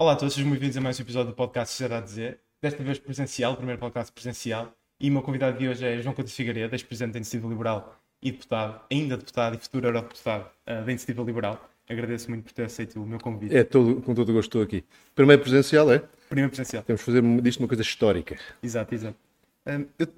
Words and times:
Olá 0.00 0.12
a 0.12 0.16
todos, 0.16 0.32
sejam 0.32 0.48
bem-vindos 0.50 0.78
a 0.78 0.80
mais 0.80 0.98
um 0.98 1.02
episódio 1.02 1.30
do 1.30 1.36
podcast 1.36 1.72
Sociedade 1.74 2.06
Dizer. 2.06 2.40
Desta 2.62 2.82
vez 2.82 2.98
presencial, 2.98 3.52
o 3.52 3.56
primeiro 3.56 3.78
podcast 3.78 4.10
presencial. 4.10 4.74
E 4.98 5.10
o 5.10 5.12
meu 5.12 5.20
convidado 5.20 5.58
de 5.58 5.68
hoje 5.68 5.84
é 5.84 6.00
João 6.00 6.14
Couto 6.14 6.30
Figueiredo, 6.30 6.74
ex-presidente 6.74 7.12
da 7.12 7.18
Iniciativa 7.18 7.46
Liberal 7.46 8.00
e 8.22 8.32
deputado, 8.32 8.80
ainda 8.90 9.18
deputado 9.18 9.56
e 9.56 9.58
futuro 9.58 9.88
eurodeputado 9.88 10.46
uh, 10.46 10.86
da 10.86 10.90
Iniciativa 10.90 11.22
Liberal. 11.22 11.70
Agradeço 11.86 12.30
muito 12.30 12.44
por 12.44 12.52
ter 12.54 12.62
aceito 12.62 12.98
o 12.98 13.04
meu 13.04 13.18
convite. 13.18 13.54
É, 13.54 13.62
todo, 13.62 14.00
com 14.00 14.14
todo 14.14 14.30
o 14.30 14.32
gosto 14.32 14.48
estou 14.48 14.62
aqui. 14.62 14.86
Primeiro 15.14 15.42
presencial, 15.42 15.92
é? 15.92 15.98
Primeiro 16.30 16.48
presencial. 16.48 16.82
Temos 16.82 17.02
que 17.02 17.04
fazer 17.04 17.22
disto 17.42 17.60
uma 17.60 17.68
coisa 17.68 17.82
histórica. 17.82 18.38
Exato, 18.62 18.94
exato. 18.94 19.18
Um, 19.66 19.86
eu 19.98 20.08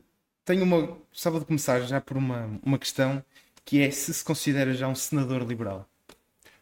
tenho 0.45 0.63
uma. 0.63 0.97
Gostava 1.11 1.41
de 1.41 1.45
começar 1.45 1.81
já 1.81 2.01
por 2.01 2.17
uma, 2.17 2.49
uma 2.63 2.79
questão 2.79 3.21
que 3.65 3.83
é 3.83 3.91
se 3.91 4.15
se 4.15 4.25
considera 4.25 4.73
já 4.75 4.87
um 4.87 4.95
senador 4.95 5.43
liberal. 5.43 5.89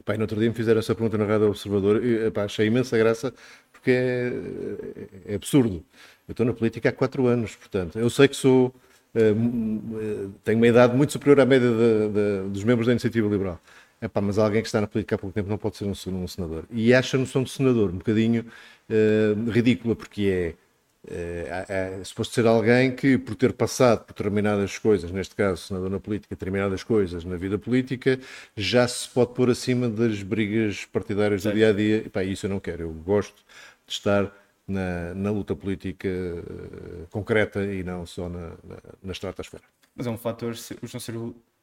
Pai, 0.04 0.16
no 0.16 0.22
outro 0.22 0.38
dia 0.38 0.48
me 0.48 0.54
fizeram 0.54 0.78
essa 0.78 0.94
pergunta 0.94 1.18
na 1.18 1.24
Rádio 1.24 1.48
Observador 1.48 2.04
e 2.04 2.26
epá, 2.26 2.44
achei 2.44 2.66
imensa 2.66 2.96
graça 2.96 3.32
porque 3.72 3.90
é, 3.90 5.32
é, 5.32 5.34
absurdo. 5.34 5.84
Eu 6.28 6.32
estou 6.32 6.46
na 6.46 6.52
política 6.52 6.88
há 6.90 6.92
quatro 6.92 7.26
anos, 7.26 7.56
portanto, 7.56 7.98
eu 7.98 8.08
sei 8.10 8.28
que 8.28 8.36
sou. 8.36 8.74
Uh, 9.12 10.32
tenho 10.44 10.58
uma 10.58 10.68
idade 10.68 10.96
muito 10.96 11.12
superior 11.12 11.40
à 11.40 11.44
média 11.44 11.68
de, 11.68 12.44
de, 12.44 12.48
dos 12.50 12.62
membros 12.62 12.86
da 12.86 12.92
Iniciativa 12.92 13.28
Liberal. 13.28 13.60
Epá, 14.00 14.20
mas 14.20 14.38
alguém 14.38 14.62
que 14.62 14.68
está 14.68 14.80
na 14.80 14.86
política 14.86 15.16
há 15.16 15.18
pouco 15.18 15.34
tempo 15.34 15.48
não 15.48 15.58
pode 15.58 15.76
ser 15.76 15.84
um, 15.84 15.92
um 16.22 16.28
senador. 16.28 16.64
E 16.70 16.94
acha 16.94 17.16
a 17.16 17.20
noção 17.20 17.42
de 17.42 17.50
senador 17.50 17.90
um 17.90 17.98
bocadinho 17.98 18.46
uh, 18.88 19.50
ridícula, 19.50 19.96
porque 19.96 20.54
é 21.08 21.64
é, 21.68 22.00
é, 22.00 22.04
suposto 22.04 22.34
ser 22.34 22.46
alguém 22.46 22.94
que, 22.94 23.16
por 23.16 23.34
ter 23.34 23.52
passado 23.52 24.04
por 24.04 24.12
determinadas 24.12 24.78
coisas, 24.78 25.10
neste 25.10 25.34
caso, 25.34 25.72
na 25.88 25.98
política, 25.98 26.34
determinadas 26.34 26.82
coisas 26.82 27.24
na 27.24 27.36
vida 27.36 27.58
política, 27.58 28.18
já 28.56 28.86
se 28.86 29.08
pode 29.08 29.32
pôr 29.32 29.50
acima 29.50 29.88
das 29.88 30.22
brigas 30.22 30.84
partidárias 30.84 31.42
do 31.42 31.52
dia 31.52 31.70
a 31.70 31.72
dia. 31.72 31.98
E, 32.04 32.08
pá, 32.08 32.22
isso 32.22 32.46
eu 32.46 32.50
não 32.50 32.60
quero. 32.60 32.82
Eu 32.82 32.92
gosto 32.92 33.36
de 33.86 33.92
estar 33.92 34.30
na, 34.68 35.14
na 35.14 35.30
luta 35.30 35.56
política 35.56 36.08
uh, 36.08 37.06
concreta 37.10 37.64
e 37.64 37.82
não 37.82 38.04
só 38.04 38.28
na, 38.28 38.50
na, 38.62 38.76
na 39.02 39.12
estratosfera. 39.12 39.64
Mas 39.96 40.06
é 40.06 40.10
um 40.10 40.18
fator, 40.18 40.52
o 40.82 40.86
João 40.86 41.00
ser 41.00 41.14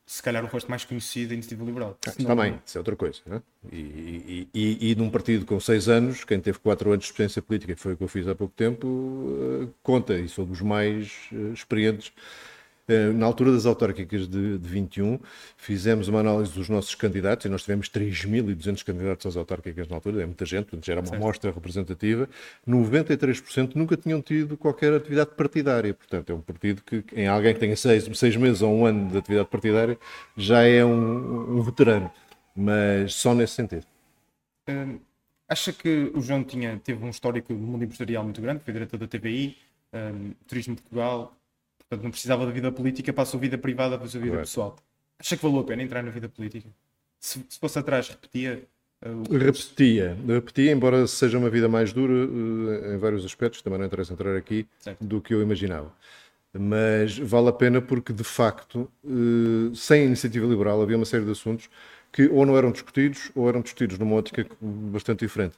se 0.07 0.23
calhar 0.23 0.41
o 0.43 0.47
rosto 0.47 0.69
mais 0.69 0.85
conhecido 0.85 1.29
da 1.29 1.33
Iniciativa 1.33 1.65
Liberal. 1.65 1.97
Ah, 2.07 2.11
também, 2.11 2.61
isso 2.65 2.77
é 2.77 2.79
outra 2.79 2.95
coisa. 2.95 3.19
É? 3.29 3.41
E, 3.69 3.77
e, 3.77 4.49
e, 4.53 4.91
e, 4.91 4.95
num 4.95 5.09
partido 5.09 5.45
com 5.45 5.59
seis 5.59 5.89
anos, 5.89 6.23
quem 6.23 6.39
teve 6.39 6.59
quatro 6.59 6.91
anos 6.91 7.03
de 7.03 7.11
experiência 7.11 7.41
política, 7.41 7.75
que 7.75 7.81
foi 7.81 7.93
o 7.93 7.97
que 7.97 8.03
eu 8.05 8.07
fiz 8.07 8.25
há 8.25 8.33
pouco 8.33 8.53
tempo, 8.55 8.87
uh, 8.87 9.73
conta, 9.83 10.17
e 10.17 10.29
sou 10.29 10.45
dos 10.45 10.61
mais 10.61 11.27
uh, 11.33 11.51
experientes 11.51 12.13
eh, 12.15 12.21
na 13.15 13.25
altura 13.25 13.51
das 13.51 13.65
autárquicas 13.65 14.27
de, 14.27 14.57
de 14.57 14.69
21, 14.69 15.19
fizemos 15.57 16.07
uma 16.07 16.21
análise 16.21 16.53
dos 16.53 16.69
nossos 16.69 16.95
candidatos 16.95 17.45
e 17.45 17.49
nós 17.49 17.63
tivemos 17.63 17.89
3.200 17.89 18.83
candidatos 18.83 19.25
às 19.25 19.35
autárquicas 19.35 19.87
na 19.89 19.97
altura, 19.97 20.23
é 20.23 20.25
muita 20.25 20.45
gente, 20.45 20.69
já 20.81 20.93
era 20.93 21.01
uma 21.01 21.07
certo. 21.07 21.21
amostra 21.21 21.51
representativa. 21.51 22.29
93% 22.65 23.75
nunca 23.75 23.97
tinham 23.97 24.21
tido 24.21 24.55
qualquer 24.55 24.93
atividade 24.93 25.31
partidária. 25.35 25.93
Portanto, 25.93 26.31
é 26.31 26.35
um 26.35 26.41
partido 26.41 26.81
que, 26.81 27.03
em 27.13 27.27
alguém 27.27 27.53
que 27.53 27.59
tenha 27.59 27.75
seis, 27.75 28.09
seis 28.17 28.35
meses 28.37 28.61
ou 28.61 28.73
um 28.73 28.85
ano 28.85 29.11
de 29.11 29.17
atividade 29.17 29.49
partidária, 29.49 29.97
já 30.37 30.63
é 30.63 30.85
um, 30.85 31.57
um 31.57 31.61
veterano. 31.61 32.09
Mas 32.55 33.13
só 33.13 33.35
nesse 33.35 33.53
sentido. 33.53 33.85
Hum, 34.69 34.99
acha 35.49 35.73
que 35.73 36.11
o 36.13 36.21
João 36.21 36.43
tinha, 36.43 36.79
teve 36.83 37.03
um 37.03 37.09
histórico 37.09 37.53
do 37.53 37.59
mundo 37.59 37.83
empresarial 37.83 38.23
muito 38.23 38.41
grande, 38.41 38.63
foi 38.63 38.73
diretor 38.73 38.97
da 38.97 39.07
TVI, 39.07 39.57
um, 39.93 40.31
Turismo 40.47 40.75
de 40.75 40.81
Portugal, 40.81 41.37
Portanto, 41.89 42.03
não 42.03 42.11
precisava 42.11 42.45
da 42.45 42.51
vida 42.51 42.71
política 42.71 43.13
para 43.13 43.23
a 43.23 43.25
sua 43.25 43.39
vida 43.39 43.57
privada, 43.57 43.97
para 43.97 44.07
a 44.07 44.09
sua 44.09 44.19
vida 44.19 44.31
Correto. 44.31 44.47
pessoal. 44.47 44.75
Acha 45.19 45.37
que 45.37 45.43
valeu 45.43 45.59
a 45.59 45.63
pena 45.63 45.81
entrar 45.83 46.03
na 46.03 46.11
vida 46.11 46.27
política? 46.27 46.69
Se, 47.19 47.43
se 47.49 47.59
fosse 47.59 47.79
atrás, 47.79 48.09
repetia? 48.09 48.63
Uh, 49.05 49.37
repetia, 49.37 50.17
repetia, 50.27 50.71
embora 50.71 51.07
seja 51.07 51.37
uma 51.37 51.49
vida 51.49 51.69
mais 51.69 51.93
dura 51.93 52.13
uh, 52.13 52.93
em 52.93 52.97
vários 52.97 53.23
aspectos, 53.23 53.61
também 53.61 53.79
não 53.79 53.85
interessa 53.85 54.13
entrar 54.13 54.35
aqui, 54.35 54.67
certo. 54.79 55.03
do 55.03 55.21
que 55.21 55.33
eu 55.33 55.41
imaginava. 55.41 55.93
Mas 56.53 57.17
vale 57.17 57.49
a 57.49 57.53
pena 57.53 57.81
porque, 57.81 58.11
de 58.11 58.23
facto, 58.23 58.89
uh, 59.03 59.75
sem 59.75 60.01
a 60.01 60.05
iniciativa 60.05 60.45
liberal 60.45 60.81
havia 60.81 60.97
uma 60.97 61.05
série 61.05 61.25
de 61.25 61.31
assuntos 61.31 61.69
que 62.17 62.27
ou 62.29 62.47
não 62.47 62.57
eram 62.57 62.71
discutidos 62.71 63.29
ou 63.35 63.47
eram 63.47 63.61
discutidos 63.61 63.99
numa 63.99 64.15
ótica 64.15 64.43
bastante 64.59 65.19
diferente. 65.19 65.53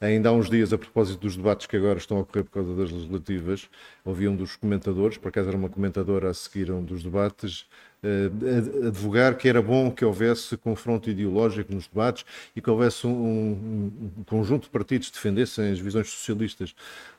Ainda 0.00 0.28
há 0.28 0.32
uns 0.32 0.50
dias, 0.50 0.72
a 0.72 0.78
propósito 0.78 1.20
dos 1.20 1.36
debates 1.36 1.68
que 1.68 1.76
agora 1.76 1.98
estão 1.98 2.16
a 2.16 2.20
ocorrer 2.22 2.42
por 2.42 2.50
causa 2.50 2.74
das 2.74 2.90
legislativas, 2.90 3.70
ouvi 4.04 4.26
um 4.26 4.34
dos 4.34 4.56
comentadores, 4.56 5.18
por 5.18 5.28
acaso 5.28 5.46
era 5.46 5.56
uma 5.56 5.68
comentadora 5.68 6.28
a 6.28 6.34
seguir 6.34 6.68
um 6.72 6.82
dos 6.82 7.04
debates, 7.04 7.64
uh, 8.02 8.88
advogar 8.88 9.36
que 9.36 9.48
era 9.48 9.62
bom 9.62 9.88
que 9.88 10.04
houvesse 10.04 10.56
confronto 10.56 11.08
ideológico 11.08 11.72
nos 11.72 11.86
debates 11.86 12.24
e 12.56 12.60
que 12.60 12.68
houvesse 12.68 13.06
um, 13.06 13.12
um, 13.12 13.92
um 14.18 14.24
conjunto 14.24 14.64
de 14.64 14.70
partidos 14.70 15.10
que 15.10 15.14
defendessem 15.14 15.70
as 15.70 15.78
visões 15.78 16.10
socialistas 16.10 16.74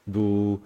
do, 0.05 0.59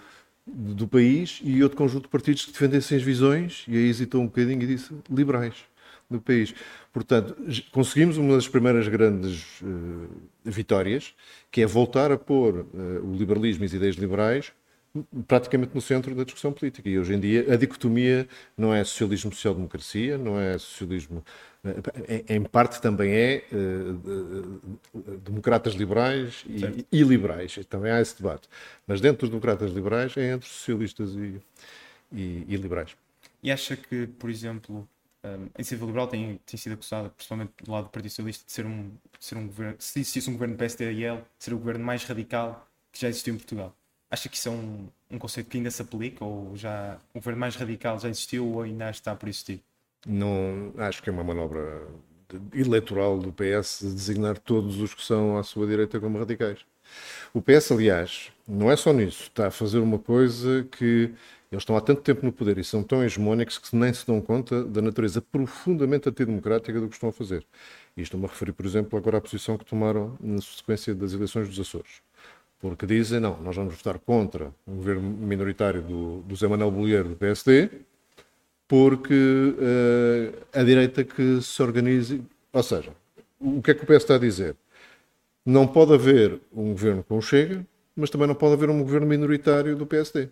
do 0.48 0.88
país 0.88 1.42
e 1.44 1.62
outro 1.62 1.78
conjunto 1.78 2.06
de 2.06 2.10
partidos 2.10 2.44
que 2.44 2.54
defendessem 2.54 2.98
as 2.98 3.04
visões, 3.04 3.66
e 3.68 3.78
aí 3.78 3.88
hesitou 3.88 4.20
um 4.20 4.26
bocadinho 4.26 4.64
e 4.64 4.66
disse 4.66 4.92
liberais 5.12 5.75
do 6.10 6.22
país. 6.22 6.54
Portanto, 6.94 7.36
conseguimos 7.72 8.18
uma 8.18 8.36
das 8.36 8.48
primeiras 8.48 8.88
grandes 8.88 9.62
uh, 9.62 10.10
vitórias, 10.44 11.14
que 11.52 11.62
é 11.62 11.66
voltar 11.66 12.12
a 12.12 12.18
pôr 12.18 12.60
uh, 12.60 12.68
o 13.04 13.16
liberalismo 13.16 13.64
e 13.64 13.66
as 13.66 13.74
ideias 13.74 13.96
liberais 13.96 14.52
praticamente 15.28 15.74
no 15.74 15.82
centro 15.82 16.16
da 16.16 16.24
discussão 16.24 16.54
política. 16.54 16.88
E 16.88 16.98
hoje 16.98 17.14
em 17.14 17.20
dia 17.20 17.54
a 17.54 17.56
dicotomia 17.56 18.28
não 18.58 18.74
é 18.74 18.84
socialismo 18.84 19.32
social-democracia, 19.32 20.18
não 20.18 20.40
é 20.40 20.58
socialismo. 20.58 21.24
Eh, 22.08 22.36
em 22.36 22.44
parte 22.44 22.82
também 22.82 23.12
é 23.12 23.44
uh, 23.52 24.62
democratas 25.24 25.74
liberais 25.74 26.46
e, 26.48 26.86
e, 26.92 27.04
liberais. 27.04 27.60
Também 27.68 27.92
há 27.92 28.02
esse 28.02 28.18
debate. 28.18 28.48
Mas 28.88 29.02
dentro 29.02 29.22
dos 29.22 29.30
democratas 29.30 29.72
liberais 29.72 30.16
é 30.18 30.32
entre 30.32 30.48
socialistas 30.48 31.14
e, 31.16 31.42
e, 32.14 32.46
e 32.48 32.56
liberais. 32.56 32.96
E 33.44 33.52
acha 33.52 33.76
que, 33.76 34.08
por 34.08 34.30
exemplo, 34.30 34.88
um, 35.26 35.46
a 35.54 35.58
iniciativa 35.58 35.86
liberal 35.86 36.08
tem, 36.08 36.40
tem 36.46 36.58
sido 36.58 36.74
acusada, 36.74 37.10
principalmente 37.10 37.52
do 37.64 37.72
lado 37.72 37.86
do 37.86 37.90
Partido 37.90 38.12
Socialista, 38.12 38.46
de 38.46 38.52
ser 38.52 38.66
um, 38.66 38.90
de 39.20 39.26
ser 39.26 39.38
um 39.38 39.48
governo, 39.48 39.76
se 39.80 40.00
existisse 40.00 40.30
um 40.30 40.34
governo 40.34 40.56
PSD-IL, 40.56 41.22
ser 41.40 41.54
o 41.54 41.58
governo 41.58 41.84
mais 41.84 42.04
radical 42.04 42.68
que 42.92 43.02
já 43.02 43.10
existiu 43.10 43.34
em 43.34 43.38
Portugal. 43.38 43.76
Acha 44.10 44.30
que 44.30 44.38
isso 44.38 44.48
é 44.50 44.52
um, 44.52 44.88
um 45.12 45.18
conceito 45.18 45.50
que 45.50 45.58
ainda 45.58 45.72
se 45.72 45.82
aplica 45.82 46.24
ou 46.24 46.56
já 46.56 46.98
o 47.14 47.20
governo 47.20 47.40
mais 47.40 47.56
radical 47.56 48.00
já 48.00 48.08
existiu 48.08 48.48
ou 48.48 48.62
ainda 48.62 48.90
está 48.90 49.16
por 49.16 49.28
existir? 49.28 49.62
Não, 50.06 50.72
acho 50.78 51.02
que 51.02 51.10
é 51.10 51.14
uma 51.14 51.24
manobra 51.24 51.88
eleitoral 52.54 53.18
do 53.18 53.34
PS 53.34 53.82
designar 53.82 54.38
todos 54.38 54.80
os 54.80 54.94
que 54.94 55.04
são 55.04 55.38
à 55.38 55.44
sua 55.44 55.66
direita 55.68 56.00
como 56.00 56.20
radicais. 56.20 56.60
O 57.34 57.42
PS, 57.42 57.72
aliás, 57.72 58.32
não 58.48 58.72
é 58.72 58.76
só 58.76 58.94
nisso, 58.94 59.24
está 59.24 59.48
a 59.48 59.52
fazer 59.52 59.80
uma 59.80 59.98
coisa 59.98 60.64
que 60.72 61.12
eles 61.56 61.62
estão 61.62 61.78
há 61.78 61.82
tanto 61.82 62.02
tempo 62.02 62.26
no 62.26 62.34
poder 62.34 62.58
e 62.58 62.64
são 62.64 62.84
tão 62.84 63.02
hegemónicos 63.02 63.58
que 63.58 63.74
nem 63.76 63.94
se 63.94 64.06
dão 64.06 64.20
conta 64.20 64.64
da 64.64 64.82
natureza 64.82 65.22
profundamente 65.22 66.10
antidemocrática 66.10 66.80
do 66.80 66.90
que 66.90 66.96
estão 66.96 67.10
a 67.10 67.14
fazer. 67.14 67.46
E 67.96 68.02
estou-me 68.02 68.26
a 68.26 68.30
referir, 68.30 68.52
por 68.52 68.66
exemplo, 68.66 69.00
agora 69.00 69.18
à 69.18 69.22
posição 69.22 69.58
que 69.58 69.64
tomaram 69.64 70.18
na 70.20 70.42
sequência 70.42 70.94
das 70.94 71.14
eleições 71.14 71.48
dos 71.48 71.58
Açores. 71.58 72.02
Porque 72.60 72.86
dizem, 72.86 73.22
não, 73.22 73.42
nós 73.42 73.56
vamos 73.56 73.74
votar 73.74 73.98
contra 74.00 74.54
o 74.68 74.72
governo 74.72 75.02
minoritário 75.02 75.82
do, 75.82 76.22
do 76.24 76.36
Zé 76.36 76.46
Manuel 76.48 76.72
Bolheiro 76.72 77.10
do 77.10 77.16
PSD, 77.16 77.70
porque 78.68 79.14
uh, 79.14 80.60
a 80.60 80.64
direita 80.64 81.06
que 81.06 81.42
se 81.42 81.64
organize. 81.64 82.22
Ou 82.52 82.64
seja, 82.64 82.92
o 83.40 83.62
que 83.62 83.72
é 83.72 83.74
que 83.74 83.84
o 83.84 83.88
PS 83.88 84.04
está 84.04 84.16
a 84.16 84.20
dizer? 84.20 84.58
Não 85.46 85.66
pode 85.68 85.94
haver 85.94 86.38
um 86.54 86.72
governo 86.72 87.04
com 87.04 87.18
o 87.18 87.22
Chega, 87.22 87.66
mas 87.96 88.10
também 88.10 88.28
não 88.28 88.36
pode 88.36 88.56
haver 88.56 88.70
um 88.70 88.80
governo 88.80 89.08
minoritário 89.08 89.76
do 89.76 89.86
PSD. 89.86 90.30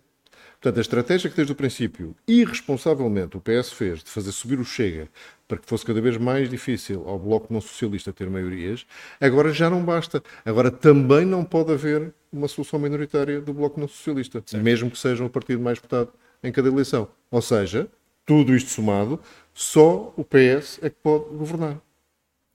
Portanto, 0.64 0.78
a 0.78 0.80
estratégia 0.80 1.28
que 1.28 1.36
desde 1.36 1.52
o 1.52 1.54
princípio, 1.54 2.16
irresponsavelmente, 2.26 3.36
o 3.36 3.40
PS 3.40 3.70
fez 3.70 4.02
de 4.02 4.08
fazer 4.08 4.32
subir 4.32 4.58
o 4.58 4.64
Chega 4.64 5.10
para 5.46 5.58
que 5.58 5.66
fosse 5.66 5.84
cada 5.84 6.00
vez 6.00 6.16
mais 6.16 6.48
difícil 6.48 7.06
ao 7.06 7.18
Bloco 7.18 7.52
Não 7.52 7.60
Socialista 7.60 8.14
ter 8.14 8.30
maiorias, 8.30 8.86
agora 9.20 9.52
já 9.52 9.68
não 9.68 9.84
basta. 9.84 10.22
Agora 10.42 10.70
também 10.70 11.26
não 11.26 11.44
pode 11.44 11.70
haver 11.70 12.14
uma 12.32 12.48
solução 12.48 12.80
minoritária 12.80 13.42
do 13.42 13.52
Bloco 13.52 13.78
Não 13.78 13.86
Socialista, 13.86 14.42
certo. 14.46 14.64
mesmo 14.64 14.90
que 14.90 14.96
seja 14.96 15.22
o 15.22 15.28
partido 15.28 15.60
mais 15.60 15.78
votado 15.78 16.10
em 16.42 16.50
cada 16.50 16.68
eleição. 16.68 17.08
Ou 17.30 17.42
seja, 17.42 17.86
tudo 18.24 18.56
isto 18.56 18.70
somado, 18.70 19.20
só 19.52 20.14
o 20.16 20.24
PS 20.24 20.78
é 20.80 20.88
que 20.88 20.96
pode 21.02 21.26
governar. 21.36 21.78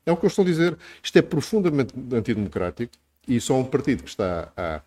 É 0.04 0.12
o 0.12 0.18
que 0.18 0.26
eu 0.26 0.30
estou 0.30 0.42
a 0.42 0.48
dizer. 0.48 0.76
Isto 1.04 1.20
é 1.20 1.22
profundamente 1.22 1.94
antidemocrático 2.12 2.92
e 3.28 3.40
só 3.40 3.54
um 3.54 3.66
partido 3.66 4.02
que 4.02 4.10
está 4.10 4.52
a 4.58 4.82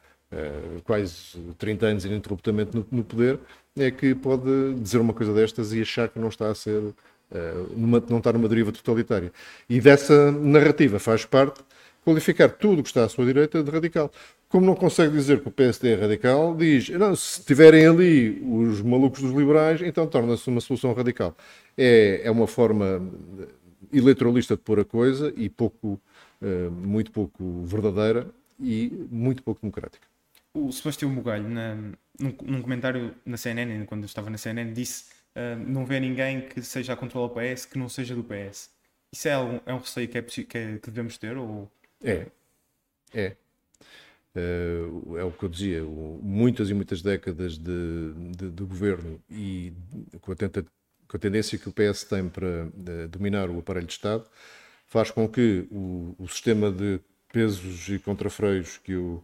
quase 0.84 1.38
30 1.58 1.86
anos 1.86 2.04
ininterruptamente 2.04 2.76
no, 2.76 2.86
no, 2.90 3.04
poder, 3.04 3.38
é 3.76 3.90
que 3.90 4.14
pode 4.14 4.74
dizer 4.74 4.98
uma 4.98 5.12
coisa 5.12 5.32
destas 5.32 5.72
e 5.72 5.80
achar 5.80 6.08
que 6.08 6.18
não 6.18 6.28
está 6.28 6.50
a 6.50 6.54
ser, 6.54 6.82
numa, 7.76 8.02
não 8.08 8.18
está 8.18 8.32
numa 8.32 8.48
deriva 8.48 8.72
totalitária. 8.72 9.32
E 9.68 9.80
dessa 9.80 10.30
narrativa 10.32 10.98
faz 10.98 11.24
parte 11.24 11.60
qualificar 12.04 12.48
tudo 12.50 12.80
o 12.80 12.82
que 12.82 12.88
está 12.88 13.04
à 13.04 13.08
sua 13.08 13.24
direita 13.24 13.62
de 13.62 13.70
radical. 13.70 14.10
Como 14.48 14.66
não 14.66 14.74
consegue 14.74 15.14
dizer 15.14 15.40
que 15.40 15.48
o 15.48 15.50
PSD 15.50 15.92
é 15.92 15.94
radical, 15.94 16.54
diz, 16.54 16.90
não, 16.90 17.16
se 17.16 17.42
tiverem 17.42 17.86
ali 17.86 18.42
os 18.44 18.82
malucos 18.82 19.22
dos 19.22 19.32
liberais, 19.32 19.80
então 19.80 20.06
torna-se 20.06 20.46
uma 20.48 20.60
solução 20.60 20.92
radical. 20.92 21.34
É, 21.76 22.22
é 22.24 22.30
uma 22.30 22.46
forma 22.46 23.02
eleitoralista 23.92 24.56
de 24.56 24.62
pôr 24.62 24.80
a 24.80 24.84
coisa 24.84 25.32
e 25.36 25.48
pouco, 25.48 26.00
uh, 26.42 26.70
muito 26.70 27.10
pouco 27.10 27.62
verdadeira 27.64 28.26
e 28.60 29.06
muito 29.10 29.42
pouco 29.42 29.60
democrática. 29.62 30.11
O 30.54 30.70
Sebastião 30.70 31.14
Bugalho, 31.14 31.48
na, 31.48 31.74
num, 31.74 32.36
num, 32.42 32.62
comentário 32.62 33.14
na 33.24 33.36
CNN, 33.36 33.86
quando 33.86 34.02
eu 34.02 34.06
estava 34.06 34.28
na 34.28 34.36
CNN, 34.36 34.72
disse 34.72 35.10
uh, 35.36 35.56
não 35.66 35.86
vê 35.86 35.98
ninguém 35.98 36.46
que 36.46 36.62
seja 36.62 36.92
a 36.92 36.96
controlar 36.96 37.26
o 37.26 37.30
PS 37.30 37.64
que 37.64 37.78
não 37.78 37.88
seja 37.88 38.14
do 38.14 38.24
PS. 38.24 38.70
Isso 39.12 39.28
é, 39.28 39.32
é 39.66 39.74
um 39.74 39.78
receio 39.78 40.08
que, 40.08 40.18
é, 40.18 40.22
que, 40.22 40.58
é, 40.58 40.78
que 40.78 40.90
devemos 40.90 41.18
ter? 41.18 41.36
Ou... 41.36 41.70
É. 42.02 42.26
É. 43.14 43.36
Uh, 44.34 45.18
é 45.18 45.24
o 45.24 45.30
que 45.30 45.44
eu 45.44 45.48
dizia, 45.48 45.84
o, 45.84 46.18
muitas 46.22 46.70
e 46.70 46.74
muitas 46.74 47.02
décadas 47.02 47.58
de, 47.58 48.14
de, 48.34 48.50
de 48.50 48.64
governo 48.64 49.20
e 49.30 49.74
com 50.22 50.32
a, 50.32 50.34
tenta, 50.34 50.64
com 51.06 51.16
a, 51.16 51.20
tendência 51.20 51.58
que 51.58 51.68
o 51.68 51.72
PS 51.72 52.04
tem 52.04 52.30
para 52.30 52.70
de, 52.74 53.08
dominar 53.08 53.50
o 53.50 53.58
aparelho 53.58 53.86
de 53.86 53.92
Estado, 53.92 54.24
faz 54.86 55.10
com 55.10 55.28
que 55.28 55.68
o, 55.70 56.14
o 56.18 56.26
sistema 56.28 56.72
de 56.72 56.98
pesos 57.30 57.88
e 57.88 57.98
contrafreios 57.98 58.78
que 58.78 58.94
o. 58.94 59.22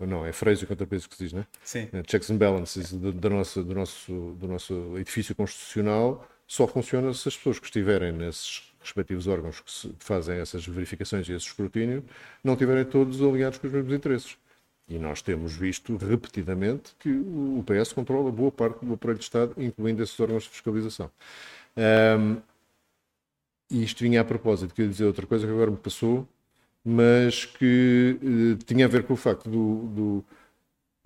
Não, 0.00 0.24
é 0.24 0.32
freios 0.32 0.62
e 0.62 0.66
contrapesos 0.66 1.06
que 1.08 1.16
se 1.16 1.24
diz, 1.24 1.32
não 1.32 1.40
é? 1.40 1.46
Sim. 1.64 1.88
Eh, 1.92 2.02
checks 2.06 2.30
and 2.30 2.36
balances 2.36 2.92
do, 2.92 3.12
do, 3.12 3.30
nosso, 3.30 3.64
do, 3.64 3.74
nosso, 3.74 4.36
do 4.38 4.46
nosso 4.46 4.96
edifício 4.96 5.34
constitucional 5.34 6.26
só 6.46 6.68
funciona 6.68 7.12
se 7.12 7.28
as 7.28 7.36
pessoas 7.36 7.58
que 7.58 7.66
estiverem 7.66 8.12
nesses 8.12 8.72
respectivos 8.80 9.26
órgãos 9.26 9.60
que 9.60 9.94
fazem 9.98 10.38
essas 10.38 10.64
verificações 10.66 11.28
e 11.28 11.32
esse 11.32 11.46
escrutínio 11.46 12.04
não 12.44 12.56
tiverem 12.56 12.84
todos 12.84 13.20
alinhados 13.20 13.58
com 13.58 13.66
os 13.66 13.72
mesmos 13.72 13.92
interesses. 13.92 14.38
E 14.88 14.98
nós 14.98 15.20
temos 15.20 15.54
visto 15.54 15.96
repetidamente 15.96 16.94
que 16.98 17.10
o 17.10 17.62
PS 17.66 17.92
controla 17.92 18.32
boa 18.32 18.50
parte 18.50 18.84
do 18.84 18.94
aparelho 18.94 19.18
de 19.18 19.24
Estado, 19.24 19.54
incluindo 19.58 20.02
esses 20.02 20.18
órgãos 20.18 20.44
de 20.44 20.48
fiscalização. 20.50 21.10
Um, 21.76 22.40
e 23.70 23.84
isto 23.84 24.02
vinha 24.02 24.22
a 24.22 24.24
propósito, 24.24 24.74
queria 24.74 24.90
dizer 24.90 25.04
outra 25.04 25.26
coisa 25.26 25.46
que 25.46 25.52
agora 25.52 25.70
me 25.70 25.76
passou, 25.76 26.26
mas 26.90 27.44
que 27.44 28.18
uh, 28.22 28.64
tinha 28.64 28.86
a 28.86 28.88
ver 28.88 29.02
com 29.02 29.12
o 29.12 29.16
facto 29.16 29.50
do. 29.50 29.74
do 29.88 30.24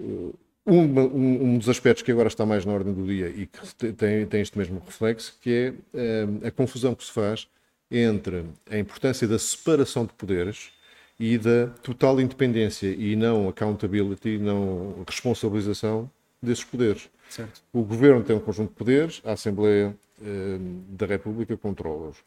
uh, 0.00 0.34
um, 0.64 1.55
um, 1.55 1.58
dos 1.58 1.69
aspectos 1.69 2.05
que 2.05 2.12
agora 2.12 2.29
está 2.29 2.46
mais 2.46 2.64
na 2.64 2.73
ordem 2.73 2.94
do 2.94 3.05
dia 3.05 3.29
e 3.29 3.49
que 3.49 3.93
tem, 3.94 4.25
tem 4.25 4.40
este 4.40 4.56
mesmo 4.56 4.81
reflexo, 4.87 5.37
que 5.40 5.50
é 5.50 5.70
uh, 5.70 6.46
a 6.46 6.50
confusão 6.52 6.94
que 6.94 7.05
se 7.05 7.11
faz 7.11 7.49
entre 7.90 8.44
a 8.70 8.79
importância 8.79 9.26
da 9.26 9.40
separação 9.40 10.06
de 10.06 10.12
poderes 10.12 10.70
e 11.19 11.37
da 11.37 11.67
total 11.82 12.20
independência 12.20 12.87
e 12.87 13.17
não 13.17 13.49
accountability, 13.49 14.38
não 14.38 15.02
responsabilização 15.05 16.08
desses 16.40 16.62
poderes. 16.62 17.11
Certo. 17.29 17.61
O 17.73 17.82
governo 17.82 18.23
tem 18.23 18.37
um 18.37 18.40
conjunto 18.40 18.69
de 18.70 18.76
poderes, 18.76 19.20
a 19.25 19.32
Assembleia 19.32 19.96
eh, 20.23 20.58
da 20.88 21.06
República 21.06 21.56
controla-os. 21.56 22.19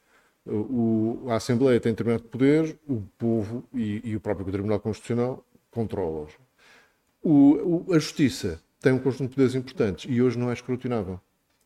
A 1.27 1.35
Assembleia 1.35 1.79
tem 1.79 1.91
determinado 1.91 2.23
poder, 2.23 2.77
o 2.87 3.01
povo 3.17 3.63
e, 3.73 4.01
e 4.03 4.15
o 4.15 4.19
próprio 4.19 4.45
Tribunal 4.51 4.79
Constitucional 4.79 5.43
controla-os. 5.71 6.33
a 7.91 7.99
Justiça 7.99 8.61
tem 8.79 8.93
um 8.93 8.99
conjunto 8.99 9.29
de 9.29 9.35
poderes 9.35 9.55
importantes 9.55 10.05
e 10.09 10.21
hoje 10.21 10.37
não 10.37 10.49
é 10.49 10.53
escrutinável. 10.53 11.19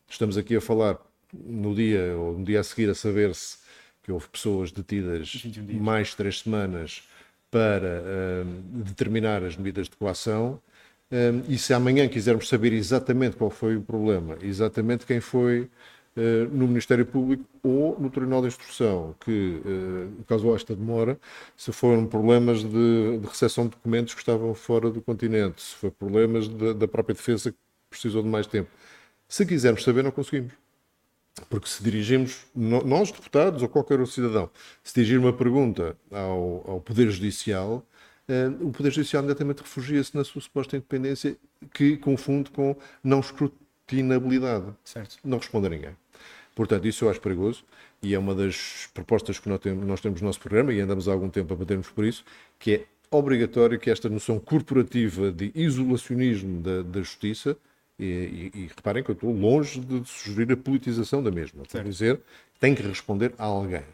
Estamos 0.08 0.38
aqui 0.38 0.56
a 0.56 0.60
falar 0.60 0.98
no 1.32 1.74
dia 1.74 2.16
ou 2.16 2.38
no 2.38 2.44
dia 2.44 2.60
a 2.60 2.64
seguir 2.64 2.88
a 2.90 2.94
saber-se 2.94 3.58
que 4.02 4.10
houve 4.10 4.26
pessoas 4.28 4.72
detidas 4.72 5.42
mais 5.68 6.08
de 6.08 6.16
três 6.16 6.40
semanas 6.40 7.06
para 7.50 8.02
uh, 8.02 8.44
determinar 8.84 9.44
as 9.44 9.56
medidas 9.56 9.88
de 9.88 9.96
coação. 9.96 10.60
Um, 11.12 11.42
e 11.52 11.58
se 11.58 11.74
amanhã 11.74 12.08
quisermos 12.08 12.48
saber 12.48 12.72
exatamente 12.72 13.36
qual 13.36 13.50
foi 13.50 13.76
o 13.76 13.82
problema, 13.82 14.38
exatamente 14.40 15.04
quem 15.04 15.20
foi 15.20 15.68
uh, 16.16 16.20
no 16.52 16.66
Ministério 16.66 17.06
Público 17.06 17.44
ou 17.62 17.98
no 17.98 18.10
Tribunal 18.10 18.42
de 18.42 18.48
Instrução 18.48 19.14
que 19.20 19.60
uh, 19.64 20.24
causou 20.24 20.54
esta 20.54 20.74
demora, 20.74 21.18
se 21.56 21.72
foram 21.72 22.06
problemas 22.06 22.62
de, 22.62 23.18
de 23.18 23.26
recepção 23.26 23.64
de 23.64 23.70
documentos 23.70 24.14
que 24.14 24.20
estavam 24.20 24.54
fora 24.54 24.90
do 24.90 25.00
continente, 25.00 25.62
se 25.62 25.74
foram 25.74 25.94
problemas 25.98 26.48
de, 26.48 26.74
da 26.74 26.88
própria 26.88 27.14
defesa 27.14 27.52
que 27.52 27.58
precisou 27.88 28.22
de 28.22 28.28
mais 28.28 28.46
tempo. 28.46 28.70
Se 29.28 29.46
quisermos 29.46 29.84
saber, 29.84 30.02
não 30.02 30.10
conseguimos. 30.10 30.52
Porque 31.48 31.68
se 31.68 31.82
dirigimos, 31.82 32.44
nós 32.54 33.10
deputados 33.12 33.62
ou 33.62 33.68
qualquer 33.68 33.98
outro 34.00 34.12
cidadão, 34.12 34.50
se 34.82 34.94
dirigir 34.94 35.18
uma 35.18 35.32
pergunta 35.32 35.96
ao, 36.10 36.64
ao 36.68 36.80
Poder 36.80 37.10
Judicial, 37.10 37.86
uh, 38.28 38.66
o 38.66 38.72
Poder 38.72 38.90
Judicial 38.90 39.22
imediatamente 39.22 39.60
refugia-se 39.60 40.14
na 40.14 40.24
sua 40.24 40.42
suposta 40.42 40.76
independência, 40.76 41.36
que 41.72 41.96
confunde 41.96 42.50
com 42.50 42.76
não 43.02 43.22
escrutinabilidade. 43.90 44.72
Certo. 44.84 45.18
Não 45.24 45.38
responde 45.38 45.66
a 45.66 45.70
ninguém. 45.70 45.96
Portanto, 46.54 46.86
isso 46.86 47.04
eu 47.04 47.10
acho 47.10 47.20
perigoso 47.20 47.64
e 48.02 48.14
é 48.14 48.18
uma 48.18 48.34
das 48.34 48.88
propostas 48.92 49.38
que 49.38 49.48
nós 49.48 49.60
temos, 49.60 49.86
nós 49.86 50.00
temos 50.00 50.20
no 50.20 50.26
nosso 50.26 50.40
programa 50.40 50.72
e 50.72 50.80
andamos 50.80 51.08
há 51.08 51.12
algum 51.12 51.28
tempo 51.28 51.52
a 51.52 51.56
batermos 51.56 51.88
por 51.88 52.04
isso, 52.04 52.24
que 52.58 52.74
é 52.74 52.84
obrigatório 53.10 53.78
que 53.78 53.90
esta 53.90 54.08
noção 54.08 54.38
corporativa 54.38 55.32
de 55.32 55.50
isolacionismo 55.54 56.60
da, 56.60 56.82
da 56.82 57.00
justiça 57.00 57.56
e, 57.98 58.04
e, 58.04 58.50
e, 58.54 58.66
reparem 58.74 59.02
que 59.02 59.10
eu 59.10 59.14
estou 59.14 59.32
longe 59.32 59.80
de 59.80 60.08
sugerir 60.08 60.52
a 60.52 60.56
politização 60.56 61.22
da 61.22 61.30
mesma. 61.30 61.64
Quer 61.64 61.84
dizer, 61.84 62.20
tem 62.58 62.74
que 62.74 62.82
responder 62.82 63.34
a 63.36 63.44
alguém. 63.44 63.84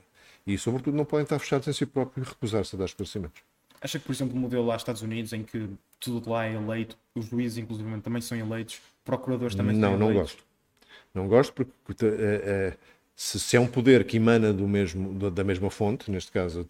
E, 0.47 0.57
sobretudo, 0.57 0.97
não 0.97 1.05
podem 1.05 1.25
estar 1.25 1.39
fechados 1.41 1.67
em 1.67 1.73
si 1.73 1.85
próprio 1.85 2.23
e 2.23 2.29
recusar-se 2.29 2.77
a 2.77 2.79
dar 2.79 2.85
esclarecimentos. 2.85 3.43
Acha 3.87 4.01
que, 4.01 4.05
por 4.05 4.13
exemplo, 4.13 4.37
o 4.37 4.41
modelo 4.41 4.67
lá 4.67 4.73
nos 4.75 4.83
Estados 4.83 5.01
Unidos, 5.01 5.33
em 5.33 5.45
que 5.45 5.71
tudo 6.01 6.29
lá 6.29 6.45
é 6.45 6.55
eleito, 6.55 6.99
os 7.15 7.27
juízes, 7.27 7.57
inclusive, 7.57 8.01
também 8.01 8.21
são 8.21 8.37
eleitos, 8.37 8.81
procuradores 9.05 9.55
também 9.55 9.77
não, 9.77 9.97
são 9.97 10.11
eleitos? 10.11 10.11
Não, 10.11 10.13
não 10.13 10.21
gosto. 10.21 10.45
Não 11.15 11.29
gosto 11.29 11.53
porque 11.85 12.05
uh, 12.05 12.09
uh, 12.09 12.77
se, 13.15 13.39
se, 13.39 13.57
é 13.57 13.61
um 13.61 13.69
poder 13.69 14.05
que 14.05 14.17
emana 14.17 14.53
do 14.53 14.67
mesmo, 14.67 15.31
da 15.31 15.45
mesma 15.45 15.71
fonte, 15.71 16.11
neste 16.11 16.33
caso 16.33 16.69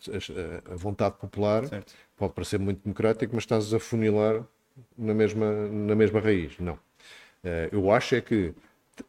a, 0.69 0.75
a 0.75 0.77
vontade 0.77 1.17
popular, 1.17 1.67
certo. 1.67 1.95
pode 2.19 2.35
parecer 2.35 2.59
muito 2.59 2.83
democrático, 2.85 3.35
mas 3.35 3.45
estás 3.45 3.73
a 3.73 3.81
funilar 3.81 4.45
na 4.99 5.15
mesma, 5.15 5.69
na 5.69 5.95
mesma 5.95 6.21
raiz. 6.21 6.59
Não. 6.59 6.79
Eh, 7.43 7.71
eu 7.73 7.91
acho 7.91 8.15
é 8.15 8.21
que 8.21 8.53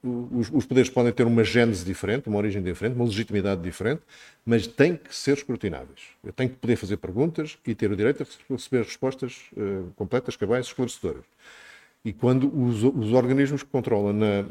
os, 0.04 0.50
os, 0.51 0.66
poderes 0.66 0.89
podem 0.89 1.12
ter 1.12 1.25
uma 1.25 1.44
gênese 1.44 1.86
diferente, 1.86 2.28
uma 2.28 2.38
origem 2.38 2.62
diferente, 2.62 2.95
uma 2.95 3.06
legitimidade 3.06 3.62
diferente, 3.62 4.01
mas 4.45 4.68
têm 4.68 4.95
que 4.95 5.16
ser 5.16 5.38
escrutináveis. 5.38 6.01
Eu 6.24 6.34
tenho 6.34 6.50
que 6.50 6.57
poder 6.57 6.75
fazer 6.75 6.98
perguntas 6.98 7.57
e 7.66 7.74
ter 7.74 7.92
o 7.92 7.95
direito 7.95 8.24
a 8.24 8.54
receber 8.54 8.84
respostas 8.84 9.44
uh, 9.54 9.92
completas, 9.95 10.36
cabais, 10.36 10.68
esclarecedoras. 10.68 11.24
E 12.04 12.13
quando 12.13 12.48
os, 12.54 12.84
os 12.84 13.13
organismos 13.13 13.63
que 13.63 13.69
controlam 13.69 14.13
na, 14.13 14.44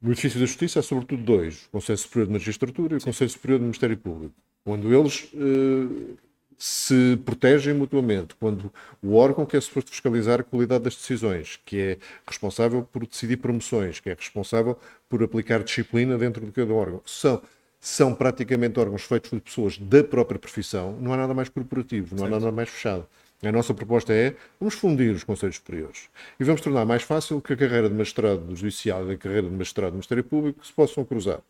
no 0.00 0.12
edifício 0.12 0.38
da 0.38 0.46
Justiça 0.46 0.80
há 0.80 0.82
sobretudo 0.82 1.22
dois: 1.22 1.66
o 1.66 1.70
Conselho 1.70 1.98
Superior 1.98 2.26
de 2.26 2.32
Magistratura 2.32 2.94
e 2.94 2.98
o 2.98 3.00
Conselho 3.02 3.30
Superior 3.30 3.58
do 3.58 3.62
Ministério 3.62 3.96
Público. 3.96 4.34
Quando 4.64 4.92
eles 4.92 5.30
uh, 5.34 6.18
se 6.58 7.18
protegem 7.24 7.74
mutuamente, 7.74 8.34
quando 8.36 8.72
o 9.02 9.14
órgão 9.14 9.44
que 9.44 9.56
é 9.56 9.60
suposto 9.60 9.90
fiscalizar 9.90 10.40
a 10.40 10.44
qualidade 10.44 10.84
das 10.84 10.96
decisões, 10.96 11.60
que 11.64 11.78
é 11.78 11.98
responsável 12.26 12.82
por 12.82 13.06
decidir 13.06 13.36
promoções, 13.36 14.00
que 14.00 14.08
é 14.08 14.14
responsável 14.14 14.78
por 15.08 15.22
aplicar 15.22 15.62
disciplina 15.62 16.16
dentro 16.16 16.44
de 16.44 16.52
cada 16.52 16.72
órgão, 16.72 17.02
são, 17.04 17.42
são 17.78 18.14
praticamente 18.14 18.80
órgãos 18.80 19.02
feitos 19.02 19.30
por 19.30 19.40
pessoas 19.40 19.78
da 19.78 20.02
própria 20.02 20.38
profissão, 20.38 20.96
não 21.00 21.12
há 21.12 21.16
nada 21.16 21.34
mais 21.34 21.48
corporativo, 21.48 22.16
não 22.16 22.24
há 22.24 22.30
nada 22.30 22.50
mais 22.50 22.70
fechado. 22.70 23.06
A 23.42 23.52
nossa 23.52 23.74
proposta 23.74 24.14
é, 24.14 24.34
vamos 24.58 24.74
fundir 24.74 25.14
os 25.14 25.22
Conselhos 25.22 25.56
Superiores 25.56 26.08
e 26.40 26.44
vamos 26.44 26.62
tornar 26.62 26.86
mais 26.86 27.02
fácil 27.02 27.38
que 27.42 27.52
a 27.52 27.56
carreira 27.56 27.88
de 27.88 27.94
magistrado 27.94 28.38
do 28.38 28.56
Judicial 28.56 29.10
e 29.10 29.14
a 29.14 29.18
carreira 29.18 29.46
de 29.46 29.54
magistrado 29.54 29.90
do 29.90 29.96
Ministério 29.96 30.24
Público 30.24 30.66
se 30.66 30.72
possam 30.72 31.04
cruzar. 31.04 31.40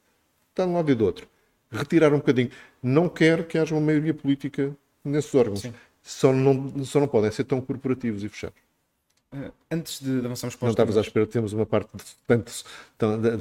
Está 0.50 0.64
de 0.64 0.70
um 0.70 0.75
lado 0.75 0.90
e 0.90 0.94
do 0.96 1.04
outro. 1.04 1.28
Retirar 1.70 2.12
um 2.12 2.16
bocadinho. 2.16 2.50
Não 2.82 3.08
quero 3.08 3.44
que 3.44 3.56
haja 3.56 3.72
uma 3.72 3.80
maioria 3.80 4.12
política 4.12 4.76
nesses 5.08 5.34
órgãos. 5.34 5.62
Só 6.02 6.32
não, 6.32 6.84
só 6.84 7.00
não 7.00 7.08
podem 7.08 7.30
ser 7.30 7.44
tão 7.44 7.60
corporativos 7.60 8.22
e 8.22 8.28
fechados. 8.28 8.66
Uh, 9.34 9.52
antes 9.68 10.00
de 10.00 10.25
avançarmos 10.25 10.54
para 10.54 10.66
Não 10.66 10.70
estavas 10.70 10.96
à 10.96 11.00
espera 11.00 11.26
de 11.26 11.32
termos 11.32 11.52
uma 11.52 11.66
parte 11.66 11.90
tanto, 12.28 12.52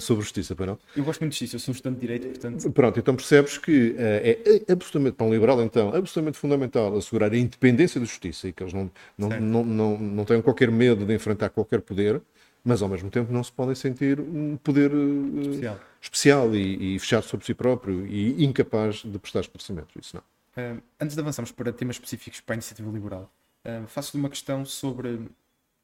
sobre 0.02 0.24
justiça, 0.24 0.56
para 0.56 0.66
não? 0.66 0.80
Eu 0.98 1.04
gosto 1.04 1.22
muito 1.22 1.34
de 1.34 1.40
justiça, 1.40 1.56
eu 1.56 1.60
sou 1.60 1.74
estudante 1.74 2.00
de 2.00 2.02
direito, 2.02 2.28
portanto. 2.28 2.72
Pronto, 2.72 3.00
então 3.00 3.16
percebes 3.16 3.60
que 3.60 3.92
uh, 3.92 3.96
é 4.00 4.72
absolutamente, 4.72 5.16
para 5.16 5.28
um 5.28 5.32
liberal, 5.32 5.62
então, 5.62 5.90
absolutamente 5.90 6.40
fundamental 6.40 6.98
assegurar 6.98 7.32
a 7.32 7.38
independência 7.38 8.00
da 8.00 8.06
justiça 8.06 8.48
e 8.48 8.52
que 8.52 8.64
eles 8.64 8.74
não, 8.74 8.90
não, 9.16 9.30
não, 9.40 9.64
não, 9.64 9.98
não 9.98 10.26
tenham 10.26 10.42
qualquer 10.42 10.72
medo 10.72 11.06
de 11.06 11.14
enfrentar 11.14 11.50
qualquer 11.50 11.82
poder, 11.82 12.20
mas 12.64 12.82
ao 12.82 12.90
mesmo 12.90 13.12
tempo 13.12 13.32
não 13.32 13.44
se 13.44 13.52
podem 13.52 13.76
sentir 13.76 14.20
um 14.20 14.58
poder 14.58 14.92
uh, 14.92 15.40
especial, 15.40 15.80
especial 16.02 16.56
e, 16.56 16.96
e, 16.96 17.00
fechado 17.00 17.26
sobre 17.26 17.46
si 17.46 17.54
próprio 17.54 18.08
e 18.08 18.44
incapaz 18.44 19.04
de 19.06 19.20
prestar 19.20 19.42
esclarecimentos. 19.42 19.96
Isso 20.02 20.16
não. 20.16 20.24
Uh, 20.58 20.82
antes 21.00 21.16
de 21.16 21.22
avançarmos 21.22 21.52
para 21.52 21.74
temas 21.74 21.98
específicos 21.98 22.40
para 22.40 22.54
a 22.54 22.58
iniciativa 22.58 22.90
liberal, 22.90 23.32
uh, 23.66 23.86
faço-lhe 23.88 24.22
uma 24.22 24.30
questão 24.30 24.66
sobre, 24.66 25.30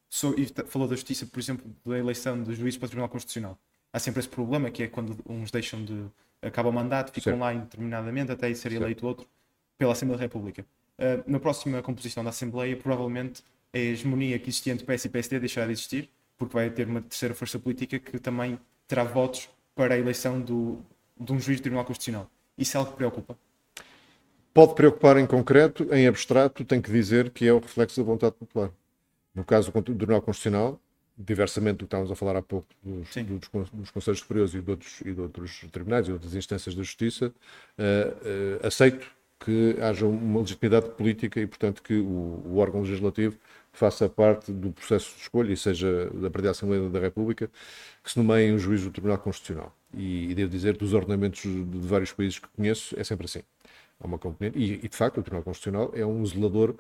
sobre. 0.10 0.48
Falou 0.68 0.88
da 0.88 0.96
justiça, 0.96 1.26
por 1.26 1.40
exemplo, 1.40 1.70
da 1.86 1.98
eleição 1.98 2.42
de 2.42 2.54
juízes 2.56 2.78
para 2.78 2.86
o 2.86 2.90
Tribunal 2.90 3.10
Constitucional. 3.10 3.60
Há 3.92 4.00
sempre 4.00 4.22
esse 4.22 4.30
problema 4.30 4.72
que 4.72 4.84
é 4.84 4.88
quando 4.88 5.18
uns 5.28 5.52
deixam 5.52 5.84
de. 5.84 6.06
acaba 6.42 6.70
o 6.70 6.74
mandato, 6.74 7.12
ficam 7.12 7.32
certo. 7.32 7.42
lá 7.42 7.54
indeterminadamente 7.54 8.32
até 8.32 8.48
ser 8.50 8.70
certo. 8.70 8.76
eleito 8.76 9.06
outro 9.06 9.28
pela 9.78 9.92
Assembleia 9.92 10.20
da 10.20 10.24
República. 10.24 10.66
Uh, 10.98 11.30
na 11.30 11.40
próxima 11.40 11.82
composição 11.82 12.24
da 12.24 12.30
Assembleia, 12.30 12.78
provavelmente 12.78 13.44
a 13.74 13.78
hegemonia 13.78 14.38
que 14.40 14.50
existia 14.50 14.72
entre 14.72 14.86
PS 14.86 15.06
e 15.06 15.10
PSD 15.10 15.40
deixará 15.40 15.66
de 15.66 15.74
existir, 15.74 16.10
porque 16.38 16.54
vai 16.54 16.70
ter 16.70 16.88
uma 16.88 17.02
terceira 17.02 17.36
força 17.36 17.60
política 17.60 18.00
que 18.00 18.20
também 18.20 18.60
terá 18.88 19.04
votos 19.04 19.50
para 19.76 19.96
a 19.96 19.98
eleição 19.98 20.40
do, 20.40 20.80
de 21.20 21.34
um 21.34 21.40
juiz 21.40 21.60
do 21.60 21.64
Tribunal 21.64 21.86
Constitucional. 21.86 22.30
Isso 22.58 22.78
é 22.78 22.80
algo 22.80 22.92
que 22.92 22.98
preocupa? 22.98 23.38
Pode 24.54 24.76
preocupar 24.76 25.18
em 25.18 25.26
concreto, 25.26 25.88
em 25.94 26.08
abstrato, 26.08 26.64
tem 26.66 26.82
que 26.82 26.92
dizer 26.92 27.30
que 27.30 27.48
é 27.48 27.54
o 27.54 27.60
reflexo 27.60 28.00
da 28.02 28.06
vontade 28.06 28.36
popular. 28.36 28.72
No 29.34 29.44
caso 29.44 29.72
do 29.72 29.82
Tribunal 29.82 30.22
Constitucional, 30.22 30.80
diversamente 31.18 31.78
do 31.78 31.80
que 31.80 31.86
estávamos 31.86 32.12
a 32.12 32.16
falar 32.16 32.36
há 32.36 32.42
pouco 32.42 32.68
dos, 32.84 33.10
dos, 33.16 33.70
dos 33.70 33.92
Conselhos 33.92 34.20
Superiores 34.20 34.54
e 34.54 34.62
de, 34.62 34.72
outros, 34.72 35.02
e 35.02 35.14
de 35.14 35.22
outros 35.22 35.66
tribunais 35.72 36.08
e 36.08 36.12
outras 36.12 36.34
instâncias 36.36 36.76
da 36.76 36.84
Justiça, 36.84 37.28
uh, 37.28 37.32
uh, 37.82 38.68
aceito 38.68 39.08
que 39.44 39.76
haja 39.82 40.06
uma 40.06 40.40
legitimidade 40.40 40.90
política 40.90 41.40
e, 41.40 41.48
portanto, 41.48 41.82
que 41.82 41.96
o, 41.96 42.44
o, 42.46 42.58
órgão 42.58 42.82
legislativo 42.82 43.38
faça 43.74 44.08
parte 44.08 44.52
do 44.52 44.72
processo 44.72 45.16
de 45.16 45.22
escolha 45.22 45.52
e 45.52 45.58
seja 45.58 46.12
da 46.14 46.30
partir 46.30 46.46
da 46.46 46.52
Assembleia 46.52 46.90
da 46.90 47.00
República 47.00 47.50
que 48.04 48.12
se 48.12 48.18
nomeie 48.18 48.52
um 48.54 48.60
juiz 48.60 48.84
do 48.84 48.92
Tribunal 48.92 49.18
Constitucional. 49.18 49.76
E, 49.96 50.30
e 50.32 50.36
devo 50.36 50.50
dizer, 50.50 50.78
dos 50.78 50.94
ordenamentos 50.94 51.42
de, 51.42 51.64
de 51.64 51.88
vários 51.88 52.12
países 52.12 52.38
que 52.38 52.48
conheço, 52.50 52.94
é 53.00 53.04
sempre 53.04 53.26
assim. 53.26 53.42
Há 54.02 54.08
uma 54.08 54.18
componente, 54.18 54.58
e, 54.58 54.74
e 54.84 54.88
de 54.90 54.96
facto 54.96 55.20
o 55.20 55.22
Tribunal 55.22 55.44
Constitucional 55.44 55.92
é 55.96 56.06
um 56.06 56.26
zelador 56.26 56.76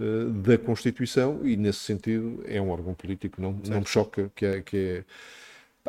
uh, 0.00 0.30
da 0.30 0.58
Constituição 0.58 1.40
e 1.46 1.56
nesse 1.56 1.80
sentido 1.80 2.42
é 2.46 2.60
um 2.60 2.70
órgão 2.70 2.94
político, 2.94 3.40
não, 3.40 3.52
não 3.68 3.80
me 3.80 3.86
choca 3.86 4.30
que 4.34 4.44
é, 4.44 4.60
que 4.60 4.76
é 4.76 5.04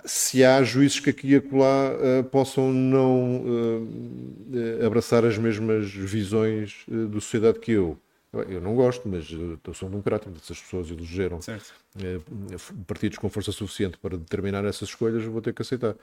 se 0.04 0.44
há 0.44 0.62
juízes 0.64 1.00
que 1.00 1.10
aqui 1.10 1.30
e 1.30 1.36
acolá 1.36 1.92
uh, 1.94 2.24
possam 2.26 2.72
não 2.74 3.44
uh, 3.44 4.86
abraçar 4.86 5.24
as 5.24 5.38
mesmas 5.38 5.90
visões 5.90 6.84
uh, 6.88 7.08
da 7.08 7.22
sociedade 7.22 7.60
que 7.60 7.72
eu. 7.72 7.98
Eu 8.50 8.60
não 8.60 8.76
gosto, 8.76 9.08
mas 9.08 9.32
eu 9.32 9.74
sou 9.74 9.88
um 9.88 9.92
democrata, 9.92 10.30
se 10.44 10.52
as 10.52 10.60
pessoas 10.60 10.92
elegeram 10.92 11.40
partidos 12.86 13.18
com 13.18 13.30
força 13.30 13.54
suficiente 13.54 13.98
para 13.98 14.18
determinar 14.18 14.66
essas 14.66 14.90
escolhas, 14.90 15.24
eu 15.24 15.32
vou 15.32 15.42
ter 15.42 15.54
que 15.54 15.62
aceitar. 15.62 15.96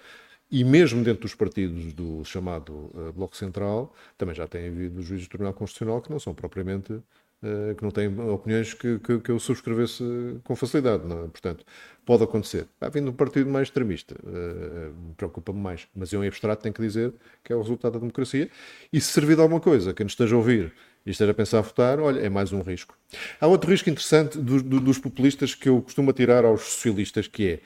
E 0.52 0.62
mesmo 0.62 1.02
dentro 1.02 1.22
dos 1.22 1.34
partidos 1.34 1.94
do 1.94 2.22
chamado 2.24 2.90
Bloco 3.16 3.34
Central, 3.34 3.92
também 4.18 4.34
já 4.34 4.46
tem 4.46 4.68
havido 4.68 5.02
juízes 5.02 5.26
do 5.26 5.30
Tribunal 5.30 5.54
Constitucional 5.54 6.02
que 6.02 6.10
não 6.10 6.20
são 6.20 6.34
propriamente 6.34 7.02
Uh, 7.44 7.74
que 7.74 7.82
não 7.82 7.90
têm 7.90 8.06
opiniões 8.30 8.72
que, 8.72 9.00
que, 9.00 9.18
que 9.18 9.28
eu 9.32 9.36
subscrevesse 9.40 10.04
com 10.44 10.54
facilidade. 10.54 11.04
Não? 11.04 11.24
É? 11.24 11.26
Portanto, 11.26 11.66
pode 12.06 12.22
acontecer. 12.22 12.68
Há 12.80 12.88
vindo 12.88 13.10
um 13.10 13.12
partido 13.12 13.50
mais 13.50 13.66
extremista, 13.66 14.14
uh, 14.14 15.14
preocupa-me 15.16 15.58
mais. 15.58 15.88
Mas 15.92 16.12
eu, 16.12 16.22
em 16.22 16.28
abstrato, 16.28 16.62
tenho 16.62 16.72
que 16.72 16.80
dizer 16.80 17.12
que 17.42 17.52
é 17.52 17.56
o 17.56 17.60
resultado 17.60 17.94
da 17.94 17.98
democracia. 17.98 18.48
E 18.92 19.00
se 19.00 19.08
servir 19.08 19.34
de 19.34 19.42
alguma 19.42 19.58
coisa, 19.58 19.92
quem 19.92 20.04
nos 20.04 20.12
esteja 20.12 20.36
a 20.36 20.38
ouvir 20.38 20.72
e 21.04 21.10
esteja 21.10 21.32
a 21.32 21.34
pensar 21.34 21.58
a 21.58 21.62
votar, 21.62 21.98
olha, 21.98 22.20
é 22.20 22.28
mais 22.28 22.52
um 22.52 22.62
risco. 22.62 22.96
Há 23.40 23.48
outro 23.48 23.68
risco 23.72 23.90
interessante 23.90 24.38
do, 24.38 24.62
do, 24.62 24.78
dos 24.78 25.00
populistas 25.00 25.52
que 25.52 25.68
eu 25.68 25.82
costumo 25.82 26.12
tirar 26.12 26.44
aos 26.44 26.60
socialistas, 26.62 27.26
que 27.26 27.48
é 27.48 27.60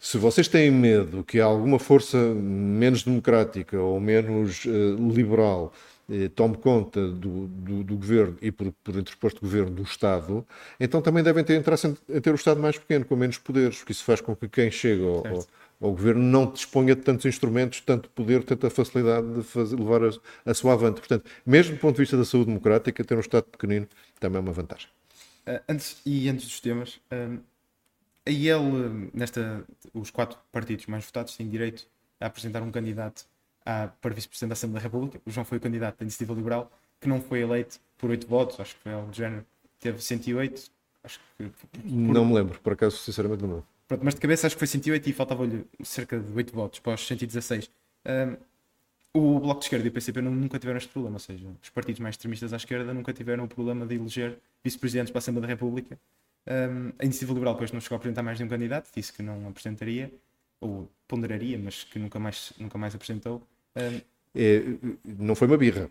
se 0.00 0.16
vocês 0.16 0.48
têm 0.48 0.70
medo 0.70 1.22
que 1.22 1.38
alguma 1.38 1.78
força 1.78 2.16
menos 2.16 3.02
democrática 3.02 3.78
ou 3.78 4.00
menos 4.00 4.64
uh, 4.64 5.12
liberal 5.12 5.72
eh, 6.10 6.28
tome 6.28 6.56
conta 6.56 7.06
do, 7.06 7.46
do, 7.46 7.84
do, 7.84 7.96
governo 7.96 8.36
e, 8.42 8.50
por, 8.50 8.72
por 8.82 8.96
interposto 8.96 9.40
governo, 9.40 9.70
do 9.70 9.82
Estado, 9.82 10.44
então 10.80 11.00
também 11.00 11.22
devem 11.22 11.44
ter 11.44 11.56
interesse 11.56 11.86
em 11.86 12.20
ter 12.20 12.32
o 12.32 12.34
Estado 12.34 12.60
mais 12.60 12.76
pequeno, 12.76 13.04
com 13.04 13.14
menos 13.14 13.38
poderes, 13.38 13.78
porque 13.78 13.92
isso 13.92 14.02
faz 14.02 14.20
com 14.20 14.34
que 14.34 14.48
quem 14.48 14.72
chega 14.72 15.04
ao, 15.04 15.24
ao, 15.24 15.46
ao 15.80 15.92
governo 15.92 16.20
não 16.20 16.50
disponha 16.50 16.96
de 16.96 17.02
tantos 17.02 17.26
instrumentos, 17.26 17.80
tanto 17.80 18.08
poder, 18.10 18.42
tanta 18.42 18.68
facilidade 18.68 19.34
de 19.34 19.42
fazer, 19.44 19.76
levar 19.76 20.02
a, 20.02 20.10
a 20.50 20.52
sua 20.52 20.72
avante. 20.72 20.98
Portanto, 20.98 21.30
mesmo 21.46 21.76
do 21.76 21.78
ponto 21.78 21.94
de 21.94 22.02
vista 22.02 22.16
da 22.16 22.24
saúde 22.24 22.46
democrática, 22.46 23.04
ter 23.04 23.16
um 23.16 23.20
Estado 23.20 23.44
pequenino 23.44 23.86
também 24.18 24.38
é 24.38 24.40
uma 24.40 24.52
vantagem. 24.52 24.88
Uh, 25.46 25.60
antes, 25.68 26.00
e 26.04 26.28
antes 26.28 26.44
dos 26.44 26.60
temas, 26.60 26.96
uh, 27.12 27.38
a 28.26 28.30
IEL, 28.30 28.62
nesta, 29.12 29.64
os 29.94 30.10
quatro 30.10 30.38
partidos 30.52 30.86
mais 30.86 31.04
votados 31.04 31.36
têm 31.36 31.48
direito 31.48 31.86
a 32.20 32.26
apresentar 32.26 32.62
um 32.62 32.70
candidato 32.70 33.24
à, 33.64 33.88
para 34.00 34.14
vice-presidente 34.14 34.50
da 34.50 34.52
Assembleia 34.54 34.82
da 34.82 34.88
República. 34.88 35.20
O 35.24 35.30
João 35.30 35.44
foi 35.44 35.58
o 35.58 35.60
candidato 35.60 35.98
da 35.98 36.04
Iniciativa 36.04 36.34
Liberal, 36.34 36.70
que 37.00 37.08
não 37.08 37.20
foi 37.20 37.40
eleito 37.40 37.80
por 37.96 38.10
8 38.10 38.26
votos, 38.26 38.60
acho 38.60 38.74
que 38.76 38.82
foi 38.82 38.92
algo 38.92 39.10
do 39.10 39.16
género. 39.16 39.44
Teve 39.78 40.02
108. 40.02 40.70
Acho 41.02 41.18
que, 41.38 41.48
por... 41.48 41.68
Não 41.84 42.24
me 42.24 42.34
lembro, 42.34 42.60
por 42.60 42.74
acaso, 42.74 42.98
sinceramente, 42.98 43.42
não. 43.42 43.64
Pronto, 43.88 44.04
mas 44.04 44.14
de 44.14 44.20
cabeça 44.20 44.46
acho 44.46 44.54
que 44.54 44.60
foi 44.60 44.68
108 44.68 45.08
e 45.08 45.12
faltava-lhe 45.12 45.66
cerca 45.82 46.18
de 46.18 46.32
8 46.32 46.54
votos 46.54 46.78
para 46.78 46.94
os 46.94 47.06
116. 47.06 47.70
Um, 48.06 48.36
o 49.12 49.40
Bloco 49.40 49.60
de 49.60 49.66
Esquerda 49.66 49.86
e 49.86 49.88
o 49.88 49.92
PCP 49.92 50.20
nunca 50.20 50.58
tiveram 50.58 50.78
este 50.78 50.90
problema, 50.90 51.16
ou 51.16 51.20
seja, 51.20 51.48
os 51.60 51.70
partidos 51.70 51.98
mais 51.98 52.14
extremistas 52.14 52.52
à 52.52 52.56
esquerda 52.56 52.94
nunca 52.94 53.12
tiveram 53.12 53.44
o 53.44 53.48
problema 53.48 53.84
de 53.84 53.96
eleger 53.96 54.38
vice-presidentes 54.62 55.10
para 55.10 55.18
a 55.18 55.20
Assembleia 55.20 55.48
da 55.48 55.52
República. 55.52 55.98
Um, 56.46 56.92
a 56.98 57.04
Iniciativa 57.04 57.32
Liberal 57.32 57.54
depois 57.54 57.72
não 57.72 57.80
chegou 57.80 57.96
a 57.96 57.98
apresentar 57.98 58.22
mais 58.22 58.38
de 58.38 58.44
um 58.44 58.48
candidato, 58.48 58.90
disse 58.94 59.12
que 59.12 59.22
não 59.22 59.48
apresentaria, 59.48 60.12
ou 60.60 60.90
ponderaria, 61.06 61.58
mas 61.58 61.84
que 61.84 61.98
nunca 61.98 62.18
mais, 62.18 62.52
nunca 62.58 62.78
mais 62.78 62.94
apresentou. 62.94 63.42
Um... 63.76 64.00
É, 64.34 64.62
não 65.04 65.34
foi 65.34 65.46
uma 65.48 65.58
birra. 65.58 65.90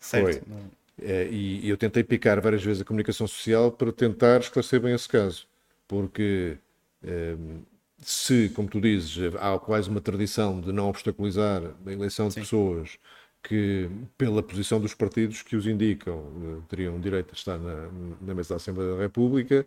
Certo. 0.00 0.44
Foi. 0.44 0.58
É, 1.00 1.28
e, 1.28 1.68
eu 1.68 1.76
tentei 1.76 2.02
picar 2.02 2.40
várias 2.40 2.62
vezes 2.62 2.82
a 2.82 2.84
comunicação 2.84 3.26
social 3.26 3.70
para 3.70 3.92
tentar 3.92 4.40
esclarecer 4.40 4.80
bem 4.80 4.94
esse 4.94 5.08
caso. 5.08 5.46
Porque 5.86 6.58
um, 7.02 7.62
se, 7.98 8.48
como 8.50 8.68
tu 8.68 8.80
dizes, 8.80 9.34
há 9.38 9.58
quase 9.58 9.88
uma 9.88 10.00
tradição 10.00 10.60
de 10.60 10.72
não 10.72 10.88
obstaculizar 10.88 11.62
a 11.86 11.92
eleição 11.92 12.28
de 12.28 12.36
pessoas 12.36 12.98
que, 13.48 13.88
pela 14.18 14.42
posição 14.42 14.78
dos 14.78 14.94
partidos 14.94 15.42
que 15.42 15.56
os 15.56 15.66
indicam, 15.66 16.22
eh, 16.42 16.62
teriam 16.68 17.00
direito 17.00 17.30
a 17.32 17.34
estar 17.34 17.58
na, 17.58 17.88
na 18.20 18.34
mesa 18.34 18.50
da 18.50 18.56
Assembleia 18.56 18.94
da 18.94 19.00
República, 19.00 19.66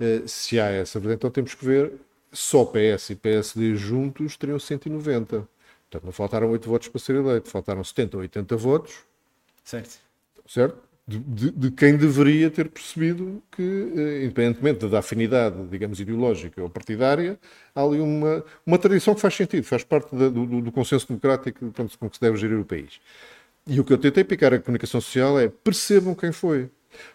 eh, 0.00 0.22
se 0.26 0.58
há 0.58 0.66
essa 0.66 0.98
verdade, 0.98 1.18
então 1.18 1.30
temos 1.30 1.54
que 1.54 1.64
ver 1.64 1.92
só 2.32 2.64
PS 2.64 3.10
e 3.10 3.14
PSD 3.16 3.76
juntos 3.76 4.36
teriam 4.36 4.58
190. 4.58 5.48
Portanto, 5.90 6.04
não 6.04 6.12
faltaram 6.12 6.50
8 6.50 6.68
votos 6.68 6.88
para 6.88 7.00
ser 7.00 7.14
eleito, 7.16 7.48
faltaram 7.48 7.84
70 7.84 8.16
ou 8.16 8.22
80 8.22 8.56
votos. 8.56 8.96
Certo. 9.62 9.98
Certo? 10.46 10.76
De, 11.06 11.18
de, 11.18 11.50
de 11.50 11.70
quem 11.70 11.98
deveria 11.98 12.50
ter 12.50 12.66
percebido 12.70 13.42
que, 13.52 13.62
eh, 13.62 14.24
independentemente 14.24 14.88
da 14.88 15.00
afinidade, 15.00 15.56
digamos, 15.70 16.00
ideológica 16.00 16.62
ou 16.62 16.70
partidária, 16.70 17.38
há 17.74 17.82
ali 17.82 18.00
uma, 18.00 18.42
uma 18.64 18.78
tradição 18.78 19.14
que 19.14 19.20
faz 19.20 19.34
sentido, 19.34 19.64
faz 19.64 19.84
parte 19.84 20.16
da, 20.16 20.30
do, 20.30 20.62
do 20.62 20.72
consenso 20.72 21.06
democrático 21.06 21.58
portanto, 21.58 21.98
com 21.98 22.08
que 22.08 22.16
se 22.16 22.22
deve 22.22 22.38
gerir 22.38 22.58
o 22.58 22.64
país. 22.64 23.00
E 23.66 23.78
o 23.80 23.84
que 23.84 23.92
eu 23.92 23.98
tentei 23.98 24.24
picar 24.24 24.54
a 24.54 24.58
comunicação 24.58 24.98
social 24.98 25.38
é 25.38 25.48
percebam 25.48 26.14
quem 26.14 26.32
foi. 26.32 26.70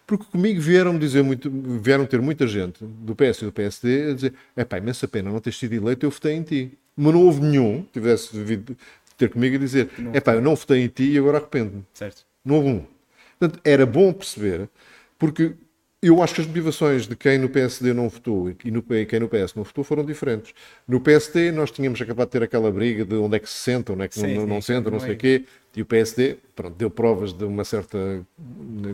Porque 0.05 0.25
comigo 0.25 0.59
vieram 0.59 0.97
dizer 0.97 1.23
muito, 1.23 1.49
vieram 1.81 2.05
ter 2.05 2.21
muita 2.21 2.47
gente 2.47 2.83
do 2.83 3.15
PS 3.15 3.41
e 3.41 3.45
do 3.45 3.51
PSD 3.51 4.11
a 4.11 4.13
dizer: 4.13 4.33
é 4.55 4.65
pá, 4.65 4.77
imensa 4.77 5.07
pena 5.07 5.31
não 5.31 5.39
teres 5.39 5.57
sido 5.57 5.73
eleito, 5.73 6.05
eu 6.05 6.09
votei 6.09 6.33
em 6.33 6.43
ti. 6.43 6.77
Mas 6.95 7.13
não 7.13 7.23
houve 7.23 7.41
nenhum 7.41 7.83
que 7.83 7.93
tivesse 7.93 8.37
vindo 8.37 8.75
ter 9.17 9.29
comigo 9.29 9.55
a 9.55 9.59
dizer: 9.59 9.89
é 10.13 10.19
pá, 10.19 10.33
eu 10.33 10.41
não 10.41 10.55
votei 10.55 10.83
em 10.83 10.87
ti 10.87 11.11
e 11.11 11.17
agora 11.17 11.37
arrependo-me. 11.37 11.85
Certo. 11.93 12.25
Não 12.43 12.55
houve 12.55 12.69
um. 12.69 12.98
Portanto, 13.39 13.61
era 13.63 13.85
bom 13.85 14.11
perceber, 14.11 14.69
porque 15.17 15.55
eu 16.01 16.23
acho 16.23 16.33
que 16.33 16.41
as 16.41 16.47
motivações 16.47 17.07
de 17.07 17.15
quem 17.15 17.37
no 17.37 17.49
PSD 17.49 17.93
não 17.93 18.07
votou 18.07 18.49
e 18.63 18.71
no, 18.71 18.81
quem 18.81 19.19
no 19.19 19.27
PS 19.27 19.53
não 19.53 19.63
votou 19.63 19.83
foram 19.83 20.05
diferentes. 20.05 20.53
No 20.87 20.99
PSD 21.01 21.51
nós 21.51 21.71
tínhamos 21.71 22.01
acabado 22.01 22.27
de 22.27 22.31
ter 22.31 22.43
aquela 22.43 22.71
briga 22.71 23.03
de 23.03 23.15
onde 23.15 23.35
é 23.35 23.39
que 23.39 23.49
se 23.49 23.57
senta, 23.57 23.91
onde 23.91 24.03
é 24.03 24.07
que 24.07 24.15
sim, 24.15 24.33
não, 24.33 24.47
não 24.47 24.61
senta, 24.61 24.89
não 24.89 24.99
sei 24.99 25.13
o 25.13 25.17
quê, 25.17 25.45
e 25.75 25.81
o 25.81 25.85
PSD 25.85 26.37
pronto, 26.55 26.75
deu 26.75 26.89
provas 26.89 27.33
de 27.33 27.43
uma 27.43 27.65
certa 27.65 28.25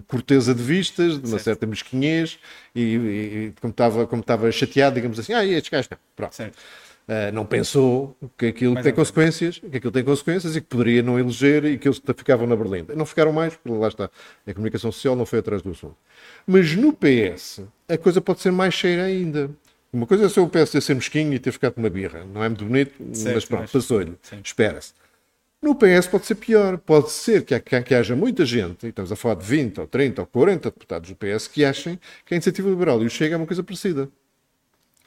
corteza 0.08 0.54
de 0.54 0.64
vistas, 0.64 1.14
de 1.14 1.20
uma 1.20 1.38
certo. 1.38 1.44
certa 1.44 1.68
mesquinhez, 1.68 2.40
e, 2.74 2.82
e, 2.82 3.54
como, 3.62 3.72
estava, 3.72 4.08
como 4.08 4.22
estava 4.22 4.52
chateado, 4.52 4.96
digamos 4.96 5.20
assim, 5.20 5.34
ah, 5.34 5.46
e 5.46 5.54
estes 5.54 5.70
gajos 5.70 5.90
não. 5.90 5.98
Pronto. 6.16 6.34
Certo. 6.34 6.58
Uh, 7.08 7.32
não 7.32 7.46
pensou 7.46 8.18
que 8.36 8.48
aquilo 8.48 8.82
tem 8.82 8.92
consequências, 8.92 9.60
que 9.60 9.78
aquilo 9.78 9.92
tem 9.92 10.04
consequências 10.04 10.56
e 10.56 10.62
que 10.62 10.68
poderia 10.68 11.04
não 11.04 11.20
eleger 11.20 11.64
e 11.66 11.78
que 11.78 11.88
eles 11.88 12.02
ficavam 12.18 12.48
na 12.48 12.56
berlinda. 12.56 12.96
Não 12.96 13.06
ficaram 13.06 13.32
mais, 13.32 13.56
porque 13.56 13.78
lá 13.78 13.88
está. 13.88 14.10
A 14.48 14.54
comunicação 14.54 14.92
social 14.92 15.16
não 15.16 15.26
foi 15.26 15.38
atrás 15.38 15.62
do 15.62 15.70
assunto. 15.70 15.96
Mas 16.48 16.76
no 16.76 16.92
PS, 16.92 17.62
a 17.88 17.96
coisa 17.96 18.20
pode 18.20 18.42
ser 18.42 18.52
mais 18.52 18.74
cheia 18.74 19.04
ainda. 19.04 19.52
Uma 19.94 20.08
coisa 20.08 20.26
é 20.26 20.30
ser 20.30 20.40
o 20.40 20.50
PS 20.50 20.84
ser 20.84 20.96
mesquinho 20.96 21.32
e 21.34 21.40
ter 21.40 21.52
ficado 21.52 21.78
uma 21.78 21.90
birra. 21.90 22.26
Não 22.26 22.44
é 22.44 22.50
muito 22.50 22.66
bonito, 22.66 22.94
certo, 23.14 23.36
mas 23.36 23.46
pronto, 23.46 23.72
passou-lhe. 23.72 24.14
Espera-se. 24.44 24.94
No 25.62 25.76
PS 25.76 26.08
pode 26.08 26.26
ser 26.26 26.36
pior. 26.36 26.78
Pode 26.78 27.12
ser 27.12 27.46
que, 27.46 27.58
que, 27.60 27.82
que, 27.82 27.96
haja 27.96 28.16
muita 28.16 28.46
gente, 28.46 28.86
e 28.86 28.90
estamos 28.90 29.12
a 29.12 29.16
falar 29.16 29.36
de 29.36 29.46
20 29.46 29.80
ou 29.80 29.88
30 29.88 30.22
ou 30.22 30.28
40 30.28 30.72
deputados 30.72 31.10
do 31.10 31.16
PS, 31.16 31.48
que 31.48 31.64
achem 31.64 32.00
que 32.26 32.34
a 32.34 32.36
iniciativa 32.36 32.68
liberal 32.68 33.02
e 33.04 33.06
o 33.06 33.10
Chega 33.10 33.36
é 33.36 33.38
uma 33.38 33.48
coisa 33.48 33.64
parecida. 33.64 34.10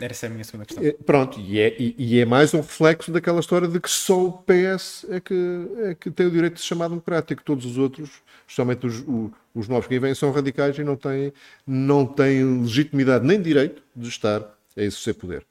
Essa 0.00 0.26
a 0.26 0.30
minha 0.30 0.44
segunda 0.44 0.64
questão. 0.64 0.84
É, 0.84 0.92
pronto, 0.92 1.40
e 1.40 1.58
é, 1.58 1.74
e, 1.78 1.94
e 1.98 2.20
é, 2.20 2.24
mais 2.24 2.54
um 2.54 2.58
reflexo 2.58 3.10
daquela 3.10 3.40
história 3.40 3.66
de 3.66 3.80
que 3.80 3.90
só 3.90 4.26
o 4.26 4.32
PS 4.32 5.04
é 5.10 5.18
que, 5.18 5.68
é 5.84 5.94
que 5.94 6.10
tem 6.10 6.26
o 6.26 6.30
direito 6.30 6.54
de 6.54 6.60
se 6.60 6.66
chamar 6.66 6.88
democrático. 6.88 7.42
Todos 7.42 7.66
os 7.66 7.76
outros, 7.76 8.10
especialmente 8.46 8.86
os, 8.86 9.00
os, 9.00 9.30
os 9.54 9.68
novos 9.68 9.88
que 9.88 9.98
vêm, 9.98 10.14
são 10.14 10.30
radicais 10.30 10.78
e 10.78 10.84
não 10.84 10.94
têm, 10.94 11.32
não 11.66 12.06
têm 12.06 12.60
legitimidade 12.62 13.26
nem 13.26 13.42
direito 13.42 13.82
de 13.94 14.08
estar 14.08 14.40
a 14.76 14.80
exercer 14.80 15.14
poder. 15.14 15.44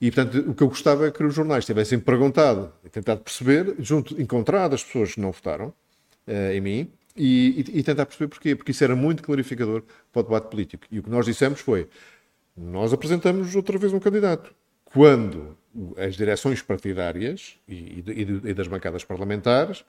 E, 0.00 0.10
portanto, 0.10 0.50
o 0.50 0.54
que 0.54 0.62
eu 0.62 0.68
gostava 0.68 1.06
é 1.06 1.10
que 1.12 1.22
os 1.22 1.34
jornais 1.34 1.64
tivessem 1.64 2.00
perguntado 2.00 2.72
e 2.84 2.88
tentado 2.88 3.20
perceber, 3.20 3.76
junto, 3.78 4.20
encontrado 4.20 4.74
as 4.74 4.82
pessoas 4.82 5.14
que 5.14 5.20
não 5.20 5.30
votaram 5.30 5.68
uh, 6.26 6.52
em 6.52 6.60
mim, 6.60 6.92
e, 7.16 7.64
e, 7.72 7.78
e 7.78 7.82
tentar 7.82 8.06
perceber 8.06 8.28
porquê. 8.28 8.56
Porque 8.56 8.72
isso 8.72 8.82
era 8.82 8.96
muito 8.96 9.22
clarificador 9.22 9.82
para 10.12 10.20
o 10.20 10.22
debate 10.22 10.50
político. 10.50 10.84
E 10.90 10.98
o 10.98 11.02
que 11.02 11.10
nós 11.10 11.26
dissemos 11.26 11.60
foi 11.60 11.88
nós 12.56 12.92
apresentamos 12.92 13.54
outra 13.54 13.78
vez 13.78 13.92
um 13.92 13.98
candidato. 13.98 14.54
Quando 14.84 15.56
as 15.96 16.14
direções 16.14 16.62
partidárias 16.62 17.56
e, 17.68 18.04
e, 18.06 18.50
e 18.50 18.54
das 18.54 18.68
bancadas 18.68 19.04
parlamentares 19.04 19.84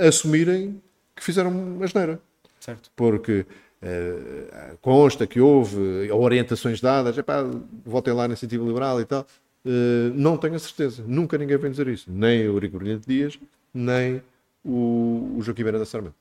assumirem 0.00 0.80
que 1.14 1.22
fizeram 1.22 1.50
uma 1.50 1.84
asneira. 1.84 2.20
Certo. 2.60 2.90
Porque 2.96 3.44
uh, 3.82 4.78
consta 4.80 5.26
que 5.26 5.40
houve 5.40 6.10
orientações 6.10 6.80
dadas, 6.80 7.16
epá, 7.18 7.44
votem 7.84 8.14
lá 8.14 8.22
na 8.22 8.32
iniciativa 8.32 8.64
liberal 8.64 9.00
e 9.00 9.04
tal. 9.04 9.26
Uh, 9.64 10.12
não 10.14 10.36
tenho 10.36 10.54
a 10.54 10.58
certeza. 10.58 11.04
Nunca 11.06 11.36
ninguém 11.36 11.58
vem 11.58 11.70
dizer 11.70 11.88
isso. 11.88 12.10
Nem 12.10 12.40
o 12.42 12.54
Eurico 12.54 12.78
Brilhante 12.78 13.06
Dias, 13.06 13.38
nem 13.72 14.22
o, 14.64 15.34
o 15.36 15.42
Joaquim 15.42 15.64
Miranda 15.64 15.84
Sarmento. 15.84 16.16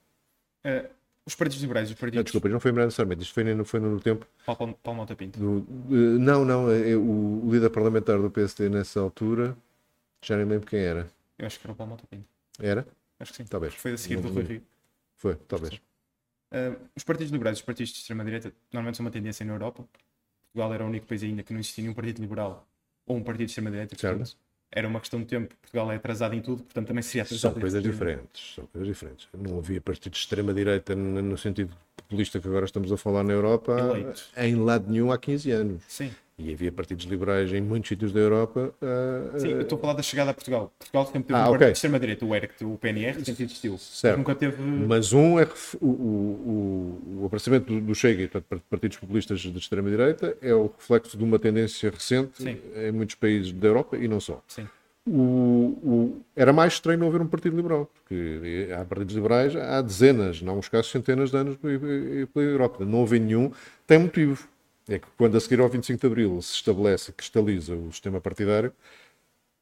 Uh, 0.65 0.96
os 1.27 1.35
partidos 1.35 1.61
liberais, 1.61 1.89
os 1.89 1.95
partidos... 1.95 2.15
Não, 2.15 2.23
desculpa, 2.23 2.47
não 2.47 2.59
foi 2.59 2.71
Miranda 2.71 2.89
Sarmento, 2.89 3.21
isto 3.21 3.33
foi 3.33 3.43
no, 3.43 3.65
foi 3.65 3.81
no 3.81 3.99
tempo... 3.99 4.25
Paulo, 4.45 4.79
Paulo 4.81 5.01
Mota 5.01 5.13
Pinto. 5.13 5.37
Do, 5.37 5.57
uh, 5.57 6.19
não, 6.19 6.45
não, 6.45 6.71
é, 6.71 6.91
é, 6.91 6.95
o, 6.95 7.41
líder 7.51 7.69
parlamentar 7.69 8.17
do 8.17 8.31
PSD 8.31 8.69
nessa 8.69 9.01
altura, 9.01 9.55
já 10.21 10.37
nem 10.37 10.45
lembro 10.45 10.65
quem 10.65 10.79
era. 10.79 11.11
Eu 11.37 11.45
acho 11.45 11.59
que 11.59 11.67
era 11.67 11.73
o 11.73 11.75
Paulo 11.75 11.91
Mota 11.91 12.05
Pinto. 12.09 12.25
Era? 12.57 12.87
Acho 13.19 13.33
que 13.33 13.37
sim. 13.37 13.45
Talvez. 13.45 13.73
Foi 13.73 13.91
a 13.91 13.97
seguir 13.97 14.21
do 14.21 14.29
Rui 14.29 14.43
Rio. 14.43 14.63
Foi, 15.17 15.35
talvez. 15.35 15.73
Uh, 15.73 16.79
os 16.95 17.03
partidos 17.03 17.31
liberais, 17.33 17.57
os 17.57 17.63
partidos 17.63 17.91
de 17.91 17.99
extrema-direita, 17.99 18.53
normalmente 18.71 18.95
são 18.95 19.05
uma 19.05 19.11
tendência 19.11 19.45
na 19.45 19.51
Europa. 19.51 19.83
Portugal 20.53 20.73
era 20.73 20.85
o 20.85 20.87
único 20.87 21.05
país 21.05 21.23
ainda 21.23 21.43
que 21.43 21.51
não 21.51 21.59
existia 21.59 21.81
nenhum 21.81 21.93
partido 21.93 22.21
liberal 22.21 22.65
ou 23.05 23.17
um 23.17 23.23
partido 23.23 23.47
de 23.47 23.51
extrema-direita. 23.51 23.97
Portanto, 23.97 24.37
era 24.71 24.87
uma 24.87 24.99
questão 24.99 25.19
de 25.19 25.25
tempo. 25.25 25.55
Portugal 25.61 25.91
é 25.91 25.95
atrasado 25.95 26.35
em 26.35 26.41
tudo, 26.41 26.63
portanto 26.63 26.87
também 26.87 27.01
seria 27.01 27.23
atrasado. 27.23 27.53
São 27.53 27.61
coisas 27.61 27.83
diferentes. 27.83 28.55
São 28.55 28.65
coisas 28.67 28.87
diferentes. 28.87 29.27
Não 29.33 29.57
havia 29.59 29.81
partidos 29.81 30.19
de 30.19 30.23
extrema-direita 30.25 30.95
no 30.95 31.37
sentido 31.37 31.73
populista 31.95 32.39
que 32.39 32.47
agora 32.47 32.65
estamos 32.65 32.91
a 32.91 32.97
falar 32.97 33.23
na 33.23 33.33
Europa 33.33 33.77
Eleito. 33.79 34.23
em 34.37 34.55
lado 34.55 34.89
nenhum 34.89 35.11
há 35.11 35.17
15 35.17 35.51
anos. 35.51 35.83
Sim. 35.87 36.11
E 36.39 36.53
havia 36.53 36.71
partidos 36.71 37.05
liberais 37.05 37.51
em 37.51 37.59
muitos 37.59 37.89
sítios 37.89 38.13
da 38.13 38.19
Europa. 38.19 38.71
Uh, 38.79 39.39
Sim, 39.39 39.47
eu 39.53 39.61
estou 39.61 39.75
a 39.75 39.81
falar 39.81 39.93
da 39.93 40.03
chegada 40.03 40.29
a 40.29 40.33
Portugal. 40.35 40.71
Portugal 40.77 41.05
sempre 41.07 41.23
teve 41.23 41.33
ah, 41.33 41.37
um 41.37 41.41
okay. 41.45 41.51
partido 41.51 41.67
de 41.67 41.77
extrema-direita, 41.77 42.25
o 42.25 42.35
ERC, 42.35 42.63
o 42.63 42.77
PNR, 42.77 43.25
sempre 43.25 43.45
existiu. 43.45 43.77
Certo. 43.79 44.17
Nunca 44.19 44.35
teve. 44.35 44.61
Mas 44.61 45.13
um 45.13 45.39
é 45.39 45.47
o, 45.81 45.87
o, 45.87 47.21
o 47.21 47.25
aparecimento 47.25 47.73
do, 47.73 47.81
do 47.81 47.95
Chega 47.95 48.21
e 48.21 48.27
portanto, 48.27 48.61
partidos 48.69 48.97
populistas 48.97 49.39
de 49.39 49.57
extrema-direita 49.57 50.37
é 50.39 50.53
o 50.53 50.67
reflexo 50.67 51.17
de 51.17 51.23
uma 51.23 51.39
tendência 51.39 51.89
recente 51.89 52.43
Sim. 52.43 52.59
em 52.75 52.91
muitos 52.91 53.15
países 53.15 53.51
da 53.51 53.69
Europa 53.69 53.97
e 53.97 54.07
não 54.07 54.19
só. 54.19 54.39
Sim. 54.47 54.67
O, 55.07 55.79
o, 55.81 56.21
era 56.35 56.53
mais 56.53 56.73
estranho 56.73 56.99
não 56.99 57.07
haver 57.07 57.21
um 57.21 57.27
partido 57.27 57.55
liberal, 57.55 57.89
porque 57.95 58.69
há 58.77 58.85
partidos 58.85 59.15
liberais 59.15 59.55
há 59.55 59.81
dezenas, 59.81 60.39
não 60.43 60.59
uns 60.59 60.69
casos 60.69 60.91
centenas 60.91 61.31
de 61.31 61.37
anos 61.37 61.57
pela 61.57 62.45
Europa. 62.45 62.85
Não 62.85 62.99
houve 62.99 63.17
nenhum, 63.17 63.51
tem 63.87 63.97
motivo 63.97 64.47
é 64.89 64.99
que 64.99 65.07
quando 65.17 65.35
a 65.35 65.39
seguir 65.39 65.59
ao 65.59 65.69
25 65.69 65.99
de 65.99 66.07
Abril 66.07 66.41
se 66.41 66.53
estabelece, 66.53 67.11
cristaliza 67.11 67.75
o 67.75 67.91
sistema 67.91 68.21
partidário, 68.21 68.73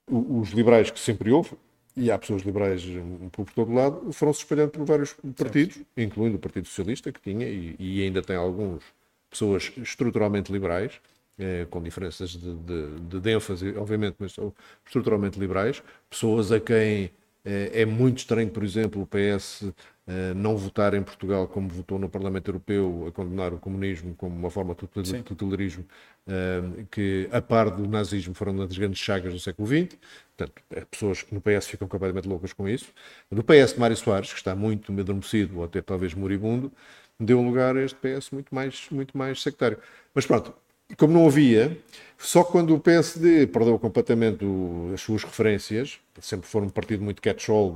os 0.08 0.50
liberais 0.52 0.92
que 0.92 1.00
sempre 1.00 1.32
houve, 1.32 1.52
e 1.96 2.12
há 2.12 2.18
pessoas 2.18 2.42
liberais 2.42 2.84
por 3.32 3.50
todo 3.52 3.74
lado, 3.74 4.12
foram-se 4.12 4.40
espalhando 4.40 4.72
por 4.72 4.86
vários 4.86 5.16
partidos, 5.36 5.78
incluindo 5.96 6.36
o 6.36 6.40
Partido 6.40 6.68
Socialista, 6.68 7.12
que 7.12 7.22
tinha, 7.22 7.48
e, 7.48 7.76
e, 7.80 8.04
ainda 8.04 8.22
tem 8.22 8.36
alguns 8.36 8.84
pessoas 9.30 9.72
estruturalmente 9.78 10.52
liberais, 10.52 11.00
eh, 11.40 11.66
com 11.70 11.82
diferenças 11.82 12.32
de, 12.32 12.54
de, 12.54 13.20
de, 13.20 13.32
ênfase, 13.32 13.76
obviamente, 13.78 14.16
mas 14.20 14.34
são 14.34 14.54
estruturalmente 14.86 15.40
liberais, 15.40 15.82
pessoas 16.10 16.52
a 16.52 16.60
quem 16.60 17.12
é 17.46 17.86
muito 17.86 18.20
estranho, 18.20 18.50
por 18.50 18.64
exemplo, 18.64 19.02
o 19.02 19.08
PS 19.08 19.72
eh, 20.08 20.34
não 20.36 20.56
votar 20.56 20.94
em 20.94 21.02
Portugal 21.02 21.48
como 21.48 21.68
votou 21.68 21.98
no 21.98 22.08
Parlamento 22.08 22.48
Europeu 22.50 23.06
a 23.08 23.12
condenar 23.12 23.54
o 23.54 23.58
comunismo 23.60 24.14
como 24.16 24.36
uma 24.36 24.52
forma 24.52 24.76
de 24.76 24.88
totalitarismo 25.24 25.84
eh, 26.28 26.86
que, 26.92 27.28
a 27.32 27.42
par 27.42 27.72
do 27.72 27.88
nazismo, 27.88 28.36
foram 28.36 28.54
uma 28.54 28.68
das 28.68 28.78
grandes 28.78 29.00
chagas 29.00 29.34
do 29.34 29.40
século 29.40 29.68
XX. 29.68 29.98
Portanto, 30.38 30.62
pessoas 30.92 31.24
que 31.24 31.34
no 31.34 31.42
PS 31.42 31.68
ficam 31.68 31.88
completamente 31.88 32.28
loucas 32.28 32.54
com 32.54 32.70
isso. 32.70 32.92
Do 33.32 33.44
PS 33.44 33.74
de 33.74 33.80
Mário 33.80 33.98
Soares, 33.98 34.32
que 34.32 34.38
está 34.38 34.56
muito 34.56 34.92
adormecido 34.92 35.58
ou 35.58 35.64
até 35.64 35.82
talvez 35.82 36.14
moribundo, 36.14 36.72
deu 37.20 37.42
lugar 37.42 37.76
a 37.76 37.82
este 37.84 37.98
PS 37.98 38.30
muito 38.32 38.54
mais, 38.54 38.88
muito 38.92 39.18
mais 39.18 39.42
sectário. 39.42 39.80
Mas 40.14 40.26
pronto, 40.26 40.54
como 40.98 41.14
não 41.14 41.28
havia, 41.28 41.78
só 42.18 42.44
quando 42.44 42.74
o 42.74 42.80
PSD 42.80 43.48
perdeu 43.48 43.78
completamente 43.78 44.46
as 44.94 45.02
suas 45.02 45.24
referências, 45.24 46.00
sempre 46.22 46.48
foi 46.48 46.62
um 46.62 46.70
partido 46.70 47.04
muito 47.04 47.22
catch-all, 47.22 47.76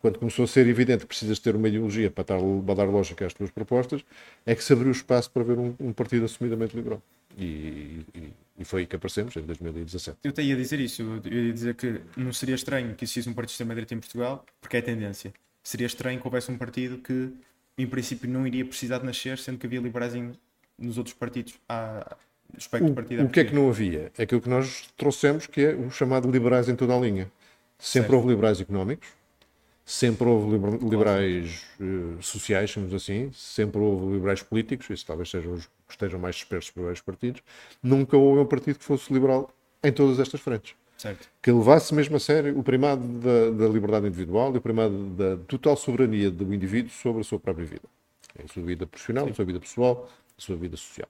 quando 0.00 0.18
começou 0.18 0.44
a 0.44 0.48
ser 0.48 0.66
evidente 0.66 1.00
que 1.00 1.06
precisas 1.06 1.38
ter 1.38 1.54
uma 1.54 1.68
ideologia 1.68 2.10
para 2.10 2.24
dar, 2.24 2.40
para 2.64 2.74
dar 2.74 2.84
lógica 2.84 3.26
às 3.26 3.34
tuas 3.34 3.50
propostas, 3.50 4.02
é 4.46 4.54
que 4.54 4.64
se 4.64 4.72
abriu 4.72 4.90
espaço 4.90 5.30
para 5.30 5.42
ver 5.42 5.58
um, 5.58 5.74
um 5.78 5.92
partido 5.92 6.24
assumidamente 6.24 6.74
liberal. 6.74 7.02
E, 7.38 8.04
e, 8.14 8.32
e, 8.58 8.64
foi 8.64 8.80
aí 8.80 8.86
que 8.86 8.96
aparecemos, 8.96 9.36
em 9.36 9.42
2017. 9.42 10.18
Eu 10.24 10.30
até 10.30 10.42
ia 10.42 10.56
dizer 10.56 10.80
isso, 10.80 11.02
eu 11.02 11.44
ia 11.44 11.52
dizer 11.52 11.74
que 11.74 12.00
não 12.16 12.32
seria 12.32 12.54
estranho 12.54 12.94
que 12.94 13.04
existisse 13.04 13.28
um 13.28 13.34
partido 13.34 13.48
de 13.48 13.52
extrema-direita 13.52 13.94
em 13.94 14.00
Portugal, 14.00 14.44
porque 14.60 14.76
é 14.76 14.80
a 14.80 14.82
tendência. 14.82 15.32
Seria 15.62 15.86
estranho 15.86 16.18
que 16.18 16.26
houvesse 16.26 16.50
um 16.50 16.58
partido 16.58 16.98
que, 16.98 17.32
em 17.78 17.86
princípio, 17.86 18.28
não 18.28 18.46
iria 18.46 18.64
precisar 18.64 18.98
de 18.98 19.04
nascer, 19.04 19.38
sendo 19.38 19.58
que 19.58 19.66
havia 19.66 19.80
liberais 19.80 20.14
em, 20.14 20.32
nos 20.80 20.98
outros 20.98 21.14
partidos. 21.14 21.54
Há, 21.68 22.16
o, 22.80 23.24
o 23.24 23.28
que 23.28 23.40
é 23.40 23.44
que 23.44 23.54
não 23.54 23.68
havia? 23.68 24.10
É 24.18 24.24
aquilo 24.24 24.40
que 24.40 24.48
nós 24.48 24.88
trouxemos, 24.96 25.46
que 25.46 25.60
é 25.60 25.74
o 25.74 25.90
chamado 25.90 26.28
liberais 26.30 26.68
em 26.68 26.74
toda 26.74 26.96
a 26.96 26.98
linha. 26.98 27.30
Sempre 27.78 28.08
certo. 28.08 28.16
houve 28.16 28.28
liberais 28.28 28.60
económicos, 28.60 29.08
sempre 29.84 30.28
houve 30.28 30.58
liberais 30.84 31.64
uh, 31.80 32.22
sociais, 32.22 32.70
chamamos 32.70 32.94
assim, 32.94 33.30
sempre 33.32 33.80
houve 33.80 34.14
liberais 34.14 34.42
políticos, 34.42 34.90
isso 34.90 35.06
talvez 35.06 35.30
sejam 35.30 35.52
os 35.52 35.66
que 35.66 35.70
estejam 35.90 36.18
mais 36.18 36.36
dispersos 36.36 36.70
por 36.70 36.82
vários 36.82 37.00
partidos. 37.00 37.42
Nunca 37.82 38.16
houve 38.16 38.40
um 38.40 38.46
partido 38.46 38.78
que 38.78 38.84
fosse 38.84 39.12
liberal 39.12 39.50
em 39.82 39.92
todas 39.92 40.18
estas 40.18 40.40
frentes. 40.40 40.74
Certo. 40.96 41.28
Que 41.40 41.50
levasse 41.50 41.94
mesmo 41.94 42.16
a 42.16 42.20
sério 42.20 42.58
o 42.58 42.62
primado 42.62 43.02
da, 43.02 43.50
da, 43.50 43.72
liberdade 43.72 44.06
individual 44.06 44.54
e 44.54 44.58
o 44.58 44.60
primado 44.60 44.94
da 45.10 45.38
total 45.48 45.74
soberania 45.74 46.30
do 46.30 46.52
indivíduo 46.52 46.90
sobre 46.90 47.22
a 47.22 47.24
sua 47.24 47.40
própria 47.40 47.64
vida. 47.64 47.88
A 48.38 48.46
sua 48.46 48.62
vida 48.62 48.86
profissional, 48.86 49.24
Sim. 49.24 49.30
a 49.30 49.34
sua 49.34 49.44
vida 49.46 49.58
pessoal, 49.58 50.10
a 50.40 50.42
sua 50.42 50.56
vida 50.56 50.76
social. 50.76 51.08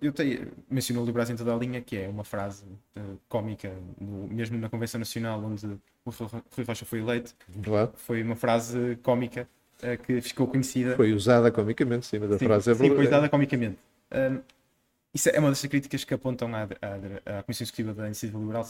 Eu 0.00 0.12
tenho, 0.12 0.52
mencionou 0.68 1.04
Liberais 1.06 1.30
em 1.30 1.36
toda 1.36 1.54
a 1.54 1.56
linha, 1.56 1.80
que 1.80 1.96
é 1.96 2.08
uma 2.08 2.24
frase 2.24 2.64
uh, 2.96 3.18
cómica, 3.28 3.74
no, 3.98 4.26
mesmo 4.28 4.58
na 4.58 4.68
Convenção 4.68 4.98
Nacional, 4.98 5.42
onde 5.42 5.66
o 5.66 6.10
Rui 6.10 6.66
Rocha 6.66 6.84
foi 6.84 6.98
eleito. 6.98 7.34
Claro. 7.62 7.92
Foi 7.96 8.22
uma 8.22 8.36
frase 8.36 8.98
cómica 9.02 9.48
uh, 9.82 10.02
que 10.02 10.20
ficou 10.20 10.46
conhecida. 10.46 10.96
Foi 10.96 11.12
usada 11.12 11.50
comicamente, 11.50 12.06
sim, 12.06 12.18
mas 12.18 12.32
a 12.32 12.38
sim, 12.38 12.44
frase 12.44 12.70
é. 12.70 12.74
Sim, 12.74 12.88
foi 12.88 13.06
usada 13.06 13.28
comicamente. 13.28 13.78
Um, 14.12 14.40
isso 15.14 15.28
é 15.30 15.38
uma 15.38 15.48
das 15.48 15.64
críticas 15.64 16.04
que 16.04 16.14
apontam 16.14 16.54
à, 16.54 16.62
à, 16.62 17.38
à 17.38 17.42
Comissão 17.42 17.64
Executiva 17.64 17.94
da 17.94 18.06
Iniciativa 18.06 18.38
Liberal 18.38 18.66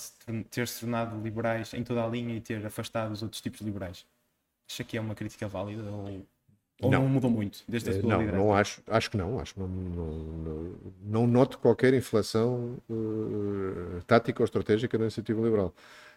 ter 0.49 0.69
se 0.69 0.81
tornado 0.81 1.21
liberais 1.21 1.75
em 1.75 1.83
toda 1.83 2.05
a 2.05 2.09
linha 2.09 2.37
e 2.37 2.41
ter 2.41 2.65
afastado 2.65 3.11
os 3.11 3.23
outros 3.23 3.43
tipos 3.43 3.59
de 3.59 3.67
liberais. 3.67 4.07
Acha 4.71 4.85
que 4.85 4.97
é 4.97 5.01
uma 5.01 5.15
crítica 5.15 5.49
válida 5.49 5.83
ou 5.91 6.25
ou 6.81 6.90
não, 6.90 7.03
não 7.03 7.09
mudou 7.09 7.31
muito 7.31 7.61
desde 7.69 7.90
a 7.90 8.01
sua 8.01 8.03
Não, 8.03 8.23
não 8.23 8.55
acho, 8.55 8.83
acho 8.87 9.11
que 9.11 9.16
não. 9.16 9.38
Acho 9.38 9.55
que 9.55 9.61
não, 9.61 9.69
não, 9.69 10.75
não 11.05 11.27
noto 11.27 11.59
qualquer 11.59 11.93
inflação 11.95 12.77
uh, 12.88 14.03
tática 14.07 14.43
ou 14.43 14.45
estratégica 14.45 14.97
da 14.97 15.05
iniciativa 15.05 15.40
liberal. 15.43 15.75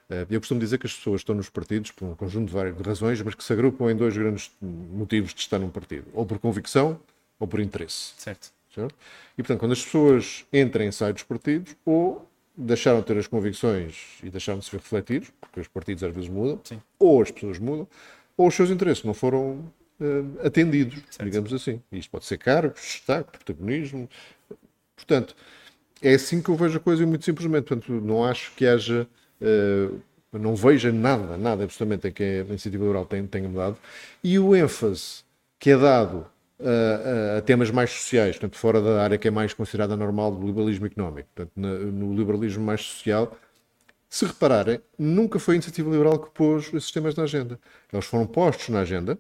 Uh, 0.09 0.25
eu 0.29 0.39
costumo 0.39 0.59
dizer 0.59 0.77
que 0.77 0.85
as 0.85 0.93
pessoas 0.93 1.21
estão 1.21 1.35
nos 1.35 1.49
partidos 1.49 1.91
por 1.91 2.05
um 2.05 2.15
conjunto 2.15 2.47
de 2.47 2.53
várias 2.53 2.79
razões, 2.79 3.21
mas 3.21 3.35
que 3.35 3.43
se 3.43 3.51
agrupam 3.51 3.91
em 3.91 3.95
dois 3.95 4.15
grandes 4.15 4.51
motivos 4.61 5.33
de 5.33 5.41
estar 5.41 5.59
num 5.59 5.69
partido: 5.69 6.05
ou 6.13 6.25
por 6.25 6.39
convicção 6.39 6.99
ou 7.39 7.47
por 7.47 7.59
interesse. 7.59 8.13
Certo. 8.17 8.51
certo? 8.73 8.95
E 9.37 9.43
portanto, 9.43 9.59
quando 9.59 9.73
as 9.73 9.83
pessoas 9.83 10.45
entram 10.53 10.85
e 10.85 10.91
saem 10.91 11.13
dos 11.13 11.23
partidos, 11.23 11.75
ou 11.85 12.25
deixaram 12.55 12.99
de 12.99 13.05
ter 13.07 13.17
as 13.17 13.27
convicções 13.27 14.19
e 14.23 14.29
deixaram 14.29 14.59
de 14.59 14.65
se 14.65 14.71
ver 14.71 14.77
refletidos, 14.77 15.31
porque 15.41 15.59
os 15.59 15.67
partidos 15.67 16.03
às 16.03 16.13
vezes 16.13 16.29
mudam, 16.29 16.59
Sim. 16.63 16.79
ou 16.99 17.21
as 17.21 17.31
pessoas 17.31 17.59
mudam, 17.59 17.87
ou 18.37 18.47
os 18.47 18.55
seus 18.55 18.69
interesses 18.69 19.03
não 19.03 19.13
foram 19.13 19.63
uh, 19.99 20.45
atendidos, 20.45 21.01
certo. 21.09 21.23
digamos 21.23 21.53
assim. 21.53 21.81
Isto 21.91 22.11
pode 22.11 22.25
ser 22.25 22.37
cargos, 22.37 22.81
destaque, 22.81 23.31
protagonismo. 23.31 24.09
Portanto, 24.95 25.35
é 26.01 26.13
assim 26.13 26.41
que 26.41 26.49
eu 26.49 26.55
vejo 26.55 26.77
a 26.77 26.79
coisa 26.79 27.05
muito 27.05 27.25
simplesmente. 27.25 27.65
Portanto, 27.65 27.91
não 27.91 28.23
acho 28.23 28.53
que 28.55 28.65
haja. 28.65 29.07
Uh, 29.41 29.99
não 30.31 30.55
vejo 30.55 30.91
nada, 30.91 31.37
nada 31.37 31.63
absolutamente 31.63 32.07
em 32.07 32.11
que 32.11 32.23
a 32.23 32.49
iniciativa 32.49 32.83
liberal 32.83 33.05
tenha, 33.05 33.27
tenha 33.27 33.47
mudado. 33.47 33.77
E 34.23 34.39
o 34.39 34.55
ênfase 34.55 35.23
que 35.59 35.69
é 35.69 35.77
dado 35.77 36.25
a, 36.59 37.37
a, 37.37 37.41
temas 37.41 37.69
mais 37.69 37.91
sociais, 37.91 38.35
portanto, 38.37 38.57
fora 38.57 38.81
da 38.81 39.03
área 39.03 39.17
que 39.17 39.27
é 39.27 39.31
mais 39.31 39.53
considerada 39.53 39.95
normal 39.95 40.31
do 40.31 40.45
liberalismo 40.45 40.85
económico, 40.85 41.29
portanto, 41.35 41.51
no, 41.55 41.91
no 41.91 42.15
liberalismo 42.15 42.63
mais 42.63 42.81
social, 42.81 43.37
se 44.09 44.25
repararem, 44.25 44.79
nunca 44.97 45.39
foi 45.39 45.55
a 45.55 45.57
iniciativa 45.57 45.89
liberal 45.89 46.19
que 46.19 46.29
pôs 46.31 46.71
esses 46.73 46.91
temas 46.91 47.15
na 47.15 47.23
agenda. 47.23 47.59
Eles 47.91 48.05
foram 48.05 48.27
postos 48.27 48.69
na 48.69 48.81
agenda, 48.81 49.17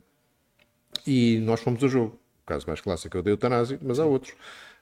e 1.05 1.39
nós 1.39 1.61
fomos 1.61 1.83
a 1.83 1.87
jogo. 1.87 2.19
O 2.43 2.45
caso 2.45 2.65
mais 2.67 2.81
clássico 2.81 3.17
é 3.17 3.19
o 3.19 3.23
da 3.23 3.31
eutanásia, 3.31 3.79
mas 3.81 3.99
há 3.99 4.05
outros. 4.05 4.33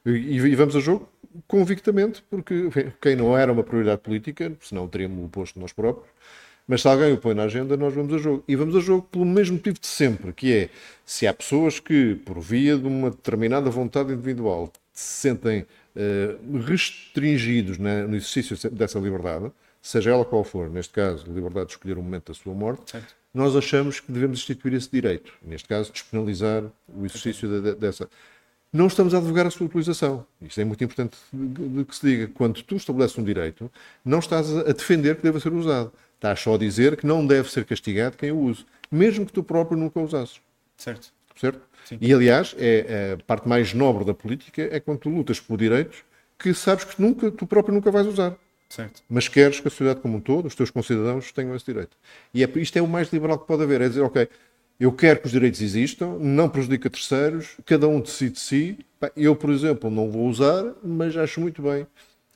E, 0.06 0.10
e, 0.10 0.56
vamos 0.56 0.76
a 0.76 0.80
jogo 0.80 1.08
convictamente, 1.48 2.24
porque 2.30 2.70
quem 3.00 3.16
não 3.16 3.38
era 3.38 3.52
uma 3.52 3.64
prioridade 3.64 4.02
política, 4.02 4.52
senão 4.60 4.88
teríamos 4.88 5.24
o 5.26 5.30
posto 5.30 5.60
nós 5.60 5.72
próprios, 5.72 6.10
mas 6.68 6.82
se 6.82 6.88
alguém 6.88 7.14
o 7.14 7.18
põe 7.18 7.34
na 7.34 7.44
agenda, 7.44 7.78
nós 7.78 7.94
vamos 7.94 8.14
a 8.14 8.18
jogo. 8.18 8.44
E 8.48 8.56
vamos 8.56 8.76
a 8.76 8.80
jogo 8.80 9.08
pelo 9.12 9.26
mesmo 9.26 9.58
motivo 9.58 9.80
de 9.80 9.88
sempre, 9.88 10.34
que 10.34 10.54
é 10.54 10.70
se 11.06 11.28
há 11.28 11.34
pessoas 11.34 11.80
que, 11.80 12.16
por 12.26 12.40
via 12.40 12.78
de 12.78 12.88
uma 12.88 13.12
determinada 13.12 13.70
vontade 13.70 14.14
individual, 14.14 14.72
se 14.94 15.22
sentem 15.22 15.66
uh, 15.96 16.58
restringidos 16.60 17.78
né, 17.78 18.04
no 18.04 18.16
exercício 18.16 18.58
dessa 18.72 19.00
liberdade, 19.00 19.52
seja 19.82 20.12
ela 20.12 20.26
qual 20.26 20.44
for, 20.44 20.70
neste 20.70 20.94
caso, 20.94 21.26
liberdade 21.32 21.68
de 21.68 21.74
escolher 21.74 21.98
o 21.98 22.02
momento 22.02 22.32
da 22.32 22.34
sua 22.34 22.54
morte, 22.54 22.92
certo 22.92 23.21
nós 23.34 23.56
achamos 23.56 24.00
que 24.00 24.12
devemos 24.12 24.40
instituir 24.40 24.74
esse 24.74 24.90
direito. 24.90 25.34
Neste 25.42 25.68
caso, 25.68 25.92
despenalizar 25.92 26.64
o 26.88 27.06
exercício 27.06 27.48
de, 27.62 27.76
dessa. 27.76 28.10
Não 28.74 28.88
estamos 28.88 29.14
a 29.14 29.18
advogar 29.18 29.46
a 29.46 29.52
sua 29.52 29.66
utilização. 29.66 30.26
Isto 30.42 30.62
é 30.62 30.66
muito 30.66 30.84
importante 30.84 31.18
de, 31.32 31.68
de 31.70 31.86
que 31.86 31.96
se 31.96 32.06
diga. 32.06 32.28
Quando 32.34 32.62
tu 32.64 32.76
estabeleces 32.76 33.18
um 33.18 33.24
direito, 33.24 33.72
não 34.04 34.20
estás 34.20 34.56
a 34.56 34.72
defender 34.72 35.16
que 35.18 35.24
deva 35.24 35.40
ser 35.40 35.52
usado. 35.52 35.92
Estás 36.16 36.40
só 36.40 36.56
a 36.56 36.58
dizer 36.58 36.96
que 36.96 37.06
não 37.06 37.26
deve 37.26 37.50
ser 37.50 37.66
castigado 37.66 38.16
quem 38.16 38.32
o 38.32 38.40
use, 38.40 38.66
mesmo 38.90 39.26
que 39.26 39.34
tu 39.34 39.44
próprio 39.44 39.78
nunca 39.78 40.00
o 40.00 40.04
usasses. 40.04 40.40
Certo. 40.78 41.12
Certo? 41.36 41.62
Sim. 41.86 41.98
E, 42.00 42.14
aliás, 42.14 42.56
é 42.58 43.18
a 43.20 43.24
parte 43.24 43.48
mais 43.48 43.74
nobre 43.74 44.06
da 44.06 44.14
política 44.14 44.70
é 44.72 44.80
quando 44.80 45.00
tu 45.00 45.10
lutas 45.10 45.40
por 45.40 45.58
direitos 45.58 46.04
que 46.38 46.54
sabes 46.54 46.84
que 46.86 47.02
nunca, 47.02 47.32
tu 47.32 47.46
próprio 47.46 47.74
nunca 47.74 47.92
vais 47.92 48.08
usar. 48.08 48.36
Certo. 48.72 49.04
Mas 49.10 49.28
queres 49.28 49.60
que 49.60 49.68
a 49.68 49.70
sociedade 49.70 50.00
como 50.00 50.18
um 50.18 50.22
todo, 50.22 50.46
os 50.46 50.56
teus 50.56 50.72
concidadãos, 50.72 51.30
tenham 51.34 51.54
esse 51.54 51.66
direito. 51.66 51.98
E 52.34 52.42
é, 52.42 52.50
isto 52.56 52.78
é 52.78 52.82
o 52.82 52.88
mais 52.88 53.10
liberal 53.12 53.38
que 53.38 53.46
pode 53.46 53.62
haver. 53.62 53.82
É 53.82 53.90
dizer, 53.90 54.02
ok, 54.02 54.30
eu 54.80 54.94
quero 54.94 55.20
que 55.20 55.26
os 55.26 55.32
direitos 55.34 55.62
existam, 55.62 56.18
não 56.18 56.48
prejudica 56.48 56.90
terceiros, 56.90 57.58
cada 57.66 57.86
um 57.90 58.00
decide 58.00 58.36
de 58.36 58.40
si. 58.40 58.80
Eu, 59.14 59.36
por 59.36 59.50
exemplo, 59.50 59.92
não 59.92 60.10
vou 60.10 60.26
usar, 60.26 60.64
mas 60.82 61.18
acho 61.18 61.42
muito 61.42 61.62
bem 61.62 61.86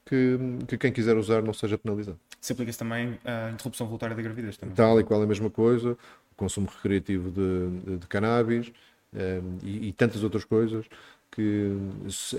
que, 0.06 0.38
que 0.68 0.78
quem 0.78 0.92
quiser 0.92 1.16
usar 1.16 1.42
não 1.42 1.54
seja 1.54 1.78
penalizado. 1.78 2.20
Se 2.42 2.52
aplica-se 2.52 2.78
também 2.78 3.18
à 3.24 3.52
interrupção 3.52 3.88
voluntária 3.88 4.14
da 4.14 4.22
gravidez 4.22 4.58
também. 4.58 4.76
Tal 4.76 5.00
e 5.00 5.06
qual 5.06 5.22
é 5.22 5.24
a 5.24 5.28
mesma 5.28 5.50
coisa, 5.50 5.94
o 5.94 6.36
consumo 6.36 6.68
recreativo 6.68 7.32
de, 7.32 7.92
de, 7.92 7.98
de 7.98 8.08
cannabis 8.08 8.68
um, 8.68 9.18
eh, 9.18 9.42
e, 9.64 9.88
e, 9.88 9.94
tantas 9.94 10.22
outras 10.22 10.44
coisas 10.44 10.86
que 11.36 11.78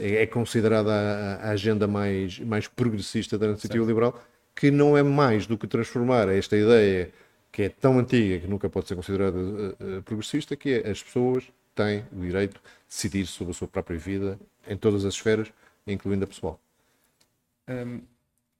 é, 0.00 0.22
é 0.22 0.26
considerada 0.26 0.90
a, 0.90 1.48
a 1.48 1.50
agenda 1.50 1.86
mais, 1.86 2.38
mais 2.40 2.66
progressista 2.66 3.36
da 3.36 3.46
iniciativa 3.46 3.84
certo. 3.84 3.88
liberal, 3.88 4.24
que 4.54 4.70
não 4.70 4.96
é 4.96 5.02
mais 5.02 5.46
do 5.46 5.58
que 5.58 5.66
transformar 5.66 6.28
esta 6.30 6.56
ideia 6.56 7.12
que 7.52 7.62
é 7.62 7.68
tão 7.68 7.98
antiga 7.98 8.40
que 8.40 8.46
nunca 8.46 8.68
pode 8.70 8.88
ser 8.88 8.96
considerada 8.96 9.38
uh, 9.38 10.02
progressista, 10.02 10.56
que 10.56 10.70
é 10.70 10.90
as 10.90 11.02
pessoas 11.02 11.44
têm 11.74 12.04
o 12.10 12.20
direito 12.20 12.54
de 12.54 12.60
decidir 12.88 13.26
sobre 13.26 13.52
a 13.52 13.54
sua 13.54 13.68
própria 13.68 13.98
vida 13.98 14.38
em 14.66 14.76
todas 14.76 15.04
as 15.04 15.14
esferas, 15.14 15.52
incluindo 15.86 16.24
a 16.24 16.26
pessoal. 16.26 16.58
Um, 17.68 18.00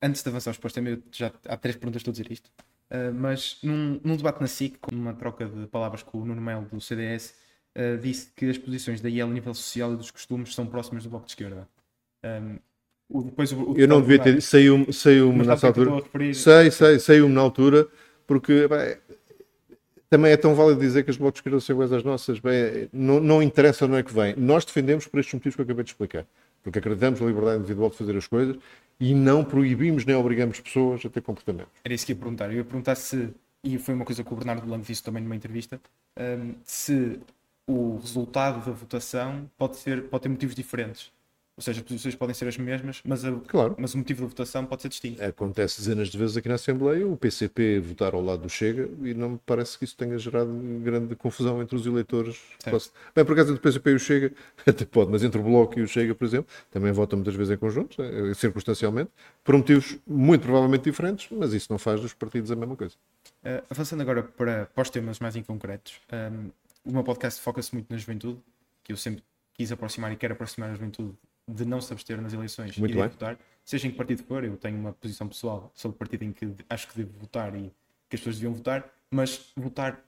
antes 0.01 0.21
de 0.21 0.29
avançar 0.29 0.51
aos 0.51 0.57
postos, 0.59 0.83
já 1.11 1.31
há 1.47 1.57
três 1.57 1.75
perguntas 1.75 2.01
estou 2.01 2.11
a 2.11 2.13
dizer 2.13 2.31
isto, 2.31 2.51
uh, 2.91 3.11
mas 3.13 3.57
num, 3.63 3.99
num, 4.03 4.15
debate 4.15 4.39
na 4.39 4.47
SIC, 4.47 4.77
com 4.79 4.95
uma 4.95 5.13
troca 5.13 5.45
de 5.45 5.65
palavras 5.67 6.03
com 6.03 6.19
o 6.19 6.25
Nuno 6.25 6.41
Melo 6.41 6.65
do 6.71 6.79
CDS, 6.79 7.33
uh, 7.77 7.97
disse 7.97 8.31
que 8.35 8.49
as 8.49 8.57
posições 8.57 8.99
da 8.99 9.09
IEL 9.09 9.27
a 9.27 9.31
nível 9.31 9.53
social 9.53 9.93
e 9.93 9.95
dos 9.95 10.11
costumes 10.11 10.53
são 10.53 10.65
próximas 10.65 11.03
do 11.03 11.09
Bloco 11.09 11.25
de 11.25 11.31
Esquerda. 11.31 11.67
Um, 12.23 12.57
o, 13.09 13.23
depois, 13.23 13.51
o, 13.53 13.71
o 13.71 13.77
eu 13.77 13.87
não 13.87 14.01
devia 14.01 14.19
ter, 14.19 14.41
saiu-me 14.41 14.91
saiu 14.91 15.31
nessa 15.31 15.67
altura. 15.67 16.03
Sei, 16.33 16.71
sei, 16.71 16.99
saiu-me 16.99 17.33
na 17.33 17.41
altura, 17.41 17.87
porque 18.25 18.67
bem, 18.67 18.97
também 20.09 20.31
é 20.31 20.37
tão 20.37 20.55
válido 20.55 20.79
dizer 20.79 21.03
que 21.03 21.11
as 21.11 21.17
blocos 21.17 21.35
de 21.35 21.39
esquerda 21.39 21.59
são 21.59 21.73
iguais 21.73 21.93
às 21.93 22.03
nossas. 22.03 22.39
Bem, 22.39 22.89
não, 22.91 23.19
não 23.19 23.41
interessa 23.43 23.87
não 23.87 23.97
é 23.97 24.03
que 24.03 24.13
vem. 24.13 24.35
Nós 24.35 24.65
defendemos 24.65 25.07
por 25.07 25.19
estes 25.19 25.33
motivos 25.33 25.55
que 25.55 25.61
eu 25.61 25.65
acabei 25.65 25.83
de 25.83 25.91
explicar. 25.91 26.25
Porque 26.63 26.79
acreditamos 26.79 27.21
na 27.21 27.27
liberdade 27.27 27.59
individual 27.59 27.89
de 27.89 27.97
fazer 27.97 28.17
as 28.17 28.27
coisas 28.27 28.57
e 28.99 29.13
não 29.13 29.43
proibimos 29.43 30.05
nem 30.05 30.15
obrigamos 30.15 30.59
pessoas 30.59 31.05
a 31.05 31.09
ter 31.09 31.21
comportamentos. 31.21 31.71
Era 31.83 31.93
isso 31.93 32.05
que 32.05 32.11
ia 32.11 32.15
perguntar. 32.15 32.47
Eu 32.47 32.57
ia 32.57 32.63
perguntar 32.63 32.95
se, 32.95 33.29
e 33.63 33.77
foi 33.77 33.93
uma 33.93 34.03
coisa 34.03 34.23
que 34.23 34.33
o 34.33 34.35
Bernardo 34.35 34.65
Blanco 34.65 34.85
disse 34.85 35.03
também 35.03 35.23
numa 35.23 35.35
entrevista, 35.35 35.79
um, 36.19 36.55
se 36.63 37.19
o 37.67 37.97
resultado 37.97 38.65
da 38.65 38.71
votação 38.71 39.49
pode, 39.57 39.75
ser, 39.75 40.03
pode 40.03 40.23
ter 40.23 40.29
motivos 40.29 40.55
diferentes. 40.55 41.11
Ou 41.57 41.63
seja, 41.63 41.81
as 41.81 41.87
posições 41.87 42.13
podem 42.13 42.35
ser 42.35 42.47
as 42.47 42.55
mesmas, 42.55 43.01
mas, 43.03 43.25
a, 43.25 43.31
claro. 43.47 43.75
mas 43.79 43.95
o 43.95 43.97
motivo 43.97 44.21
da 44.21 44.27
votação 44.27 44.63
pode 44.63 44.83
ser 44.83 44.89
distinto. 44.89 45.23
Acontece 45.23 45.79
dezenas 45.79 46.09
de 46.09 46.15
vezes 46.15 46.37
aqui 46.37 46.47
na 46.47 46.53
Assembleia 46.53 47.07
o 47.07 47.17
PCP 47.17 47.79
votar 47.79 48.13
ao 48.13 48.21
lado 48.21 48.43
do 48.43 48.49
Chega 48.49 48.87
e 49.01 49.15
não 49.15 49.29
me 49.31 49.39
parece 49.43 49.75
que 49.75 49.83
isso 49.83 49.97
tenha 49.97 50.19
gerado 50.19 50.51
grande 50.83 51.15
confusão 51.15 51.59
entre 51.59 51.75
os 51.75 51.83
eleitores. 51.87 52.39
Posso... 52.63 52.91
Bem, 53.15 53.25
por 53.25 53.33
acaso 53.33 53.53
entre 53.53 53.59
o 53.59 53.63
PCP 53.63 53.89
e 53.89 53.95
o 53.95 53.99
Chega, 53.99 54.31
até 54.67 54.85
pode, 54.85 55.09
mas 55.09 55.23
entre 55.23 55.41
o 55.41 55.43
Bloco 55.43 55.79
e 55.79 55.81
o 55.81 55.87
Chega, 55.87 56.13
por 56.13 56.25
exemplo, 56.25 56.47
também 56.69 56.91
votam 56.91 57.17
muitas 57.17 57.33
vezes 57.33 57.51
em 57.51 57.57
conjunto, 57.57 58.03
eh, 58.03 58.35
circunstancialmente, 58.35 59.09
por 59.43 59.57
motivos 59.57 59.97
muito 60.05 60.43
provavelmente 60.43 60.83
diferentes, 60.83 61.27
mas 61.31 61.53
isso 61.53 61.67
não 61.71 61.79
faz 61.79 61.99
dos 61.99 62.13
partidos 62.13 62.51
a 62.51 62.55
mesma 62.55 62.75
coisa. 62.75 62.93
Uh, 63.43 63.63
avançando 63.67 64.01
agora 64.01 64.21
para, 64.21 64.67
para 64.67 64.81
os 64.83 64.91
temas 64.91 65.19
mais 65.19 65.35
inconcretos, 65.35 65.99
um, 66.13 66.15
ehm, 66.15 66.49
o 66.87 66.91
meu 66.91 67.03
podcast 67.03 67.41
foca-se 67.41 67.73
muito 67.73 67.91
na 67.91 67.97
juventude, 67.97 68.39
que 68.83 68.93
eu 68.93 68.97
sempre 68.97 69.23
quis 69.53 69.71
aproximar 69.71 70.11
e 70.11 70.15
quero 70.15 70.33
aproximar 70.33 70.69
a 70.69 70.73
juventude 70.73 71.13
de 71.47 71.65
não 71.65 71.81
se 71.81 71.91
abster 71.91 72.21
nas 72.21 72.33
eleições 72.33 72.77
Muito 72.77 72.91
e 72.91 72.95
de 72.95 73.07
votar, 73.07 73.37
seja 73.63 73.87
em 73.87 73.91
que 73.91 73.97
partido 73.97 74.23
for, 74.23 74.43
eu 74.43 74.57
tenho 74.57 74.77
uma 74.77 74.93
posição 74.93 75.27
pessoal 75.27 75.71
sobre 75.73 75.95
o 75.95 75.97
partido 75.97 76.23
em 76.23 76.31
que 76.31 76.49
acho 76.69 76.87
que 76.87 76.97
devo 76.97 77.11
votar 77.19 77.55
e 77.55 77.71
que 78.09 78.15
as 78.15 78.19
pessoas 78.21 78.35
deviam 78.35 78.53
votar, 78.53 78.89
mas 79.11 79.51
votar 79.55 80.03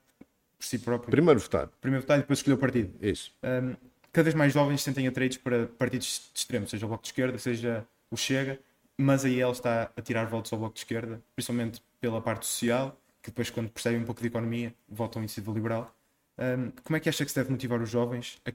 por 0.57 0.65
si 0.65 0.79
próprio. 0.79 1.11
Primeiro 1.11 1.39
votar. 1.39 1.67
Primeiro 1.81 2.03
votar 2.03 2.17
e 2.17 2.21
depois 2.21 2.39
escolher 2.39 2.55
o 2.55 2.57
partido. 2.57 2.93
Isso. 3.01 3.33
Um, 3.43 3.75
cada 4.11 4.23
vez 4.23 4.35
mais 4.35 4.53
jovens 4.53 4.79
se 4.79 4.85
sentem 4.85 5.07
atraídos 5.07 5.37
para 5.37 5.67
partidos 5.67 6.31
de 6.33 6.39
extremo, 6.39 6.67
seja 6.67 6.85
o 6.85 6.89
Bloco 6.89 7.03
de 7.03 7.09
Esquerda, 7.09 7.37
seja 7.37 7.85
o 8.11 8.17
Chega, 8.17 8.59
mas 8.97 9.23
aí 9.23 9.41
ele 9.41 9.51
está 9.51 9.91
a 9.95 10.01
tirar 10.01 10.25
votos 10.25 10.51
ao 10.51 10.59
Bloco 10.59 10.75
de 10.75 10.81
Esquerda, 10.81 11.21
principalmente 11.35 11.81
pela 11.99 12.21
parte 12.21 12.45
social, 12.45 12.97
que 13.21 13.29
depois, 13.29 13.49
quando 13.49 13.69
percebem 13.69 13.99
um 13.99 14.05
pouco 14.05 14.21
de 14.21 14.27
economia, 14.27 14.73
votam 14.87 15.21
em 15.21 15.23
iniciativa 15.23 15.53
liberal. 15.53 15.95
Um, 16.39 16.71
como 16.83 16.95
é 16.95 16.99
que 17.01 17.09
acha 17.09 17.25
que 17.25 17.31
se 17.31 17.37
deve 17.37 17.51
motivar 17.51 17.81
os 17.81 17.89
jovens, 17.89 18.39
a, 18.45 18.51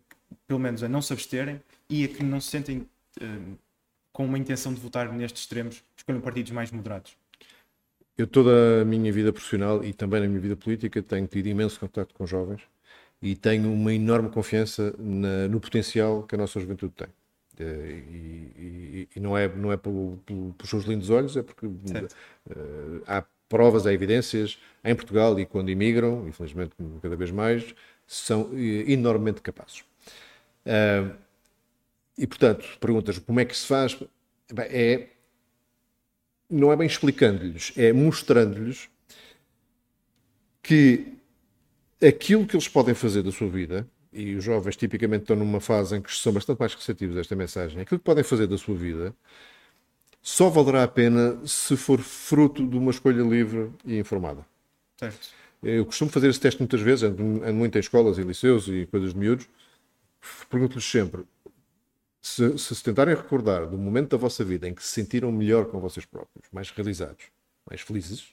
pelo 0.46 0.58
menos 0.58 0.82
a 0.82 0.88
não 0.88 1.02
se 1.02 1.12
absterem 1.12 1.60
e 1.90 2.04
a 2.04 2.08
que 2.08 2.22
não 2.22 2.40
se 2.40 2.48
sentem 2.48 2.88
um, 3.20 3.56
com 4.10 4.24
uma 4.24 4.38
intenção 4.38 4.72
de 4.72 4.80
votar 4.80 5.12
nestes 5.12 5.42
extremos, 5.42 5.84
escolham 5.94 6.20
partidos 6.22 6.50
mais 6.50 6.70
moderados? 6.70 7.14
Eu, 8.16 8.26
toda 8.26 8.80
a 8.80 8.84
minha 8.84 9.12
vida 9.12 9.32
profissional 9.32 9.84
e 9.84 9.92
também 9.92 10.20
na 10.20 10.28
minha 10.28 10.40
vida 10.40 10.56
política, 10.56 11.02
tenho 11.02 11.26
tido 11.26 11.48
imenso 11.48 11.78
contato 11.78 12.14
com 12.14 12.26
jovens 12.26 12.62
e 13.20 13.36
tenho 13.36 13.70
uma 13.70 13.92
enorme 13.92 14.30
confiança 14.30 14.94
na, 14.98 15.48
no 15.48 15.60
potencial 15.60 16.22
que 16.22 16.34
a 16.34 16.38
nossa 16.38 16.58
juventude 16.60 16.94
tem. 16.94 17.08
Uh, 17.58 17.62
e, 17.62 18.52
e, 18.58 19.08
e, 19.16 19.20
não 19.20 19.36
é, 19.36 19.48
não 19.48 19.70
é 19.72 19.76
pelo, 19.76 20.18
pelo, 20.24 20.54
pelos 20.54 20.70
seus 20.70 20.84
lindos 20.84 21.10
olhos, 21.10 21.36
é 21.36 21.42
porque 21.42 21.66
uh, 21.66 22.10
há 23.06 23.24
provas, 23.54 23.86
há 23.86 23.92
evidências 23.92 24.58
em 24.84 24.96
Portugal 24.96 25.38
e 25.38 25.46
quando 25.46 25.70
imigram, 25.70 26.26
infelizmente 26.26 26.72
cada 27.00 27.14
vez 27.14 27.30
mais, 27.30 27.72
são 28.04 28.50
eh, 28.52 28.90
enormemente 28.90 29.40
capazes. 29.40 29.84
Uh, 30.66 31.14
e 32.18 32.26
portanto, 32.26 32.66
perguntas 32.80 33.16
como 33.20 33.38
é 33.38 33.44
que 33.44 33.56
se 33.56 33.64
faz? 33.64 33.96
Bem, 34.52 34.66
é, 34.70 35.08
não 36.50 36.72
é 36.72 36.76
bem 36.76 36.88
explicando-lhes, 36.88 37.72
é 37.76 37.92
mostrando-lhes 37.92 38.90
que 40.60 41.14
aquilo 42.04 42.48
que 42.48 42.56
eles 42.56 42.66
podem 42.66 42.92
fazer 42.92 43.22
da 43.22 43.30
sua 43.30 43.48
vida, 43.48 43.86
e 44.12 44.34
os 44.34 44.42
jovens 44.42 44.76
tipicamente 44.76 45.22
estão 45.22 45.36
numa 45.36 45.60
fase 45.60 45.96
em 45.96 46.02
que 46.02 46.12
são 46.12 46.32
bastante 46.32 46.58
mais 46.58 46.74
receptivos 46.74 47.16
a 47.16 47.20
esta 47.20 47.36
mensagem, 47.36 47.80
aquilo 47.80 48.00
que 48.00 48.04
podem 48.04 48.24
fazer 48.24 48.48
da 48.48 48.58
sua 48.58 48.74
vida 48.74 49.14
só 50.24 50.48
valerá 50.48 50.84
a 50.84 50.88
pena 50.88 51.38
se 51.46 51.76
for 51.76 52.00
fruto 52.00 52.66
de 52.66 52.78
uma 52.78 52.90
escolha 52.90 53.22
livre 53.22 53.70
e 53.84 53.98
informada. 53.98 54.44
Certo. 54.96 55.28
Eu 55.62 55.84
costumo 55.84 56.10
fazer 56.10 56.30
esse 56.30 56.40
teste 56.40 56.58
muitas 56.62 56.80
vezes, 56.80 57.02
ando 57.02 57.22
muito 57.22 57.76
em 57.76 57.78
escolas 57.78 58.16
e 58.16 58.22
liceus 58.22 58.66
e 58.66 58.86
coisas 58.86 59.12
de 59.12 59.18
miúdos. 59.18 59.46
Pergunto-lhes 60.48 60.84
sempre: 60.84 61.24
se, 62.22 62.56
se 62.56 62.74
se 62.74 62.82
tentarem 62.82 63.14
recordar 63.14 63.66
do 63.66 63.76
momento 63.76 64.12
da 64.12 64.16
vossa 64.16 64.42
vida 64.42 64.66
em 64.66 64.72
que 64.72 64.82
se 64.82 64.88
sentiram 64.88 65.30
melhor 65.30 65.66
com 65.66 65.78
vocês 65.78 66.06
próprios, 66.06 66.48
mais 66.50 66.70
realizados, 66.70 67.26
mais 67.68 67.82
felizes, 67.82 68.28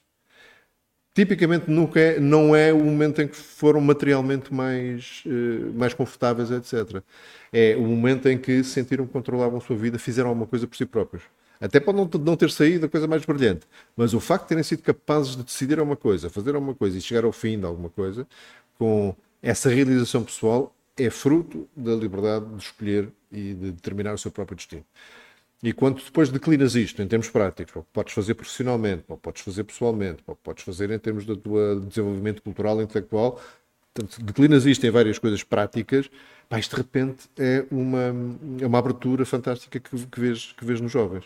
tipicamente 1.13 1.69
nunca 1.69 1.99
é, 1.99 2.19
não 2.21 2.55
é 2.55 2.71
o 2.71 2.79
momento 2.79 3.21
em 3.21 3.27
que 3.27 3.35
foram 3.35 3.81
materialmente 3.81 4.53
mais, 4.53 5.23
uh, 5.25 5.73
mais 5.73 5.93
confortáveis, 5.93 6.51
etc. 6.51 7.03
É 7.51 7.75
o 7.75 7.81
momento 7.81 8.29
em 8.29 8.37
que 8.37 8.63
sentiram 8.63 9.05
que 9.05 9.11
controlavam 9.11 9.57
a 9.57 9.61
sua 9.61 9.75
vida, 9.75 9.99
fizeram 9.99 10.29
alguma 10.29 10.47
coisa 10.47 10.65
por 10.65 10.77
si 10.77 10.85
próprios. 10.85 11.23
Até 11.61 11.79
pode 11.79 11.97
não, 11.97 12.09
não 12.25 12.35
ter 12.35 12.49
saído 12.49 12.87
a 12.87 12.89
coisa 12.89 13.07
mais 13.07 13.23
brilhante, 13.23 13.67
mas 13.95 14.15
o 14.15 14.19
facto 14.19 14.43
de 14.43 14.49
terem 14.49 14.63
sido 14.63 14.81
capazes 14.81 15.35
de 15.35 15.43
decidir 15.43 15.79
uma 15.79 15.95
coisa, 15.95 16.29
fazer 16.29 16.55
uma 16.55 16.73
coisa 16.73 16.97
e 16.97 17.01
chegar 17.01 17.23
ao 17.23 17.31
fim 17.31 17.59
de 17.59 17.65
alguma 17.65 17.89
coisa, 17.89 18.27
com 18.79 19.15
essa 19.43 19.69
realização 19.69 20.23
pessoal, 20.23 20.75
é 20.97 21.09
fruto 21.09 21.69
da 21.75 21.93
liberdade 21.93 22.45
de 22.45 22.63
escolher 22.63 23.09
e 23.31 23.53
de 23.53 23.71
determinar 23.71 24.13
o 24.13 24.17
seu 24.17 24.31
próprio 24.31 24.55
destino. 24.55 24.83
E 25.63 25.71
quando 25.71 26.03
depois 26.03 26.29
declinas 26.29 26.73
isto 26.73 27.01
em 27.01 27.07
termos 27.07 27.29
práticos, 27.29 27.75
ou 27.75 27.83
podes 27.93 28.13
fazer 28.13 28.33
profissionalmente, 28.33 29.03
ou 29.07 29.15
podes 29.15 29.43
fazer 29.43 29.63
pessoalmente, 29.63 30.23
ou 30.25 30.35
podes 30.35 30.63
fazer 30.63 30.89
em 30.89 30.97
termos 30.97 31.23
do 31.23 31.37
teu 31.37 31.79
desenvolvimento 31.81 32.41
cultural 32.41 32.81
e 32.81 32.83
intelectual, 32.83 33.39
portanto, 33.93 34.23
declinas 34.23 34.65
isto 34.65 34.85
em 34.87 34.89
várias 34.89 35.19
coisas 35.19 35.43
práticas, 35.43 36.09
mas 36.51 36.67
de 36.67 36.75
repente 36.75 37.29
é 37.39 37.65
uma, 37.71 38.13
é 38.59 38.67
uma 38.67 38.77
abertura 38.77 39.25
fantástica 39.25 39.79
que, 39.79 40.05
que, 40.05 40.19
vês, 40.19 40.51
que 40.51 40.65
vês 40.65 40.81
nos 40.81 40.91
jovens. 40.91 41.23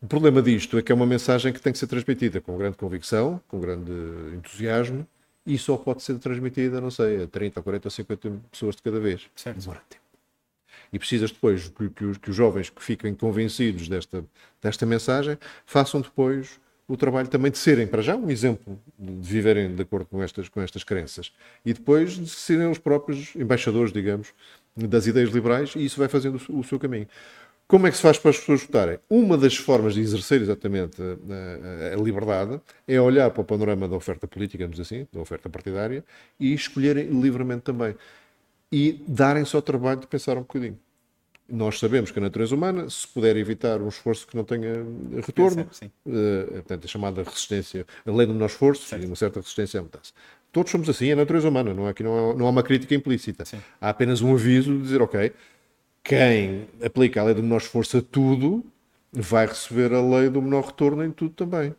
O 0.00 0.06
problema 0.06 0.40
disto 0.40 0.78
é 0.78 0.82
que 0.82 0.92
é 0.92 0.94
uma 0.94 1.06
mensagem 1.06 1.52
que 1.52 1.60
tem 1.60 1.72
que 1.72 1.78
ser 1.78 1.88
transmitida 1.88 2.40
com 2.40 2.56
grande 2.56 2.76
convicção, 2.76 3.40
com 3.48 3.58
grande 3.58 3.90
entusiasmo, 4.36 5.04
e 5.44 5.58
só 5.58 5.76
pode 5.76 6.02
ser 6.02 6.16
transmitida, 6.18 6.80
não 6.80 6.92
sei, 6.92 7.24
a 7.24 7.26
30, 7.26 7.60
40 7.60 7.88
ou 7.88 7.90
50 7.90 8.32
pessoas 8.50 8.76
de 8.76 8.82
cada 8.82 9.00
vez. 9.00 9.26
Certo. 9.34 9.58
Demora 9.58 9.82
tempo. 9.88 10.02
E 10.92 10.98
precisas 10.98 11.32
depois 11.32 11.68
que, 11.68 11.88
que, 11.90 12.04
os, 12.04 12.16
que 12.16 12.30
os 12.30 12.36
jovens 12.36 12.70
que 12.70 12.82
fiquem 12.82 13.14
convencidos 13.14 13.88
desta, 13.88 14.24
desta 14.62 14.86
mensagem 14.86 15.36
façam 15.64 16.00
depois 16.00 16.60
o 16.88 16.96
trabalho 16.96 17.28
também 17.28 17.50
de 17.50 17.58
serem, 17.58 17.86
para 17.86 18.00
já, 18.00 18.14
um 18.14 18.30
exemplo 18.30 18.78
de 18.98 19.28
viverem 19.28 19.74
de 19.74 19.82
acordo 19.82 20.06
com 20.06 20.22
estas, 20.22 20.48
com 20.48 20.60
estas 20.60 20.84
crenças 20.84 21.32
e 21.64 21.72
depois 21.72 22.12
de 22.12 22.28
serem 22.28 22.70
os 22.70 22.78
próprios 22.78 23.34
embaixadores, 23.34 23.92
digamos, 23.92 24.32
das 24.76 25.06
ideias 25.06 25.30
liberais 25.30 25.74
e 25.74 25.84
isso 25.84 25.98
vai 25.98 26.08
fazendo 26.08 26.40
o, 26.48 26.62
seu 26.62 26.78
caminho. 26.78 27.08
Como 27.66 27.88
é 27.88 27.90
que 27.90 27.96
se 27.96 28.02
faz 28.02 28.16
para 28.16 28.30
as 28.30 28.38
pessoas 28.38 28.62
votarem? 28.62 28.98
Uma 29.10 29.36
das 29.36 29.56
formas 29.56 29.94
de 29.94 30.00
exercer 30.00 30.40
exatamente 30.40 31.02
a, 31.02 31.92
a, 31.92 31.94
a, 31.94 31.96
liberdade 31.96 32.60
é 32.86 33.00
olhar 33.00 33.28
para 33.30 33.40
o 33.40 33.44
panorama 33.44 33.88
da 33.88 33.96
oferta 33.96 34.28
política, 34.28 34.58
digamos 34.58 34.78
assim, 34.78 35.08
da 35.12 35.18
oferta 35.18 35.48
partidária, 35.48 36.04
e 36.38 36.54
escolherem 36.54 37.06
livremente 37.20 37.62
também. 37.62 37.96
E 38.70 39.04
darem 39.08 39.44
só 39.44 39.58
o 39.58 39.62
trabalho 39.62 39.98
de 39.98 40.06
pensar 40.06 40.36
um 40.36 40.42
bocadinho. 40.42 40.78
Nós 41.48 41.78
sabemos 41.78 42.10
que 42.10 42.18
a 42.18 42.22
natureza 42.22 42.54
humana, 42.54 42.90
se 42.90 43.06
puder 43.06 43.36
evitar 43.36 43.80
um 43.80 43.88
esforço 43.88 44.26
que 44.26 44.36
não 44.36 44.42
tenha 44.42 44.84
retorno, 45.24 45.68
sim, 45.70 45.86
sim. 45.86 45.90
Uh, 46.04 46.54
portanto, 46.54 46.84
a 46.84 46.88
chamada 46.88 47.22
resistência, 47.22 47.86
a 48.04 48.10
lei 48.10 48.26
do 48.26 48.32
menor 48.32 48.46
esforço 48.46 48.88
certo. 48.88 49.02
e 49.02 49.06
uma 49.06 49.14
certa 49.14 49.38
resistência 49.38 49.78
à 49.78 49.82
mudança. 49.82 50.12
Todos 50.50 50.72
somos 50.72 50.88
assim, 50.88 51.08
é 51.08 51.12
a 51.12 51.16
natureza 51.16 51.48
humana, 51.48 51.72
não, 51.72 51.86
é, 51.86 51.90
aqui 51.90 52.02
não, 52.02 52.30
há, 52.30 52.34
não 52.34 52.46
há 52.46 52.50
uma 52.50 52.62
crítica 52.62 52.94
implícita. 52.94 53.44
Sim. 53.44 53.58
Há 53.80 53.90
apenas 53.90 54.22
um 54.22 54.34
aviso 54.34 54.72
de 54.72 54.82
dizer, 54.82 55.00
ok, 55.00 55.32
quem 56.02 56.66
aplica 56.84 57.20
a 57.20 57.24
lei 57.24 57.34
do 57.34 57.42
menor 57.42 57.58
esforço 57.58 57.98
a 57.98 58.02
tudo 58.02 58.64
vai 59.12 59.46
receber 59.46 59.92
a 59.92 60.00
lei 60.00 60.28
do 60.28 60.40
menor 60.42 60.66
retorno 60.66 61.04
em 61.04 61.10
tudo 61.10 61.34
também. 61.34 61.74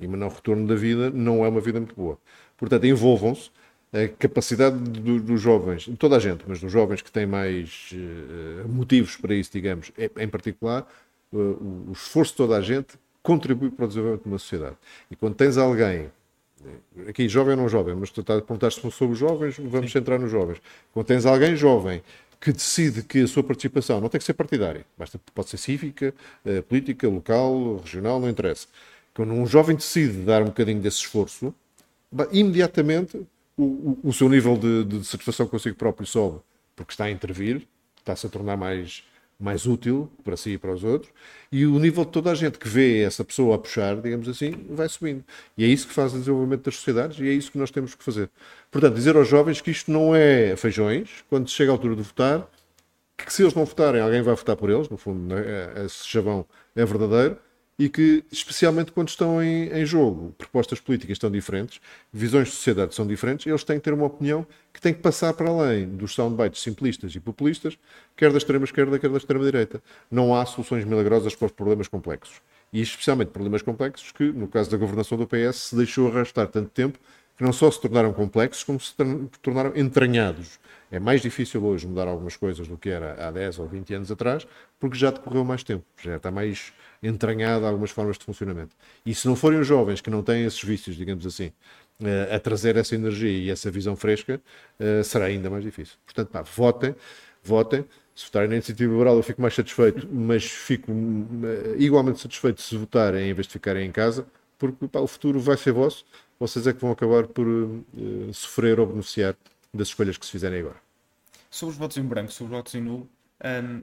E 0.00 0.06
o 0.06 0.10
menor 0.10 0.32
retorno 0.32 0.66
da 0.66 0.74
vida 0.74 1.10
não 1.10 1.44
é 1.44 1.48
uma 1.48 1.60
vida 1.60 1.80
muito 1.80 1.94
boa. 1.94 2.18
Portanto, 2.56 2.84
envolvam-se. 2.86 3.50
A 3.92 4.06
capacidade 4.18 4.76
dos 4.76 5.22
do 5.22 5.36
jovens, 5.38 5.82
de 5.82 5.96
toda 5.96 6.16
a 6.16 6.18
gente, 6.18 6.44
mas 6.46 6.60
dos 6.60 6.70
jovens 6.70 7.00
que 7.00 7.10
têm 7.10 7.26
mais 7.26 7.90
uh, 7.94 8.68
motivos 8.68 9.16
para 9.16 9.34
isso, 9.34 9.50
digamos, 9.50 9.90
em 9.96 10.28
particular, 10.28 10.86
uh, 11.32 11.38
o 11.88 11.92
esforço 11.92 12.32
de 12.32 12.36
toda 12.36 12.56
a 12.56 12.60
gente 12.60 12.98
contribui 13.22 13.70
para 13.70 13.86
o 13.86 13.88
desenvolvimento 13.88 14.24
de 14.24 14.28
uma 14.28 14.38
sociedade. 14.38 14.76
E 15.10 15.16
quando 15.16 15.34
tens 15.34 15.56
alguém, 15.56 16.10
aqui 17.08 17.28
jovem 17.28 17.54
ou 17.54 17.62
não 17.62 17.68
jovem, 17.68 17.94
mas 17.94 18.10
tu 18.10 18.20
estás 18.20 18.38
a 18.38 18.42
perguntar 18.42 18.70
se 18.70 18.80
sobre 18.90 19.12
os 19.12 19.18
jovens, 19.18 19.56
vamos 19.58 19.90
Sim. 19.90 19.98
centrar 19.98 20.18
nos 20.18 20.30
jovens. 20.30 20.60
Quando 20.92 21.06
tens 21.06 21.24
alguém 21.24 21.56
jovem 21.56 22.02
que 22.40 22.52
decide 22.52 23.02
que 23.02 23.22
a 23.22 23.26
sua 23.26 23.42
participação 23.42 24.00
não 24.00 24.08
tem 24.08 24.18
que 24.18 24.24
ser 24.24 24.34
partidária, 24.34 24.84
basta, 24.96 25.20
pode 25.34 25.48
ser 25.48 25.56
cívica, 25.56 26.14
eh, 26.44 26.62
política, 26.62 27.08
local, 27.08 27.78
regional, 27.78 28.20
não 28.20 28.28
interessa. 28.28 28.66
Quando 29.12 29.32
um 29.32 29.46
jovem 29.46 29.74
decide 29.74 30.18
dar 30.18 30.42
um 30.42 30.46
bocadinho 30.46 30.80
desse 30.80 30.98
esforço, 30.98 31.52
imediatamente 32.30 33.26
o, 33.58 33.98
o, 34.04 34.12
seu 34.12 34.28
nível 34.28 34.56
de, 34.56 34.84
de 34.84 35.04
satisfação 35.04 35.46
consigo 35.46 35.76
próprio 35.76 36.06
sobe, 36.06 36.40
porque 36.76 36.92
está 36.92 37.04
a 37.04 37.10
intervir, 37.10 37.66
está-se 37.98 38.26
a 38.26 38.30
tornar 38.30 38.56
mais 38.56 39.02
mais 39.38 39.66
útil 39.66 40.10
para 40.24 40.36
si 40.36 40.50
e 40.54 40.58
para 40.58 40.72
os 40.72 40.82
outros, 40.82 41.12
e 41.52 41.64
o 41.64 41.78
nível 41.78 42.04
de 42.04 42.10
toda 42.10 42.32
a 42.32 42.34
gente 42.34 42.58
que 42.58 42.68
vê 42.68 43.02
essa 43.02 43.24
pessoa 43.24 43.54
a 43.54 43.58
puxar, 43.58 43.94
digamos 44.00 44.28
assim, 44.28 44.66
vai 44.70 44.88
subindo. 44.88 45.24
E 45.56 45.64
é 45.64 45.68
isso 45.68 45.86
que 45.86 45.94
faz 45.94 46.12
o 46.12 46.18
desenvolvimento 46.18 46.64
das 46.64 46.74
sociedades 46.74 47.20
e 47.20 47.28
é 47.28 47.32
isso 47.32 47.52
que 47.52 47.58
nós 47.58 47.70
temos 47.70 47.94
que 47.94 48.02
fazer. 48.02 48.28
Portanto, 48.68 48.94
dizer 48.94 49.14
aos 49.16 49.28
jovens 49.28 49.60
que 49.60 49.70
isto 49.70 49.92
não 49.92 50.14
é 50.14 50.56
feijões, 50.56 51.24
quando 51.30 51.48
chega 51.48 51.70
a 51.70 51.74
altura 51.74 51.94
de 51.94 52.02
votar, 52.02 52.48
que 53.16 53.32
se 53.32 53.42
eles 53.42 53.54
não 53.54 53.64
votarem, 53.64 54.00
alguém 54.00 54.22
vai 54.22 54.34
votar 54.34 54.56
por 54.56 54.70
eles, 54.70 54.88
no 54.88 54.96
fundo, 54.96 55.34
né? 55.34 55.84
esse 55.84 56.06
chavão 56.06 56.44
é 56.74 56.84
verdadeiro, 56.84 57.38
e 57.78 57.88
que, 57.88 58.24
especialmente 58.32 58.90
quando 58.90 59.08
estão 59.08 59.40
em, 59.40 59.68
em, 59.68 59.86
jogo, 59.86 60.34
propostas 60.36 60.80
políticas 60.80 61.14
estão 61.14 61.30
diferentes, 61.30 61.80
visões 62.12 62.48
de 62.48 62.54
sociedade 62.54 62.94
são 62.94 63.06
diferentes, 63.06 63.46
eles 63.46 63.62
têm 63.62 63.76
que 63.78 63.84
ter 63.84 63.94
uma 63.94 64.06
opinião 64.06 64.44
que 64.72 64.80
tem 64.80 64.92
que 64.92 65.00
passar 65.00 65.32
para 65.32 65.48
além 65.48 65.88
dos 65.88 66.12
soundbites 66.12 66.60
simplistas 66.60 67.14
e 67.14 67.20
populistas, 67.20 67.78
quer 68.16 68.32
da 68.32 68.38
extrema 68.38 68.64
esquerda, 68.64 68.98
quer 68.98 69.08
da 69.08 69.16
extrema 69.16 69.44
direita. 69.44 69.80
Não 70.10 70.34
há 70.34 70.44
soluções 70.44 70.84
milagrosas 70.84 71.36
para 71.36 71.46
os 71.46 71.52
problemas 71.52 71.86
complexos. 71.86 72.42
E 72.72 72.82
especialmente 72.82 73.30
problemas 73.30 73.62
complexos 73.62 74.10
que, 74.10 74.24
no 74.24 74.48
caso 74.48 74.70
da 74.70 74.76
governação 74.76 75.16
do 75.16 75.26
PS, 75.26 75.56
se 75.68 75.76
deixou 75.76 76.08
arrastar 76.08 76.48
tanto 76.48 76.70
tempo 76.70 76.98
que 77.36 77.44
não 77.44 77.52
só 77.52 77.70
se 77.70 77.80
tornaram 77.80 78.12
complexos, 78.12 78.64
como 78.64 78.80
se 78.80 78.92
tornaram 79.40 79.72
entranhados. 79.76 80.58
É 80.90 80.98
mais 80.98 81.22
difícil 81.22 81.64
hoje 81.64 81.86
mudar 81.86 82.08
algumas 82.08 82.36
coisas 82.36 82.66
do 82.66 82.76
que 82.76 82.88
era 82.90 83.28
há 83.28 83.30
10 83.30 83.60
ou 83.60 83.68
20 83.68 83.94
anos 83.94 84.10
atrás, 84.10 84.44
porque 84.80 84.98
já 84.98 85.12
decorreu 85.12 85.44
mais 85.44 85.62
tempo, 85.62 85.84
já 86.02 86.16
está 86.16 86.32
mais 86.32 86.72
entranhado 87.02 87.66
algumas 87.66 87.90
formas 87.90 88.18
de 88.18 88.24
funcionamento. 88.24 88.74
E 89.04 89.14
se 89.14 89.26
não 89.26 89.36
forem 89.36 89.60
os 89.60 89.66
jovens 89.66 90.00
que 90.00 90.10
não 90.10 90.22
têm 90.22 90.44
esses 90.44 90.62
vícios, 90.62 90.96
digamos 90.96 91.26
assim, 91.26 91.52
eh, 92.02 92.34
a 92.34 92.38
trazer 92.38 92.76
essa 92.76 92.94
energia 92.94 93.30
e 93.30 93.50
essa 93.50 93.70
visão 93.70 93.96
fresca, 93.96 94.40
eh, 94.78 95.02
será 95.02 95.26
ainda 95.26 95.50
mais 95.50 95.64
difícil. 95.64 95.96
Portanto, 96.04 96.28
pá, 96.28 96.42
votem, 96.42 96.94
votem. 97.42 97.84
Se 98.14 98.24
votarem 98.26 98.48
na 98.48 98.54
iniciativa 98.56 98.92
liberal, 98.92 99.16
eu 99.16 99.22
fico 99.22 99.40
mais 99.40 99.54
satisfeito, 99.54 100.08
mas 100.12 100.44
fico 100.44 100.90
eh, 100.90 101.76
igualmente 101.78 102.20
satisfeito 102.20 102.60
se 102.62 102.76
votarem 102.76 103.30
em 103.30 103.34
vez 103.34 103.46
de 103.46 103.52
ficarem 103.52 103.86
em 103.86 103.92
casa, 103.92 104.26
porque 104.58 104.88
pá, 104.88 105.00
o 105.00 105.06
futuro 105.06 105.40
vai 105.40 105.56
ser 105.56 105.72
vosso. 105.72 106.04
Vocês 106.38 106.66
é 106.66 106.72
que 106.72 106.80
vão 106.80 106.92
acabar 106.92 107.26
por 107.26 107.46
uh, 107.46 107.84
sofrer 108.32 108.78
ou 108.78 108.86
beneficiar 108.86 109.36
das 109.74 109.88
escolhas 109.88 110.16
que 110.16 110.24
se 110.24 110.30
fizerem 110.30 110.60
agora. 110.60 110.76
Sobre 111.50 111.72
os 111.72 111.78
votos 111.78 111.96
em 111.96 112.04
branco, 112.04 112.32
sobre 112.32 112.52
os 112.52 112.58
votos 112.58 112.74
em 112.76 112.80
nulo, 112.80 113.08
um, 113.44 113.82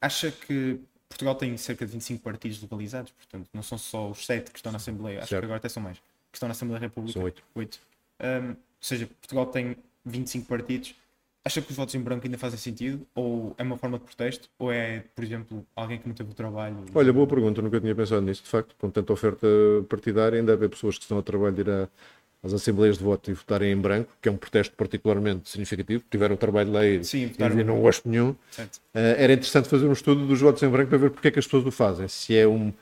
acha 0.00 0.30
que 0.30 0.80
Portugal 1.08 1.34
tem 1.34 1.56
cerca 1.56 1.86
de 1.86 1.92
25 1.92 2.22
partidos 2.22 2.60
legalizados, 2.60 3.12
portanto, 3.12 3.48
não 3.52 3.62
são 3.62 3.78
só 3.78 4.10
os 4.10 4.24
7 4.26 4.50
que 4.50 4.58
estão 4.58 4.70
na 4.70 4.76
Assembleia, 4.76 5.20
acho 5.20 5.28
certo. 5.28 5.40
que 5.40 5.46
agora 5.46 5.58
até 5.58 5.68
são 5.68 5.82
mais, 5.82 5.98
que 5.98 6.36
estão 6.36 6.48
na 6.48 6.52
Assembleia 6.52 6.80
República. 6.80 7.14
São 7.14 7.22
8. 7.22 7.42
8. 7.54 7.80
Um, 8.20 8.48
ou 8.50 8.56
seja, 8.80 9.06
Portugal 9.06 9.46
tem 9.46 9.76
25 10.04 10.46
partidos. 10.46 10.94
Acha 11.44 11.62
que 11.62 11.70
os 11.70 11.76
votos 11.76 11.94
em 11.94 12.00
branco 12.00 12.26
ainda 12.26 12.36
fazem 12.36 12.58
sentido? 12.58 13.06
Ou 13.14 13.54
é 13.56 13.62
uma 13.62 13.78
forma 13.78 13.98
de 13.98 14.04
protesto? 14.04 14.50
Ou 14.58 14.70
é, 14.70 15.04
por 15.14 15.24
exemplo, 15.24 15.66
alguém 15.74 15.98
que 15.98 16.06
não 16.06 16.14
teve 16.14 16.30
o 16.30 16.34
trabalho? 16.34 16.84
Olha, 16.94 17.12
boa 17.12 17.26
pergunta, 17.26 17.62
nunca 17.62 17.80
tinha 17.80 17.94
pensado 17.94 18.20
nisso. 18.20 18.42
De 18.42 18.50
facto, 18.50 18.74
com 18.76 18.90
tanta 18.90 19.12
oferta 19.12 19.46
partidária, 19.88 20.38
ainda 20.38 20.54
há 20.54 20.68
pessoas 20.68 20.98
que 20.98 21.04
estão 21.04 21.18
a 21.18 21.22
trabalho 21.22 21.54
de 21.54 21.62
ir 21.62 21.88
as 22.42 22.52
assembleias 22.52 22.98
de 22.98 23.04
voto 23.04 23.30
e 23.30 23.34
votarem 23.34 23.72
em 23.72 23.76
branco, 23.76 24.10
que 24.22 24.28
é 24.28 24.32
um 24.32 24.36
protesto 24.36 24.74
particularmente 24.76 25.48
significativo, 25.50 26.04
tiveram 26.10 26.34
o 26.34 26.38
trabalho 26.38 26.70
de 26.70 26.76
lei 26.76 27.04
Sim, 27.04 27.32
e 27.38 27.64
não 27.64 27.80
gosto 27.80 28.08
nenhum, 28.08 28.30
uh, 28.30 28.36
era 28.92 29.32
interessante 29.32 29.68
fazer 29.68 29.86
um 29.86 29.92
estudo 29.92 30.26
dos 30.26 30.40
votos 30.40 30.62
em 30.62 30.68
branco 30.68 30.88
para 30.88 30.98
ver 30.98 31.10
porque 31.10 31.28
é 31.28 31.30
que 31.30 31.38
as 31.38 31.46
pessoas 31.46 31.66
o 31.66 31.70
fazem. 31.70 32.06
Se 32.06 32.36
é 32.36 32.46
um 32.46 32.72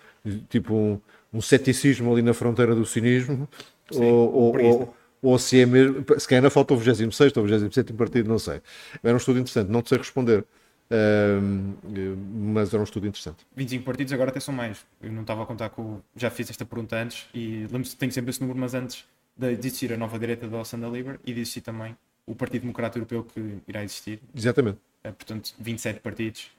tipo 0.48 0.74
um, 0.74 1.00
um 1.32 1.40
ceticismo 1.40 2.12
ali 2.12 2.22
na 2.22 2.34
fronteira 2.34 2.74
do 2.74 2.84
cinismo, 2.84 3.48
Sim, 3.90 4.04
ou, 4.04 4.34
ou, 4.34 4.60
ou, 4.60 4.96
ou, 5.22 5.38
se 5.38 5.60
é 5.60 5.66
mesmo. 5.66 6.04
Se 6.18 6.28
calhar 6.28 6.42
ainda 6.42 6.50
falta 6.50 6.74
o 6.74 6.76
26 6.76 7.36
ou 7.36 7.44
o 7.44 7.46
27 7.46 7.92
partido, 7.94 8.28
não 8.28 8.38
sei. 8.38 8.60
Era 9.02 9.14
um 9.14 9.16
estudo 9.16 9.38
interessante, 9.38 9.70
não 9.70 9.82
sei 9.84 9.98
responder. 9.98 10.44
Uh, 10.88 12.16
mas 12.52 12.72
era 12.72 12.80
um 12.80 12.84
estudo 12.84 13.08
interessante. 13.08 13.38
25 13.56 13.84
partidos, 13.84 14.12
agora 14.12 14.30
até 14.30 14.38
são 14.38 14.54
mais. 14.54 14.86
Eu 15.02 15.10
não 15.12 15.22
estava 15.22 15.42
a 15.42 15.46
contar 15.46 15.70
com. 15.70 16.00
Já 16.14 16.30
fiz 16.30 16.50
esta 16.50 16.64
pergunta 16.64 16.96
antes 16.96 17.26
e 17.34 17.62
lembro-me 17.62 17.84
que 17.84 17.96
tenho 17.96 18.12
sempre 18.12 18.30
esse 18.30 18.40
número, 18.40 18.58
mas 18.58 18.74
antes 18.74 19.04
de 19.36 19.52
existir 19.52 19.92
a 19.92 19.96
nova 19.96 20.18
direita 20.18 20.48
da 20.48 20.56
Alessandra 20.56 20.88
Liber 20.88 21.20
e 21.24 21.34
de 21.34 21.40
existir 21.40 21.60
também 21.60 21.96
o 22.26 22.34
Partido 22.34 22.62
Democrata 22.62 22.98
Europeu 22.98 23.24
que 23.24 23.58
irá 23.68 23.84
existir. 23.84 24.20
Exatamente. 24.34 24.78
É, 25.04 25.12
portanto, 25.12 25.54
27 25.58 26.00
partidos. 26.00 26.50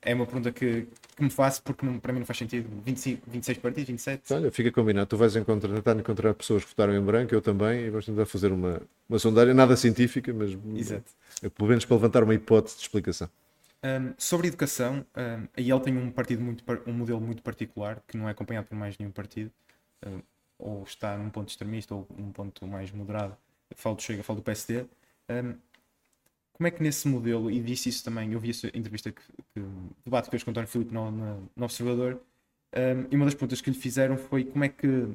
É 0.00 0.14
uma 0.14 0.26
pergunta 0.26 0.52
que, 0.52 0.86
que 1.16 1.22
me 1.22 1.30
faço 1.30 1.62
porque 1.62 1.84
não, 1.84 1.98
para 1.98 2.12
mim 2.12 2.20
não 2.20 2.26
faz 2.26 2.38
sentido. 2.38 2.68
25, 2.84 3.22
26 3.28 3.58
partidos, 3.58 3.88
27. 3.88 4.32
Olha, 4.32 4.50
fica 4.52 4.70
combinado. 4.70 5.06
Tu 5.06 5.16
vais 5.16 5.34
encontrar, 5.34 5.74
tentar 5.74 5.96
encontrar 5.96 6.34
pessoas 6.34 6.62
que 6.62 6.70
votaram 6.70 6.94
em 6.94 7.00
branco, 7.00 7.34
eu 7.34 7.40
também, 7.40 7.86
e 7.86 7.90
vamos 7.90 8.06
tentar 8.06 8.26
fazer 8.26 8.52
uma, 8.52 8.80
uma 9.08 9.18
sondagem, 9.18 9.54
nada 9.54 9.76
científica, 9.76 10.32
mas 10.32 10.56
Exato. 10.76 11.10
pelo 11.56 11.68
menos 11.68 11.84
para 11.84 11.96
levantar 11.96 12.22
uma 12.22 12.34
hipótese 12.34 12.76
de 12.76 12.82
explicação. 12.82 13.28
Um, 13.82 14.12
sobre 14.18 14.48
educação, 14.48 15.04
um, 15.16 15.46
a 15.56 15.60
IEL 15.60 15.80
tem 15.80 15.96
um 15.96 16.10
partido 16.10 16.42
muito, 16.42 16.64
um 16.86 16.92
modelo 16.92 17.20
muito 17.20 17.42
particular 17.42 18.02
que 18.06 18.16
não 18.16 18.28
é 18.28 18.32
acompanhado 18.32 18.66
por 18.66 18.76
mais 18.76 18.98
nenhum 18.98 19.12
partido. 19.12 19.50
Um, 20.06 20.20
ou 20.58 20.82
está 20.82 21.16
num 21.16 21.30
ponto 21.30 21.48
extremista 21.48 21.94
ou 21.94 22.06
num 22.16 22.32
ponto 22.32 22.66
mais 22.66 22.90
moderado, 22.90 23.36
falo 23.76 23.96
do 23.96 24.02
Chega, 24.02 24.22
falo 24.22 24.40
do 24.40 24.42
PSD. 24.42 24.86
Um, 25.30 25.54
como 26.52 26.66
é 26.66 26.70
que 26.72 26.82
nesse 26.82 27.06
modelo, 27.06 27.50
e 27.50 27.60
disse 27.60 27.88
isso 27.88 28.02
também, 28.02 28.32
eu 28.32 28.40
vi 28.40 28.50
essa 28.50 28.66
entrevista 28.68 29.12
que, 29.12 29.22
que 29.54 29.62
debate 30.04 30.24
que 30.24 30.30
fez 30.32 30.42
com 30.42 30.50
o 30.50 30.52
António 30.52 30.68
Filipe 30.68 30.92
no, 30.92 31.10
no, 31.10 31.48
no 31.54 31.64
Observador, 31.64 32.20
um, 32.74 33.06
e 33.10 33.16
uma 33.16 33.24
das 33.24 33.34
perguntas 33.34 33.60
que 33.60 33.70
lhe 33.70 33.76
fizeram 33.76 34.18
foi 34.18 34.44
como 34.44 34.64
é 34.64 34.68
que, 34.68 35.08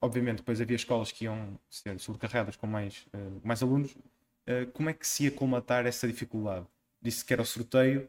obviamente, 0.00 0.38
depois 0.38 0.60
havia 0.60 0.74
escolas 0.74 1.12
que 1.12 1.24
iam 1.24 1.58
ser 1.68 1.98
sobrecarregadas 2.00 2.56
com 2.56 2.66
mais, 2.66 3.06
uh, 3.14 3.40
mais 3.44 3.62
alunos, 3.62 3.92
uh, 3.92 4.70
como 4.72 4.90
é 4.90 4.92
que 4.92 5.06
se 5.06 5.24
ia 5.24 5.30
colmatar 5.30 5.86
essa 5.86 6.08
dificuldade? 6.08 6.66
Disse 7.00 7.24
que 7.24 7.32
era 7.32 7.40
o 7.40 7.46
sorteio, 7.46 8.08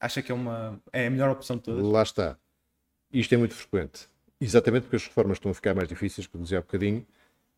acha 0.00 0.20
que 0.20 0.32
é, 0.32 0.34
uma, 0.34 0.80
é 0.92 1.06
a 1.06 1.10
melhor 1.10 1.30
opção 1.30 1.56
de 1.56 1.62
todas? 1.62 1.86
Lá 1.86 2.02
está. 2.02 2.36
Isto 3.12 3.34
é 3.34 3.38
muito 3.38 3.54
frequente. 3.54 4.08
Exatamente 4.42 4.82
porque 4.84 4.96
as 4.96 5.06
reformas 5.06 5.36
estão 5.36 5.52
a 5.52 5.54
ficar 5.54 5.72
mais 5.74 5.88
difíceis, 5.88 6.26
como 6.26 6.42
dizia 6.42 6.58
há 6.58 6.60
bocadinho, 6.62 7.06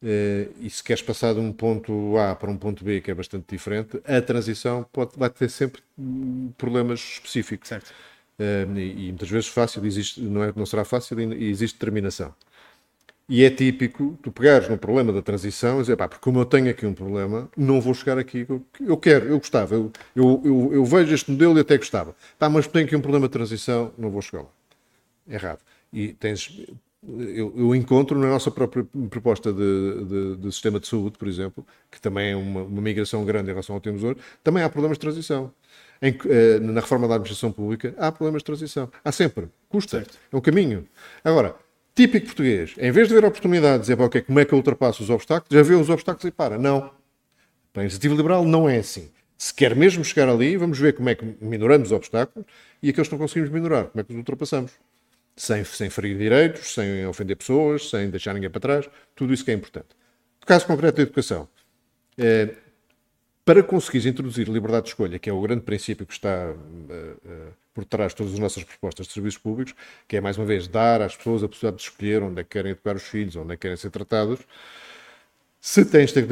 eh, 0.03 0.49
e 0.61 0.69
se 0.69 0.85
queres 0.85 1.03
passar 1.03 1.33
de 1.35 1.41
um 1.41 1.53
ponto 1.53 2.19
A 2.19 2.35
para 2.37 2.51
um 2.51 2.59
ponto 2.59 2.85
B, 2.85 3.01
que 3.01 3.11
é 3.11 3.15
bastante 3.15 3.47
diferente, 3.49 4.01
a 4.05 4.21
transição 4.21 4.87
pode, 4.93 5.13
vai 5.17 5.31
ter 5.31 5.49
sempre 5.49 5.83
problemas 6.59 7.01
específicos. 7.01 7.69
Certo. 7.69 7.93
Eh, 8.39 8.67
e, 8.77 9.07
e, 9.07 9.09
muitas 9.09 9.31
vezes 9.31 9.49
fácil, 9.49 9.85
existe, 9.87 10.21
não, 10.21 10.45
é, 10.45 10.53
não 10.55 10.67
será 10.67 10.85
fácil 10.85 11.19
e 11.21 11.49
existe 11.49 11.77
determinação. 11.77 12.35
E 13.29 13.45
é 13.45 13.51
típico 13.51 14.19
tu 14.23 14.31
pegares 14.31 14.69
no 14.69 14.77
problema 14.79 15.13
da 15.13 15.23
transição 15.23 15.79
e 15.79 15.81
dizer, 15.83 15.97
pá, 15.97 16.09
porque 16.09 16.23
como 16.23 16.41
eu 16.41 16.45
tenho 16.45 16.71
aqui 16.71 16.85
um 16.87 16.93
problema, 16.95 17.49
não 17.57 17.81
vou 17.81 17.95
chegar 17.95 18.19
aqui. 18.19 18.47
Eu 18.81 18.97
quero, 18.99 19.27
eu 19.27 19.39
gostava, 19.39 19.75
eu, 19.75 19.91
eu, 20.15 20.43
eu, 20.45 20.75
eu 20.75 20.85
vejo 20.85 21.15
este 21.15 21.31
modelo 21.31 21.57
e 21.59 21.61
até 21.63 21.79
gostava. 21.79 22.15
Pá, 22.39 22.49
mas 22.51 22.67
tenho 22.67 22.85
aqui 22.87 22.95
um 22.97 23.01
problema 23.01 23.27
de 23.27 23.33
transição, 23.33 23.93
não 23.97 24.11
vou 24.11 24.21
chegar 24.21 24.43
lá. 24.43 24.51
Errado. 25.29 25.61
E 25.95 26.13
tens 26.13 26.51
eu, 27.07 27.53
eu, 27.57 27.75
encontro 27.75 28.19
na 28.19 28.29
nossa 28.29 28.51
própria 28.51 28.85
proposta 29.11 29.53
de, 29.53 30.05
de, 30.05 30.37
de, 30.37 30.53
sistema 30.53 30.81
de 30.81 30.87
saúde, 30.87 31.19
por 31.19 31.29
exemplo, 31.29 31.67
que 31.91 32.01
também 32.01 32.33
é 32.33 32.37
uma, 32.37 32.63
uma 32.63 32.81
migração 32.81 33.25
grande 33.25 33.51
em 33.51 33.53
relação 33.53 33.75
ao 33.75 33.81
que 33.81 33.89
temos 33.89 34.03
hoje, 34.03 34.17
também 34.43 34.63
há 34.63 34.69
problemas 34.69 34.97
de 34.97 35.01
transição. 35.01 35.53
Em, 36.01 36.19
eh, 36.29 36.59
na 36.61 36.81
reforma 36.81 37.07
da 37.07 37.15
administração 37.15 37.53
pública 37.53 37.95
há 37.99 38.11
problemas 38.11 38.41
de 38.41 38.47
transição. 38.47 38.91
Há 39.05 39.13
sempre. 39.13 39.49
Custa. 39.69 39.99
Certo. 39.99 40.19
É 40.33 40.37
um 40.37 40.41
caminho. 40.41 40.87
Agora, 41.23 41.55
típico 41.95 42.27
português, 42.27 42.75
em 42.79 42.91
vez 42.91 43.09
de 43.09 43.15
ver 43.15 43.25
oportunidades 43.25 43.89
e 43.89 43.93
dizer 43.93 44.03
okay, 44.03 44.23
como 44.23 44.41
é 44.41 44.45
que 44.45 44.53
eu 44.53 44.59
ultrapasso 44.59 45.03
os 45.03 45.11
obstáculos, 45.11 45.55
já 45.55 45.63
vê 45.63 45.75
os 45.75 45.89
obstáculos 45.91 46.25
e 46.25 46.31
para. 46.31 46.59
Não. 46.59 46.91
Para 47.73 47.83
a 47.83 47.85
iniciativa 47.85 48.15
liberal 48.15 48.45
não 48.45 48.69
é 48.69 48.79
assim. 48.79 49.11
Se 49.37 49.53
quer 49.53 49.77
mesmo 49.77 50.05
chegar 50.05 50.29
ali, 50.29 50.57
vamos 50.57 50.79
ver 50.79 50.95
como 50.95 51.09
é 51.09 51.15
que 51.15 51.25
minoramos 51.41 51.89
os 51.89 51.93
obstáculos 51.93 52.47
e 52.83 52.91
aqueles 52.91 53.09
que 53.09 53.15
não 53.15 53.19
conseguimos 53.19 53.51
minorar, 53.51 53.87
como 53.87 54.01
é 54.01 54.05
que 54.05 54.13
os 54.13 54.19
ultrapassamos 54.19 54.73
sem, 55.37 55.65
sem 55.65 55.91
ferir 55.91 56.17
direitos, 56.17 56.75
sem 56.75 57.07
ofender 57.07 57.37
pessoas, 57.37 57.91
sem 57.91 58.09
deixar 58.11 58.35
ninguém 58.35 58.51
para 58.51 58.61
trás, 58.61 58.89
tudo 59.15 59.33
isso 59.33 59.45
que 59.45 59.51
é 59.51 59.55
importante. 59.55 59.89
No 60.41 60.47
caso 60.47 60.67
concreto 60.67 60.97
da 60.97 61.03
educação, 61.03 61.49
é, 62.17 62.55
para 63.45 63.63
conseguir 63.63 64.07
introduzir 64.09 64.49
liberdade 64.49 64.85
de 64.85 64.91
escolha, 64.91 65.19
que 65.19 65.29
é 65.29 65.33
o 65.33 65.41
grande 65.41 65.63
princípio 65.63 66.07
que 66.07 66.13
está 66.15 66.51
uh, 66.51 66.55
uh, 66.55 67.53
por 67.75 67.85
trás 67.85 68.13
de 68.13 68.17
todas 68.17 68.33
as 68.33 68.39
nossas 68.39 68.65
propostas 68.65 69.07
de 69.07 69.13
serviços 69.13 69.39
públicos, 69.39 69.75
que 70.09 70.17
é, 70.17 70.21
mais 70.21 70.39
uma 70.39 70.47
vez, 70.47 70.67
dar 70.67 71.03
às 71.03 71.15
pessoas 71.15 71.43
a 71.43 71.49
possibilidade 71.49 71.83
de 71.83 71.89
escolher 71.91 72.23
onde 72.23 72.41
é 72.41 72.45
que 72.45 72.51
querem 72.51 72.73
educar 72.73 72.97
os 72.97 73.03
filhos, 73.03 73.37
onde 73.37 73.53
é 73.53 73.57
que 73.57 73.63
querem 73.63 73.77
ser 73.77 73.91
tratados, 73.91 74.41
se, 75.61 75.85
tens 75.85 76.13
ter, 76.13 76.27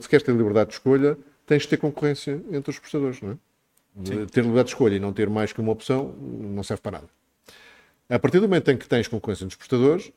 se 0.00 0.08
queres 0.08 0.24
ter 0.24 0.32
liberdade 0.32 0.70
de 0.70 0.76
escolha, 0.76 1.16
tens 1.46 1.62
de 1.62 1.68
ter 1.68 1.76
concorrência 1.76 2.40
entre 2.50 2.70
os 2.70 2.78
prestadores. 2.78 3.20
Não 3.20 3.32
é? 3.32 4.26
Ter 4.26 4.40
liberdade 4.40 4.68
de 4.68 4.74
escolha 4.74 4.96
e 4.96 5.00
não 5.00 5.12
ter 5.12 5.28
mais 5.28 5.52
que 5.52 5.60
uma 5.60 5.72
opção 5.72 6.14
não 6.18 6.62
serve 6.62 6.82
para 6.82 6.92
nada. 6.92 7.19
A 8.10 8.18
partir 8.18 8.40
do 8.40 8.48
momento 8.48 8.68
em 8.72 8.76
que 8.76 8.88
tens 8.88 9.06
concorrência 9.06 9.44
nos 9.44 9.54
prestadores, 9.54 10.12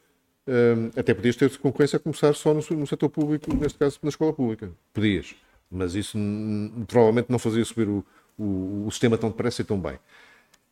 hum, 0.48 0.90
até 0.98 1.14
podias 1.14 1.36
ter 1.36 1.56
concorrência 1.60 1.98
a 1.98 2.00
começar 2.00 2.34
só 2.34 2.52
no, 2.52 2.62
no 2.76 2.88
setor 2.88 3.08
público, 3.08 3.56
neste 3.56 3.78
caso 3.78 4.00
na 4.02 4.10
escola 4.10 4.34
pública. 4.34 4.72
Podias. 4.92 5.36
Mas 5.70 5.94
isso 5.94 6.18
provavelmente 6.88 7.30
não 7.30 7.38
fazia 7.38 7.64
subir 7.64 7.88
o, 7.88 8.04
o, 8.36 8.86
o 8.88 8.92
sistema 8.92 9.16
tão 9.16 9.30
depressa 9.30 9.62
e 9.62 9.66
tão 9.66 9.80
bem. 9.80 10.00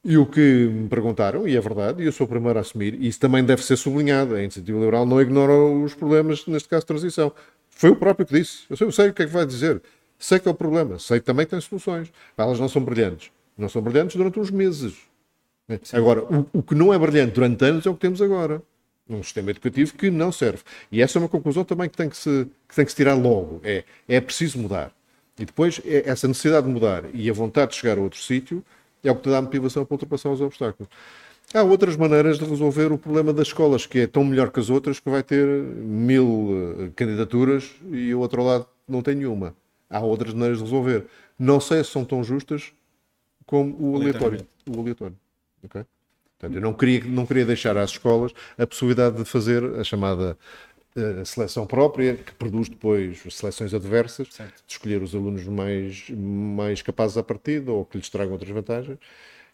E 0.03 0.17
o 0.17 0.25
que 0.25 0.39
me 0.39 0.89
perguntaram, 0.89 1.47
e 1.47 1.55
é 1.55 1.61
verdade, 1.61 2.01
e 2.01 2.07
eu 2.07 2.11
sou 2.11 2.25
o 2.25 2.27
primeiro 2.27 2.57
a 2.57 2.61
assumir, 2.61 2.95
e 2.95 3.07
isso 3.07 3.19
também 3.19 3.43
deve 3.43 3.63
ser 3.63 3.77
sublinhado, 3.77 4.33
a 4.33 4.41
Iniciativa 4.41 4.79
Liberal 4.79 5.05
não 5.05 5.21
ignora 5.21 5.53
os 5.53 5.93
problemas, 5.93 6.47
neste 6.47 6.67
caso, 6.67 6.81
de 6.81 6.87
transição. 6.87 7.31
Foi 7.69 7.91
o 7.91 7.95
próprio 7.95 8.25
que 8.25 8.33
disse. 8.33 8.63
Eu 8.67 8.75
sei, 8.75 8.87
eu 8.87 8.91
sei 8.91 9.09
o 9.09 9.13
que 9.13 9.21
é 9.21 9.25
que 9.27 9.31
vai 9.31 9.45
dizer. 9.45 9.79
Sei 10.17 10.39
que 10.39 10.47
é 10.47 10.51
o 10.51 10.55
problema. 10.55 10.97
Sei 10.97 11.19
que 11.19 11.25
também 11.25 11.45
tem 11.45 11.61
soluções. 11.61 12.11
Elas 12.35 12.59
não 12.59 12.67
são 12.67 12.83
brilhantes. 12.83 13.31
Não 13.55 13.69
são 13.69 13.79
brilhantes 13.79 14.15
durante 14.15 14.39
uns 14.39 14.49
meses. 14.49 15.10
Sim. 15.83 15.95
Agora, 15.97 16.23
o, 16.23 16.47
o, 16.53 16.63
que 16.63 16.75
não 16.75 16.93
é 16.93 16.99
brilhante 16.99 17.33
durante 17.33 17.63
anos 17.65 17.85
é 17.85 17.89
o 17.89 17.93
que 17.93 17.99
temos 17.99 18.21
agora. 18.21 18.61
Um 19.09 19.21
sistema 19.21 19.51
educativo 19.51 19.93
que 19.93 20.09
não 20.09 20.31
serve. 20.31 20.63
E 20.91 21.01
essa 21.01 21.17
é 21.17 21.19
uma 21.19 21.27
conclusão 21.27 21.63
também 21.63 21.89
que 21.89 21.97
tem 21.97 22.09
que 22.09 22.15
se, 22.15 22.47
que 22.67 22.75
tem 22.75 22.85
que 22.85 22.91
se 22.91 22.97
tirar 22.97 23.15
logo. 23.15 23.59
É, 23.63 23.83
é 24.07 24.21
preciso 24.21 24.57
mudar. 24.57 24.91
E 25.37 25.45
depois, 25.45 25.81
é, 25.85 26.09
essa 26.09 26.27
necessidade 26.27 26.65
de 26.67 26.71
mudar 26.71 27.03
e 27.13 27.29
a 27.29 27.33
vontade 27.33 27.71
de 27.71 27.77
chegar 27.77 27.97
a 27.97 28.01
outro 28.01 28.19
sítio 28.19 28.63
é 29.03 29.11
o 29.11 29.15
que 29.15 29.23
te 29.23 29.29
dá 29.29 29.39
a 29.39 29.41
motivação 29.41 29.83
para 29.85 29.95
ultrapassar 29.95 30.29
os 30.29 30.39
obstáculos. 30.39 30.89
Há 31.53 31.63
outras 31.63 31.97
maneiras 31.97 32.39
de 32.39 32.45
resolver 32.45 32.93
o 32.93 32.97
problema 32.97 33.33
das 33.33 33.47
escolas, 33.47 33.85
que 33.85 33.99
é 33.99 34.07
tão 34.07 34.23
melhor 34.23 34.51
que 34.51 34.59
as 34.59 34.69
outras 34.69 34.99
que 34.99 35.09
vai 35.09 35.21
ter 35.21 35.45
mil 35.45 36.77
eh, 36.79 36.89
candidaturas 36.95 37.71
e 37.91 38.13
o 38.13 38.19
outro 38.19 38.41
lado 38.41 38.65
não 38.87 39.01
tem 39.01 39.15
nenhuma. 39.15 39.53
Há 39.89 39.99
outras 39.99 40.33
maneiras 40.33 40.59
de 40.59 40.63
resolver. 40.63 41.05
Não 41.37 41.59
sei 41.59 41.83
se 41.83 41.91
são 41.91 42.05
tão 42.05 42.23
justas 42.23 42.71
como 43.45 43.75
o 43.79 43.97
aleatório. 43.97 44.45
O 44.65 44.79
aleatório. 44.79 45.17
Okay? 45.63 45.85
Portanto, 46.37 46.55
eu 46.55 46.61
não 46.61 46.73
queria, 46.73 47.03
não 47.03 47.25
queria 47.25 47.45
deixar 47.45 47.77
às 47.77 47.91
escolas 47.91 48.31
a 48.57 48.65
possibilidade 48.65 49.17
de 49.17 49.25
fazer 49.25 49.63
a 49.79 49.83
chamada 49.83 50.35
uh, 50.95 51.25
seleção 51.25 51.67
própria, 51.67 52.15
que 52.15 52.33
produz 52.33 52.67
depois 52.67 53.21
seleções 53.29 53.73
adversas, 53.73 54.27
certo. 54.31 54.63
de 54.65 54.73
escolher 54.73 55.03
os 55.03 55.13
alunos 55.13 55.45
mais, 55.45 56.09
mais 56.09 56.81
capazes 56.81 57.17
à 57.17 57.23
partida 57.23 57.71
ou 57.71 57.85
que 57.85 57.97
lhes 57.97 58.09
tragam 58.09 58.33
outras 58.33 58.49
vantagens. 58.49 58.97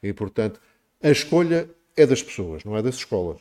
E, 0.02 0.14
portanto, 0.14 0.62
a 1.04 1.10
escolha 1.10 1.70
é 1.96 2.06
das 2.06 2.24
pessoas, 2.24 2.64
não 2.64 2.78
é 2.78 2.82
das 2.82 2.96
escolas. 2.96 3.40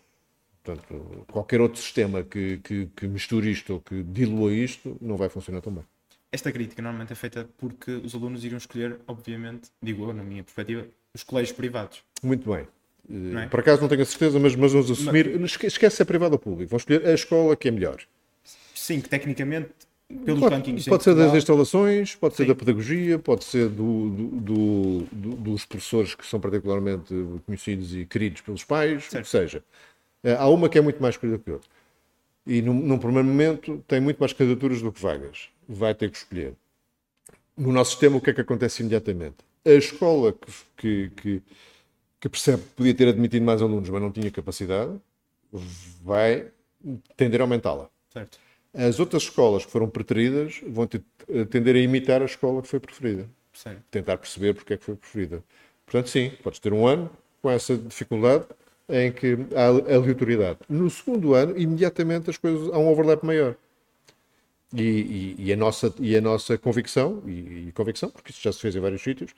Portanto, 0.65 1.25
qualquer 1.31 1.61
outro 1.61 1.81
sistema 1.81 2.25
que, 2.25 2.59
que, 2.59 2.87
que 2.97 3.07
misture 3.07 3.49
isto 3.49 3.75
ou 3.75 3.81
que 3.81 4.03
dilua 4.03 4.53
isto 4.53 4.97
não 5.01 5.17
vai 5.17 5.29
funcionar 5.29 5.61
tão 5.61 5.73
bem. 5.73 5.85
Esta 6.33 6.51
crítica 6.51 6.83
normalmente 6.83 7.13
é 7.13 7.17
feita 7.17 7.49
porque 7.57 7.93
os 7.93 8.15
alunos 8.15 8.45
iriam 8.45 8.59
escolher, 8.59 8.99
obviamente, 9.07 9.71
digo 9.81 10.05
eu, 10.05 10.13
na 10.13 10.25
minha 10.25 10.43
perspectiva, 10.43 10.87
os 11.15 11.23
colégios 11.23 11.57
privados. 11.57 12.03
Muito 12.23 12.51
bem. 12.51 12.67
É? 13.43 13.47
Por 13.47 13.61
acaso 13.61 13.81
não 13.81 13.89
tenho 13.89 14.03
a 14.03 14.05
certeza, 14.05 14.39
mas, 14.39 14.55
mas 14.57 14.73
vamos 14.73 14.91
assumir. 14.91 15.39
Mas... 15.39 15.57
Esquece 15.63 15.97
se 15.97 16.03
é 16.03 16.05
privado 16.05 16.35
ou 16.35 16.39
público. 16.39 16.71
Vão 16.71 16.77
escolher 16.77 17.07
a 17.07 17.15
escola 17.15 17.55
que 17.57 17.69
é 17.69 17.71
melhor. 17.71 17.99
Sim, 18.75 19.01
que 19.01 19.09
tecnicamente, 19.09 19.71
pelos 20.25 20.41
pode, 20.41 20.55
rankings. 20.55 20.89
Pode 20.89 21.05
ser 21.05 21.15
das 21.15 21.35
instalações, 21.35 22.15
pode 22.15 22.35
Sim. 22.35 22.45
ser 22.45 22.49
da 22.49 22.55
pedagogia, 22.55 23.19
pode 23.19 23.45
ser 23.45 23.69
do, 23.69 24.11
do, 24.11 25.07
do, 25.13 25.37
dos 25.37 25.65
professores 25.65 26.15
que 26.15 26.27
são 26.27 26.41
particularmente 26.41 27.15
conhecidos 27.45 27.95
e 27.95 28.05
queridos 28.05 28.41
pelos 28.41 28.65
pais, 28.65 29.05
certo. 29.05 29.17
o 29.17 29.23
que 29.23 29.29
seja. 29.29 29.65
Eh, 30.23 30.35
há 30.35 30.49
uma 30.49 30.69
que 30.69 30.79
é 30.79 30.81
muito 30.81 31.01
mais 31.01 31.17
querida 31.17 31.39
que 31.39 31.51
outra. 31.51 31.69
E 32.47 32.63
num, 32.63 32.75
num 32.75 32.99
primeiro 32.99 33.27
momento 33.27 33.83
tem 33.89 34.01
muito 34.01 34.19
mais 34.19 34.33
candidaturas 34.33 34.81
do 34.81 34.93
que 34.93 35.01
vagas. 35.01 35.49
Vai 35.69 35.95
ter 35.95 36.11
que 36.11 36.17
escolher. 36.17 36.55
No 37.57 37.73
nosso 37.73 37.93
sistema, 37.93 38.17
o 38.17 38.21
que 38.21 38.31
é 38.31 38.33
que 38.33 38.41
acontece 38.41 38.83
imediatamente? 38.83 39.37
A 39.65 39.71
escola 39.71 40.33
que, 40.33 40.53
que, 40.77 41.11
que 41.17 41.43
percebe 42.29 42.63
que 42.63 42.69
podia 42.71 42.95
ter 42.95 43.09
admitido 43.09 43.45
mais 43.45 43.61
alunos, 43.63 43.89
mas 43.89 44.03
não 44.03 44.11
tinha 44.11 44.31
capacidade, 44.31 44.93
vai 46.03 46.49
tender 47.17 47.41
a 47.41 47.45
aumentá-la. 47.45 47.89
Certo. 48.13 48.39
As 48.75 49.01
outras 49.01 49.23
escolas 49.23 49.65
que 49.65 49.71
foram 49.71 49.89
preteridas 49.89 50.61
vão 50.67 50.87
tender 50.87 51.77
a 51.77 51.79
imitar 51.79 52.23
a 52.23 52.27
escola 52.27 52.61
que 52.61 52.69
foi 52.69 52.81
preferida. 52.81 53.29
Certo. 53.53 53.83
Tentar 53.91 54.19
perceber 54.19 54.55
porque 54.55 54.75
é 54.75 54.77
que 54.77 54.85
foi 54.85 54.97
preferida. 54.97 55.43
Portanto, 55.87 56.11
sim, 56.11 56.33
podes 56.43 56.59
ter 56.59 56.73
um 56.73 56.87
ano 56.87 57.11
com 57.41 57.51
essa 57.51 57.77
dificuldade 57.77 58.45
em 58.89 59.11
que 59.11 59.39
há 59.55 59.67
aleatoriedade. 59.95 60.59
No 60.69 60.89
segundo 60.91 61.35
ano, 61.35 61.59
imediatamente 61.59 62.31
as 62.31 62.37
coisas 62.37 62.73
há 62.73 62.79
um 62.79 62.89
overlap 62.89 63.25
maior. 63.25 63.55
E, 64.75 64.83
e, 64.83 65.37
e, 65.39 65.53
a, 65.53 65.57
nossa, 65.57 65.95
e 65.99 66.17
a 66.17 66.21
nossa 66.21 66.59
convicção, 66.59 67.23
e, 67.27 67.69
e, 67.69 67.73
convicção, 67.73 68.11
porque 68.11 68.31
isso 68.31 68.43
já 68.43 68.53
se 68.53 68.61
fez 68.61 68.75
em 68.75 68.81
vários 68.81 69.01
sítios, 69.01 69.33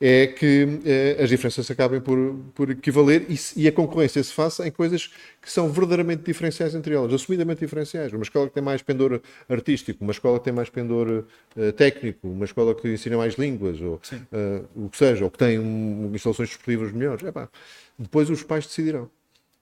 é 0.00 0.26
que 0.26 0.80
eh, 0.86 1.22
as 1.22 1.28
diferenças 1.28 1.70
acabem 1.70 2.00
por, 2.00 2.34
por 2.54 2.70
equivaler 2.70 3.26
e, 3.28 3.38
e, 3.54 3.68
a 3.68 3.72
concorrência 3.72 4.24
se 4.24 4.32
faça 4.32 4.66
em 4.66 4.70
coisas 4.70 5.08
que 5.42 5.52
são 5.52 5.70
verdadeiramente 5.70 6.22
diferenciais 6.22 6.74
entre 6.74 6.94
elas, 6.94 7.12
assumidamente 7.12 7.60
diferenciais. 7.60 8.10
Uma 8.10 8.22
escola 8.22 8.48
que 8.48 8.54
tem 8.54 8.62
mais 8.62 8.80
pendor 8.80 9.20
artístico, 9.46 10.02
uma 10.02 10.12
escola 10.12 10.38
que 10.38 10.44
tem 10.44 10.54
mais 10.54 10.70
pendor 10.70 11.26
uh, 11.54 11.72
técnico, 11.72 12.26
uma 12.26 12.46
escola 12.46 12.74
que 12.74 12.88
ensina 12.88 13.18
mais 13.18 13.34
línguas, 13.34 13.78
ou 13.82 13.96
uh, 13.96 14.86
o 14.86 14.88
que 14.88 14.96
seja, 14.96 15.22
ou 15.22 15.30
que 15.30 15.36
tem 15.36 15.58
um, 15.58 16.10
instalações 16.14 16.48
desportivas 16.48 16.92
melhores. 16.92 17.22
Epá, 17.22 17.50
depois 17.98 18.30
os 18.30 18.42
pais 18.42 18.66
decidirão. 18.66 19.10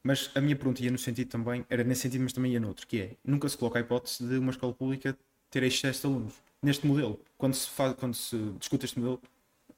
Mas 0.05 0.31
a 0.37 0.41
minha 0.41 0.55
pergunta 0.55 0.81
ia 0.83 0.91
no 0.93 0.99
sentido 0.99 1.29
também, 1.29 1.65
era 1.69 1.83
nesse 1.83 2.03
sentido, 2.03 2.23
mas 2.23 2.33
também 2.33 2.53
ia 2.53 2.61
noutro, 2.61 2.87
que 2.87 3.01
é, 3.01 3.11
nunca 3.25 3.49
se 3.49 3.59
coloca 3.59 3.81
a 3.81 3.83
hipótese 3.83 4.25
de 4.25 4.39
uma 4.39 4.53
escola 4.53 4.73
pública 4.73 5.19
ter 5.51 5.65
excesso 5.65 6.03
de 6.03 6.07
alunos. 6.07 6.35
Neste 6.63 6.87
modelo, 6.87 7.21
quando 7.37 7.55
se, 7.55 7.69
faz, 7.69 7.95
quando 7.95 8.15
se 8.15 8.37
discute 8.59 8.85
este 8.85 8.99
modelo, 8.99 9.21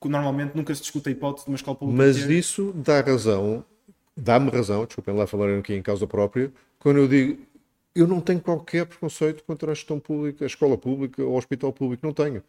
normalmente 0.08 0.56
nunca 0.56 0.74
se 0.74 0.80
discute 0.80 1.08
a 1.08 1.12
hipótese 1.12 1.44
de 1.44 1.50
uma 1.50 1.56
escola 1.56 1.76
pública 1.76 2.02
Mas 2.02 2.16
ter... 2.16 2.30
isso 2.30 2.72
dá 2.74 3.00
razão, 3.00 3.64
dá-me 4.16 4.50
razão, 4.50 4.84
desculpem 4.84 5.14
lá 5.14 5.26
falarem 5.26 5.58
aqui 5.58 5.74
em 5.74 5.82
causa 5.82 6.06
própria, 6.06 6.50
quando 6.78 6.98
eu 6.98 7.08
digo, 7.08 7.38
eu 7.94 8.06
não 8.06 8.20
tenho 8.20 8.40
qualquer 8.40 8.86
preconceito 8.86 9.42
contra 9.44 9.72
a 9.72 9.74
gestão 9.74 9.98
pública, 9.98 10.44
a 10.44 10.46
escola 10.46 10.78
pública 10.78 11.22
ou 11.22 11.32
o 11.32 11.36
hospital 11.36 11.72
público, 11.72 12.06
não 12.06 12.12
tenho. 12.12 12.42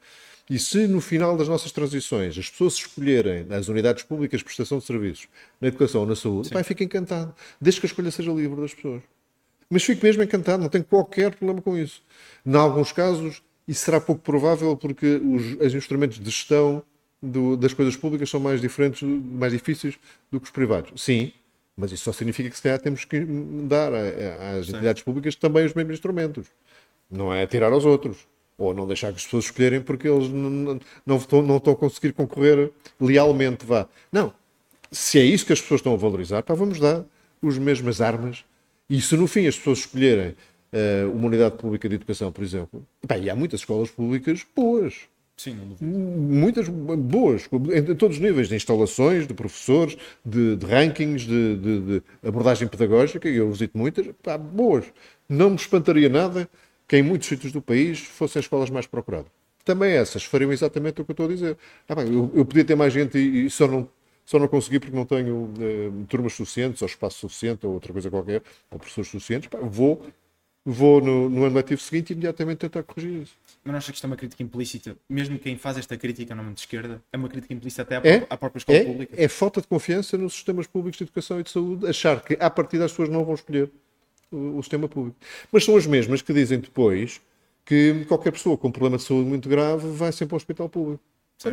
E 0.49 0.59
se 0.59 0.87
no 0.87 1.01
final 1.01 1.37
das 1.37 1.47
nossas 1.47 1.71
transições 1.71 2.37
as 2.37 2.49
pessoas 2.49 2.73
escolherem 2.73 3.47
as 3.49 3.67
unidades 3.67 4.03
públicas 4.03 4.39
de 4.39 4.43
prestação 4.43 4.79
de 4.79 4.85
serviços 4.85 5.27
na 5.59 5.67
educação 5.67 6.01
ou 6.01 6.07
na 6.07 6.15
saúde, 6.15 6.49
vai 6.49 6.63
ficar 6.63 6.83
encantado, 6.83 7.33
desde 7.59 7.81
que 7.81 7.87
a 7.87 7.89
escolha 7.89 8.11
seja 8.11 8.31
livre 8.31 8.59
das 8.61 8.73
pessoas. 8.73 9.01
Mas 9.69 9.83
fico 9.83 10.05
mesmo 10.05 10.21
encantado, 10.21 10.61
não 10.61 10.69
tenho 10.69 10.83
qualquer 10.83 11.33
problema 11.33 11.61
com 11.61 11.77
isso. 11.77 12.03
Em 12.45 12.53
alguns 12.55 12.91
casos, 12.91 13.41
isso 13.67 13.85
será 13.85 14.01
pouco 14.01 14.21
provável 14.21 14.76
porque 14.76 15.21
os, 15.23 15.65
os 15.65 15.73
instrumentos 15.73 16.19
de 16.19 16.26
gestão 16.26 16.84
do, 17.22 17.55
das 17.55 17.74
coisas 17.74 17.95
públicas 17.95 18.30
são 18.30 18.39
mais 18.39 18.59
diferentes, 18.59 19.01
mais 19.03 19.53
difíceis 19.53 19.97
do 20.32 20.39
que 20.39 20.45
os 20.45 20.51
privados. 20.51 21.01
Sim, 21.01 21.32
mas 21.76 21.91
isso 21.91 22.03
só 22.03 22.13
significa 22.13 22.49
que 22.49 22.55
se 22.55 22.61
calhar 22.61 22.80
temos 22.80 23.05
que 23.05 23.26
dar 23.67 23.91
às 23.93 24.69
entidades 24.69 25.03
públicas 25.03 25.36
também 25.36 25.65
os 25.65 25.74
mesmos 25.74 25.95
instrumentos. 25.95 26.47
Não 27.09 27.34
é 27.34 27.45
tirar 27.45 27.72
aos 27.72 27.86
outros 27.86 28.28
ou 28.57 28.74
não 28.74 28.86
deixar 28.86 29.09
que 29.09 29.17
as 29.17 29.24
pessoas 29.24 29.45
escolherem 29.45 29.82
porque 29.82 30.07
eles 30.07 30.30
não, 30.30 30.80
não, 31.05 31.17
estão, 31.17 31.41
não 31.41 31.57
estão 31.57 31.74
a 31.74 31.76
conseguir 31.76 32.13
concorrer 32.13 32.72
lealmente. 32.99 33.65
Vá. 33.65 33.88
Não. 34.11 34.34
Se 34.91 35.19
é 35.19 35.24
isso 35.24 35.45
que 35.45 35.53
as 35.53 35.61
pessoas 35.61 35.80
estão 35.80 35.93
a 35.93 35.97
valorizar, 35.97 36.43
pá, 36.43 36.53
vamos 36.53 36.80
dar 36.80 37.03
as 37.43 37.57
mesmas 37.57 38.01
armas. 38.01 38.43
E 38.89 39.01
se 39.01 39.15
no 39.15 39.26
fim 39.26 39.47
as 39.47 39.57
pessoas 39.57 39.80
escolherem 39.80 40.36
uh, 40.74 41.11
uma 41.11 41.28
unidade 41.28 41.57
pública 41.57 41.88
de 41.89 41.95
educação, 41.95 42.32
por 42.32 42.43
exemplo, 42.43 42.86
pá, 43.07 43.17
e 43.17 43.30
há 43.30 43.36
muitas 43.36 43.61
escolas 43.61 43.89
públicas 43.89 44.45
boas. 44.55 45.11
Sim, 45.41 45.55
não 45.55 45.69
duvido. 45.69 45.91
muitas 45.91 46.69
boas, 46.69 47.49
em 47.73 47.95
todos 47.95 48.17
os 48.17 48.21
níveis, 48.21 48.47
de 48.47 48.55
instalações, 48.55 49.25
de 49.25 49.33
professores, 49.33 49.97
de, 50.23 50.55
de 50.55 50.65
rankings, 50.67 51.25
de, 51.25 51.57
de, 51.57 51.81
de, 51.81 52.03
abordagem 52.23 52.67
pedagógica, 52.67 53.27
e 53.27 53.37
eu 53.37 53.49
visito 53.49 53.75
muitas, 53.75 54.05
pá, 54.21 54.37
boas. 54.37 54.85
Não 55.27 55.49
me 55.49 55.55
espantaria 55.55 56.07
nada 56.07 56.47
que 56.87 56.95
em 56.95 57.01
muitos 57.01 57.27
sítios 57.27 57.51
do 57.51 57.59
país 57.59 57.99
fossem 58.01 58.39
as 58.39 58.45
escolas 58.45 58.69
mais 58.69 58.85
procuradas. 58.85 59.31
Também 59.65 59.93
essas 59.93 60.23
fariam 60.23 60.51
exatamente 60.51 61.01
o 61.01 61.05
que 61.05 61.09
eu 61.09 61.13
estou 61.13 61.25
a 61.25 61.29
dizer. 61.29 61.57
Ah, 61.89 61.95
bem, 61.95 62.13
eu, 62.13 62.31
eu, 62.35 62.45
podia 62.45 62.63
ter 62.63 62.75
mais 62.75 62.93
gente 62.93 63.17
e, 63.17 63.47
e, 63.47 63.49
só, 63.49 63.67
não, 63.67 63.89
só 64.23 64.37
não 64.37 64.47
consegui 64.47 64.79
porque 64.79 64.95
não 64.95 65.05
tenho 65.05 65.51
eh, 65.59 65.89
turmas 66.07 66.33
suficientes, 66.33 66.83
ou 66.83 66.85
espaço 66.85 67.17
suficiente, 67.17 67.65
ou 67.65 67.73
outra 67.73 67.91
coisa 67.91 68.11
qualquer, 68.11 68.43
ou 68.69 68.77
professores 68.77 69.09
suficientes. 69.09 69.49
Pá, 69.49 69.57
vou 69.59 70.05
vou 70.66 71.01
no, 71.01 71.30
no 71.30 71.45
ano 71.45 71.55
letivo 71.55 71.82
seguinte 71.82 72.14
imediatamente 72.14 72.59
tentar 72.59 72.84
corrigir 72.84 73.24
isso. 73.24 73.34
Mas 73.64 73.72
não 73.72 73.78
acha 73.78 73.91
que 73.91 73.95
isto 73.95 74.03
é 74.03 74.07
uma 74.07 74.16
crítica 74.16 74.43
implícita? 74.43 74.95
Mesmo 75.09 75.38
quem 75.38 75.57
faz 75.57 75.78
esta 75.78 75.97
crítica 75.97 76.34
no 76.36 76.41
nome 76.43 76.55
de 76.55 76.62
esquerda, 76.62 77.01
é 77.12 77.18
uma 77.18 77.30
crítica 77.30 77.53
implícita 77.53 77.82
até 77.84 77.97
à, 77.97 78.01
é, 78.03 78.28
à 78.30 78.38
própria 78.38 78.59
escola 78.59 78.78
é, 78.78 78.84
pública? 78.86 79.16
É 79.18 79.28
falta 79.28 79.62
de 79.62 79.68
confiança 79.68 80.18
nos 80.18 80.34
sistemas 80.34 80.68
públicos 80.68 80.97
de 80.97 81.03
educação 81.03 81.39
e 81.39 81.43
de 81.43 81.51
saúde, 81.51 81.88
achar 81.88 82.22
que 82.22 82.38
a 82.39 82.49
partir 82.49 82.78
das 82.78 82.91
pessoas 82.91 83.09
não 83.09 83.24
vão 83.24 83.36
escolher 83.36 83.70
o, 84.32 84.57
o 84.57 84.64
sistema 84.64 84.88
público. 84.88 85.18
Mas 85.51 85.64
são 85.64 85.76
as 85.76 85.86
mesmas 85.86 86.22
que 86.22 86.34
dizem 86.34 86.59
depois 86.59 87.22
que 87.66 88.05
qualquer 88.05 88.32
pessoa 88.32 88.57
com 88.57 88.68
um 88.68 88.72
problema 88.72 88.97
de 88.97 89.03
saúde 89.03 89.30
muito 89.30 89.47
grave 89.47 89.88
vai 89.89 90.12
sempre 90.12 90.34
ao 90.34 90.38
hospital 90.38 90.68
público. 90.70 91.03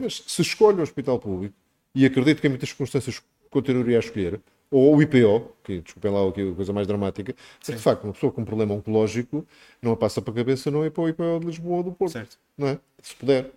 Mas 0.00 0.22
se 0.26 0.42
escolhe 0.42 0.78
o 0.78 0.82
hospital 0.82 1.18
público, 1.18 1.54
e 1.94 2.04
acredito 2.04 2.40
que 2.40 2.46
em 2.46 2.50
muitas 2.50 2.68
circunstâncias 2.68 3.22
continuaria 3.50 3.96
a 3.96 4.00
escolher, 4.00 4.40
ou 4.70 4.96
o 4.96 5.02
IPO, 5.02 5.50
que 5.64 5.80
desculpem 5.80 6.10
lá 6.10 6.28
a 6.28 6.54
coisa 6.54 6.72
mais 6.72 6.86
dramática, 6.86 7.34
mas 7.66 7.76
de 7.76 7.82
facto, 7.82 8.04
uma 8.04 8.12
pessoa 8.12 8.32
com 8.32 8.42
um 8.42 8.44
problema 8.44 8.74
oncológico 8.74 9.46
não 9.80 9.92
a 9.92 9.96
passa 9.96 10.20
para 10.20 10.32
a 10.32 10.36
cabeça, 10.36 10.70
não 10.70 10.84
é 10.84 10.90
para 10.90 11.02
o 11.02 11.08
IPO 11.08 11.40
de 11.40 11.46
Lisboa 11.46 11.78
ou 11.78 11.82
do 11.82 11.92
Porto. 11.92 12.12
Certo. 12.12 12.38
Não 12.56 12.68
é? 12.68 12.78
Se 13.02 13.14
puder. 13.14 13.50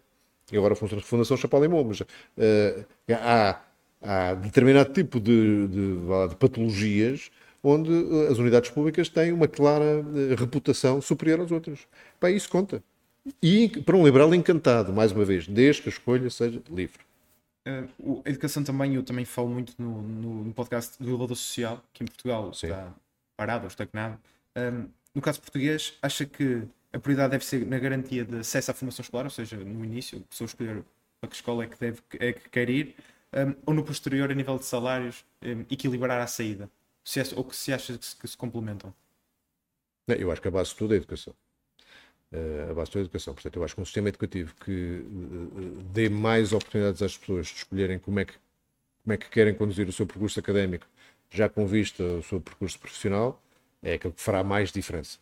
E 0.52 0.58
agora 0.58 0.74
a 0.74 0.76
Fundação 0.76 1.38
Chapalimou, 1.38 1.84
mas 1.86 2.02
uh, 2.02 2.06
há, 3.10 3.62
há 4.02 4.34
determinado 4.36 4.92
tipo 4.94 5.20
de, 5.20 5.68
de, 5.68 6.28
de, 6.30 6.36
patologias 6.36 7.32
onde 7.64 7.92
as 8.30 8.38
unidades 8.38 8.70
públicas 8.70 9.08
têm 9.08 9.32
uma 9.32 9.48
clara 9.48 9.86
eh, 9.86 10.36
reputação 10.36 11.00
superior 11.00 11.42
às 11.42 11.52
outras. 11.52 11.80
Pá, 12.20 12.32
isso 12.32 12.50
conta. 12.50 12.84
E 13.42 13.70
para 13.86 13.96
um 13.96 14.04
liberal 14.04 14.34
encantado, 14.34 14.92
mais 14.92 15.12
uma 15.12 15.24
vez, 15.24 15.48
desde 15.48 15.84
que 15.84 15.90
a 15.90 15.92
escolha 15.92 16.30
seja 16.30 16.60
livre. 16.72 17.00
Uh, 17.68 18.22
a 18.26 18.30
educação 18.30 18.64
também, 18.64 18.96
eu 18.96 19.04
também 19.04 19.24
falo 19.24 19.50
muito 19.50 19.74
no, 19.78 20.02
no, 20.02 20.44
no 20.46 20.54
podcast 20.54 21.02
do 21.02 21.10
Elevador 21.10 21.38
Social, 21.38 21.84
que 21.94 22.04
em 22.04 22.08
Portugal 22.08 22.54
Sim. 22.54 22.68
está 22.68 22.94
parado 23.38 23.64
ou 23.64 23.68
estagnado. 23.68 24.20
Um, 24.58 24.90
no 25.14 25.22
caso 25.22 25.40
português, 25.40 25.98
acha 26.02 26.26
que 26.26 26.64
a 26.94 27.00
prioridade 27.00 27.32
deve 27.32 27.46
ser 27.46 27.66
na 27.66 27.78
garantia 27.78 28.26
de 28.26 28.40
acesso 28.40 28.72
à 28.72 28.74
formação 28.74 29.04
escolar, 29.04 29.26
ou 29.26 29.30
seja, 29.30 29.58
no 29.58 29.86
início, 29.86 30.20
a 30.20 30.30
pessoa 30.30 30.46
escolher 30.46 30.84
para 31.20 31.30
que 31.30 31.36
escola 31.36 31.64
é 31.64 31.68
que, 31.68 31.80
deve, 31.80 32.02
é 32.20 32.34
que 32.34 32.50
quer 32.50 32.70
ir, 32.70 32.96
um, 33.34 33.56
ou 33.66 33.74
no 33.74 33.84
posterior, 33.84 34.30
a 34.32 34.34
nível 34.34 34.58
de 34.58 34.66
salários, 34.66 35.24
um, 35.42 35.62
equilibrar 35.70 36.20
a 36.20 36.28
saída? 36.28 36.70
Se 37.04 37.20
é, 37.20 37.24
ou 37.36 37.44
que 37.44 37.56
se 37.56 37.72
acha 37.72 37.98
que 37.98 38.06
se, 38.06 38.16
que 38.16 38.28
se 38.28 38.36
complementam? 38.36 38.94
Eu 40.08 40.32
acho 40.32 40.42
que 40.42 40.48
a 40.48 40.52
base 40.52 40.72
de 40.72 40.76
tudo 40.76 40.94
é 40.94 40.96
a 40.96 40.98
educação. 40.98 41.34
Uh, 42.34 42.72
a 42.72 42.74
base 42.74 42.92
da 42.92 43.02
educação. 43.02 43.34
Portanto, 43.34 43.58
eu 43.58 43.64
acho 43.66 43.76
que 43.76 43.82
um 43.82 43.86
sistema 43.86 44.08
educativo 44.08 44.54
que 44.64 44.72
uh, 44.72 45.84
dê 45.92 46.08
mais 46.08 46.54
oportunidades 46.54 47.02
às 47.02 47.18
pessoas 47.18 47.48
de 47.48 47.56
escolherem 47.56 48.00
como 48.00 48.22
é, 48.22 48.26
que, 48.26 48.34
como 49.04 49.14
é 49.14 49.18
que 49.18 49.30
querem 49.30 49.54
conduzir 49.54 49.86
o 49.90 49.92
seu 49.92 50.08
percurso 50.08 50.40
académico, 50.40 50.86
já 51.30 51.50
com 51.50 51.68
vista 51.68 52.02
ao 52.02 52.24
seu 52.24 52.40
percurso 52.40 52.80
profissional, 52.80 53.38
é 53.84 53.96
aquilo 53.96 54.14
que 54.14 54.22
fará 54.22 54.46
mais 54.46 54.72
diferença. 54.72 55.18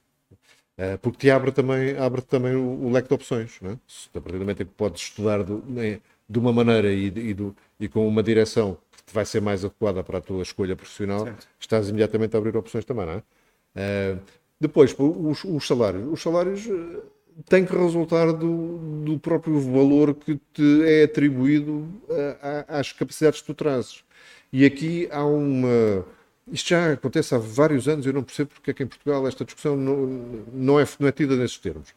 Uh, 0.77 0.99
porque 1.01 1.17
te 1.17 1.31
abre 1.31 1.51
também, 1.51 1.97
abre 1.97 2.21
também 2.21 2.53
o, 2.53 2.85
o 2.85 2.91
leque 2.91 3.07
de 3.07 3.13
opções. 3.15 3.59
Não 3.59 3.71
é? 3.71 3.77
Se, 3.87 4.07
a 4.13 4.21
partir 4.21 4.37
do 4.37 4.41
momento 4.41 4.61
em 4.61 4.65
que 4.67 4.73
podes 4.73 5.01
estudar 5.01 5.43
do, 5.43 5.63
né, 5.65 5.99
de 6.29 6.37
uma 6.37 6.53
maneira 6.53 6.91
e, 6.91 7.07
e, 7.07 7.33
do, 7.33 7.55
e, 7.79 7.89
com 7.89 8.07
uma 8.07 8.21
direção 8.21 8.77
que 9.03 9.13
vai 9.13 9.25
ser 9.25 9.41
mais 9.41 9.65
adequada 9.65 10.03
para 10.03 10.19
a 10.19 10.21
tua 10.21 10.43
escolha 10.43 10.75
profissional, 10.75 11.25
certo. 11.25 11.47
estás 11.59 11.89
imediatamente 11.89 12.35
a 12.35 12.37
abrir 12.37 12.55
opções 12.55 12.85
também, 12.85 13.07
não 13.07 13.13
é? 13.13 13.23
Depois, 14.59 14.93
os, 14.97 15.43
os, 15.45 15.65
salários. 15.65 16.11
Os 16.11 16.21
salários 16.21 16.67
eh, 16.67 17.01
têm 17.47 17.65
que 17.65 17.73
resultar 17.73 18.33
do, 18.33 18.77
do 19.05 19.17
próprio 19.17 19.59
valor 19.59 20.13
que 20.13 20.35
te 20.53 20.83
é 20.83 21.03
atribuído 21.03 21.87
a, 22.09 22.75
a, 22.75 22.79
às 22.79 22.91
capacidades 22.91 23.39
que 23.39 23.47
tu 23.47 23.53
trazes. 23.53 24.03
E 24.51 24.65
aqui 24.65 25.07
há 25.11 25.25
uma. 25.25 26.05
Isto 26.51 26.69
já 26.69 26.93
acontece 26.93 27.33
há 27.33 27.37
vários 27.37 27.87
anos, 27.87 28.05
eu 28.05 28.11
não 28.11 28.23
percebo 28.23 28.49
porque 28.49 28.71
é 28.71 28.73
que 28.73 28.83
em 28.83 28.87
Portugal 28.87 29.25
esta 29.27 29.45
discussão 29.45 29.77
não, 29.77 30.07
não, 30.51 30.79
é, 30.79 30.85
não 30.99 31.07
é 31.07 31.11
tida 31.11 31.35
nesses 31.37 31.57
termos. 31.57 31.93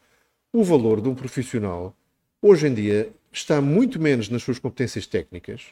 O 0.53 0.63
valor 0.63 1.01
de 1.01 1.09
um 1.09 1.15
profissional, 1.15 1.97
hoje 2.41 2.67
em 2.69 2.75
dia, 2.75 3.11
está 3.33 3.61
muito 3.61 3.99
menos 3.99 4.29
nas 4.29 4.43
suas 4.43 4.59
competências 4.59 5.07
técnicas. 5.07 5.69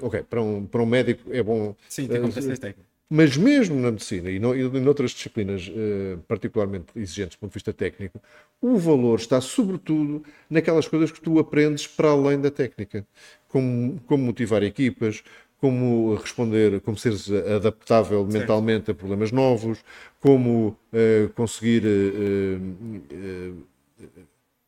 Ok, 0.00 0.22
para 0.24 0.42
um, 0.42 0.66
para 0.66 0.82
um 0.82 0.86
médico 0.86 1.32
é 1.32 1.42
bom. 1.42 1.74
Sim, 1.88 2.06
tem 2.06 2.20
competências 2.20 2.58
técnicas 2.58 2.87
mas 3.10 3.36
mesmo 3.36 3.80
na 3.80 3.90
medicina 3.90 4.30
e, 4.30 4.38
no, 4.38 4.54
e 4.54 4.68
noutras 4.80 5.12
disciplinas 5.12 5.68
uh, 5.68 6.18
particularmente 6.28 6.86
exigentes 6.94 7.36
do 7.36 7.40
ponto 7.40 7.50
de 7.50 7.54
vista 7.54 7.72
técnico, 7.72 8.20
o 8.60 8.76
valor 8.76 9.18
está 9.18 9.40
sobretudo 9.40 10.22
naquelas 10.50 10.86
coisas 10.86 11.10
que 11.10 11.20
tu 11.20 11.38
aprendes 11.38 11.86
para 11.86 12.10
além 12.10 12.40
da 12.40 12.50
técnica. 12.50 13.06
Como, 13.48 13.98
como 14.06 14.24
motivar 14.24 14.62
equipas, 14.62 15.22
como 15.58 16.14
responder, 16.14 16.80
como 16.82 16.98
seres 16.98 17.30
adaptável 17.30 18.20
certo. 18.24 18.38
mentalmente 18.38 18.90
a 18.90 18.94
problemas 18.94 19.32
novos, 19.32 19.78
como 20.20 20.76
uh, 20.92 21.28
conseguir 21.34 21.84
uh, 21.84 23.66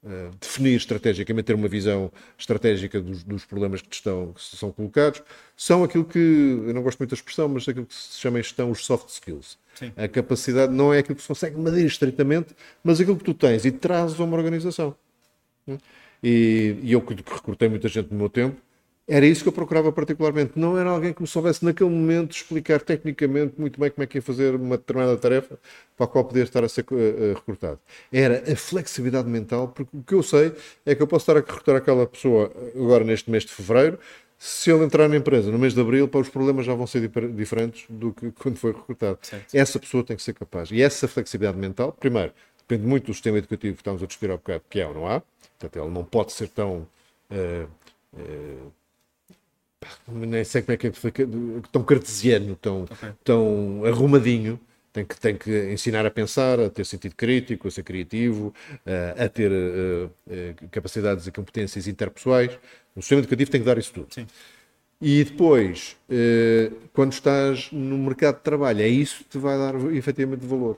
Uh, 0.02 0.34
definir 0.40 0.76
estrategicamente, 0.76 1.44
ter 1.44 1.54
uma 1.54 1.68
visão 1.68 2.10
estratégica 2.38 2.98
dos, 3.02 3.22
dos, 3.22 3.44
problemas 3.44 3.82
que, 3.82 3.88
te 3.88 3.96
estão, 3.96 4.32
que 4.32 4.56
são 4.56 4.72
colocados, 4.72 5.22
são 5.54 5.84
aquilo 5.84 6.06
que, 6.06 6.18
eu 6.18 6.72
não 6.72 6.82
gosto 6.82 6.98
muito 7.00 7.10
da 7.10 7.16
expressão, 7.16 7.46
mas 7.50 7.68
aquilo 7.68 7.84
que 7.84 7.94
se 7.94 8.18
chama 8.18 8.38
em 8.38 8.42
gestão 8.42 8.70
os 8.70 8.86
soft 8.86 9.10
skills. 9.10 9.58
Sim. 9.74 9.92
A 9.98 10.08
capacidade 10.08 10.72
não 10.72 10.94
é 10.94 11.00
aquilo 11.00 11.16
que 11.16 11.20
se 11.20 11.28
consegue 11.28 11.58
medir 11.58 11.84
estritamente, 11.84 12.56
mas 12.82 12.98
aquilo 12.98 13.18
que 13.18 13.24
tu 13.24 13.34
tens 13.34 13.66
e 13.66 13.70
trazes 13.70 14.18
a 14.18 14.24
uma 14.24 14.38
organização. 14.38 14.96
E, 16.22 16.76
e 16.82 16.92
eu 16.92 17.02
que 17.02 17.14
recrutei 17.14 17.68
muita 17.68 17.86
gente 17.86 18.10
no 18.10 18.16
meu 18.16 18.30
tempo, 18.30 18.56
era 19.08 19.26
isso 19.26 19.42
que 19.42 19.48
eu 19.48 19.52
procurava 19.52 19.90
particularmente. 19.90 20.52
Não 20.54 20.78
era 20.78 20.90
alguém 20.90 21.12
que 21.12 21.20
me 21.20 21.26
soubesse 21.26 21.64
naquele 21.64 21.90
momento 21.90 22.32
explicar 22.32 22.80
tecnicamente 22.80 23.54
muito 23.58 23.78
bem 23.80 23.90
como 23.90 24.04
é 24.04 24.06
que 24.06 24.18
ia 24.18 24.22
fazer 24.22 24.54
uma 24.54 24.76
determinada 24.76 25.16
tarefa 25.16 25.58
para 25.96 26.06
a 26.06 26.08
qual 26.08 26.24
podia 26.24 26.44
estar 26.44 26.62
a 26.62 26.68
ser 26.68 26.84
uh, 26.90 27.34
recrutado. 27.34 27.78
Era 28.12 28.52
a 28.52 28.56
flexibilidade 28.56 29.28
mental, 29.28 29.68
porque 29.68 29.96
o 29.96 30.02
que 30.02 30.14
eu 30.14 30.22
sei 30.22 30.52
é 30.86 30.94
que 30.94 31.02
eu 31.02 31.06
posso 31.06 31.24
estar 31.24 31.36
a 31.36 31.40
recrutar 31.40 31.76
aquela 31.76 32.06
pessoa 32.06 32.52
agora 32.74 33.02
neste 33.02 33.30
mês 33.30 33.44
de 33.44 33.52
fevereiro. 33.52 33.98
Se 34.38 34.70
ele 34.70 34.84
entrar 34.84 35.06
na 35.08 35.16
empresa 35.16 35.50
no 35.50 35.58
mês 35.58 35.74
de 35.74 35.80
abril, 35.80 36.08
para 36.08 36.20
os 36.20 36.28
problemas 36.28 36.64
já 36.64 36.74
vão 36.74 36.86
ser 36.86 37.10
diferentes 37.34 37.84
do 37.90 38.12
que 38.12 38.30
quando 38.30 38.56
foi 38.56 38.72
recrutado. 38.72 39.18
Certo. 39.20 39.54
Essa 39.54 39.78
pessoa 39.78 40.02
tem 40.02 40.16
que 40.16 40.22
ser 40.22 40.32
capaz. 40.32 40.70
E 40.70 40.80
essa 40.80 41.06
flexibilidade 41.06 41.58
mental, 41.58 41.92
primeiro, 41.92 42.32
depende 42.56 42.86
muito 42.86 43.06
do 43.06 43.12
sistema 43.12 43.36
educativo 43.36 43.74
que 43.74 43.80
estamos 43.80 44.02
a 44.02 44.06
discutir 44.06 44.30
há 44.30 44.36
bocado, 44.36 44.62
que 44.70 44.80
é 44.80 44.86
ou 44.86 44.94
não 44.94 45.06
há. 45.06 45.20
Portanto, 45.58 45.84
ele 45.84 45.92
não 45.92 46.04
pode 46.04 46.32
ser 46.32 46.48
tão. 46.48 46.86
Uh, 47.30 47.68
uh, 48.14 48.79
nem 50.08 50.44
sei 50.44 50.62
como 50.62 50.74
é 50.74 50.76
que 50.76 50.86
é 50.88 50.92
tão 51.72 51.82
cartesiano, 51.82 52.56
tão, 52.56 52.82
okay. 52.82 53.10
tão 53.24 53.84
arrumadinho. 53.84 54.58
Tem 54.92 55.04
que, 55.04 55.20
tem 55.20 55.36
que 55.36 55.72
ensinar 55.72 56.04
a 56.04 56.10
pensar, 56.10 56.58
a 56.58 56.68
ter 56.68 56.84
sentido 56.84 57.14
crítico, 57.14 57.68
a 57.68 57.70
ser 57.70 57.84
criativo, 57.84 58.52
a 59.16 59.28
ter 59.28 59.52
capacidades 60.72 61.28
e 61.28 61.30
competências 61.30 61.86
interpessoais. 61.86 62.58
O 62.96 63.00
sistema 63.00 63.20
educativo 63.20 63.52
tem 63.52 63.60
que 63.60 63.66
dar 63.66 63.78
isso 63.78 63.92
tudo. 63.92 64.12
Sim. 64.12 64.26
E 65.00 65.22
depois, 65.22 65.96
quando 66.92 67.12
estás 67.12 67.70
no 67.70 67.96
mercado 67.98 68.38
de 68.38 68.42
trabalho, 68.42 68.82
é 68.82 68.88
isso 68.88 69.18
que 69.18 69.30
te 69.30 69.38
vai 69.38 69.56
dar 69.56 69.76
efetivamente 69.94 70.44
valor. 70.44 70.76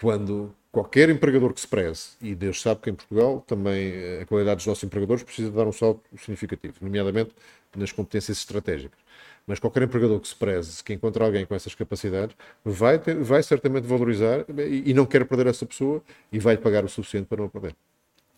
Quando 0.00 0.54
qualquer 0.72 1.10
empregador 1.10 1.52
que 1.52 1.60
se 1.60 1.68
preze, 1.68 2.12
e 2.20 2.34
Deus 2.34 2.60
sabe 2.60 2.80
que 2.80 2.90
em 2.90 2.94
Portugal 2.94 3.44
também 3.46 3.92
a 4.22 4.26
qualidade 4.26 4.56
dos 4.56 4.66
nossos 4.66 4.82
empregadores 4.82 5.22
precisa 5.22 5.50
dar 5.50 5.66
um 5.66 5.72
salto 5.72 6.00
significativo, 6.16 6.74
nomeadamente 6.80 7.30
nas 7.76 7.92
competências 7.92 8.38
estratégicas. 8.38 8.98
Mas 9.46 9.58
qualquer 9.58 9.82
empregador 9.82 10.18
que 10.18 10.28
se 10.28 10.36
preze, 10.36 10.82
que 10.82 10.94
encontre 10.94 11.22
alguém 11.22 11.44
com 11.44 11.54
essas 11.54 11.74
capacidades, 11.74 12.34
vai, 12.64 12.98
ter, 12.98 13.16
vai 13.16 13.42
certamente 13.42 13.86
valorizar 13.86 14.46
e, 14.48 14.90
e 14.90 14.94
não 14.94 15.04
quer 15.04 15.26
perder 15.26 15.48
essa 15.48 15.66
pessoa 15.66 16.02
e 16.32 16.38
vai 16.38 16.56
pagar 16.56 16.84
o 16.84 16.88
suficiente 16.88 17.26
para 17.26 17.42
não 17.42 17.48
perder. 17.48 17.76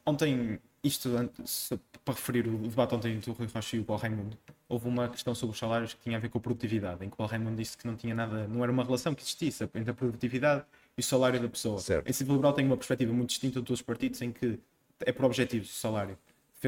Ontem, 0.05 0.59
isto 0.83 1.11
para 2.05 2.15
referir 2.15 2.47
o 2.47 2.59
debate 2.59 2.95
ontem 2.95 3.15
entre 3.15 3.31
o 3.31 3.35
Rui 3.35 3.49
Rocha 3.55 3.77
e 3.77 3.81
o 3.81 3.85
Paulo 3.85 4.03
Raimundo, 4.03 4.37
houve 4.69 4.89
uma 4.89 5.09
questão 5.09 5.35
sobre 5.35 5.55
os 5.55 5.59
salários 5.59 5.95
que 5.95 6.01
tinha 6.03 6.17
a 6.17 6.21
ver 6.21 6.29
com 6.29 6.39
a 6.39 6.41
produtividade, 6.41 7.05
em 7.05 7.09
que 7.09 7.15
o 7.15 7.17
Paulo 7.17 7.31
Raimundo 7.31 7.57
disse 7.57 7.77
que 7.77 7.87
não 7.87 7.97
tinha 7.97 8.15
nada, 8.15 8.47
não 8.49 8.63
era 8.63 8.73
uma 8.73 8.83
relação 8.83 9.15
que 9.15 9.23
existisse 9.23 9.65
entre 9.75 9.91
a 9.91 9.95
produtividade 9.95 10.65
e 10.97 11.01
o 11.01 11.05
salário 11.05 11.41
da 11.41 11.49
pessoa. 11.49 11.79
Certo. 11.79 12.09
Esse 12.09 12.25
liberal 12.25 12.53
tem 12.53 12.65
uma 12.65 12.77
perspectiva 12.77 13.13
muito 13.13 13.31
distinta 13.31 13.61
de 13.61 13.67
todos 13.67 13.81
os 13.81 13.83
partidos, 13.83 14.21
em 14.23 14.33
que 14.33 14.59
é 15.01 15.13
por 15.13 15.25
objetivos 15.25 15.71
o 15.71 15.75
salário 15.75 16.17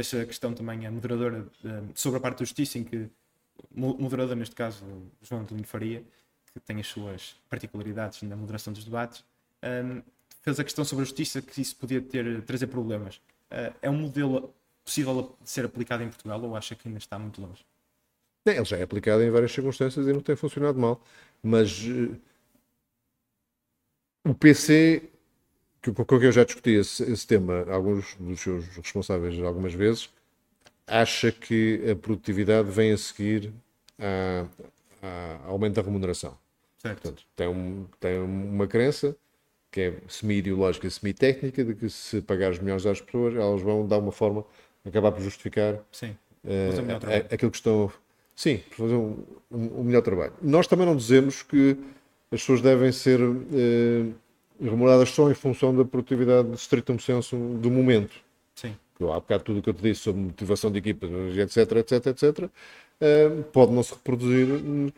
fez 0.02 0.12
a 0.12 0.26
questão 0.26 0.52
também 0.52 0.86
a 0.86 0.90
moderadora 0.90 1.46
sobre 1.94 2.18
a 2.18 2.20
parte 2.20 2.40
da 2.40 2.44
justiça, 2.44 2.78
em 2.78 2.84
que 2.84 3.08
moderadora, 3.74 4.36
neste 4.36 4.54
caso, 4.54 4.84
João 5.22 5.40
António 5.40 5.64
Faria, 5.64 6.04
que 6.52 6.60
tem 6.60 6.78
as 6.78 6.86
suas 6.86 7.34
particularidades 7.48 8.20
na 8.22 8.36
moderação 8.36 8.74
dos 8.74 8.84
debates, 8.84 9.24
um, 9.62 10.02
fez 10.42 10.60
a 10.60 10.64
questão 10.64 10.84
sobre 10.84 11.02
a 11.02 11.06
justiça 11.06 11.40
que 11.40 11.62
isso 11.62 11.74
podia 11.76 12.02
ter, 12.02 12.42
trazer 12.42 12.66
problemas. 12.66 13.16
Uh, 13.50 13.74
é 13.80 13.88
um 13.88 13.96
modelo 13.96 14.54
possível 14.84 15.34
de 15.42 15.48
ser 15.48 15.64
aplicado 15.64 16.02
em 16.02 16.08
Portugal 16.08 16.42
ou 16.42 16.54
acha 16.54 16.74
que 16.74 16.88
ainda 16.88 16.98
está 16.98 17.18
muito 17.18 17.40
longe? 17.40 17.64
Ele 18.44 18.64
já 18.64 18.76
é 18.76 18.82
aplicado 18.82 19.22
em 19.22 19.30
várias 19.30 19.50
circunstâncias 19.50 20.06
e 20.06 20.12
não 20.12 20.20
tem 20.20 20.36
funcionado 20.36 20.78
mal. 20.78 21.00
Mas 21.42 21.84
uh, 21.84 22.14
o 24.26 24.34
PC, 24.34 25.02
que, 25.80 25.92
com 25.92 26.04
que 26.04 26.14
eu 26.14 26.32
já 26.32 26.44
discuti 26.44 26.70
esse, 26.70 27.02
esse, 27.04 27.26
tema, 27.26 27.64
alguns 27.70 28.14
dos 28.18 28.40
seus 28.40 28.66
responsáveis 28.76 29.40
algumas 29.40 29.72
vezes, 29.72 30.10
acha 30.86 31.30
que 31.30 31.82
a 31.90 31.96
produtividade 31.96 32.70
vem 32.70 32.92
a 32.92 32.98
seguir 32.98 33.52
ao 35.44 35.52
aumento 35.52 35.74
da 35.74 35.82
remuneração. 35.82 36.36
Certo. 36.78 37.02
Portanto, 37.02 37.24
tem, 37.34 37.48
um, 37.48 37.86
tem 37.98 38.18
uma 38.20 38.66
crença 38.66 39.16
que 39.70 39.80
é 39.80 39.94
semi-ideológica, 40.08 40.88
semi-técnica, 40.88 41.64
de 41.64 41.74
que 41.74 41.88
se 41.90 42.20
pagar 42.22 42.50
os 42.50 42.58
melhores 42.58 42.86
às 42.86 43.00
pessoas, 43.00 43.34
elas 43.34 43.60
vão 43.60 43.86
dar 43.86 43.98
uma 43.98 44.12
forma, 44.12 44.44
acabar 44.84 45.12
por 45.12 45.20
justificar 45.20 45.78
Sim. 45.92 46.16
Uh, 46.44 47.34
aquilo 47.34 47.50
que 47.50 47.56
estão 47.56 47.92
Sim, 48.36 48.62
fazer 48.70 48.94
um, 48.94 49.24
um, 49.50 49.80
um, 49.80 49.84
melhor 49.84 50.02
trabalho. 50.02 50.34
Nós 50.42 50.66
também 50.66 50.86
não 50.86 50.94
dizemos 50.94 51.42
que 51.42 51.76
as 52.30 52.40
pessoas 52.40 52.60
devem 52.60 52.90
ser 52.92 53.20
eh, 53.20 54.06
remuneradas 54.60 55.10
só 55.10 55.30
em 55.30 55.34
função 55.34 55.74
da 55.74 55.84
produtividade 55.84 56.50
de 56.50 56.56
stricto 56.56 56.98
senso 57.00 57.36
do 57.36 57.70
momento. 57.70 58.14
Sim. 58.54 58.74
Há 59.00 59.20
bocado 59.20 59.44
tudo 59.44 59.58
o 59.58 59.62
que 59.62 59.68
eu 59.68 59.74
te 59.74 59.82
disse 59.82 60.00
sobre 60.00 60.22
motivação 60.22 60.70
de 60.70 60.78
equipa, 60.78 61.06
etc, 61.06 61.72
etc, 61.72 62.06
etc, 62.06 62.50
eh, 62.98 63.28
pode 63.52 63.72
não 63.72 63.82
se 63.82 63.92
reproduzir 63.92 64.46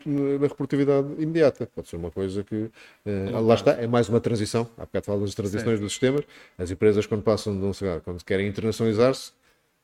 na 0.05 0.47
reprodutividade 0.47 1.07
imediata. 1.19 1.67
Pode 1.75 1.89
ser 1.89 1.97
uma 1.97 2.09
coisa 2.09 2.43
que, 2.43 2.69
eh, 3.05 3.29
lá 3.31 3.55
está, 3.55 3.73
é 3.73 3.87
mais 3.87 4.07
uma 4.07 4.21
transição. 4.21 4.69
Há 4.77 4.85
bocado 4.85 5.05
falo 5.05 5.21
das 5.21 5.35
transições 5.35 5.79
dos 5.79 5.91
sistemas. 5.91 6.23
As 6.57 6.71
empresas, 6.71 7.05
quando 7.05 7.23
passam 7.23 7.53
de 7.59 7.65
um 7.65 7.71
quando 8.03 8.23
querem 8.23 8.47
internacionalizar-se, 8.47 9.33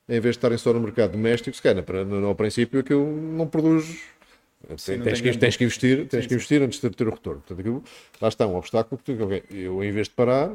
em 0.07 0.19
vez 0.19 0.35
de 0.35 0.37
estarem 0.37 0.57
só 0.57 0.71
no 0.71 0.79
mercado 0.79 1.11
doméstico, 1.11 1.55
se 1.55 1.61
calhar, 1.61 1.83
no, 2.05 2.27
ao 2.27 2.35
princípio 2.35 2.79
aquilo 2.79 3.05
não 3.05 3.47
produz. 3.47 3.99
Sim, 4.77 5.01
tens, 5.01 5.21
que, 5.21 5.37
tens, 5.37 5.57
que, 5.57 5.63
investir, 5.63 6.07
tens 6.07 6.23
sim, 6.23 6.27
que 6.27 6.33
investir 6.35 6.61
antes 6.61 6.79
de 6.79 6.89
ter 6.89 7.07
o 7.07 7.11
retorno. 7.11 7.41
Portanto, 7.41 7.59
aquilo, 7.59 7.83
lá 8.19 8.27
está 8.27 8.47
um 8.47 8.55
obstáculo 8.55 8.99
que 9.03 9.11
okay, 9.11 9.43
eu, 9.51 9.83
em 9.83 9.91
vez 9.91 10.07
de 10.07 10.13
parar, 10.13 10.51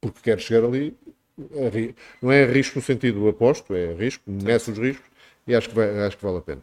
porque 0.00 0.20
quero 0.22 0.40
chegar 0.40 0.64
ali, 0.64 0.96
não 2.20 2.32
é 2.32 2.44
risco 2.44 2.78
no 2.78 2.84
sentido 2.84 3.28
aposto, 3.28 3.74
é 3.74 3.94
risco, 3.94 4.22
meço 4.26 4.72
os 4.72 4.78
riscos 4.78 5.08
e 5.46 5.54
acho 5.54 5.68
que, 5.68 5.74
vai, 5.74 5.98
acho 6.00 6.16
que 6.16 6.24
vale 6.24 6.38
a 6.38 6.42
pena. 6.42 6.62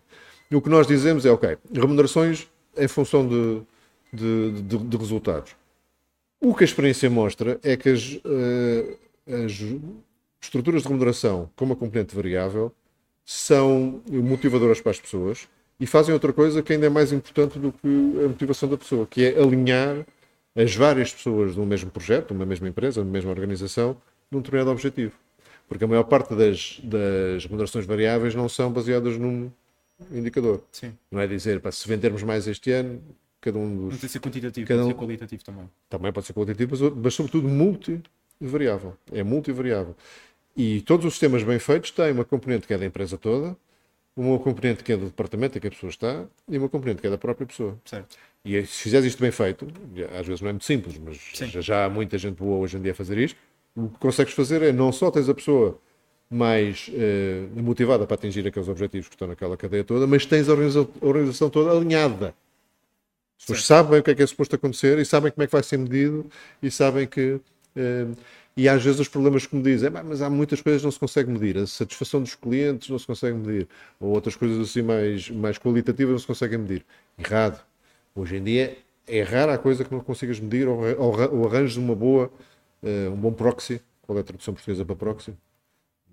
E 0.50 0.56
o 0.56 0.62
que 0.62 0.70
nós 0.70 0.86
dizemos 0.86 1.26
é, 1.26 1.32
ok, 1.32 1.58
remunerações 1.74 2.48
em 2.78 2.88
função 2.88 3.28
de, 3.28 3.62
de, 4.14 4.62
de, 4.62 4.78
de 4.78 4.98
resultados. 4.98 5.56
O 6.40 6.54
que 6.54 6.64
a 6.64 6.66
experiência 6.66 7.10
mostra 7.10 7.60
é 7.64 7.76
que 7.76 7.90
as, 7.90 8.20
uh, 8.26 8.98
as 9.46 9.64
estruturas 10.42 10.84
de 10.84 10.88
remuneração 10.88 11.50
com 11.56 11.66
uma 11.66 11.76
componente 11.76 12.16
variável 12.16 12.72
são 13.26 14.04
motivadoras 14.08 14.80
para 14.80 14.92
as 14.92 15.00
pessoas 15.00 15.48
e 15.80 15.86
fazem 15.86 16.14
outra 16.14 16.32
coisa 16.32 16.62
que 16.64 16.74
ainda 16.74 16.86
é 16.86 16.90
mais 16.90 17.12
importante 17.12 17.60
do 17.60 17.72
que 17.72 17.88
a 18.24 18.28
motivação 18.28 18.70
da 18.70 18.78
pessoa, 18.78 19.06
que 19.06 19.26
é 19.26 19.40
alinhar 19.40 20.06
as 20.56 20.74
várias 20.74 21.14
pessoas 21.14 21.56
num 21.56 21.66
mesmo 21.66 21.92
projeto, 21.92 22.34
numa 22.34 22.46
mesma 22.46 22.68
empresa, 22.70 23.02
numa 23.02 23.12
mesma 23.12 23.32
organização, 23.32 23.98
num 24.32 24.40
determinado 24.40 24.72
objetivo. 24.72 25.14
Porque 25.68 25.84
a 25.84 25.88
maior 25.88 26.04
parte 26.04 26.34
das, 26.34 26.80
das 26.84 27.44
remunerações 27.44 27.86
variáveis 27.86 28.34
não 28.36 28.48
são 28.48 28.72
baseadas 28.72 29.18
num 29.18 29.52
indicador. 30.12 30.64
Sim. 30.72 30.94
Não 31.12 31.20
é 31.20 31.28
dizer, 31.28 31.62
se 31.72 31.88
vendermos 31.88 32.24
mais 32.24 32.48
este 32.48 32.72
ano, 32.72 33.02
cada 33.42 33.58
um 33.58 33.76
dos. 33.76 33.94
Não 33.94 34.00
tem 34.00 34.10
ser 34.10 34.20
quantitativo, 34.20 34.68
cada 34.68 34.82
um, 34.82 34.86
pode 34.86 34.94
ser 34.94 35.06
qualitativo 35.06 35.44
também. 35.44 35.70
Também 35.90 36.14
pode 36.14 36.28
ser 36.28 36.34
qualitativo, 36.34 36.72
mas, 36.72 36.94
mas 37.04 37.14
sobretudo 37.14 37.50
multivariável. 37.50 38.96
É 39.12 39.24
multivariável. 39.24 39.96
E 40.56 40.82
todos 40.82 41.06
os 41.06 41.14
sistemas 41.14 41.44
bem 41.44 41.60
feitos 41.60 41.92
têm 41.92 42.14
uma 42.14 42.24
componente 42.24 42.66
que 42.66 42.74
é 42.74 42.78
da 42.78 42.86
empresa 42.86 43.18
toda, 43.18 43.58
uma 44.16 44.40
componente 44.40 44.84
que 44.84 44.94
é 44.94 44.98
do 44.98 45.06
departamento 45.08 45.58
em 45.58 45.62
que 45.62 45.68
a 45.68 45.72
pessoa 45.72 45.90
está 45.90 46.26
e 46.48 46.58
uma 46.58 46.70
componente 46.70 47.02
que 47.02 47.08
é 47.08 47.10
da 47.10 47.18
própria 47.18 47.46
pessoa. 47.46 47.78
Certo. 47.84 48.16
E 48.46 48.66
se 48.66 48.84
fizeres 48.84 49.06
isto 49.06 49.20
bem 49.20 49.32
feito, 49.32 49.68
às 50.18 50.26
vezes 50.26 50.42
não 50.42 50.50
é 50.50 50.54
muito 50.54 50.66
simples, 50.66 50.98
mas 50.98 51.18
já, 51.34 51.62
já, 51.62 51.86
há 51.86 51.90
muita 51.90 52.18
gente 52.18 52.36
boa 52.36 52.60
hoje 52.60 52.78
em 52.78 52.82
dia 52.82 52.92
a 52.92 52.96
fazer 52.96 53.18
isto, 53.18 53.38
o 53.76 53.90
que 53.90 53.98
consegues 53.98 54.34
fazer 54.34 54.62
é 54.62 54.72
não 54.72 54.92
só 54.92 55.12
tens 55.12 55.28
a 55.28 55.34
pessoa 55.34 55.80
mais 56.30 56.90
eh, 56.94 57.46
motivada 57.56 58.06
para 58.06 58.16
atingir 58.16 58.48
aqueles 58.48 58.68
objetivos 58.68 59.08
que 59.08 59.16
estão 59.16 59.28
naquela 59.28 59.58
cadeia 59.58 59.84
toda, 59.84 60.08
mas 60.08 60.26
tens 60.26 60.48
a 60.48 60.54
organização, 60.54 60.90
a 61.02 61.06
organização 61.06 61.50
toda 61.50 61.72
alinhada. 61.72 62.34
As 63.38 63.46
pessoas 63.46 63.66
sabem 63.66 64.00
o 64.00 64.04
que 64.04 64.12
é 64.12 64.16
que 64.16 64.24
é 64.24 64.28
suposto 64.28 64.56
acontecer 64.56 64.98
e 64.98 65.06
sabem 65.06 65.32
como 65.32 65.44
é 65.44 65.48
que 65.48 65.52
vai 65.52 65.64
ser 65.64 65.78
medido 65.78 66.26
e 66.62 66.72
sabem 66.72 67.06
que. 67.06 67.40
Eh, 67.76 68.08
e 68.58 68.70
às 68.70 68.84
vezes 68.84 69.00
os 69.00 69.08
problemas 69.08 69.46
que 69.46 69.56
me 69.56 69.62
dizem, 69.62 69.90
mas 69.90 70.22
há 70.22 70.30
muitas 70.30 70.62
coisas 70.62 70.82
que 70.82 70.86
não 70.86 70.92
se 70.92 71.00
consegue 71.00 71.30
medir, 71.30 71.58
a 71.58 71.68
satisfação 71.68 72.22
dos 72.22 72.36
clientes 72.36 72.90
não 72.90 72.98
se 72.98 73.06
consegue 73.06 73.38
medir, 73.38 73.68
ou 74.00 74.12
outras 74.12 74.36
coisas 74.36 74.58
assim 74.60 74.82
mais, 74.82 75.30
mais 75.30 75.58
qualitativas 75.58 76.12
não 76.14 76.20
se 76.20 76.28
conseguem 76.28 76.58
medir. 76.60 76.86
Errado. 77.18 77.62
Hoje 78.16 78.38
em 78.38 78.44
dia 78.44 78.78
é 79.08 79.22
rara 79.22 79.54
a 79.54 79.58
coisa 79.58 79.84
que 79.84 79.92
não 79.94 80.00
consigas 80.00 80.40
medir 80.40 80.68
ou, 80.68 80.80
ou, 80.98 81.40
ou 81.40 81.48
arranjes 81.48 81.76
uma 81.76 81.96
boa, 81.96 82.32
uh, 82.82 83.12
um 83.12 83.18
bom 83.18 83.34
proxy. 83.34 83.82
Qual 84.02 84.18
é 84.18 84.22
a 84.22 84.24
tradução 84.24 84.54
portuguesa 84.54 84.86
para 84.86 84.96
proxy? 84.96 85.34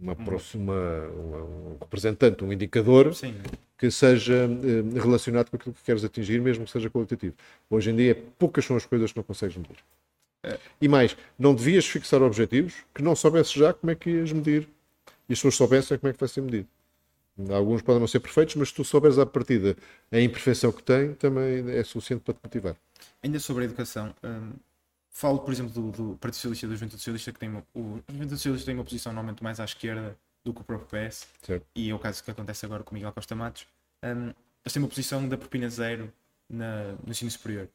Uma, 0.00 0.16
próxima, 0.16 0.74
uma, 1.14 1.38
um 1.44 1.76
representante, 1.80 2.42
um 2.42 2.52
indicador 2.52 3.14
Sim. 3.14 3.36
que 3.78 3.88
seja 3.88 4.48
uh, 4.48 4.98
relacionado 4.98 5.48
com 5.48 5.56
aquilo 5.56 5.74
que 5.74 5.82
queres 5.84 6.02
atingir, 6.02 6.40
mesmo 6.40 6.64
que 6.64 6.72
seja 6.72 6.90
qualitativo. 6.90 7.34
Hoje 7.70 7.90
em 7.90 7.96
dia, 7.96 8.20
poucas 8.36 8.64
são 8.64 8.76
as 8.76 8.84
coisas 8.84 9.12
que 9.12 9.18
não 9.18 9.22
consegues 9.22 9.56
medir. 9.56 9.76
E 10.80 10.88
mais, 10.88 11.16
não 11.38 11.54
devias 11.54 11.86
fixar 11.86 12.22
objetivos 12.22 12.74
que 12.94 13.02
não 13.02 13.14
soubesses 13.14 13.52
já 13.52 13.72
como 13.72 13.90
é 13.90 13.94
que 13.94 14.10
ias 14.10 14.32
medir. 14.32 14.68
E 15.28 15.32
as 15.32 15.38
pessoas 15.38 15.54
soubessem 15.54 15.98
como 15.98 16.10
é 16.10 16.12
que 16.12 16.20
vai 16.20 16.28
ser 16.28 16.40
medido. 16.40 16.68
Alguns 17.50 17.80
podem 17.80 18.00
não 18.00 18.06
ser 18.06 18.20
perfeitos, 18.20 18.56
mas 18.56 18.68
se 18.68 18.74
tu 18.74 18.84
souberes 18.84 19.18
à 19.18 19.24
partida 19.24 19.76
a 20.10 20.20
imperfeição 20.20 20.70
que 20.70 20.82
tem, 20.82 21.14
também 21.14 21.70
é 21.70 21.82
suficiente 21.82 22.22
para 22.22 22.34
te 22.34 22.40
motivar. 22.44 22.76
Ainda 23.22 23.40
sobre 23.40 23.62
a 23.62 23.66
educação, 23.66 24.14
hum, 24.22 24.52
falo, 25.10 25.38
por 25.38 25.52
exemplo, 25.52 25.72
do, 25.72 25.90
do 25.90 26.16
Partido 26.18 26.36
Socialista 26.36 26.66
e 26.66 26.68
do 26.68 26.74
Juventude 26.74 27.00
Socialista, 27.00 27.32
que 27.32 27.38
tem 27.38 27.48
uma, 27.48 27.64
o 27.74 28.00
Juventude 28.08 28.36
Socialista 28.36 28.66
tem 28.66 28.74
uma 28.74 28.84
posição 28.84 29.12
normalmente 29.12 29.42
mais 29.42 29.60
à 29.60 29.64
esquerda 29.64 30.16
do 30.44 30.52
que 30.52 30.60
o 30.60 30.64
próprio 30.64 30.88
PS, 30.88 31.26
certo. 31.42 31.66
e 31.74 31.88
é 31.88 31.94
o 31.94 31.98
caso 31.98 32.22
que 32.22 32.30
acontece 32.30 32.66
agora 32.66 32.82
com 32.82 32.94
Miguel 32.94 33.12
Costa 33.12 33.34
Matos. 33.34 33.66
Um, 34.02 34.32
eles 34.64 34.72
têm 34.72 34.82
uma 34.82 34.88
posição 34.88 35.28
da 35.28 35.38
propina 35.38 35.68
zero 35.68 36.12
na, 36.48 36.92
no 37.04 37.10
ensino 37.10 37.30
superior. 37.30 37.68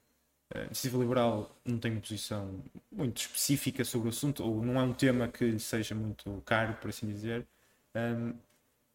A 0.54 0.64
iniciativa 0.64 0.98
liberal 0.98 1.56
não 1.66 1.78
tem 1.78 1.91
uma 1.91 2.02
posição 2.02 2.64
muito 2.91 3.22
específica 3.22 3.84
sobre 3.84 4.08
o 4.08 4.10
assunto, 4.10 4.43
ou 4.43 4.64
não 4.64 4.80
é 4.80 4.84
um 4.84 4.93
tema 4.93 5.28
que 5.28 5.43
lhe 5.43 5.60
seja 5.60 5.93
muito 5.93 6.41
caro, 6.45 6.74
por 6.82 6.89
assim 6.89 7.08
dizer. 7.08 7.45
Um, 7.95 8.34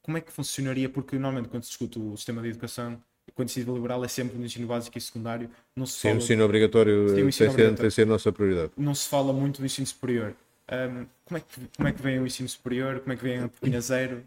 como 0.01 0.17
é 0.17 0.21
que 0.21 0.33
funcionaria? 0.33 0.89
Porque 0.89 1.17
normalmente 1.17 1.51
quando 1.51 1.63
se 1.65 1.71
discute 1.71 1.99
o 1.99 2.17
sistema 2.17 2.41
de 2.43 2.49
educação, 2.49 3.01
quando 3.35 3.49
iniciativa 3.49 3.73
liberal 3.73 4.05
é 4.05 4.09
sempre 4.09 4.37
no 4.39 4.45
ensino 4.45 4.67
básico 4.67 4.97
e 4.97 5.01
secundário, 5.01 5.51
não 5.77 5.87
se 5.87 5.95
Sim, 5.95 6.01
fala... 6.01 6.15
o 6.15 6.19
ensino 6.19 6.45
obrigatório 6.45 7.15
tem, 7.15 7.29
ensino 7.29 7.33
tem, 7.33 7.49
obrigatório. 7.49 7.91
ser 7.91 8.03
a 8.03 8.07
nossa 8.07 8.33
prioridade. 8.33 8.73
Não 8.77 8.95
se 8.95 9.09
fala 9.09 9.33
muito 9.33 9.61
do 9.61 9.67
ensino 9.67 9.87
superior. 9.87 10.35
Um, 10.71 11.07
como, 11.25 11.39
é 11.39 11.41
que, 11.41 11.47
como 11.77 11.89
é 11.89 11.93
que 11.93 12.03
vem 12.03 12.19
o 12.19 12.27
ensino 12.27 12.49
superior? 12.49 13.01
Como 13.01 13.13
é 13.13 13.17
que 13.17 13.23
vem 13.23 13.39
a 13.41 13.49
pequena 13.49 13.81
zero? 13.81 14.25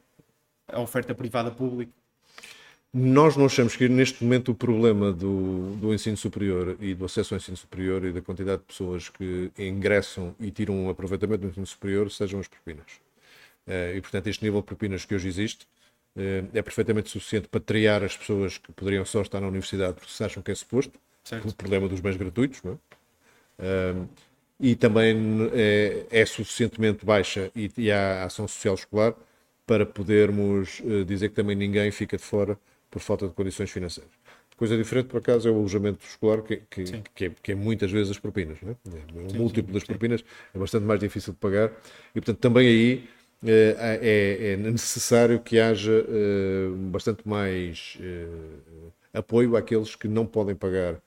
A 0.67 0.79
oferta 0.79 1.13
privada 1.13 1.51
pública? 1.51 1.91
Nós 2.97 3.35
não 3.35 3.45
achamos 3.45 3.75
que 3.75 3.89
neste 3.89 4.23
momento 4.23 4.53
o 4.53 4.55
problema 4.55 5.11
do, 5.11 5.75
do 5.75 5.93
ensino 5.93 6.15
superior 6.15 6.77
e 6.79 6.93
do 6.93 7.03
acesso 7.03 7.33
ao 7.33 7.37
ensino 7.37 7.57
superior 7.57 8.05
e 8.05 8.13
da 8.13 8.21
quantidade 8.21 8.59
de 8.59 8.67
pessoas 8.67 9.09
que 9.09 9.51
ingressam 9.59 10.33
e 10.39 10.49
tiram 10.49 10.73
um 10.73 10.89
aproveitamento 10.89 11.41
do 11.41 11.49
ensino 11.49 11.67
superior 11.67 12.09
sejam 12.09 12.39
as 12.39 12.47
propinas. 12.47 12.85
Uh, 13.67 13.97
e, 13.97 14.01
portanto, 14.01 14.27
este 14.27 14.45
nível 14.45 14.61
de 14.61 14.67
propinas 14.67 15.03
que 15.03 15.13
hoje 15.13 15.27
existe 15.27 15.67
uh, 16.15 16.47
é 16.53 16.61
perfeitamente 16.61 17.09
suficiente 17.09 17.49
para 17.49 17.59
triar 17.59 18.01
as 18.01 18.15
pessoas 18.15 18.57
que 18.57 18.71
poderiam 18.71 19.03
só 19.03 19.21
estar 19.21 19.41
na 19.41 19.47
universidade 19.49 19.95
porque 19.95 20.13
se 20.13 20.23
acham 20.23 20.41
que 20.41 20.51
é 20.51 20.55
suposto, 20.55 20.97
certo. 21.21 21.49
o 21.49 21.53
problema 21.53 21.89
dos 21.89 21.99
bens 21.99 22.15
gratuitos, 22.15 22.61
é? 22.63 22.69
Uh, 22.69 24.07
e 24.57 24.73
também 24.73 25.17
é, 25.51 26.05
é 26.09 26.25
suficientemente 26.25 27.05
baixa 27.05 27.51
e, 27.53 27.69
e, 27.77 27.91
há 27.91 28.23
ação 28.23 28.47
social 28.47 28.75
escolar 28.75 29.13
para 29.67 29.85
podermos 29.85 30.81
dizer 31.05 31.27
que 31.27 31.35
também 31.35 31.57
ninguém 31.57 31.91
fica 31.91 32.15
de 32.15 32.23
fora 32.23 32.57
por 32.95 33.01
falta 33.01 33.27
de 33.27 33.33
condições 33.33 33.69
financeiras. 33.69 34.13
Coisa 34.55 34.77
diferente, 34.77 35.07
por 35.07 35.17
acaso, 35.17 35.49
é 35.49 35.51
o 35.51 35.55
alojamento 35.57 36.05
escolar, 36.05 36.41
que, 36.41 36.61
que, 36.69 36.83
que, 37.13 37.25
é, 37.25 37.31
que 37.43 37.51
é, 37.51 37.55
muitas 37.55 37.91
vezes 37.91 38.11
as 38.11 38.17
propinas. 38.17 38.57
Não 38.61 38.71
é? 38.71 39.25
O 39.25 39.29
sim, 39.31 39.37
múltiplo 39.37 39.67
sim, 39.67 39.73
das 39.73 39.83
propinas 39.83 40.23
é 40.53 40.57
bastante 40.57 40.85
mais 40.85 40.97
difícil 40.97 41.33
de 41.33 41.39
pagar 41.39 41.73
e, 42.11 42.21
portanto, 42.21 42.37
também 42.37 42.65
aí 42.65 43.09
eh, 43.45 43.75
é, 44.01 44.53
é, 44.53 44.55
necessário 44.55 45.41
que 45.41 45.59
haja 45.59 46.05
eh, 46.07 46.69
bastante 46.89 47.27
mais 47.27 47.97
eh, 47.99 48.29
apoio 49.13 49.57
àqueles 49.57 49.93
que 49.93 50.07
não 50.07 50.25
podem 50.25 50.55
pagar 50.55 51.01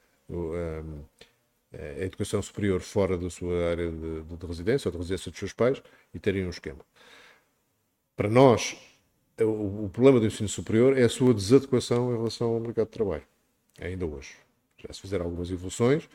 a 1.73 2.05
educação 2.05 2.43
superior 2.43 2.81
fora 2.83 3.17
da 3.17 3.31
sua 3.31 3.71
área 3.71 3.91
de, 3.91 4.23
de 4.25 4.47
residência 4.47 4.89
ou 4.89 4.93
de 4.93 4.99
residência 4.99 5.31
dos 5.31 5.39
seus 5.39 5.55
pais 5.55 5.83
e 6.13 6.19
terem 6.19 6.45
um 6.45 6.51
esquema. 6.51 6.85
Para 8.15 8.29
nós, 8.29 8.77
o, 9.45 9.85
o, 9.85 9.91
problema 9.93 10.21
do 10.21 10.27
ensino 10.27 10.49
superior 10.49 10.97
é 10.97 11.05
a 11.05 11.09
sua 11.09 11.33
desadequação 11.35 12.13
em 12.13 12.17
relação 12.17 12.49
ao 12.49 12.61
mercado 12.61 12.87
de 12.87 12.93
trabalho, 12.93 13.25
ainda 13.81 14.07
hoje. 14.07 14.35
Já 14.79 14.93
se 14.93 15.01
fizeram 15.01 15.25
algumas 15.25 15.51
evoluções, 15.51 16.09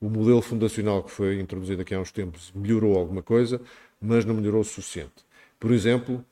o 0.00 0.08
modelo 0.08 0.40
fundacional 0.40 1.02
que 1.02 1.10
foi 1.10 1.40
introduzido 1.40 1.82
aqui 1.82 1.94
há 1.94 2.00
uns 2.00 2.10
tempos 2.10 2.50
melhorou 2.54 2.96
alguma 2.96 3.22
coisa, 3.22 3.60
mas 4.00 4.24
não 4.24 4.34
melhorou 4.34 4.62
o 4.62 4.64
suficiente. 4.64 5.24
Por 5.58 5.72
exemplo, 5.72 6.24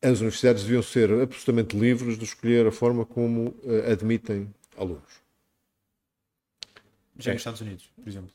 as 0.00 0.20
universidades 0.20 0.62
deviam 0.62 0.82
ser 0.82 1.10
absolutamente 1.12 1.76
livres 1.76 2.16
de 2.16 2.24
escolher 2.24 2.66
a 2.66 2.72
forma 2.72 3.04
como 3.04 3.48
uh, 3.64 3.90
admitem 3.90 4.48
alunos. 4.76 5.20
Já 7.18 7.32
é. 7.32 7.34
nos 7.34 7.40
Estados 7.40 7.60
Unidos, 7.60 7.90
por 7.96 8.08
exemplo. 8.08 8.30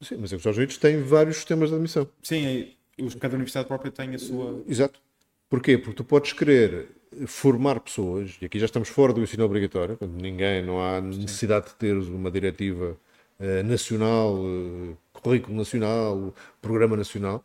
Sim, 0.00 0.16
mas 0.16 0.32
os 0.32 0.38
Estados 0.38 0.58
Unidos 0.58 0.76
têm 0.78 1.02
vários 1.02 1.36
sistemas 1.36 1.70
de 1.70 1.74
admissão. 1.74 2.08
Sim, 2.22 2.72
cada 3.18 3.34
universidade 3.34 3.66
própria 3.66 3.90
tem 3.90 4.14
a 4.14 4.18
sua. 4.18 4.62
Exato. 4.68 5.00
Porquê? 5.48 5.78
Porque 5.78 5.96
tu 5.96 6.04
podes 6.04 6.32
querer 6.32 6.88
formar 7.26 7.80
pessoas, 7.80 8.36
e 8.40 8.46
aqui 8.46 8.58
já 8.58 8.66
estamos 8.66 8.88
fora 8.88 9.12
do 9.12 9.22
ensino 9.22 9.44
obrigatório, 9.44 9.98
ninguém, 10.00 10.64
não 10.64 10.80
há 10.80 11.00
necessidade 11.00 11.66
de 11.66 11.74
ter 11.74 11.96
uma 11.96 12.30
diretiva 12.30 12.96
uh, 13.38 13.62
nacional, 13.64 14.34
uh, 14.34 14.96
currículo 15.12 15.56
nacional, 15.56 16.34
programa 16.60 16.96
nacional. 16.96 17.44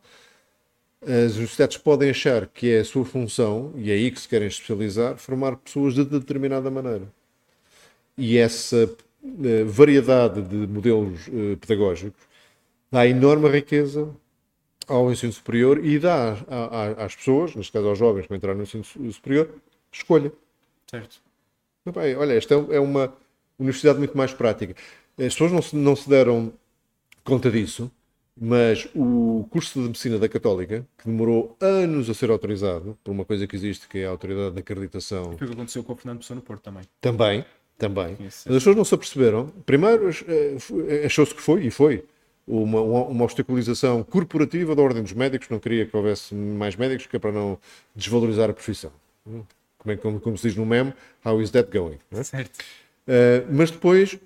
As 1.02 1.34
universidades 1.34 1.78
podem 1.78 2.10
achar 2.10 2.48
que 2.48 2.72
é 2.72 2.80
a 2.80 2.86
sua 2.86 3.06
função, 3.06 3.74
e 3.78 3.92
é 3.92 3.94
aí 3.94 4.12
que 4.12 4.20
se 4.20 4.28
querem 4.28 4.48
especializar, 4.48 5.18
formar 5.18 5.56
pessoas 5.58 5.94
de 5.94 6.04
determinada 6.04 6.70
maneira. 6.70 7.08
E 8.18 8.38
essa 8.38 8.86
uh, 8.86 9.66
variedade 9.66 10.42
de 10.42 10.68
modelos 10.68 11.30
pedagógicos 11.62 12.22
dá 12.92 13.06
enorme 13.08 13.50
riqueza 13.50 14.10
ao 14.90 15.12
ensino 15.12 15.32
superior 15.32 15.84
e 15.86 16.00
dá 16.00 16.36
às 16.98 17.16
pessoas, 17.16 17.56
neste 17.56 17.72
caso 17.72 17.88
aos 17.88 17.98
jovens 17.98 18.24
que 18.24 18.30
vão 18.30 18.38
entrar 18.38 18.56
no 18.56 18.64
ensino 18.64 18.84
superior, 18.84 19.50
escolha. 19.92 20.32
Certo. 20.90 21.22
Bem, 21.94 22.16
olha, 22.16 22.34
esta 22.34 22.56
é 22.56 22.80
uma 22.80 23.14
universidade 23.58 24.00
muito 24.00 24.18
mais 24.18 24.34
prática. 24.34 24.76
As 25.18 25.34
pessoas 25.34 25.52
não 25.52 25.62
se, 25.62 25.76
não 25.76 25.96
se 25.96 26.10
deram 26.10 26.52
conta 27.24 27.50
disso, 27.52 27.92
mas 28.40 28.88
o 28.96 29.46
curso 29.50 29.80
de 29.80 29.88
medicina 29.88 30.18
da 30.18 30.30
Católica, 30.30 30.86
que 30.98 31.06
demorou 31.06 31.58
anos 31.60 32.10
a 32.10 32.14
ser 32.14 32.32
autorizado, 32.32 32.98
por 33.04 33.12
uma 33.12 33.26
coisa 33.26 33.46
que 33.46 33.56
existe, 33.56 33.88
que 33.88 34.00
é 34.00 34.06
a 34.06 34.10
autoridade 34.10 34.56
de 34.56 34.60
acreditação. 34.60 35.38
Foi 35.38 35.48
o 35.48 35.50
que 35.50 35.56
aconteceu 35.56 35.84
com 35.84 35.94
o 35.94 35.96
Fernando 35.96 36.20
Pessoa 36.20 36.36
no 36.36 36.42
Porto 36.42 36.64
também. 36.64 36.84
Também, 37.02 37.46
também. 37.78 38.16
Mas 38.20 38.48
as 38.48 38.54
pessoas 38.54 38.76
não 38.76 38.86
se 38.86 38.96
aperceberam. 38.96 39.48
Primeiro, 39.66 40.10
eh, 40.10 41.06
achou-se 41.06 41.36
que 41.36 41.42
foi, 41.42 41.66
e 41.66 41.72
foi, 41.72 42.06
uma, 42.50 42.82
uma 42.82 43.24
obstaculização 43.24 44.04
corporativa 44.04 44.76
da 44.76 44.82
Ordem 44.82 45.04
dos 45.04 45.14
Médicos, 45.14 45.48
não 45.50 45.60
queria 45.60 45.86
que 45.86 45.96
houvesse 45.96 46.34
mais 46.34 46.76
médicos, 46.76 47.06
que 47.06 47.16
é 47.16 47.20
para 47.20 47.32
não 47.32 47.60
desvalorizar 47.96 48.50
a 48.50 48.54
profissão. 48.54 48.92
Como, 49.24 49.46
é, 49.86 49.96
como, 49.96 50.20
como 50.20 50.38
se 50.38 50.48
diz 50.48 50.58
no 50.58 50.66
meme, 50.66 50.94
how 51.24 51.40
is 51.40 51.52
that 51.52 51.70
going? 51.72 52.00
É? 52.12 52.24
Certo. 52.24 52.60
Uh, 53.08 53.48
mas 53.52 53.70
depois, 53.70 54.18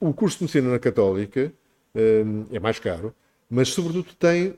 o 0.00 0.12
curso 0.12 0.38
de 0.38 0.44
medicina 0.44 0.70
na 0.70 0.78
Católica 0.80 1.52
uh, 1.94 2.46
é 2.54 2.58
mais 2.58 2.80
caro, 2.80 3.14
mas 3.48 3.68
sobretudo 3.68 4.12
tem 4.14 4.54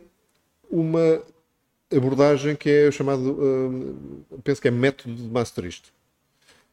uma 0.71 1.23
abordagem 1.95 2.57
que 2.57 2.71
é 2.71 2.91
chamado, 2.91 3.33
uh, 3.33 4.41
penso 4.43 4.61
que 4.61 4.69
é 4.69 4.71
método 4.71 5.15
de 5.15 5.29
Maastricht. 5.29 5.93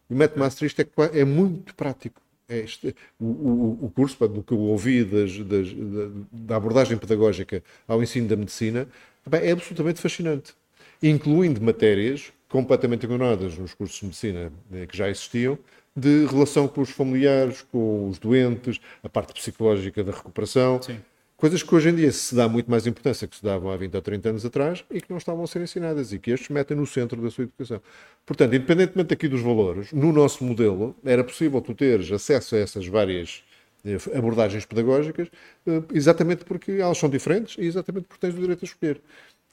O 0.09 0.15
método 0.15 0.39
Maastricht 0.39 0.81
é, 0.81 1.19
é 1.19 1.25
muito 1.25 1.75
prático. 1.75 2.21
É 2.49 2.57
este, 2.57 2.95
o, 3.19 3.77
o, 3.85 3.91
curso, 3.95 4.27
do 4.27 4.41
que 4.41 4.51
eu 4.51 4.59
ouvi 4.59 5.03
das, 5.03 5.37
das, 5.37 5.71
da, 5.71 6.09
da, 6.31 6.55
abordagem 6.55 6.97
pedagógica 6.97 7.63
ao 7.87 8.01
ensino 8.01 8.27
da 8.27 8.35
medicina, 8.35 8.87
é 9.31 9.51
absolutamente 9.51 10.01
fascinante, 10.01 10.55
incluindo 11.01 11.61
matérias 11.61 12.33
completamente 12.49 13.03
ignoradas 13.03 13.55
nos 13.55 13.75
cursos 13.75 13.99
de 13.99 14.05
medicina 14.05 14.51
eh, 14.73 14.87
que 14.87 14.97
já 14.97 15.07
existiam, 15.07 15.59
de 15.95 16.25
relação 16.25 16.67
com 16.67 16.81
os 16.81 16.89
familiares, 16.89 17.61
com 17.71 18.09
os 18.09 18.17
doentes, 18.17 18.79
a 19.03 19.09
parte 19.09 19.33
psicológica 19.33 20.03
da 20.03 20.11
recuperação. 20.11 20.81
Sim. 20.81 20.99
Coisas 21.39 21.63
que 21.63 21.73
hoje 21.73 21.87
em 21.87 21.95
dia 21.95 22.11
se 22.11 22.35
dá 22.35 22.49
muito 22.49 22.69
mais 22.69 22.85
importância 22.85 23.25
que 23.25 23.33
se 23.33 23.41
davam 23.41 23.71
há 23.71 23.77
20 23.77 23.95
ou 23.95 24.01
30 24.01 24.29
anos 24.29 24.45
atrás 24.45 24.83
e 24.91 24.99
que 24.99 25.09
não 25.09 25.17
estavam 25.17 25.41
a 25.41 25.47
ser 25.47 25.61
ensinadas 25.61 26.11
e 26.11 26.19
que 26.19 26.31
estes 26.31 26.49
metem 26.49 26.75
no 26.75 26.85
centro 26.85 27.21
da 27.21 27.31
sua 27.31 27.45
educação. 27.45 27.81
Portanto, 28.25 28.53
independentemente 28.53 29.13
aqui 29.13 29.29
dos 29.29 29.39
valores, 29.39 29.89
no 29.93 30.11
nosso 30.11 30.43
modelo 30.43 30.93
era 31.01 31.23
possível 31.23 31.61
tu 31.61 31.73
teres 31.73 32.11
acesso 32.11 32.55
a 32.55 32.57
essas 32.57 32.85
várias 32.87 33.41
eh, 33.85 33.95
abordagens 34.17 34.65
pedagógicas 34.65 35.29
eh, 35.65 35.81
exatamente 35.93 36.43
porque 36.43 36.73
elas 36.73 36.97
são 36.97 37.09
diferentes 37.09 37.55
e 37.57 37.67
exatamente 37.67 38.07
porque 38.09 38.27
tens 38.27 38.37
o 38.37 38.41
direito 38.41 38.65
a 38.65 38.67
escolher. 38.67 39.01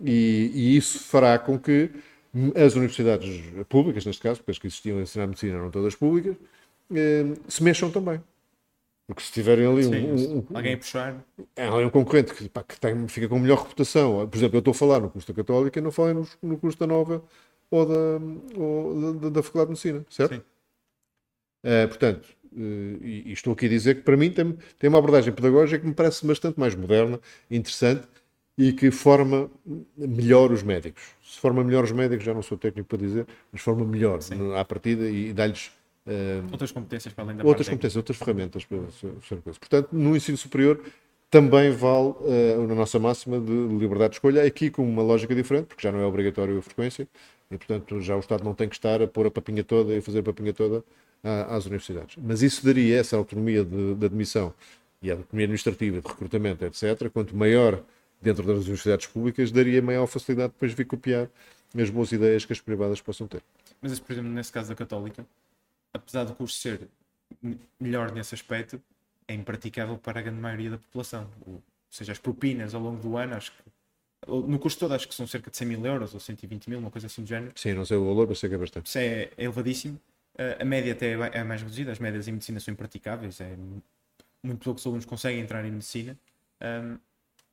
E, 0.04 0.50
e 0.52 0.76
isso 0.76 0.98
fará 1.04 1.38
com 1.38 1.56
que 1.56 1.90
as 2.56 2.74
universidades 2.74 3.44
públicas, 3.68 4.04
neste 4.04 4.22
caso, 4.22 4.40
porque 4.40 4.50
as 4.50 4.58
que 4.58 4.66
existiam 4.66 4.98
a 4.98 5.02
ensinar 5.02 5.28
medicina 5.28 5.56
eram 5.56 5.70
todas 5.70 5.94
públicas, 5.94 6.34
eh, 6.92 7.26
se 7.46 7.62
mexam 7.62 7.92
também. 7.92 8.20
Porque 9.06 9.22
se 9.22 9.30
tiverem 9.30 9.66
ali 9.66 9.84
Sim, 9.84 10.10
um, 10.10 10.38
um, 10.38 10.46
alguém 10.52 10.74
a 10.74 10.78
puxar. 10.78 11.24
É 11.54 11.70
um 11.70 11.90
concorrente 11.90 12.34
que, 12.34 12.48
pá, 12.48 12.64
que 12.64 12.78
tem, 12.78 13.06
fica 13.06 13.28
com 13.28 13.38
melhor 13.38 13.58
reputação. 13.58 14.26
Por 14.28 14.36
exemplo, 14.36 14.56
eu 14.56 14.58
estou 14.58 14.72
a 14.72 14.74
falar 14.74 15.00
no 15.00 15.08
curso 15.08 15.28
da 15.28 15.34
Católica 15.34 15.78
e 15.78 15.82
não 15.82 15.92
falei 15.92 16.14
no, 16.14 16.26
no 16.42 16.58
curso 16.58 16.76
da 16.78 16.88
Nova 16.88 17.22
ou 17.70 17.86
da, 17.86 18.60
ou 18.60 19.12
da, 19.14 19.28
da 19.30 19.42
Faculdade 19.42 19.66
de 19.66 19.70
Medicina, 19.70 20.06
certo? 20.10 20.34
Sim. 20.34 20.42
Uh, 21.64 21.88
portanto, 21.88 22.28
uh, 22.52 23.04
e, 23.04 23.22
e, 23.26 23.32
estou 23.32 23.52
aqui 23.52 23.66
a 23.66 23.68
dizer 23.68 23.96
que 23.96 24.02
para 24.02 24.16
mim 24.16 24.30
tem, 24.30 24.56
tem 24.78 24.88
uma 24.88 24.98
abordagem 24.98 25.32
pedagógica 25.32 25.80
que 25.80 25.86
me 25.86 25.94
parece 25.94 26.26
bastante 26.26 26.58
mais 26.58 26.74
moderna, 26.74 27.20
interessante 27.50 28.06
e 28.58 28.72
que 28.72 28.90
forma 28.90 29.50
melhor 29.96 30.50
os 30.50 30.62
médicos. 30.62 31.02
Se 31.22 31.38
forma 31.38 31.62
melhor 31.62 31.84
os 31.84 31.92
médicos, 31.92 32.24
já 32.24 32.32
não 32.32 32.42
sou 32.42 32.56
técnico 32.56 32.88
para 32.88 32.98
dizer, 32.98 33.26
mas 33.52 33.60
forma 33.60 33.84
melhor 33.84 34.22
Sim. 34.22 34.54
à 34.54 34.64
partida 34.64 35.08
e, 35.08 35.28
e 35.28 35.32
dá-lhes 35.32 35.70
Uh, 36.06 36.46
outras 36.52 36.70
competências 36.70 37.12
para 37.12 37.24
além 37.24 37.36
da 37.36 37.44
Outras 37.44 37.68
competências, 37.68 37.96
outras 37.96 38.16
ferramentas 38.16 38.64
para 38.64 38.78
ser 38.90 39.40
coisa. 39.42 39.58
Portanto, 39.58 39.88
no 39.92 40.16
ensino 40.16 40.38
superior 40.38 40.80
também 41.28 41.72
vale 41.72 42.10
uh, 42.10 42.66
na 42.68 42.74
nossa 42.74 42.98
máxima 42.98 43.40
de 43.40 43.52
liberdade 43.52 44.10
de 44.10 44.16
escolha, 44.16 44.44
aqui 44.44 44.70
com 44.70 44.88
uma 44.88 45.02
lógica 45.02 45.34
diferente, 45.34 45.66
porque 45.66 45.82
já 45.82 45.90
não 45.90 45.98
é 45.98 46.06
obrigatório 46.06 46.58
a 46.58 46.62
frequência, 46.62 47.08
e 47.50 47.56
portanto 47.56 48.00
já 48.00 48.14
o 48.14 48.20
Estado 48.20 48.44
não 48.44 48.54
tem 48.54 48.68
que 48.68 48.76
estar 48.76 49.02
a 49.02 49.06
pôr 49.08 49.26
a 49.26 49.30
papinha 49.30 49.64
toda 49.64 49.92
e 49.92 49.98
a 49.98 50.02
fazer 50.02 50.20
a 50.20 50.22
papinha 50.22 50.52
toda 50.52 50.84
às 51.48 51.66
universidades. 51.66 52.16
Mas 52.22 52.42
isso 52.42 52.64
daria 52.64 52.98
essa 52.98 53.16
autonomia 53.16 53.64
de, 53.64 53.94
de 53.94 54.06
admissão 54.06 54.54
e 55.02 55.10
a 55.10 55.14
autonomia 55.14 55.44
administrativa, 55.44 56.00
de 56.00 56.06
recrutamento, 56.06 56.64
etc., 56.64 57.10
quanto 57.12 57.36
maior 57.36 57.82
dentro 58.20 58.44
das 58.44 58.58
universidades 58.58 59.06
públicas, 59.06 59.50
daria 59.50 59.82
maior 59.82 60.06
facilidade 60.06 60.52
depois 60.52 60.70
de 60.70 60.76
vir 60.76 60.86
copiar 60.86 61.28
as 61.76 61.90
boas 61.90 62.12
ideias 62.12 62.44
que 62.44 62.52
as 62.52 62.60
privadas 62.60 63.00
possam 63.00 63.26
ter. 63.26 63.42
Mas, 63.82 63.98
por 63.98 64.12
exemplo, 64.12 64.30
nesse 64.30 64.52
caso 64.52 64.68
da 64.68 64.74
Católica, 64.74 65.26
apesar 65.96 66.24
do 66.24 66.34
curso 66.34 66.58
ser 66.58 66.88
melhor 67.78 68.12
nesse 68.12 68.34
aspecto, 68.34 68.80
é 69.26 69.34
impraticável 69.34 69.98
para 69.98 70.20
a 70.20 70.22
grande 70.22 70.40
maioria 70.40 70.70
da 70.70 70.78
população. 70.78 71.28
Ou 71.46 71.62
seja, 71.90 72.12
as 72.12 72.18
propinas 72.18 72.74
ao 72.74 72.80
longo 72.80 73.00
do 73.00 73.16
ano, 73.16 73.34
acho 73.34 73.52
que 73.52 73.62
no 74.26 74.58
curso 74.58 74.78
todo 74.78 74.92
acho 74.94 75.06
que 75.06 75.14
são 75.14 75.26
cerca 75.26 75.50
de 75.50 75.56
100 75.56 75.68
mil 75.68 75.86
euros 75.86 76.14
ou 76.14 76.20
120 76.20 76.68
mil, 76.68 76.78
uma 76.78 76.90
coisa 76.90 77.06
assim 77.06 77.22
do 77.22 77.28
género. 77.28 77.52
Sim, 77.54 77.74
não 77.74 77.84
sei 77.84 77.96
o 77.96 78.04
valor, 78.04 78.26
mas 78.28 78.38
sei 78.38 78.48
que 78.48 78.54
é 78.54 78.58
bastante. 78.58 78.86
Isso 78.86 78.98
é, 78.98 79.30
é 79.36 79.44
elevadíssimo. 79.44 80.00
Uh, 80.34 80.60
a 80.60 80.64
média 80.64 80.92
até 80.92 81.12
é, 81.12 81.30
é 81.32 81.44
mais 81.44 81.62
reduzida, 81.62 81.92
as 81.92 81.98
médias 81.98 82.28
em 82.28 82.32
medicina 82.32 82.60
são 82.60 82.72
impraticáveis, 82.72 83.40
é, 83.40 83.56
muito 84.42 84.64
poucos 84.64 84.86
alunos 84.86 85.04
conseguem 85.06 85.40
entrar 85.40 85.64
em 85.64 85.70
medicina, 85.70 86.18
um, 86.60 86.98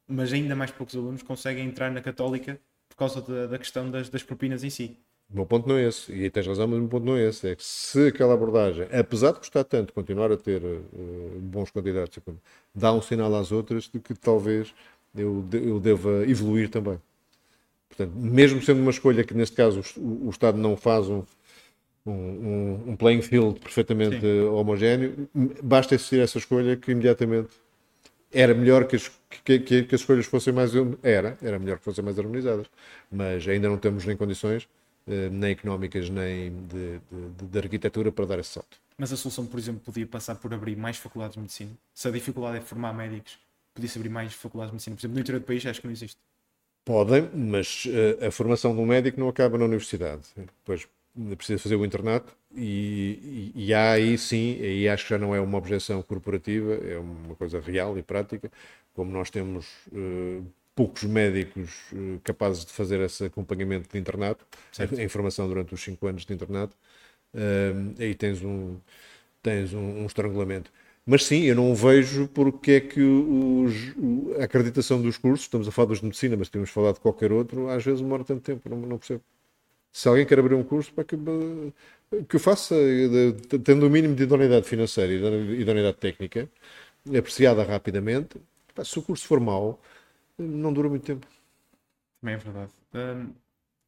mas 0.08 0.34
ainda 0.34 0.56
mais 0.56 0.70
poucos 0.72 0.96
alunos 0.96 1.24
conseguem 1.24 1.66
entrar 1.66 1.90
na 1.92 2.02
católica 2.02 2.60
por 2.90 2.98
causa 2.98 3.22
da, 3.22 3.48
da 3.48 3.58
questão 3.58 3.90
das, 3.90 4.10
das 4.10 4.22
propinas 4.22 4.64
em 4.64 4.70
si. 4.70 4.98
O 5.32 5.36
meu 5.36 5.46
ponto 5.46 5.68
não 5.68 5.78
é 5.78 5.88
esse, 5.88 6.12
e 6.12 6.30
tens 6.30 6.46
razão, 6.46 6.68
mas 6.68 6.78
o 6.78 6.82
meu 6.82 6.90
ponto 6.90 7.06
não 7.06 7.18
é 7.18 7.28
esse. 7.28 7.48
É 7.48 7.56
que 7.56 7.64
se 7.64 8.08
aquela 8.08 8.34
abordagem, 8.34 8.88
apesar 8.92 9.32
de 9.32 9.40
custar 9.40 9.64
tanto 9.64 9.92
continuar 9.92 10.32
a 10.32 10.38
ter 10.38 10.64
uh, 10.64 11.40
bons 11.40 11.72
candidatos, 11.72 12.20
dá 12.74 12.94
um 12.94 13.02
sinal 13.02 13.34
às 13.36 13.52
outras 13.52 13.90
de 13.92 14.00
que 14.00 14.14
talvez 14.14 14.74
eu, 15.16 15.44
eu 15.54 15.80
deva 15.80 16.24
evoluir 16.28 16.70
também. 16.70 17.00
Portanto, 17.90 18.14
mesmo 18.16 18.62
sendo 18.62 18.82
uma 18.82 18.92
escolha 18.92 19.24
que, 19.24 19.34
neste 19.34 19.56
caso, 19.56 19.82
o, 19.98 20.28
o 20.28 20.30
Estado 20.30 20.58
não 20.58 20.76
faz 20.76 21.08
um, 21.10 21.24
um, 22.06 22.80
um 22.88 22.96
playing 22.96 23.22
field 23.22 23.60
perfeitamente 23.60 24.20
Sim. 24.20 24.42
homogéneo, 24.46 25.30
basta 25.62 25.96
existir 25.96 26.20
essa 26.20 26.38
escolha 26.38 26.76
que 26.76 26.92
imediatamente 26.92 27.50
era 28.32 28.54
melhor 28.54 28.86
que 28.86 28.96
as, 28.96 29.12
que, 29.44 29.60
que, 29.60 29.84
que 29.84 29.96
as 29.96 30.02
escolhas 30.02 30.26
fossem 30.26 30.52
mais. 30.52 30.72
Era, 31.04 31.38
era 31.42 31.60
melhor 31.60 31.78
que 31.78 31.84
fossem 31.84 32.04
mais 32.04 32.18
harmonizadas, 32.18 32.68
mas 33.12 33.48
ainda 33.48 33.70
não 33.70 33.78
temos 33.78 34.06
nem 34.06 34.18
condições 34.18 34.68
nem 35.06 35.52
económicas 35.52 36.10
nem 36.10 36.52
de, 36.68 37.00
de, 37.12 37.46
de, 37.48 37.58
arquitetura 37.58 38.12
para 38.12 38.26
dar 38.26 38.40
esse 38.40 38.52
salto. 38.52 38.78
Mas 38.98 39.12
a 39.12 39.18
solução, 39.18 39.46
por 39.46 39.60
exemplo, 39.60 39.82
podia 39.84 40.08
passar 40.08 40.36
por 40.36 40.54
abrir 40.54 40.76
mais 40.76 40.98
faculdades 40.98 41.36
de 41.36 41.42
medicina? 41.42 41.72
Se 41.94 42.08
a 42.08 42.12
dificuldade 42.12 42.58
é 42.58 42.62
formar 42.62 42.94
médicos, 42.94 43.38
podia-se 43.74 43.98
abrir 43.98 44.10
mais 44.10 44.34
faculdades 44.34 44.72
de 44.72 44.76
medicina? 44.76 44.96
Por 44.96 45.02
exemplo, 45.02 45.16
no 45.16 45.22
interior 45.22 45.40
do 45.40 45.46
país 45.46 45.66
acho 45.66 45.82
que 45.82 45.88
não 45.88 45.92
existe. 45.92 46.18
Podem, 46.86 47.30
mas 47.34 47.86
uh, 47.86 48.28
a 48.28 48.32
formação 48.32 48.76
de 48.76 48.82
um 48.82 48.86
médico 48.86 49.20
não 49.20 49.30
acaba 49.30 49.58
na 49.58 49.66
universidade. 49.66 50.24
Depois 50.36 50.88
precisa 51.38 51.62
fazer 51.62 51.76
o 51.76 51.86
internato 51.86 52.36
e, 52.56 53.52
e, 53.56 53.66
e 53.68 53.74
há 53.74 53.92
aí 53.92 54.18
sim, 54.18 54.60
aí 54.62 54.90
acho 54.90 55.04
que 55.04 55.10
já 55.12 55.18
não 55.18 55.34
é 55.36 55.40
uma 55.40 55.58
objeção 55.58 56.02
corporativa, 56.02 56.74
é 56.74 56.98
uma 56.98 57.36
coisa 57.36 57.60
real 57.60 57.98
e 57.98 58.02
prática, 58.02 58.52
como 58.94 59.12
nós 59.12 59.30
temos 59.30 59.66
uh, 59.92 60.46
poucos 60.76 61.04
médicos 61.04 61.72
uh, 61.94 62.20
capazes 62.24 62.66
de 62.66 62.72
fazer 62.72 63.00
esse 63.02 63.26
acompanhamento 63.26 63.90
de 63.92 64.00
internato, 64.00 64.46
a, 64.80 65.00
a, 65.00 65.04
informação 65.04 65.48
durante 65.48 65.74
os 65.74 65.84
5 65.84 66.08
anos 66.08 66.26
de 66.26 66.34
internato, 66.34 66.76
uh, 67.34 67.96
aí 68.00 68.16
tens 68.16 68.44
um, 68.44 68.78
tens 69.42 69.74
um, 69.74 70.02
um, 70.02 70.06
estrangulamento. 70.06 70.72
Mas 71.06 71.26
sim, 71.26 71.44
eu 71.44 71.56
não 71.56 71.76
vejo 71.76 72.28
porque 72.30 72.72
é 72.74 72.80
que 72.82 73.02
os, 73.02 73.74
a 74.40 74.46
acreditação 74.46 75.02
dos 75.02 75.18
cursos, 75.18 75.46
estamos 75.46 75.68
a 75.68 75.72
falar 75.72 75.90
dos 75.90 76.00
de 76.00 76.06
medicina, 76.06 76.38
mas 76.38 76.50
temos 76.50 76.70
falado 76.70 76.96
de 76.96 77.02
qualquer 77.02 77.32
outro, 77.32 77.70
às 77.70 77.84
vezes 77.84 78.02
demora 78.02 78.24
tanto 78.24 78.42
tempo, 78.42 78.70
não, 78.70 78.78
não 78.78 78.98
percebo. 78.98 79.22
Se 79.92 80.08
alguém 80.08 80.26
quer 80.26 80.40
abrir 80.40 80.56
um 80.56 80.64
curso, 80.64 80.92
para 80.94 81.04
que, 81.04 81.16
que 82.28 82.36
o 82.38 82.40
faça, 82.40 82.76
tendo 83.64 83.86
o 83.86 83.90
mínimo 83.90 84.16
de 84.16 84.24
idoneidade 84.24 84.68
financeira 84.68 85.14
e 85.14 85.62
idoneidade 85.62 85.98
técnica, 85.98 86.50
apreciada 87.18 87.64
rapidamente. 87.64 88.38
Se 88.84 88.98
o 88.98 89.04
curso 89.04 89.28
for 89.28 89.40
mau, 89.40 89.80
não 90.38 90.74
dura 90.74 90.90
muito 90.90 91.06
tempo. 91.06 91.28
Também 92.22 92.36
é 92.36 92.38
verdade. 92.38 92.72
Um, 92.94 93.34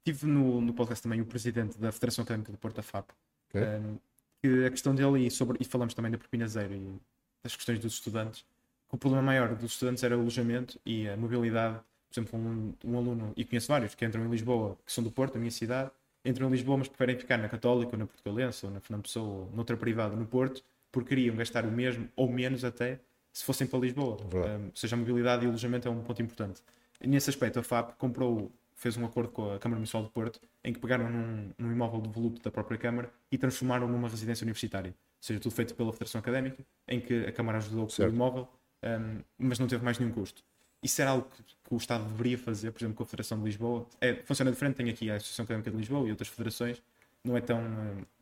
tive 0.03 0.25
no, 0.27 0.61
no 0.61 0.73
podcast 0.73 1.01
também 1.01 1.21
o 1.21 1.25
presidente 1.25 1.77
da 1.77 1.91
Federação 1.91 2.23
Académica 2.23 2.51
do 2.51 2.57
Porto, 2.57 2.75
da 2.75 2.83
FAP, 2.83 3.09
okay. 3.49 3.61
um, 3.61 3.97
que 4.41 4.65
a 4.65 4.69
questão 4.69 4.93
dele, 4.93 5.25
e, 5.25 5.31
sobre, 5.31 5.57
e 5.59 5.65
falamos 5.65 5.93
também 5.93 6.11
da 6.11 6.17
propina 6.17 6.47
zero 6.47 6.73
e 6.73 6.99
das 7.43 7.55
questões 7.55 7.79
dos 7.79 7.93
estudantes, 7.93 8.45
que 8.87 8.95
o 8.95 8.97
problema 8.97 9.23
maior 9.23 9.55
dos 9.55 9.71
estudantes 9.71 10.03
era 10.03 10.17
o 10.17 10.21
alojamento 10.21 10.79
e 10.85 11.07
a 11.07 11.17
mobilidade. 11.17 11.79
Por 12.09 12.19
exemplo, 12.19 12.39
um, 12.39 12.73
um 12.85 12.97
aluno, 12.97 13.33
e 13.35 13.43
conheço 13.43 13.67
vários, 13.67 13.95
que 13.95 14.05
entram 14.05 14.25
em 14.25 14.29
Lisboa, 14.29 14.77
que 14.85 14.91
são 14.91 15.03
do 15.03 15.11
Porto, 15.11 15.33
da 15.33 15.39
minha 15.39 15.51
cidade, 15.51 15.91
entram 16.23 16.47
em 16.47 16.51
Lisboa, 16.51 16.77
mas 16.77 16.87
preferem 16.87 17.17
ficar 17.17 17.37
na 17.37 17.49
Católica, 17.49 17.91
ou 17.93 17.99
na 17.99 18.05
Portugalense, 18.05 18.65
ou 18.65 18.71
na 18.71 18.79
Fernando 18.79 19.03
Pessoa, 19.03 19.45
ou 19.45 19.51
noutra 19.53 19.75
privada 19.75 20.15
no 20.15 20.25
Porto, 20.25 20.63
porque 20.91 21.09
queriam 21.09 21.35
gastar 21.35 21.65
o 21.65 21.71
mesmo, 21.71 22.07
ou 22.15 22.31
menos 22.31 22.63
até, 22.63 22.99
se 23.35 23.43
fossem 23.43 23.67
para 23.67 23.77
Lisboa. 23.79 24.17
Um, 24.23 24.67
ou 24.67 24.71
seja, 24.75 24.95
a 24.95 24.97
mobilidade 24.97 25.43
e 25.43 25.47
o 25.47 25.49
alojamento 25.49 25.89
é 25.89 25.91
um 25.91 26.01
ponto 26.01 26.21
importante. 26.21 26.61
E 27.01 27.07
nesse 27.07 27.29
aspecto, 27.29 27.59
a 27.59 27.63
FAP 27.63 27.97
comprou, 27.97 28.49
fez 28.75 28.95
um 28.95 29.03
acordo 29.03 29.29
com 29.29 29.51
a 29.53 29.59
Câmara 29.59 29.77
Municipal 29.77 30.03
do 30.03 30.09
Porto, 30.09 30.39
em 30.63 30.71
que 30.71 30.79
pegaram 30.79 31.09
num, 31.09 31.51
num 31.57 31.69
imóvel 31.69 31.99
de 31.99 32.07
voluto 32.07 32.41
da 32.41 32.49
própria 32.49 32.77
Câmara 32.77 33.11
e 33.29 33.37
transformaram 33.37 33.89
numa 33.89 34.07
residência 34.07 34.45
universitária. 34.45 34.91
Ou 34.91 34.95
seja, 35.19 35.37
tudo 35.41 35.53
feito 35.53 35.75
pela 35.75 35.91
Federação 35.91 36.19
Académica, 36.19 36.65
em 36.87 37.01
que 37.01 37.25
a 37.25 37.31
Câmara 37.33 37.57
ajudou 37.57 37.87
com 37.87 38.03
o 38.03 38.07
imóvel, 38.07 38.47
um, 38.81 39.19
mas 39.37 39.59
não 39.59 39.67
teve 39.67 39.83
mais 39.83 39.99
nenhum 39.99 40.13
custo. 40.13 40.41
Isso 40.81 41.01
era 41.01 41.11
algo 41.11 41.27
que, 41.29 41.43
que, 41.43 41.73
o 41.73 41.75
Estado 41.75 42.05
deveria 42.05 42.37
fazer, 42.37 42.71
por 42.71 42.79
exemplo, 42.79 42.95
com 42.95 43.03
a 43.03 43.05
Federação 43.05 43.37
de 43.37 43.43
Lisboa. 43.43 43.85
É, 43.99 44.13
funciona 44.23 44.49
diferente, 44.49 44.75
tem 44.75 44.89
aqui 44.89 45.11
a 45.11 45.15
Associação 45.15 45.43
Académica 45.43 45.71
de 45.71 45.77
Lisboa 45.77 46.07
e 46.07 46.11
outras 46.11 46.29
federações, 46.29 46.81
não 47.21 47.35
é 47.35 47.41
tão. 47.41 47.59
Uh, 47.59 48.14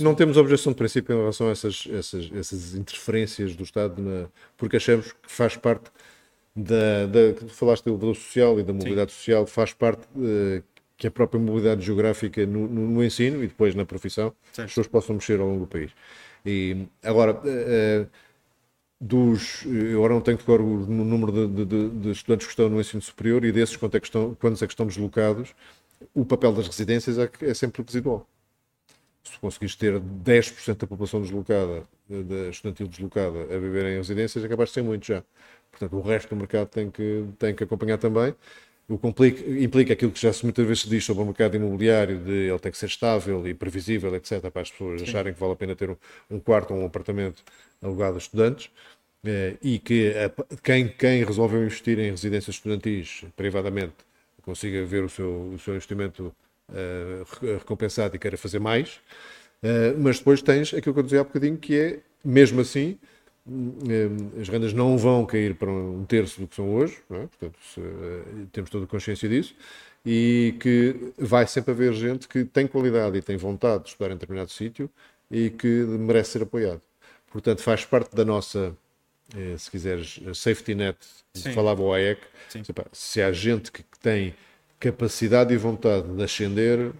não 0.00 0.14
temos 0.14 0.36
objeção 0.36 0.72
de 0.72 0.78
princípio 0.78 1.14
em 1.14 1.18
relação 1.18 1.48
a 1.48 1.50
essas, 1.50 1.88
essas, 1.90 2.30
essas 2.34 2.74
interferências 2.74 3.56
do 3.56 3.62
Estado, 3.62 4.02
na, 4.02 4.28
porque 4.56 4.76
achamos 4.76 5.12
que 5.12 5.32
faz 5.32 5.56
parte 5.56 5.90
da, 6.54 7.06
da 7.06 7.32
que 7.32 7.48
falaste 7.48 7.84
do 7.84 7.96
valor 7.96 8.14
social 8.14 8.60
e 8.60 8.62
da 8.62 8.72
mobilidade 8.72 9.12
Sim. 9.12 9.18
social, 9.18 9.46
faz 9.46 9.72
parte 9.72 10.06
uh, 10.16 10.62
que 10.96 11.06
a 11.06 11.10
própria 11.10 11.40
mobilidade 11.40 11.82
geográfica 11.82 12.44
no, 12.44 12.68
no, 12.68 12.86
no, 12.88 13.04
ensino 13.04 13.42
e 13.42 13.46
depois 13.46 13.74
na 13.74 13.84
profissão, 13.84 14.32
Sim. 14.52 14.62
as 14.62 14.68
pessoas 14.68 14.86
possam 14.86 15.14
mexer 15.14 15.40
ao 15.40 15.46
longo 15.46 15.60
do 15.60 15.66
país. 15.66 15.90
E 16.44 16.86
agora, 17.02 17.34
uh, 17.34 18.06
dos, 19.00 19.64
eu 19.64 19.98
agora 19.98 20.14
não 20.14 20.20
tenho 20.20 20.36
de 20.36 20.44
cor 20.44 20.60
o 20.60 20.86
número 20.86 21.48
de, 21.48 21.64
de, 21.64 21.88
de, 21.88 22.10
estudantes 22.10 22.46
que 22.46 22.52
estão 22.52 22.68
no 22.68 22.80
ensino 22.80 23.02
superior 23.02 23.44
e 23.44 23.50
desses 23.50 23.76
quantos 23.76 23.96
é 23.96 24.00
que 24.00 24.06
estão, 24.06 24.34
quantos 24.34 24.62
é 24.62 24.66
que 24.66 24.72
estão 24.72 24.86
deslocados, 24.86 25.54
o 26.14 26.24
papel 26.24 26.52
das 26.52 26.66
residências 26.66 27.18
é, 27.18 27.30
é 27.40 27.54
sempre 27.54 27.82
residual 27.82 28.28
se 29.22 29.38
conseguires 29.38 29.76
ter 29.76 30.00
10% 30.00 30.76
da 30.76 30.86
população 30.86 31.20
deslocada, 31.20 31.84
da 32.08 32.48
estudantil 32.50 32.88
deslocada, 32.88 33.42
a 33.42 33.58
viver 33.58 33.86
em 33.86 33.96
residências, 33.96 34.44
acabas 34.44 34.68
de 34.68 34.74
ser 34.74 34.82
muito 34.82 35.06
já. 35.06 35.22
Portanto, 35.70 35.96
o 35.96 36.00
resto 36.00 36.28
do 36.30 36.36
mercado 36.36 36.68
tem 36.68 36.90
que, 36.90 37.24
tem 37.38 37.54
que 37.54 37.64
acompanhar 37.64 37.98
também. 37.98 38.34
O 38.88 38.98
que 38.98 39.06
implica, 39.06 39.50
implica 39.50 39.92
aquilo 39.92 40.10
que 40.10 40.20
já 40.20 40.32
se 40.32 40.44
muitas 40.44 40.66
vezes 40.66 40.82
se 40.82 40.88
diz 40.88 41.04
sobre 41.04 41.22
o 41.22 41.26
mercado 41.26 41.56
imobiliário, 41.56 42.18
de 42.18 42.48
ele 42.50 42.58
tem 42.58 42.70
que 42.70 42.76
ser 42.76 42.86
estável 42.86 43.46
e 43.46 43.54
previsível, 43.54 44.14
etc., 44.14 44.50
para 44.50 44.62
as 44.62 44.70
pessoas 44.70 45.00
Sim. 45.00 45.08
acharem 45.08 45.32
que 45.32 45.40
vale 45.40 45.52
a 45.52 45.56
pena 45.56 45.74
ter 45.74 45.90
um, 45.90 45.96
um 46.30 46.40
quarto 46.40 46.74
ou 46.74 46.80
um 46.80 46.86
apartamento 46.86 47.42
alugado 47.80 48.16
a 48.16 48.18
estudantes. 48.18 48.70
Eh, 49.24 49.56
e 49.62 49.78
que 49.78 50.12
a, 50.16 50.30
quem, 50.62 50.88
quem 50.88 51.24
resolveu 51.24 51.62
investir 51.62 51.98
em 51.98 52.10
residências 52.10 52.56
estudantis 52.56 53.24
privadamente 53.36 53.94
consiga 54.42 54.84
ver 54.84 55.04
o 55.04 55.08
seu, 55.08 55.52
o 55.54 55.58
seu 55.58 55.74
investimento 55.74 56.34
uh, 56.72 57.56
recompensado 57.58 58.16
e 58.16 58.18
queira 58.18 58.36
fazer 58.36 58.58
mais. 58.58 59.00
Uh, 59.62 59.96
mas 59.98 60.18
depois 60.18 60.42
tens 60.42 60.74
aquilo 60.74 60.94
que 60.94 61.00
eu 61.00 61.04
dizia 61.04 61.20
há 61.20 61.24
bocadinho, 61.24 61.56
que 61.56 61.78
é, 61.78 62.00
mesmo 62.24 62.60
assim, 62.60 62.98
uh, 63.46 64.40
as 64.40 64.48
rendas 64.48 64.72
não 64.72 64.98
vão 64.98 65.24
cair 65.24 65.54
para 65.54 65.70
um 65.70 66.04
terço 66.04 66.40
do 66.40 66.48
que 66.48 66.56
são 66.56 66.74
hoje, 66.74 66.98
é? 67.10 67.26
portanto, 67.26 67.58
se, 67.62 67.80
temos 68.50 68.70
toda 68.70 68.84
a 68.84 68.88
consciência 68.88 69.28
disso, 69.28 69.54
e 70.04 70.56
que 70.58 71.12
vai 71.16 71.46
sempre 71.46 71.72
haver 71.72 71.92
gente 71.92 72.26
que 72.26 72.44
tem 72.44 72.66
qualidade 72.66 73.16
e 73.16 73.22
tem 73.22 73.36
vontade 73.36 73.84
de 73.84 73.90
estudar 73.90 74.10
em 74.10 74.14
determinado 74.14 74.50
sítio 74.50 74.90
e 75.30 75.48
que 75.48 75.66
merece 75.66 76.32
ser 76.32 76.42
apoiado. 76.42 76.80
Portanto, 77.30 77.62
faz 77.62 77.84
parte 77.84 78.14
da 78.14 78.24
nossa, 78.24 78.76
se 79.56 79.70
quiseres, 79.70 80.20
safety 80.34 80.74
net, 80.74 80.98
Sim. 81.32 81.52
falava 81.52 81.80
o 81.80 81.92
AEC, 81.94 82.18
se 82.92 83.22
há 83.22 83.30
gente 83.30 83.70
que 83.70 83.84
tem 84.00 84.34
capacidade 84.82 85.54
e 85.54 85.56
vontade 85.56 86.12
de 86.12 86.22
ascender 86.24 86.92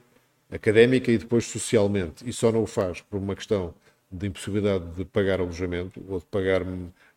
académica 0.48 1.10
e 1.10 1.18
depois 1.18 1.46
socialmente, 1.46 2.22
e 2.24 2.32
só 2.32 2.52
não 2.52 2.62
o 2.62 2.66
faz 2.66 3.00
por 3.00 3.16
uma 3.16 3.34
questão 3.34 3.74
de 4.08 4.28
impossibilidade 4.28 4.86
de 4.92 5.04
pagar 5.04 5.40
alojamento, 5.40 6.00
ou 6.08 6.20
de 6.20 6.24
pagar 6.26 6.62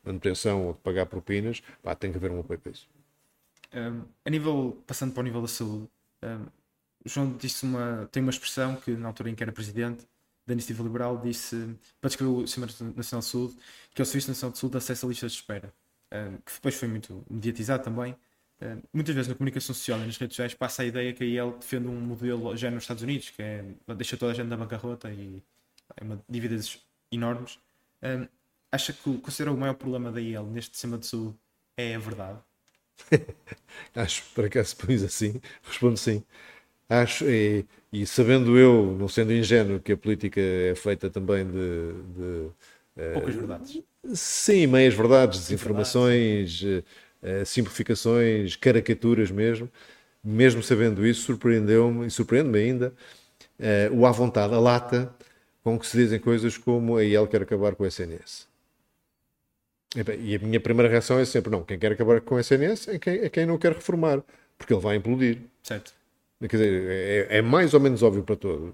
manutenção, 0.03 0.65
ou 0.65 0.73
de 0.73 0.79
pagar 0.79 1.05
propinas, 1.05 1.61
pá, 1.83 1.93
tem 1.93 2.09
que 2.09 2.17
haver 2.17 2.31
um 2.31 2.39
apoio 2.39 2.57
para 2.57 2.71
isso. 2.71 2.87
Um, 3.75 4.01
a 4.25 4.29
nível, 4.31 4.81
passando 4.87 5.13
para 5.13 5.21
o 5.21 5.23
nível 5.23 5.41
da 5.41 5.47
saúde, 5.47 5.87
um, 6.23 6.45
João 7.05 7.33
disse 7.37 7.63
uma, 7.63 8.09
tem 8.11 8.23
uma 8.23 8.31
expressão 8.31 8.75
que 8.75 8.89
na 8.91 9.09
altura 9.09 9.29
em 9.29 9.35
que 9.35 9.43
era 9.43 9.51
presidente 9.51 10.07
da 10.47 10.53
Iniciativa 10.53 10.81
Liberal 10.81 11.21
disse, 11.23 11.75
para 12.01 12.07
descrever 12.07 12.31
o 12.31 12.47
Sistema 12.47 12.65
Nacional 12.95 13.21
de 13.21 13.27
Saúde, 13.27 13.55
que 13.93 14.01
é 14.01 14.03
o 14.03 14.05
Serviço 14.05 14.29
Nacional 14.29 14.51
de 14.53 14.57
Saúde 14.57 14.71
de 14.71 14.77
acesso 14.77 15.05
a 15.05 15.09
listas 15.09 15.31
de 15.31 15.37
espera, 15.37 15.71
um, 16.11 16.37
que 16.37 16.53
depois 16.53 16.73
foi 16.73 16.87
muito 16.87 17.23
mediatizado 17.29 17.83
também, 17.83 18.15
muitas 18.93 19.15
vezes 19.15 19.27
na 19.29 19.35
comunicação 19.35 19.73
social 19.73 19.99
e 19.99 20.05
nas 20.05 20.17
redes 20.17 20.35
sociais 20.35 20.53
passa 20.53 20.83
a 20.83 20.85
ideia 20.85 21.13
que 21.13 21.23
a 21.23 21.27
IEL 21.27 21.57
defende 21.59 21.87
um 21.87 21.99
modelo 21.99 22.55
já 22.55 22.69
nos 22.71 22.83
Estados 22.83 23.03
Unidos, 23.03 23.29
que 23.29 23.41
é, 23.41 23.63
deixa 23.95 24.17
toda 24.17 24.31
a 24.31 24.35
gente 24.35 24.47
na 24.47 24.57
bancarrota 24.57 25.11
e 25.11 25.43
é 25.97 26.03
uma 26.03 26.21
dívidas 26.29 26.79
enormes. 27.11 27.59
Um, 28.03 28.27
acha 28.71 28.93
que 28.93 29.17
considera 29.19 29.51
o 29.51 29.57
maior 29.57 29.75
problema 29.75 30.11
da 30.11 30.21
IEL 30.21 30.45
neste 30.45 30.75
sistema 30.75 30.97
de 30.97 31.05
saúde 31.05 31.35
é 31.77 31.95
a 31.95 31.99
verdade? 31.99 32.39
Acho, 33.95 34.23
para 34.33 34.49
cá 34.49 34.63
se 34.63 34.75
pões 34.75 35.03
assim, 35.03 35.41
respondo 35.63 35.97
sim. 35.97 36.23
Acho, 36.87 37.25
e, 37.25 37.65
e, 37.91 38.05
sabendo 38.05 38.57
eu, 38.57 38.95
não 38.97 39.07
sendo 39.07 39.33
ingênuo, 39.33 39.79
que 39.79 39.93
a 39.93 39.97
política 39.97 40.39
é 40.39 40.75
feita 40.75 41.09
também 41.09 41.45
de. 41.45 41.93
de 42.13 43.13
Poucas 43.13 43.35
uh, 43.35 43.39
verdades. 43.39 43.83
Sim, 44.13 44.67
meias 44.67 44.93
verdades, 44.93 45.39
desinformações. 45.39 46.61
Verdade, 46.61 46.85
eh, 46.87 47.04
simplificações, 47.45 48.55
caricaturas 48.55 49.31
mesmo. 49.31 49.69
Mesmo 50.23 50.63
sabendo 50.63 51.05
isso, 51.05 51.21
surpreendeu-me 51.21 52.07
e 52.07 52.11
surpreende-me 52.11 52.59
ainda 52.59 52.93
uh, 53.59 53.95
o 53.95 54.05
à 54.05 54.11
vontade, 54.11 54.53
a 54.53 54.59
lata 54.59 55.13
com 55.63 55.79
que 55.79 55.87
se 55.87 55.97
dizem 55.97 56.19
coisas 56.19 56.57
como 56.57 56.97
a 56.97 57.03
IEL 57.03 57.27
quer 57.27 57.41
acabar 57.41 57.75
com 57.75 57.83
o 57.83 57.87
SNS. 57.87 58.47
E 59.95 60.35
a 60.35 60.39
minha 60.39 60.59
primeira 60.59 60.91
reação 60.91 61.19
é 61.19 61.25
sempre: 61.25 61.49
não, 61.51 61.63
quem 61.63 61.79
quer 61.79 61.91
acabar 61.91 62.21
com 62.21 62.35
o 62.35 62.39
SNS 62.39 62.89
é 62.89 62.99
quem, 62.99 63.13
é 63.19 63.29
quem 63.29 63.45
não 63.45 63.57
quer 63.57 63.73
reformar, 63.73 64.21
porque 64.57 64.73
ele 64.73 64.81
vai 64.81 64.95
implodir. 64.97 65.39
Certo. 65.63 65.93
Quer 66.41 66.57
dizer, 66.57 67.27
é, 67.31 67.37
é 67.37 67.41
mais 67.41 67.73
ou 67.73 67.79
menos 67.79 68.03
óbvio 68.03 68.23
para 68.23 68.35
todos. 68.35 68.73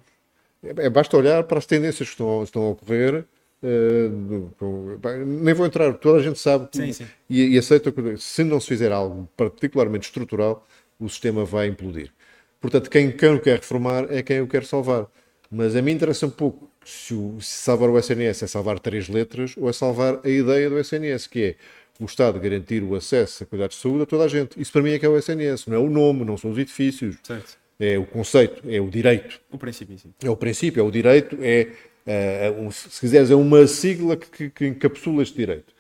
É, 0.63 0.89
basta 0.89 1.15
olhar 1.15 1.43
para 1.43 1.59
as 1.59 1.65
tendências 1.65 2.09
que 2.09 2.13
estão, 2.13 2.43
estão 2.43 2.63
a 2.63 2.69
ocorrer 2.71 3.23
Uh, 3.63 5.23
nem 5.23 5.53
vou 5.53 5.67
entrar, 5.67 5.93
toda 5.93 6.19
a 6.19 6.23
gente 6.23 6.39
sabe 6.39 6.67
sim, 6.71 6.91
sim. 6.91 7.05
E, 7.29 7.49
e, 7.49 7.57
aceita 7.59 7.91
que 7.91 8.17
se 8.17 8.43
não 8.43 8.59
se 8.59 8.67
fizer 8.67 8.91
algo 8.91 9.29
particularmente 9.37 10.07
estrutural, 10.07 10.67
o 10.99 11.07
sistema 11.07 11.45
vai 11.45 11.67
implodir. 11.67 12.11
Portanto, 12.59 12.89
quem, 12.89 13.11
quem 13.11 13.35
o 13.35 13.39
quer 13.39 13.57
reformar 13.57 14.07
é 14.09 14.23
quem 14.23 14.41
o 14.41 14.47
quer 14.47 14.65
salvar. 14.65 15.07
Mas 15.51 15.75
a 15.75 15.81
mim 15.81 15.91
interessa 15.91 16.25
um 16.25 16.29
pouco 16.29 16.71
se, 16.83 17.13
o, 17.13 17.37
se 17.39 17.63
salvar 17.63 17.89
o 17.89 17.99
SNS 17.99 18.43
é 18.43 18.47
salvar 18.47 18.79
três 18.79 19.09
letras 19.09 19.55
ou 19.57 19.69
é 19.69 19.73
salvar 19.73 20.19
a 20.23 20.29
ideia 20.29 20.69
do 20.69 20.79
SNS, 20.79 21.27
que 21.27 21.43
é 21.43 21.55
o 21.99 22.05
Estado 22.05 22.39
garantir 22.39 22.81
o 22.81 22.95
acesso 22.95 23.43
a 23.43 23.45
cuidados 23.45 23.75
de 23.75 23.81
saúde 23.81 24.03
a 24.03 24.05
toda 24.05 24.23
a 24.23 24.27
gente. 24.27 24.59
Isso 24.59 24.71
para 24.71 24.81
mim 24.81 24.91
é 24.91 24.99
que 24.99 25.05
é 25.05 25.09
o 25.09 25.17
SNS, 25.17 25.67
não 25.67 25.75
é 25.75 25.79
o 25.79 25.89
nome, 25.89 26.25
não 26.25 26.37
são 26.37 26.51
os 26.51 26.57
edifícios. 26.57 27.17
Certo. 27.21 27.59
É 27.79 27.97
o 27.97 28.05
conceito, 28.05 28.61
é 28.69 28.79
o 28.79 28.89
direito. 28.89 29.41
O 29.51 29.57
princípio, 29.57 29.97
sim. 29.97 30.13
É 30.23 30.29
o 30.29 30.35
princípio, 30.35 30.81
é 30.81 30.83
o 30.83 30.91
direito, 30.91 31.37
é 31.41 31.67
Uh, 32.05 32.71
se 32.71 32.99
quiseres, 32.99 33.29
é 33.29 33.35
uma 33.35 33.67
sigla 33.67 34.17
que, 34.17 34.49
que 34.49 34.67
encapsula 34.67 35.21
este 35.21 35.37
direito. 35.37 35.73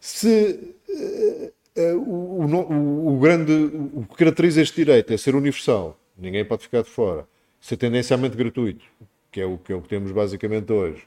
Se 0.00 0.58
uh, 0.88 1.52
uh, 1.76 1.98
o, 1.98 2.44
o, 2.44 3.14
o, 3.14 3.18
grande, 3.20 3.52
o 3.52 4.04
que 4.08 4.16
caracteriza 4.16 4.62
este 4.62 4.76
direito 4.76 5.12
é 5.12 5.16
ser 5.16 5.34
universal, 5.34 5.98
ninguém 6.18 6.44
pode 6.44 6.62
ficar 6.62 6.82
de 6.82 6.90
fora, 6.90 7.26
ser 7.60 7.76
tendencialmente 7.76 8.36
gratuito, 8.36 8.84
que 9.30 9.40
é 9.40 9.46
o 9.46 9.58
que, 9.58 9.72
é 9.72 9.76
o 9.76 9.82
que 9.82 9.88
temos 9.88 10.10
basicamente 10.10 10.72
hoje, 10.72 11.02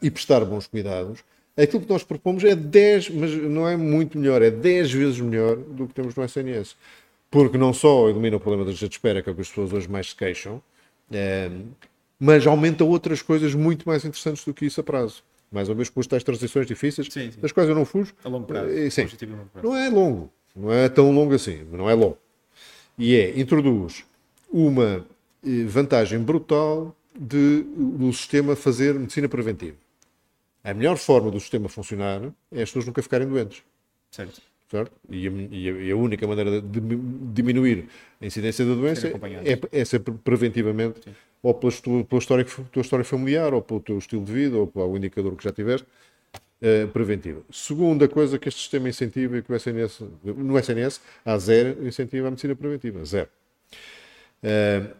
e 0.00 0.10
prestar 0.10 0.44
bons 0.44 0.66
cuidados, 0.66 1.22
aquilo 1.56 1.82
que 1.82 1.88
nós 1.88 2.02
propomos 2.02 2.44
é 2.44 2.54
10, 2.54 3.10
mas 3.10 3.32
não 3.32 3.68
é 3.68 3.76
muito 3.76 4.18
melhor, 4.18 4.40
é 4.42 4.50
10 4.50 4.92
vezes 4.92 5.20
melhor 5.20 5.56
do 5.56 5.86
que 5.86 5.94
temos 5.94 6.14
no 6.14 6.24
SNS. 6.24 6.76
Porque 7.30 7.56
não 7.56 7.72
só 7.72 8.08
elimina 8.08 8.36
o 8.36 8.40
problema 8.40 8.64
da 8.64 8.70
lista 8.70 8.88
de 8.88 8.94
espera, 8.94 9.22
que 9.22 9.28
é 9.28 9.32
o 9.32 9.34
que 9.34 9.40
as 9.42 9.48
pessoas 9.48 9.72
hoje 9.72 9.88
mais 9.88 10.08
se 10.08 10.16
queixam, 10.16 10.62
mas 12.20 12.46
aumenta 12.46 12.84
outras 12.84 13.22
coisas 13.22 13.54
muito 13.54 13.88
mais 13.88 14.04
interessantes 14.04 14.44
do 14.44 14.52
que 14.52 14.66
isso 14.66 14.80
a 14.80 14.84
prazo. 14.84 15.24
Mais 15.50 15.68
ou 15.70 15.74
menos 15.74 15.88
com 15.88 15.98
as 15.98 16.06
tais 16.06 16.22
transições 16.22 16.66
difíceis, 16.66 17.08
sim, 17.10 17.32
sim. 17.32 17.40
das 17.40 17.50
quais 17.50 17.68
eu 17.68 17.74
não 17.74 17.86
fujo. 17.86 18.14
A 18.22 18.28
longo 18.28 18.46
prazo. 18.46 18.68
Eh, 18.68 18.90
sim. 18.90 19.08
Não 19.62 19.74
é 19.74 19.88
longo, 19.88 20.30
não 20.54 20.70
é 20.70 20.88
tão 20.88 21.10
longo 21.10 21.34
assim, 21.34 21.66
não 21.72 21.88
é 21.88 21.94
longo. 21.94 22.18
E 22.98 23.16
é, 23.16 23.40
introduz 23.40 24.04
uma 24.52 25.04
eh, 25.44 25.64
vantagem 25.64 26.20
brutal 26.20 26.94
de, 27.18 27.62
do 27.64 28.12
sistema 28.12 28.54
fazer 28.54 28.94
medicina 28.94 29.28
preventiva. 29.28 29.76
A 30.62 30.74
melhor 30.74 30.98
forma 30.98 31.30
do 31.30 31.40
sistema 31.40 31.68
funcionar 31.68 32.22
é 32.52 32.62
as 32.62 32.68
pessoas 32.68 32.84
nunca 32.84 33.02
ficarem 33.02 33.26
doentes. 33.26 33.62
Certo. 34.10 34.42
Certo? 34.70 34.92
E, 35.08 35.26
a, 35.26 35.30
e 35.30 35.90
a 35.90 35.96
única 35.96 36.26
maneira 36.28 36.60
de 36.60 36.80
diminuir 37.32 37.88
a 38.20 38.26
incidência 38.26 38.64
da 38.64 38.74
doença 38.74 39.08
é, 39.08 39.80
é 39.80 39.84
ser 39.84 39.98
preventivamente, 39.98 41.00
Sim. 41.02 41.10
Ou 41.42 41.54
pela 41.54 41.72
pela 42.04 42.18
história, 42.18 42.44
tua 42.44 42.82
história 42.82 43.04
familiar, 43.04 43.54
ou 43.54 43.62
pelo 43.62 43.80
teu 43.80 43.98
estilo 43.98 44.24
de 44.24 44.32
vida, 44.32 44.56
ou 44.56 44.66
pelo 44.66 44.96
indicador 44.96 45.36
que 45.36 45.44
já 45.44 45.52
tiveste, 45.52 45.86
uh, 46.62 46.88
preventiva. 46.88 47.42
Segunda 47.50 48.08
coisa 48.08 48.38
que 48.38 48.48
este 48.48 48.60
sistema 48.60 48.88
incentiva 48.88 49.38
e 49.38 49.42
que 49.42 49.52
o 49.52 49.56
SNS, 49.56 50.02
no 50.24 50.58
SNS 50.58 51.00
há 51.24 51.38
zero 51.38 51.86
incentiva 51.86 52.28
a 52.28 52.30
medicina 52.30 52.54
preventiva. 52.54 53.04
Zero. 53.04 53.28
Uh, 54.42 54.94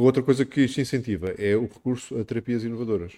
outra 0.00 0.22
coisa 0.22 0.44
que 0.44 0.62
isto 0.62 0.80
incentiva 0.80 1.34
é 1.38 1.56
o 1.56 1.62
recurso 1.62 2.18
a 2.18 2.24
terapias 2.24 2.64
inovadoras. 2.64 3.12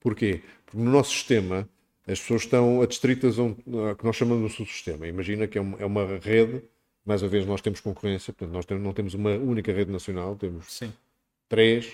Porquê? 0.00 0.42
Porque 0.66 0.78
no 0.78 0.90
nosso 0.90 1.12
sistema 1.12 1.68
as 2.06 2.20
pessoas 2.20 2.42
estão 2.42 2.82
adstritas 2.82 3.38
a 3.38 3.42
um 3.42 3.56
a 3.88 3.94
que 3.94 4.04
nós 4.04 4.14
chamamos 4.14 4.50
de 4.50 4.56
subsistema. 4.56 5.06
Imagina 5.06 5.46
que 5.46 5.56
é 5.56 5.60
uma, 5.60 5.78
é 5.78 5.86
uma, 5.86 6.18
rede, 6.18 6.62
mais 7.04 7.22
uma 7.22 7.28
vez 7.28 7.46
nós 7.46 7.60
temos 7.60 7.80
concorrência, 7.80 8.32
portanto 8.32 8.54
nós 8.54 8.66
não 8.80 8.92
temos 8.92 9.14
uma 9.14 9.30
única 9.30 9.72
rede 9.72 9.90
nacional, 9.90 10.36
temos 10.36 10.72
Sim. 10.72 10.92
três, 11.48 11.92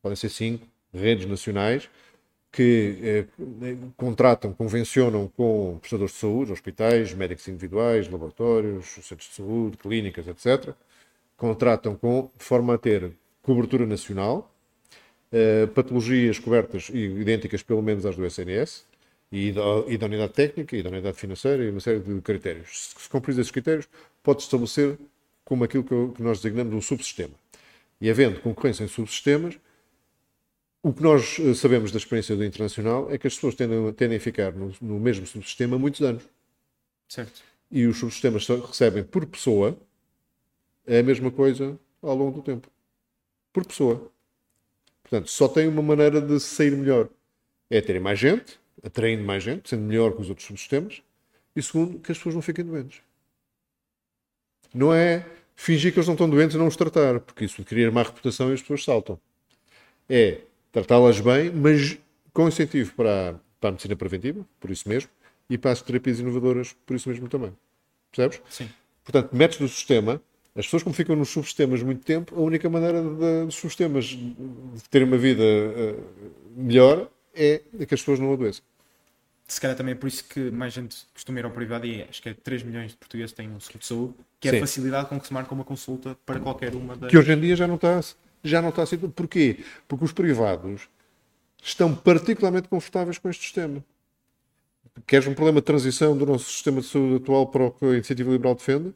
podem 0.00 0.16
ser 0.16 0.28
cinco 0.28 0.66
redes 0.92 1.26
nacionais 1.26 1.88
que 2.52 2.98
eh, 3.02 3.26
contratam, 3.96 4.52
convencionam 4.52 5.26
com 5.26 5.78
prestadores 5.80 6.12
de 6.12 6.18
saúde, 6.18 6.52
hospitais, 6.52 7.14
médicos 7.14 7.48
individuais, 7.48 8.08
laboratórios, 8.10 8.86
centros 9.02 9.30
de 9.30 9.34
saúde, 9.36 9.78
clínicas, 9.78 10.28
etc. 10.28 10.74
Contratam 11.34 11.96
com, 11.96 12.30
forma 12.36 12.74
a 12.74 12.78
ter 12.78 13.10
cobertura 13.42 13.86
nacional, 13.86 14.54
eh, 15.32 15.66
patologias 15.74 16.38
cobertas 16.38 16.90
e 16.92 16.98
idênticas 16.98 17.62
pelo 17.62 17.80
menos 17.80 18.04
às 18.04 18.16
do 18.16 18.26
SNS, 18.26 18.84
e 19.32 19.50
da, 19.50 19.62
e 19.88 19.96
da, 19.96 20.06
unidade 20.06 20.34
técnica 20.34 20.76
e 20.76 20.82
da 20.82 20.90
unidade 20.90 21.16
financeira 21.16 21.64
e 21.64 21.70
uma 21.70 21.80
série 21.80 22.00
de 22.00 22.20
critérios. 22.20 22.92
Se, 22.98 23.08
cumprir 23.08 23.32
esses 23.32 23.50
critérios, 23.50 23.88
pode 24.22 24.42
estabelecer 24.42 24.98
como 25.42 25.64
aquilo 25.64 25.82
que, 25.82 26.16
que 26.16 26.22
nós 26.22 26.38
designamos 26.40 26.74
um 26.74 26.82
subsistema. 26.82 27.34
E 27.98 28.10
havendo 28.10 28.40
concorrência 28.40 28.84
em 28.84 28.88
subsistemas, 28.88 29.58
o 30.82 30.92
que 30.92 31.02
nós 31.02 31.38
eh, 31.38 31.54
sabemos 31.54 31.92
da 31.92 31.98
experiência 31.98 32.36
do 32.36 32.44
internacional 32.44 33.10
é 33.10 33.16
que 33.16 33.26
as 33.26 33.34
pessoas 33.34 33.54
tendem, 33.54 33.92
tendem 33.94 34.18
a 34.18 34.20
ficar 34.20 34.52
no, 34.52 34.74
no, 34.82 35.00
mesmo 35.00 35.26
subsistema 35.26 35.78
muitos 35.78 36.02
anos. 36.02 36.24
Certo. 37.08 37.42
E 37.70 37.86
os 37.86 37.96
subsistemas 37.96 38.46
recebem 38.46 39.02
por 39.02 39.24
pessoa 39.24 39.78
a 40.86 41.02
mesma 41.02 41.30
coisa 41.30 41.78
ao 42.02 42.14
longo 42.14 42.40
do 42.40 42.42
tempo. 42.42 42.68
Por 43.52 43.64
pessoa. 43.64 44.10
Portanto, 45.02 45.30
só 45.30 45.48
tem 45.48 45.68
uma 45.68 45.82
maneira 45.82 46.20
de 46.20 46.38
sair 46.38 46.72
melhor. 46.72 47.08
É 47.70 47.80
terem 47.80 48.02
mais 48.02 48.18
gente, 48.18 48.58
atraindo 48.82 49.22
mais 49.24 49.42
gente, 49.42 49.68
sendo 49.68 49.82
melhor 49.82 50.12
que 50.12 50.20
os 50.20 50.28
outros 50.28 50.46
subsistemas. 50.46 51.02
E 51.54 51.62
segundo, 51.62 51.98
que 51.98 52.10
as 52.10 52.18
pessoas 52.18 52.34
não 52.34 52.42
fiquem 52.42 52.64
doentes. 52.64 53.00
Não 54.74 54.92
é 54.92 55.26
fingir 55.54 55.92
que 55.92 55.98
eles 55.98 56.06
não 56.06 56.14
estão 56.14 56.28
doentes 56.28 56.56
e 56.56 56.58
não 56.58 56.66
os 56.66 56.76
tratar, 56.76 57.20
porque 57.20 57.44
isso 57.44 57.62
cria 57.64 57.90
má 57.90 58.02
reputação 58.02 58.50
e 58.50 58.54
as 58.54 58.60
pessoas 58.60 58.84
saltam. 58.84 59.18
É 60.08 60.40
tratá-las 60.72 61.20
bem, 61.20 61.50
mas 61.50 61.98
com 62.32 62.48
incentivo 62.48 62.94
para, 62.94 63.38
para 63.60 63.68
a 63.68 63.72
medicina 63.72 63.94
preventiva, 63.94 64.46
por 64.58 64.70
isso 64.70 64.88
mesmo, 64.88 65.10
e 65.48 65.58
para 65.58 65.72
as 65.72 65.82
terapias 65.82 66.18
inovadoras, 66.18 66.74
por 66.86 66.96
isso 66.96 67.08
mesmo 67.08 67.28
também. 67.28 67.52
Percebes? 68.10 68.40
Sim. 68.48 68.68
Portanto, 69.04 69.36
metes 69.36 69.58
do 69.58 69.68
sistema, 69.68 70.22
as 70.54 70.66
pessoas 70.66 70.82
como 70.82 70.94
ficam 70.94 71.14
nos 71.16 71.28
subsistemas 71.28 71.82
muito 71.82 72.04
tempo, 72.04 72.34
a 72.34 72.40
única 72.40 72.68
maneira 72.68 73.02
dos 73.44 73.54
subsistemas 73.54 74.06
de 74.06 74.88
terem 74.90 75.06
uma 75.06 75.18
vida 75.18 75.42
uh, 75.42 76.32
melhor 76.56 77.10
é 77.34 77.62
que 77.86 77.94
as 77.94 78.00
pessoas 78.00 78.18
não 78.18 78.32
adoeçam. 78.32 78.64
Se 79.46 79.60
calhar 79.60 79.76
também 79.76 79.92
é 79.92 79.94
por 79.94 80.06
isso 80.06 80.24
que 80.24 80.50
mais 80.50 80.72
gente 80.72 80.96
costuma 81.12 81.38
ir 81.38 81.44
ao 81.44 81.50
privado 81.50 81.86
e 81.86 82.02
é, 82.02 82.06
acho 82.08 82.22
que 82.22 82.28
é 82.28 82.34
3 82.34 82.62
milhões 82.62 82.92
de 82.92 82.96
portugueses 82.96 83.32
têm 83.32 83.50
um 83.50 83.60
seguro 83.60 83.80
de 83.80 83.86
saúde, 83.86 84.14
que 84.40 84.48
é 84.48 84.56
a 84.56 84.60
facilidade 84.60 85.08
com 85.08 85.20
que 85.20 85.26
se 85.26 85.32
marca 85.32 85.52
uma 85.54 85.64
consulta 85.64 86.16
para 86.24 86.40
qualquer 86.40 86.74
uma 86.74 86.96
das... 86.96 87.10
Que 87.10 87.18
hoje 87.18 87.32
em 87.32 87.40
dia 87.40 87.54
já 87.54 87.66
não 87.66 87.74
está 87.74 88.00
já 88.42 88.60
não 88.60 88.70
está 88.70 88.82
assim. 88.82 88.98
Porquê? 88.98 89.64
Porque 89.86 90.04
os 90.04 90.12
privados 90.12 90.88
estão 91.62 91.94
particularmente 91.94 92.68
confortáveis 92.68 93.18
com 93.18 93.28
este 93.28 93.44
sistema. 93.44 93.84
Queres 95.06 95.26
um 95.26 95.34
problema 95.34 95.60
de 95.60 95.64
transição 95.64 96.16
do 96.16 96.26
nosso 96.26 96.50
sistema 96.50 96.80
de 96.80 96.86
saúde 96.86 97.16
atual 97.16 97.46
para 97.46 97.64
o 97.64 97.70
que 97.70 97.84
a 97.84 97.92
Iniciativa 97.92 98.30
Liberal 98.30 98.54
defende? 98.54 98.92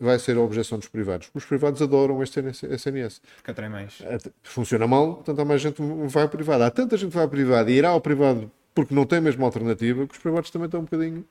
Vai 0.00 0.18
ser 0.18 0.36
a 0.36 0.40
objeção 0.40 0.78
dos 0.78 0.88
privados. 0.88 1.28
Os 1.34 1.44
privados 1.44 1.82
adoram 1.82 2.22
este 2.22 2.40
SNS. 2.40 3.20
Porque 3.36 3.50
atrai 3.50 3.68
mais. 3.68 3.98
Funciona 4.42 4.86
mal, 4.86 5.16
portanto 5.16 5.40
há 5.40 5.44
mais 5.44 5.60
gente 5.60 5.82
vai 6.06 6.22
ao 6.22 6.28
privado. 6.28 6.64
Há 6.64 6.70
tanta 6.70 6.96
gente 6.96 7.10
que 7.10 7.16
vai 7.16 7.24
ao 7.24 7.30
privado 7.30 7.68
e 7.70 7.74
irá 7.74 7.90
ao 7.90 8.00
privado 8.00 8.50
porque 8.78 8.94
não 8.94 9.04
tem 9.04 9.18
a 9.18 9.22
mesma 9.22 9.44
alternativa 9.44 10.06
que 10.06 10.14
os 10.14 10.20
privados 10.20 10.50
também 10.50 10.66
estão 10.66 10.80
um 10.80 10.84
bocadinho. 10.84 11.24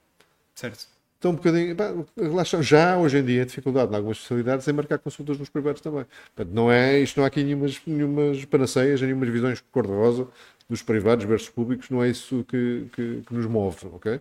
Certo 0.53 0.85
estão 1.15 1.31
um 1.31 1.35
bocadinho. 1.35 1.75
relaxam. 2.15 2.61
Já 2.61 2.97
hoje 2.97 3.17
em 3.17 3.25
dia, 3.25 3.41
a 3.41 3.45
dificuldade 3.45 3.91
em 3.91 3.95
algumas 3.95 4.17
especialidades 4.17 4.67
é 4.67 4.73
marcar 4.73 4.99
consultas 4.99 5.39
nos 5.39 5.49
privados 5.49 5.81
também. 5.81 6.05
Portanto, 6.35 6.53
não 6.53 6.71
é, 6.71 6.99
isto 6.99 7.17
não 7.17 7.23
há 7.23 7.27
aqui 7.27 7.43
nenhumas, 7.43 7.81
nenhumas 7.87 8.45
panaceias, 8.45 9.01
nenhumas 9.01 9.29
visões 9.29 9.63
cor-de-rosa 9.71 10.27
dos 10.69 10.81
privados 10.83 11.25
versus 11.25 11.49
públicos, 11.49 11.89
não 11.89 12.03
é 12.03 12.09
isso 12.09 12.45
que, 12.47 12.85
que, 12.93 13.23
que 13.25 13.33
nos 13.33 13.45
move, 13.45 13.87
ok? 13.87 14.19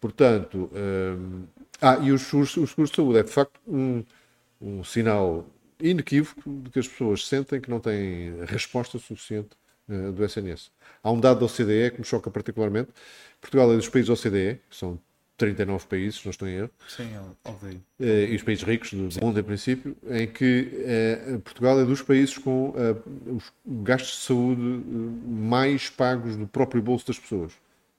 Portanto, 0.00 0.70
hum, 0.72 1.44
ah, 1.80 1.98
e 2.02 2.12
os, 2.12 2.32
os, 2.32 2.56
os 2.56 2.70
seguros 2.70 2.90
de 2.90 2.96
saúde 2.96 3.18
é 3.18 3.22
de 3.22 3.30
facto 3.30 3.58
um, 3.66 4.04
um 4.60 4.84
sinal 4.84 5.46
inequívoco 5.80 6.42
de 6.46 6.70
que 6.70 6.78
as 6.78 6.86
pessoas 6.86 7.26
sentem 7.26 7.60
que 7.60 7.70
não 7.70 7.80
têm 7.80 8.44
resposta 8.46 8.98
suficiente 8.98 9.50
uh, 9.88 10.12
do 10.12 10.24
SNS. 10.24 10.70
Há 11.02 11.10
um 11.10 11.20
dado 11.20 11.40
da 11.40 11.46
OCDE 11.46 11.92
que 11.92 11.98
me 12.00 12.04
choca 12.04 12.30
particularmente. 12.30 12.90
Portugal 13.40 13.72
é 13.72 13.76
dos 13.76 13.88
países 13.88 14.10
OCDE, 14.10 14.60
que 14.68 14.76
são 14.76 14.98
39 15.40 15.86
países, 15.86 16.22
não 16.22 16.30
estou 16.30 16.46
em 16.46 16.56
erro. 16.56 16.70
Sim, 16.86 17.08
óbvio. 17.42 17.82
Uh, 17.98 18.04
e 18.04 18.36
os 18.36 18.42
países 18.42 18.62
ricos 18.62 18.92
do 18.92 19.10
Sim. 19.10 19.20
mundo, 19.22 19.40
em 19.40 19.42
princípio, 19.42 19.96
em 20.10 20.26
que 20.26 20.68
uh, 21.34 21.40
Portugal 21.40 21.80
é 21.80 21.84
dos 21.86 22.02
países 22.02 22.36
com 22.36 22.68
uh, 22.68 23.34
os 23.34 23.50
gastos 23.66 24.18
de 24.18 24.26
saúde 24.26 24.60
mais 25.26 25.88
pagos 25.88 26.36
do 26.36 26.46
próprio 26.46 26.82
bolso 26.82 27.06
das 27.06 27.18
pessoas. 27.18 27.52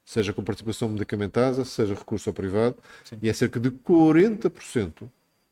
Seja 0.06 0.32
com 0.34 0.44
participação 0.44 0.90
medicamentosa, 0.90 1.66
seja 1.66 1.96
recurso 1.96 2.30
ao 2.30 2.34
privado. 2.34 2.76
Sim. 3.04 3.18
E 3.24 3.30
é 3.30 3.34
cerca 3.34 3.60
de 3.60 3.72
40%, 3.72 5.10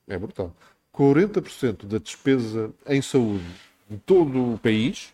é 0.08 0.18
brutal, 0.18 0.56
40% 0.94 1.88
da 1.88 1.98
despesa 1.98 2.72
em 2.86 3.02
saúde 3.02 3.46
de 3.90 3.98
todo 3.98 4.54
o 4.54 4.60
país 4.60 5.12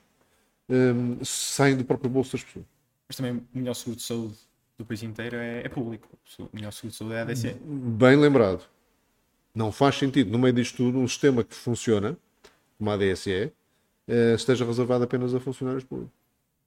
um, 0.70 1.24
saem 1.24 1.78
do 1.78 1.86
próprio 1.86 2.10
bolso 2.10 2.34
das 2.34 2.44
pessoas. 2.44 2.66
Mas 3.08 3.18
também 3.18 3.34
o 3.34 3.44
melhor 3.54 3.74
seguro 3.74 3.98
de 3.98 4.04
saúde 4.04 4.36
do 4.78 4.86
país 4.86 5.04
inteiro 5.04 5.38
é, 5.38 5.62
é 5.64 5.70
público. 5.70 6.08
O 6.40 6.50
melhor 6.54 6.72
seguro 6.72 6.92
de 6.92 6.98
saúde 6.98 7.14
é 7.14 7.20
a 7.20 7.22
ADC. 7.22 7.58
Bem 7.64 8.16
lembrado. 8.16 8.66
Não 9.54 9.72
faz 9.72 9.96
sentido, 9.96 10.32
no 10.32 10.40
meio 10.40 10.54
disto 10.54 10.78
tudo, 10.78 11.00
um 11.00 11.08
sistema 11.08 11.44
que 11.44 11.56
funciona, 11.56 12.18
como 12.78 12.90
a 12.90 12.94
ADSE, 12.96 13.54
eh, 14.08 14.34
esteja 14.36 14.66
reservado 14.66 15.06
apenas 15.06 15.34
a 15.34 15.40
funcionários 15.40 15.86
públicos. 15.86 16.14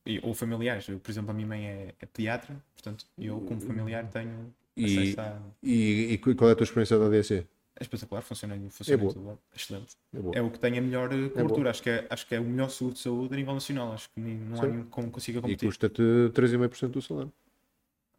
E, 0.06 0.18
ou 0.22 0.32
familiares. 0.32 0.88
Eu, 0.88 0.98
por 0.98 1.10
exemplo, 1.10 1.30
a 1.30 1.34
minha 1.34 1.46
mãe 1.46 1.66
é, 1.66 1.94
é 2.00 2.06
pediatra, 2.06 2.56
portanto, 2.74 3.04
eu, 3.18 3.40
como 3.42 3.60
familiar, 3.60 4.08
tenho 4.08 4.54
e, 4.74 5.14
a... 5.18 5.38
E, 5.62 6.12
e, 6.14 6.18
qual 6.18 6.48
é 6.48 6.52
a 6.52 6.56
tua 6.56 6.64
experiência 6.64 6.98
da 6.98 7.06
ADSE? 7.06 7.46
É 7.80 7.82
espetacular, 7.82 8.22
funciona, 8.22 8.58
funciona 8.70 9.04
é 9.04 9.06
tudo 9.06 9.38
excelente. 9.54 9.96
É, 10.12 10.38
é, 10.38 10.42
o 10.42 10.50
que 10.50 10.58
tem 10.58 10.76
a 10.76 10.82
melhor 10.82 11.12
é 11.12 11.28
cobertura. 11.28 11.68
É 11.68 11.70
acho, 11.70 11.82
que 11.82 11.90
é, 11.90 12.06
acho 12.10 12.26
que 12.26 12.34
é 12.34 12.40
o 12.40 12.44
melhor 12.44 12.70
seguro 12.70 12.94
de 12.94 13.00
saúde 13.00 13.34
a 13.34 13.36
nível 13.36 13.54
nacional. 13.54 13.92
Acho 13.92 14.10
que 14.10 14.20
não 14.20 14.56
Sim. 14.56 14.62
há 14.62 14.66
nenhum 14.66 14.84
como 14.86 15.10
consiga 15.10 15.40
competir. 15.40 15.64
E 15.64 15.68
custa-te 15.68 16.02
3,5% 16.02 16.88
do 16.88 17.00
salário. 17.00 17.32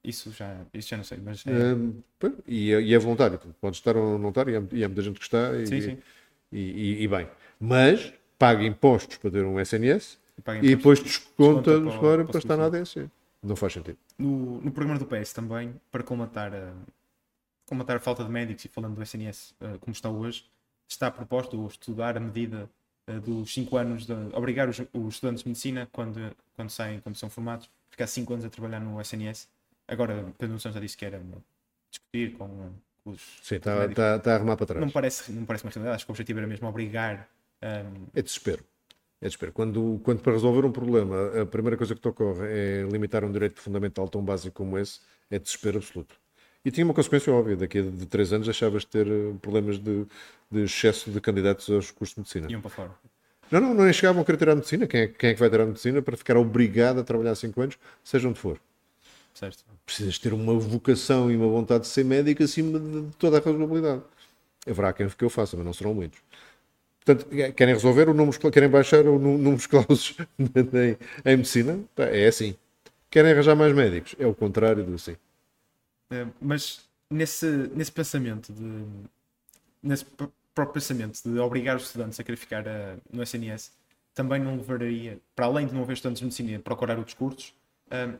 Isso 0.01 0.31
já, 0.31 0.61
isso 0.73 0.87
já 0.87 0.97
não 0.97 1.03
sei, 1.03 1.17
mas. 1.17 1.43
É... 1.45 1.51
e, 2.47 2.73
é, 2.73 2.81
e, 2.81 2.93
é, 2.93 2.97
voluntário, 2.97 3.37
pode 3.59 3.75
estar 3.75 3.97
ou 3.97 4.17
não 4.17 4.29
estar, 4.29 4.47
e 4.47 4.55
há, 4.55 4.63
e 4.71 4.83
há 4.83 4.87
muita 4.87 5.01
gente 5.01 5.19
que 5.19 5.25
está, 5.25 5.53
e, 5.57 5.67
sim, 5.67 5.81
sim. 5.81 5.97
E, 6.53 7.03
e, 7.03 7.07
bem. 7.07 7.27
Mas 7.59 8.13
paga 8.37 8.63
impostos 8.63 9.17
para 9.17 9.29
ter 9.29 9.43
um 9.43 9.59
SNS 9.59 10.17
e, 10.61 10.75
depois 10.75 11.03
desconta, 11.03 11.81
desconta 11.81 11.99
para, 11.99 11.99
para, 11.99 12.25
para 12.25 12.37
estar 12.37 12.55
na 12.55 12.65
ADSC. 12.67 13.09
Não 13.43 13.57
faz 13.57 13.73
sentido. 13.73 13.97
No, 14.17 14.61
no 14.61 14.71
programa 14.71 14.97
do 14.97 15.05
PS 15.05 15.33
também, 15.33 15.73
para 15.91 16.01
colmatar 16.01 16.53
a, 16.53 16.73
colmatar 17.69 17.97
a 17.97 17.99
falta 17.99 18.23
de 18.23 18.29
médicos, 18.29 18.65
e 18.65 18.67
falando 18.67 18.95
do 18.95 19.01
SNS 19.01 19.55
uh, 19.61 19.79
como 19.79 19.93
está 19.93 20.09
hoje, 20.09 20.45
está 20.87 21.09
proposto 21.09 21.67
estudar 21.67 22.17
a 22.17 22.19
medida 22.19 22.69
uh, 23.07 23.19
dos 23.21 23.53
5 23.53 23.77
anos, 23.77 24.05
de 24.05 24.13
obrigar 24.33 24.67
os, 24.67 24.79
os, 24.93 25.13
estudantes 25.13 25.43
de 25.43 25.49
medicina, 25.49 25.87
quando, 25.91 26.35
quando 26.55 26.69
saem, 26.69 26.99
quando 26.99 27.15
são 27.15 27.29
formados, 27.29 27.69
ficar 27.89 28.07
5 28.07 28.33
anos 28.33 28.45
a 28.45 28.49
trabalhar 28.49 28.79
no 28.79 28.99
SNS 28.99 29.47
Agora, 29.89 30.13
Pedro 30.37 30.55
Nuno 30.55 30.59
já 30.59 30.79
disse 30.79 30.95
que 30.95 31.03
era 31.03 31.19
discutir 31.89 32.37
com, 32.37 32.71
os. 33.03 33.19
Sim, 33.41 33.55
está, 33.55 33.89
tá, 33.89 34.19
tá 34.19 34.33
a 34.33 34.35
arrumar 34.35 34.55
para 34.55 34.67
trás. 34.67 34.81
Não 34.81 34.91
parece, 34.91 35.31
não 35.31 35.45
parece 35.45 35.65
uma 35.65 35.71
realidade. 35.71 35.95
Acho 35.95 36.05
que 36.05 36.11
o 36.11 36.13
objetivo 36.13 36.39
era 36.39 36.47
mesmo 36.47 36.67
obrigar. 36.67 37.27
Um... 37.61 38.05
É 38.13 38.21
desespero. 38.21 38.63
É 39.19 39.25
desespero. 39.25 39.51
Quando, 39.51 39.99
quando 40.03 40.21
para 40.21 40.33
resolver 40.33 40.63
um 40.63 40.71
problema, 40.71 41.41
a 41.41 41.45
primeira 41.45 41.75
coisa 41.75 41.95
que 41.95 42.01
te 42.01 42.07
ocorre 42.07 42.47
é 42.47 42.83
limitar 42.83 43.25
um 43.25 43.31
direito 43.31 43.59
fundamental 43.59 44.07
tão 44.07 44.23
básico 44.23 44.55
como 44.55 44.77
esse, 44.77 45.01
é 45.31 45.39
desespero 45.39 45.79
absoluto. 45.79 46.15
E 46.63 46.71
tinha 46.71 46.85
uma 46.85 46.93
consequência 46.93 47.31
óbvia, 47.31 47.55
daqui 47.55 47.79
a 47.79 47.83
de 47.83 48.05
3 48.05 48.33
anos 48.33 48.47
deixavas 48.47 48.81
de 48.81 48.87
ter 48.87 49.07
eh, 49.07 49.33
problemas 49.41 49.77
de, 49.77 50.05
de 50.51 50.63
excesso 50.63 51.09
de 51.09 51.21
candidatos 51.21 51.69
aos 51.69 51.89
cursos 51.89 52.15
de 52.15 52.19
medicina. 52.21 52.51
Iam 52.51 52.61
para 52.61 52.69
fora. 52.69 52.91
Não, 53.49 53.61
não, 53.61 53.73
não 53.73 53.93
chegavam 53.93 54.21
a 54.21 54.25
querer 54.25 54.37
tirar 54.37 54.51
a 54.51 54.55
medicina. 54.55 54.85
Quem 54.85 55.01
é, 55.01 55.07
quem 55.07 55.29
é 55.29 55.33
que 55.33 55.39
vai 55.39 55.49
tirar 55.49 55.63
a 55.63 55.67
medicina 55.67 56.01
para 56.01 56.17
ficar 56.17 56.37
obrigado 56.37 56.99
a 56.99 57.03
trabalhar 57.03 57.33
5 57.35 57.61
anos, 57.61 57.77
seja 58.03 58.27
onde 58.27 58.39
for? 58.39 58.59
Certo. 59.33 59.63
Precisas 59.85 60.19
ter 60.19 60.33
uma 60.33 60.53
vocação 60.53 61.31
e 61.31 61.35
uma 61.35 61.47
vontade 61.47 61.83
de 61.83 61.87
ser 61.87 62.03
médico 62.03 62.43
acima 62.43 62.77
de 62.77 63.07
toda 63.17 63.37
a 63.37 63.39
razoabilidade. 63.39 64.01
Haverá 64.69 64.91
quem 64.91 65.07
que 65.07 65.23
eu 65.23 65.29
faça, 65.29 65.55
mas 65.55 65.65
não 65.65 65.73
serão 65.73 65.93
muitos. 65.93 66.19
Portanto, 67.03 67.27
querem 67.55 67.73
resolver 67.73 68.09
o 68.09 68.13
número, 68.13 68.37
querem 68.51 68.69
baixar 68.69 69.05
o 69.07 69.17
número 69.17 69.67
clausos 69.69 70.15
em, 70.37 70.97
em 71.25 71.37
medicina? 71.37 71.79
É 71.97 72.27
assim. 72.27 72.55
Querem 73.09 73.31
arranjar 73.31 73.55
mais 73.55 73.73
médicos? 73.73 74.15
É 74.19 74.27
o 74.27 74.35
contrário 74.35 74.83
do 74.83 74.93
assim. 74.95 75.15
É, 76.11 76.27
mas 76.41 76.81
nesse, 77.09 77.45
nesse 77.73 77.91
pensamento 77.91 78.51
de 78.51 78.85
nesse 79.81 80.05
próprio 80.53 80.73
pensamento 80.73 81.21
de 81.23 81.39
obrigar 81.39 81.77
os 81.77 81.83
estudantes 81.83 82.19
a 82.19 82.35
ficar 82.35 82.65
uh, 82.65 83.01
no 83.11 83.23
SNS 83.23 83.71
também 84.13 84.41
não 84.41 84.57
levaria, 84.57 85.19
para 85.33 85.45
além 85.45 85.65
de 85.65 85.73
não 85.73 85.81
haver 85.81 85.93
estudantes 85.93 86.19
de 86.19 86.25
medicina 86.25 86.59
procurar 86.59 86.97
outros 86.97 87.15
cursos, 87.15 87.53
uh, 87.87 88.19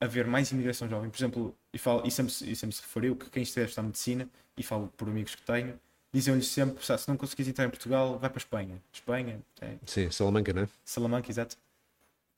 haver 0.00 0.26
mais 0.26 0.50
imigração 0.50 0.88
jovem. 0.88 1.10
Por 1.10 1.18
exemplo, 1.18 1.54
e, 1.72 1.78
falo, 1.78 2.06
e, 2.06 2.10
sempre, 2.10 2.32
e 2.32 2.56
sempre 2.56 2.74
se 2.74 2.82
referiu 2.82 3.14
que 3.14 3.28
quem 3.28 3.42
estiver 3.42 3.62
a 3.62 3.66
estudar 3.66 3.82
medicina, 3.82 4.28
e 4.56 4.62
falo 4.62 4.90
por 4.96 5.08
amigos 5.08 5.34
que 5.34 5.42
tenho, 5.42 5.78
diziam-lhes 6.12 6.48
sempre: 6.48 6.82
se 6.82 7.08
não 7.08 7.16
conseguires 7.16 7.48
entrar 7.48 7.66
em 7.66 7.70
Portugal, 7.70 8.18
vai 8.18 8.30
para 8.30 8.38
a 8.38 8.42
Espanha. 8.42 8.82
Espanha, 8.90 9.38
é... 9.60 9.74
Sim, 9.84 10.10
Salamanca, 10.10 10.52
não 10.54 10.62
é? 10.62 10.68
Salamanca, 10.84 11.30
exato. 11.30 11.58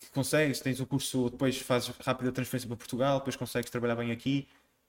Que 0.00 0.10
consegues, 0.10 0.60
tens 0.60 0.80
o 0.80 0.86
curso, 0.86 1.30
depois 1.30 1.60
fazes 1.60 1.88
rápida 2.00 2.32
transferência 2.32 2.66
para 2.66 2.76
Portugal, 2.76 3.18
depois 3.18 3.36
consegues 3.36 3.70
trabalhar 3.70 3.96
bem 3.96 4.10
aqui 4.10 4.48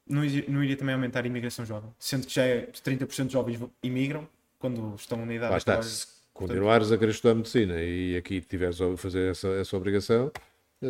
não, 0.10 0.24
não 0.47 0.64
iria 0.64 0.76
também 0.76 0.95
aumentar 0.95 1.24
a 1.24 1.28
imigração 1.28 1.64
jovem? 1.64 1.89
Sendo 1.99 2.26
que 2.26 2.34
já 2.34 2.43
é 2.43 2.66
30% 2.66 3.28
de 3.28 3.34
jovens 3.34 3.60
imigram 3.84 4.28
quando 4.57 4.95
estão 4.95 5.26
na 5.26 5.34
idade. 5.34 5.51
Lá 5.51 5.57
está. 5.57 5.82
Se 5.82 6.07
continuares 6.34 6.91
a 6.91 6.97
querer 6.97 7.12
estudar 7.12 7.36
medicina 7.36 7.82
e 7.82 8.18
aqui 8.18 8.41
tiveres 8.41 8.82
a 8.82 8.97
fazer 8.97 9.32
essa, 9.32 9.47
essa 9.49 9.78
obrigação, 9.78 10.32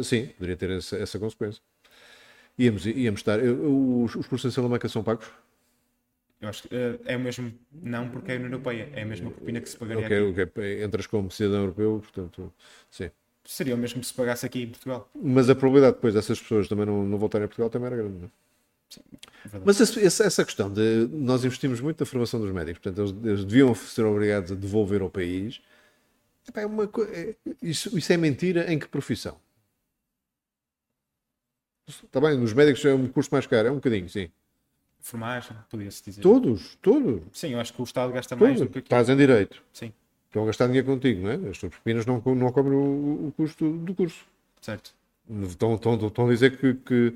sim, 0.04 0.28
poderia 0.28 0.56
ter 0.56 0.70
essa, 0.72 0.96
essa 0.98 1.20
consequência. 1.20 1.62
Íamos, 2.58 2.86
íamos 2.86 3.20
estar. 3.20 3.40
Os, 3.40 4.16
os 4.16 4.28
cursos 4.28 4.52
em 4.52 4.54
Salamanca 4.54 4.88
são 4.88 5.04
pagos? 5.04 5.28
Eu 6.42 6.48
acho 6.48 6.68
que 6.68 6.76
uh, 6.76 7.00
é 7.06 7.18
o 7.18 7.20
mesmo, 7.20 7.54
não 7.72 8.10
porque 8.10 8.32
é 8.32 8.36
a 8.36 8.38
União 8.38 8.52
Europeia, 8.52 8.90
é 8.94 9.02
a 9.02 9.06
mesma 9.06 9.30
propina 9.30 9.60
que 9.60 9.70
se 9.70 9.78
pagaria 9.78 10.06
okay, 10.06 10.30
aqui. 10.30 10.42
Okay. 10.42 10.84
Entras 10.84 11.06
como 11.06 11.30
cidadão 11.30 11.62
europeu, 11.62 12.00
portanto, 12.02 12.54
sim. 12.90 13.12
Seria 13.44 13.76
o 13.76 13.78
mesmo 13.78 14.00
que 14.00 14.08
se 14.08 14.14
pagasse 14.14 14.46
aqui 14.46 14.64
em 14.64 14.68
Portugal. 14.68 15.10
Mas 15.14 15.50
a 15.50 15.56
probabilidade 15.56 15.96
depois 15.96 16.14
dessas 16.14 16.40
pessoas 16.40 16.68
também 16.68 16.86
não, 16.86 17.04
não 17.04 17.18
voltarem 17.18 17.46
a 17.46 17.48
Portugal 17.48 17.70
também 17.70 17.88
era 17.88 17.98
grande, 17.98 18.20
não 18.20 18.26
é? 18.28 18.30
É 18.98 19.60
Mas 19.64 19.80
essa, 19.80 20.24
essa, 20.24 20.46
questão 20.46 20.72
de 20.72 21.08
nós 21.12 21.46
investimos 21.46 21.80
muito 21.80 22.00
na 22.00 22.06
formação 22.06 22.40
dos 22.40 22.52
médicos, 22.52 22.82
portanto, 22.82 23.10
eles, 23.10 23.26
eles 23.26 23.46
deviam 23.46 23.74
ser 23.76 24.04
obrigados 24.04 24.52
a 24.52 24.56
devolver 24.56 25.02
ao 25.02 25.10
país. 25.10 25.62
é 26.54 26.66
uma, 26.66 26.90
é, 27.14 27.36
isso, 27.62 27.96
isso 27.98 28.12
é 28.12 28.18
mentira 28.18 28.72
em 28.72 28.80
que 28.80 28.88
profissão? 28.88 29.38
Está 31.88 32.22
bem, 32.22 32.38
nos 32.38 32.54
médicos 32.54 32.84
é 32.86 32.94
um 32.94 33.08
curso 33.08 33.30
mais 33.32 33.48
caro, 33.48 33.68
é 33.68 33.72
um 33.72 33.76
bocadinho, 33.76 34.08
sim. 34.10 34.30
Formagem, 35.02 35.56
podia-se 35.70 36.04
dizer. 36.04 36.22
Todos, 36.22 36.76
todos. 36.82 37.22
Sim, 37.34 37.54
eu 37.54 37.60
acho 37.60 37.74
que 37.74 37.82
o 37.82 37.84
Estado 37.84 38.12
gasta 38.12 38.36
todos. 38.36 38.48
mais 38.48 38.60
do 38.60 38.70
que. 38.70 38.80
Estás 38.80 39.10
em 39.10 39.16
direito. 39.16 39.64
Sim. 39.74 39.94
Estão 40.28 40.44
a 40.44 40.46
gastar 40.46 40.68
dinheiro 40.68 40.86
contigo, 40.86 41.24
não 41.24 41.32
é? 41.32 41.50
As 41.50 41.58
tuas 41.58 41.72
propinas 41.72 42.06
não, 42.06 42.22
não 42.36 42.52
cobrem 42.52 42.78
o, 42.78 43.28
o, 43.28 43.34
custo 43.36 43.72
do 43.72 43.96
curso. 43.96 44.24
Certo. 44.62 44.94
Estão, 45.48 45.76
estão, 45.76 46.08
estão 46.08 46.28
a 46.28 46.30
dizer 46.30 46.58
que, 46.58 46.74
que 46.76 47.16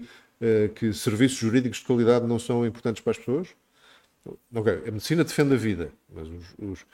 que 0.75 0.93
serviços 0.93 1.37
jurídicos 1.37 1.79
de 1.79 1.85
qualidade 1.85 2.25
não 2.25 2.39
são 2.39 2.65
importantes 2.65 3.01
para 3.01 3.11
as 3.11 3.17
pessoas? 3.17 3.49
Okay, 4.55 4.87
a 4.87 4.91
medicina 4.91 5.23
defende 5.23 5.53
a 5.53 5.57
vida, 5.57 5.91
mas 6.09 6.27
os, 6.29 6.55
os, 6.57 6.85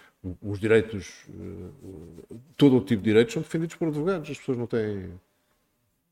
os 0.41 0.59
direitos, 0.59 1.25
eh, 1.29 2.35
todo 2.57 2.77
o 2.77 2.81
tipo 2.81 3.03
de 3.03 3.09
direitos 3.09 3.33
são 3.33 3.43
defendidos 3.43 3.75
por 3.75 3.87
advogados. 3.87 4.29
As 4.31 4.37
pessoas 4.37 4.57
não 4.57 4.65
têm. 4.65 5.11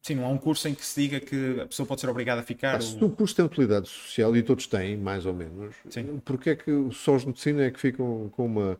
Sim, 0.03 0.15
não 0.15 0.25
há 0.25 0.29
um 0.29 0.37
curso 0.37 0.67
em 0.67 0.75
que 0.75 0.85
se 0.85 1.01
diga 1.01 1.19
que 1.19 1.59
a 1.59 1.65
pessoa 1.65 1.87
pode 1.87 2.01
ser 2.01 2.09
obrigada 2.09 2.41
a 2.41 2.43
ficar. 2.43 2.75
Ah, 2.75 2.81
se 2.81 3.03
o 3.03 3.09
curso 3.09 3.35
tem 3.35 3.43
utilidade 3.43 3.87
social, 3.87 4.35
e 4.37 4.43
todos 4.43 4.67
têm, 4.67 4.95
mais 4.95 5.25
ou 5.25 5.33
menos, 5.33 5.75
Sim. 5.89 6.21
porque 6.23 6.51
é 6.51 6.55
que 6.55 6.71
só 6.91 7.15
os 7.15 7.21
de 7.21 7.29
medicina 7.29 7.63
é 7.63 7.71
que 7.71 7.79
ficam 7.79 8.29
com 8.29 8.45
uma, 8.45 8.79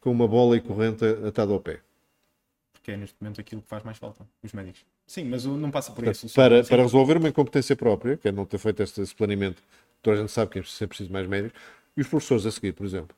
com 0.00 0.10
uma 0.10 0.28
bola 0.28 0.56
e 0.56 0.60
corrente 0.60 1.04
atada 1.26 1.52
ao 1.52 1.60
pé? 1.60 1.80
Porque 2.74 2.92
é 2.92 2.96
neste 2.98 3.16
momento 3.18 3.40
aquilo 3.40 3.62
que 3.62 3.68
faz 3.68 3.82
mais 3.82 3.96
falta, 3.96 4.28
os 4.42 4.52
médicos. 4.52 4.84
Sim, 5.08 5.24
mas 5.24 5.46
não 5.46 5.70
passa 5.70 5.90
por 5.90 6.06
isso. 6.06 6.28
Para, 6.34 6.62
para 6.62 6.82
resolver 6.82 7.16
uma 7.16 7.30
incompetência 7.30 7.74
própria, 7.74 8.18
que 8.18 8.28
é 8.28 8.32
não 8.32 8.44
ter 8.44 8.58
feito 8.58 8.82
esse 8.82 9.14
planeamento, 9.14 9.62
toda 10.02 10.18
a 10.18 10.20
gente 10.20 10.30
sabe 10.30 10.50
que 10.50 10.58
é 10.58 10.62
sempre 10.62 10.88
preciso 10.88 11.10
mais 11.10 11.26
médicos, 11.26 11.58
e 11.96 12.02
os 12.02 12.06
professores 12.06 12.44
a 12.44 12.50
seguir, 12.50 12.74
por 12.74 12.84
exemplo. 12.84 13.16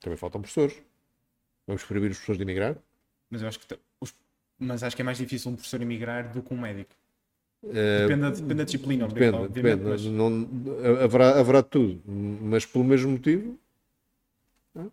Também 0.00 0.16
faltam 0.16 0.40
professores. 0.40 0.82
Vamos 1.66 1.84
proibir 1.84 2.10
os 2.10 2.16
professores 2.16 2.38
de 2.38 2.44
emigrar? 2.44 2.74
Mas 3.28 3.42
eu 3.42 3.48
acho 3.48 3.60
que, 3.60 3.78
os, 4.00 4.14
mas 4.58 4.82
acho 4.82 4.96
que 4.96 5.02
é 5.02 5.04
mais 5.04 5.18
difícil 5.18 5.50
um 5.50 5.56
professor 5.56 5.82
emigrar 5.82 6.32
do 6.32 6.40
que 6.40 6.54
um 6.54 6.58
médico. 6.58 6.94
Uh, 7.62 8.08
depende, 8.08 8.30
depende 8.30 8.54
da 8.54 8.64
disciplina, 8.64 9.08
depende, 9.08 9.48
depende 9.48 9.82
mas... 9.82 10.04
não, 10.06 10.48
haverá, 11.02 11.38
haverá 11.38 11.62
tudo, 11.62 12.00
mas 12.06 12.64
pelo 12.64 12.84
mesmo 12.84 13.12
motivo. 13.12 13.58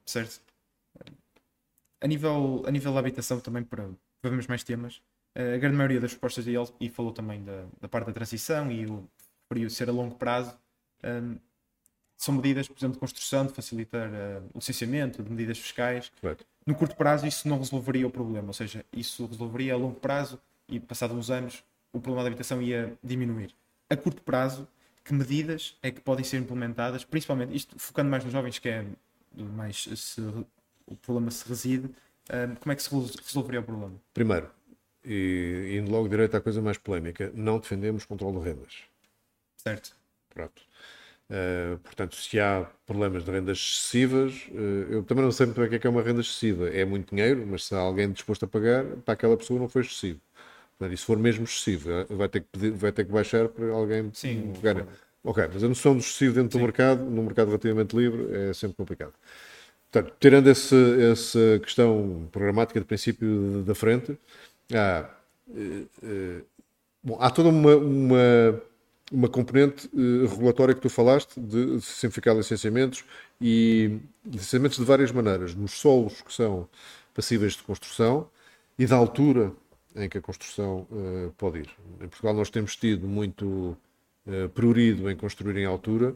Certo. 0.06 0.42
A 2.02 2.08
nível, 2.08 2.64
a 2.66 2.72
nível 2.72 2.94
da 2.94 3.00
habitação, 3.00 3.40
também 3.40 3.64
para, 3.64 3.84
para 4.22 4.30
vermos 4.30 4.48
mais 4.48 4.64
temas, 4.64 5.02
a 5.36 5.58
grande 5.58 5.76
maioria 5.76 6.00
das 6.00 6.12
propostas 6.12 6.46
dele, 6.46 6.68
e 6.80 6.90
falou 6.90 7.12
também 7.12 7.44
da, 7.44 7.66
da 7.82 7.88
parte 7.88 8.08
da 8.08 8.14
transição 8.14 8.72
e 8.72 8.86
o 8.86 9.08
período 9.50 9.72
ser 9.72 9.90
a 9.90 9.92
longo 9.92 10.16
prazo, 10.16 10.58
um, 11.04 11.38
são 12.18 12.36
medidas, 12.36 12.68
por 12.68 12.78
exemplo, 12.78 12.94
de 12.94 13.00
construção, 13.00 13.46
de 13.46 13.54
facilitar 13.54 14.10
uh, 14.10 14.50
o 14.54 14.60
licenciamento, 14.60 15.22
de 15.22 15.30
medidas 15.30 15.58
fiscais. 15.58 16.12
Correto. 16.22 16.46
No 16.66 16.74
curto 16.74 16.96
prazo, 16.96 17.28
isso 17.28 17.48
não 17.48 17.58
resolveria 17.58 18.08
o 18.08 18.10
problema, 18.10 18.48
ou 18.48 18.54
seja, 18.54 18.86
isso 18.94 19.26
resolveria 19.26 19.74
a 19.74 19.78
longo 19.78 20.00
prazo 20.00 20.40
e, 20.70 20.80
passados 20.80 21.18
uns 21.18 21.30
anos, 21.30 21.64
o 21.92 22.00
problema 22.00 22.24
da 22.24 22.28
habitação 22.30 22.62
ia 22.62 22.98
diminuir. 23.04 23.54
A 23.90 23.98
curto 23.98 24.22
prazo, 24.22 24.68
que 25.04 25.14
medidas 25.14 25.78
é 25.84 25.92
que 25.92 26.00
podem 26.00 26.24
ser 26.24 26.38
implementadas, 26.38 27.04
principalmente, 27.04 27.54
isto 27.54 27.78
focando 27.78 28.10
mais 28.10 28.24
nos 28.24 28.32
jovens, 28.32 28.58
que 28.58 28.70
é 28.70 28.86
mais 29.36 29.84
se 29.84 30.22
o 30.86 30.96
problema 31.02 31.30
se 31.30 31.48
reside, 31.48 31.90
um, 32.30 32.56
como 32.56 32.72
é 32.72 32.76
que 32.76 32.84
se 32.84 32.90
resolveria 32.90 33.60
o 33.60 33.64
problema? 33.64 33.94
Primeiro, 34.14 34.50
e 35.06 35.78
indo 35.80 35.92
logo 35.92 36.08
direito 36.08 36.36
à 36.36 36.42
coisa 36.42 36.62
mais 36.62 36.78
polémica, 36.78 37.32
não 37.34 37.60
defendemos 37.60 38.06
controle 38.06 38.40
de 38.40 38.46
rendas. 38.46 38.84
Certo. 39.58 39.96
Pronto. 40.34 40.62
Uh, 41.30 41.78
portanto, 41.80 42.16
se 42.16 42.40
há 42.40 42.68
problemas 42.86 43.24
de 43.24 43.32
rendas 43.32 43.58
excessivas, 43.58 44.48
uh, 44.52 44.92
eu 44.92 45.04
também 45.04 45.24
não 45.24 45.32
sei 45.32 45.46
muito 45.46 45.58
bem 45.58 45.68
o 45.68 45.70
que 45.70 45.76
é, 45.76 45.80
que 45.80 45.88
é 45.88 45.90
uma 45.90 46.02
renda 46.02 46.22
excessiva. 46.22 46.70
É 46.70 46.86
muito 46.86 47.16
dinheiro, 47.16 47.46
mas 47.48 47.66
se 47.66 47.74
há 47.74 47.80
alguém 47.80 48.12
disposto 48.12 48.46
a 48.46 48.48
pagar, 48.48 48.86
para 49.06 49.14
aquela 49.14 49.38
pessoa 49.38 49.60
não 49.60 49.70
foi 49.70 49.82
excessivo. 49.82 50.20
Portanto, 50.78 50.94
e 50.94 50.98
se 50.98 51.06
for 51.06 51.18
mesmo 51.18 51.46
excessivo, 51.46 51.92
eh, 51.92 52.06
vai 52.10 52.28
ter 52.28 52.42
que, 52.42 52.48
pedir, 52.52 52.72
vai 52.72 52.92
ter 52.92 53.06
que 53.06 53.12
baixar 53.12 53.48
para 53.48 53.72
alguém 53.72 54.12
Sim, 54.14 54.54
pagar. 54.62 54.86
Ok, 55.24 55.50
mas 55.54 55.64
a 55.64 55.68
noção 55.68 55.94
do 55.94 56.00
excessivo 56.00 56.36
dentro 56.36 56.52
Sim. 56.54 56.60
do 56.60 56.64
mercado, 56.64 57.04
num 57.04 57.24
mercado 57.24 57.48
relativamente 57.48 57.96
livre, 57.96 58.28
é 58.36 58.54
sempre 58.54 58.76
complicado. 58.76 59.14
Portanto, 59.90 60.14
tirando 60.20 60.48
esse, 60.48 60.76
essa 61.12 61.60
questão 61.64 62.28
programática 62.32 62.80
de 62.80 62.86
princípio 62.86 63.64
da 63.66 63.74
frente, 63.74 64.18
há, 64.76 65.10
uh, 65.48 65.88
uh, 66.04 66.46
bom, 67.04 67.18
há 67.20 67.30
toda 67.30 67.50
uma, 67.50 67.76
uma, 67.76 68.62
uma 69.12 69.30
componente 69.30 69.88
uh, 69.94 70.28
regulatória 70.28 70.74
que 70.74 70.82
tu 70.82 70.90
falaste 70.90 71.40
de, 71.40 71.78
de 71.78 71.82
simplificar 71.82 72.36
licenciamentos 72.36 73.04
e 73.40 74.00
licenciamentos 74.26 74.78
de 74.78 74.84
várias 74.84 75.12
maneiras, 75.12 75.56
nos 75.56 75.74
solos 75.74 76.22
que 76.22 76.34
são 76.34 76.68
passíveis 77.14 77.54
de 77.54 77.64
construção 77.64 78.30
e 78.78 78.86
da 78.86 78.96
altura 78.96 79.52
em 79.96 80.10
que 80.10 80.18
a 80.18 80.22
construção 80.22 80.88
pode 81.38 81.60
ir. 81.60 81.70
Em 82.02 82.08
Portugal 82.08 82.34
nós 82.34 82.50
temos 82.50 82.76
tido 82.76 83.08
muito 83.08 83.78
uh, 84.26 84.50
priorido 84.56 85.12
em 85.12 85.16
construir 85.16 85.58
em 85.58 85.66
altura, 85.66 86.16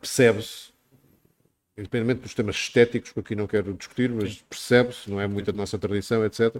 percebe-se 0.00 0.70
independentemente 1.78 2.22
dos 2.22 2.34
temas 2.34 2.56
estéticos, 2.56 3.12
que 3.12 3.20
aqui 3.20 3.36
não 3.36 3.46
quero 3.46 3.72
discutir, 3.72 4.10
mas 4.10 4.42
percebe-se, 4.42 5.08
não 5.08 5.20
é 5.20 5.28
muito 5.28 5.50
a 5.50 5.52
nossa 5.52 5.78
tradição, 5.78 6.24
etc. 6.24 6.56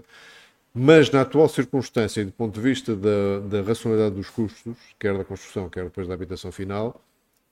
Mas 0.73 1.09
na 1.09 1.21
atual 1.21 1.49
circunstância 1.49 2.21
e 2.21 2.25
do 2.25 2.31
ponto 2.31 2.53
de 2.53 2.61
vista 2.61 2.95
da, 2.95 3.39
da 3.39 3.61
racionalidade 3.61 4.15
dos 4.15 4.29
custos, 4.29 4.77
quer 4.99 5.17
da 5.17 5.25
construção, 5.25 5.69
quer 5.69 5.85
depois 5.85 6.07
da 6.07 6.13
habitação 6.13 6.51
final, 6.51 7.01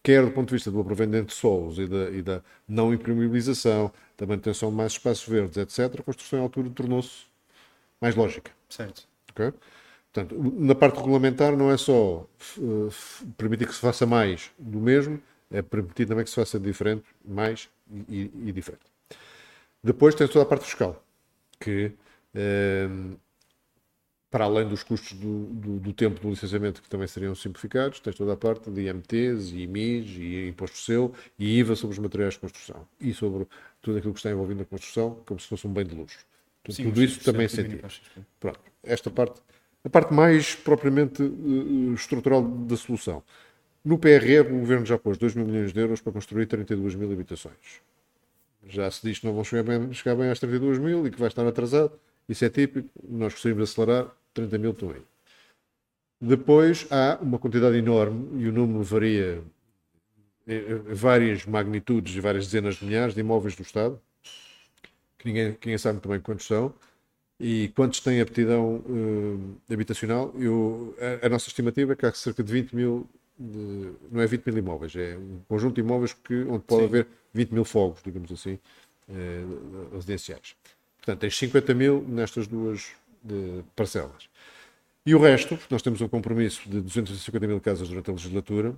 quer 0.04 0.24
do 0.24 0.32
ponto 0.32 0.50
de 0.50 0.54
vista 0.54 0.72
do 0.72 0.80
aproveitamento 0.80 1.28
de 1.28 1.34
solos 1.34 1.80
e 1.80 1.88
da, 1.88 2.10
e 2.12 2.22
da 2.22 2.42
não 2.68 2.94
impermeabilização, 2.94 3.92
da 4.18 4.26
manutenção 4.26 4.70
de 4.70 4.76
mais 4.76 4.94
espaços 4.94 5.28
verdes, 5.28 5.58
etc., 5.58 6.00
a 6.00 6.04
construção 6.04 6.40
em 6.40 6.42
altura 6.44 6.70
tornou-se 6.70 7.26
mais 8.00 8.16
lógica. 8.16 8.52
Certo. 8.70 9.08
Okay? 9.32 9.52
Portanto, 10.14 10.36
na 10.58 10.74
parte 10.74 10.98
regulamentar 10.98 11.56
não 11.56 11.70
é 11.72 11.78
só 11.78 12.28
uh, 12.58 12.94
permitir 13.38 13.68
que 13.68 13.74
se 13.74 13.82
faça 13.82 14.06
mais 14.06 14.52
do 14.58 14.80
mesmo, 14.80 15.22
é 15.52 15.62
permitir 15.62 16.06
também 16.06 16.24
que 16.24 16.30
se 16.30 16.36
faça 16.36 16.60
diferente, 16.60 17.04
mais 17.26 17.70
e, 18.10 18.32
e 18.46 18.52
diferente. 18.52 18.86
Depois 19.84 20.16
tem 20.16 20.28
toda 20.28 20.44
a 20.44 20.46
parte 20.46 20.66
fiscal, 20.66 21.04
que 21.60 21.92
para 24.30 24.46
além 24.46 24.68
dos 24.68 24.84
custos 24.84 25.14
do, 25.14 25.46
do, 25.46 25.80
do, 25.80 25.94
tempo 25.94 26.20
do 26.20 26.30
licenciamento 26.30 26.82
que 26.82 26.90
também 26.90 27.08
seriam 27.08 27.34
simplificados, 27.34 28.00
tens 28.00 28.16
toda 28.16 28.34
a 28.34 28.38
parte 28.38 28.70
de 28.70 28.82
IMTs, 28.82 29.52
e 29.52 29.64
IMIs, 29.64 30.10
e 30.18 30.50
imposto 30.50 30.78
seu, 30.78 31.14
e 31.40 31.60
IVA 31.60 31.76
sobre 31.76 31.94
os 31.94 32.00
materiais 32.00 32.34
de 32.34 32.42
construção, 32.42 32.86
e 33.00 33.14
sobre 33.14 33.48
tudo 33.82 33.98
aquilo 33.98 34.14
que 34.14 34.20
está 34.20 34.30
envolvido 34.30 34.60
na 34.60 34.66
construção, 34.66 35.18
como 35.26 35.40
se 35.40 35.48
fosse 35.48 35.66
um 35.66 35.74
bem 35.74 35.86
de 35.86 35.96
luxo. 35.96 36.26
Sim, 36.70 36.84
tudo 36.84 37.02
isso 37.02 37.24
também 37.24 37.46
é 37.46 37.48
sentido. 37.48 37.88
Pronto, 38.40 38.60
esta 38.84 39.10
parte, 39.10 39.42
a 39.84 39.90
parte 39.90 40.14
mais 40.14 40.54
propriamente 40.56 41.24
uh, 41.24 41.94
estrutural 41.94 42.42
da 42.44 42.76
solução. 42.76 43.24
No 43.86 43.98
PRR, 43.98 44.52
o 44.52 44.60
Governo 44.60 44.86
já 44.86 44.98
pôs 44.98 45.18
2 45.18 45.36
mil 45.36 45.46
milhões 45.46 45.72
de 45.72 45.80
euros 45.80 46.02
para 46.02 46.12
construir 46.12 46.46
32 46.46 46.96
mil 46.96 47.10
habitações. 47.10 47.82
Já 48.68 48.92
se 48.92 49.02
diz 49.08 49.20
que 49.20 49.26
não 49.26 49.34
vão 49.34 49.46
chegar 49.46 49.64
bem, 49.64 49.94
chegar 49.94 50.16
bem 50.16 50.30
às 50.30 50.40
32 50.40 50.78
mil 50.78 51.08
e 51.08 51.12
que 51.12 51.18
vai 51.18 51.30
estar 51.30 51.48
atrasado. 51.48 51.98
Isso 52.28 52.44
é 52.46 52.50
típico. 52.50 52.90
Nós 53.08 53.34
de 53.42 53.62
acelerar 53.62 54.08
30 54.34 54.58
mil 54.58 54.72
estão 54.72 54.92
aí. 54.92 55.02
Depois 56.20 56.88
há 56.90 57.20
uma 57.22 57.38
quantidade 57.38 57.78
enorme, 57.78 58.42
e 58.42 58.48
o 58.48 58.52
número 58.52 58.84
varia 58.84 59.44
em 60.48 60.94
várias 60.94 61.46
magnitudes 61.46 62.16
e 62.16 62.22
várias 62.22 62.46
dezenas 62.46 62.76
de 62.76 62.86
milhares 62.86 63.14
de 63.14 63.20
imóveis 63.20 63.56
do 63.56 63.62
Estado, 63.62 64.00
que 65.18 65.28
ninguém, 65.28 65.50
ninguém 65.50 65.78
sabe 65.78 65.96
muito 65.96 66.10
bem 66.10 66.20
quantos 66.20 66.48
são, 66.48 66.74
e 67.40 67.68
quantos 67.76 68.00
têm 68.00 68.20
aptidão 68.20 68.78
uh, 68.78 69.58
habitacional. 69.72 70.34
Eu, 70.40 70.96
a, 71.22 71.28
a, 71.28 71.30
nossa 71.30 71.50
estimativa 71.50 71.94
é 71.94 71.96
que 71.96 72.06
há 72.06 72.14
cerca 72.14 72.44
de 72.44 72.52
20 72.52 72.76
mil, 72.76 73.08
de, 73.38 73.92
não 74.12 74.22
é 74.22 74.26
20 74.26 74.46
mil 74.48 74.58
imóveis, 74.58 74.96
é 74.96 75.18
um 75.18 75.40
conjunto 75.48 75.76
de 75.76 75.82
imóveis 75.82 76.14
que, 76.14 76.34
onde 76.46 76.64
pode 76.64 76.82
Sim. 76.82 76.88
haver 76.88 77.08
20 77.34 77.52
mil 77.52 77.66
fogos, 77.66 78.02
digamos 78.04 78.32
assim, 78.32 78.58
uh, 79.10 79.94
residenciais. 79.94 80.56
Portanto, 81.08 81.22
tens 81.22 81.38
50 81.38 81.74
mil 81.74 82.06
nestas 82.06 82.48
duas 82.48 82.88
de 83.24 83.64
parcelas. 83.78 84.28
E 85.06 85.16
o 85.16 85.20
resto, 85.20 85.58
nós 85.70 85.82
temos 85.82 86.02
um 86.02 86.08
compromisso 86.10 86.70
de 86.70 86.82
250 86.82 87.48
mil 87.48 87.62
casas 87.62 87.88
durante 87.88 88.10
a 88.10 88.14
legislatura, 88.14 88.76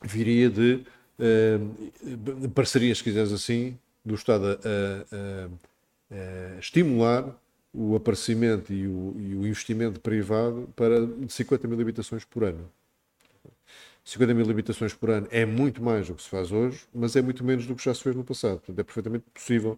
viria 0.00 0.48
de, 0.48 0.84
uh, 1.18 2.36
de 2.38 2.48
parcerias, 2.48 2.98
se 2.98 3.04
quiseres 3.04 3.32
assim, 3.32 3.76
do 4.04 4.14
Estado 4.14 4.46
a, 4.46 4.54
a, 6.14 6.56
a 6.56 6.58
estimular 6.60 7.36
o 7.74 7.96
aparecimento 7.96 8.72
e 8.72 8.86
o, 8.86 9.16
e 9.18 9.34
o, 9.34 9.44
investimento 9.44 9.98
privado 9.98 10.72
para 10.76 11.08
50 11.28 11.66
mil 11.66 11.80
habitações 11.80 12.24
por 12.24 12.44
ano. 12.44 12.70
50 14.04 14.32
mil 14.32 14.48
habitações 14.48 14.94
por 14.94 15.10
ano 15.10 15.26
é 15.32 15.44
muito 15.44 15.82
mais 15.82 16.06
do 16.06 16.14
que 16.14 16.22
se 16.22 16.28
faz 16.28 16.52
hoje, 16.52 16.84
mas 16.94 17.16
é 17.16 17.20
muito 17.20 17.42
menos 17.42 17.66
do 17.66 17.74
que 17.74 17.82
já 17.82 17.92
se 17.92 18.04
fez 18.04 18.14
no 18.14 18.22
passado. 18.22 18.58
Portanto, 18.58 18.78
é 18.78 18.84
perfeitamente 18.84 19.24
possível 19.34 19.76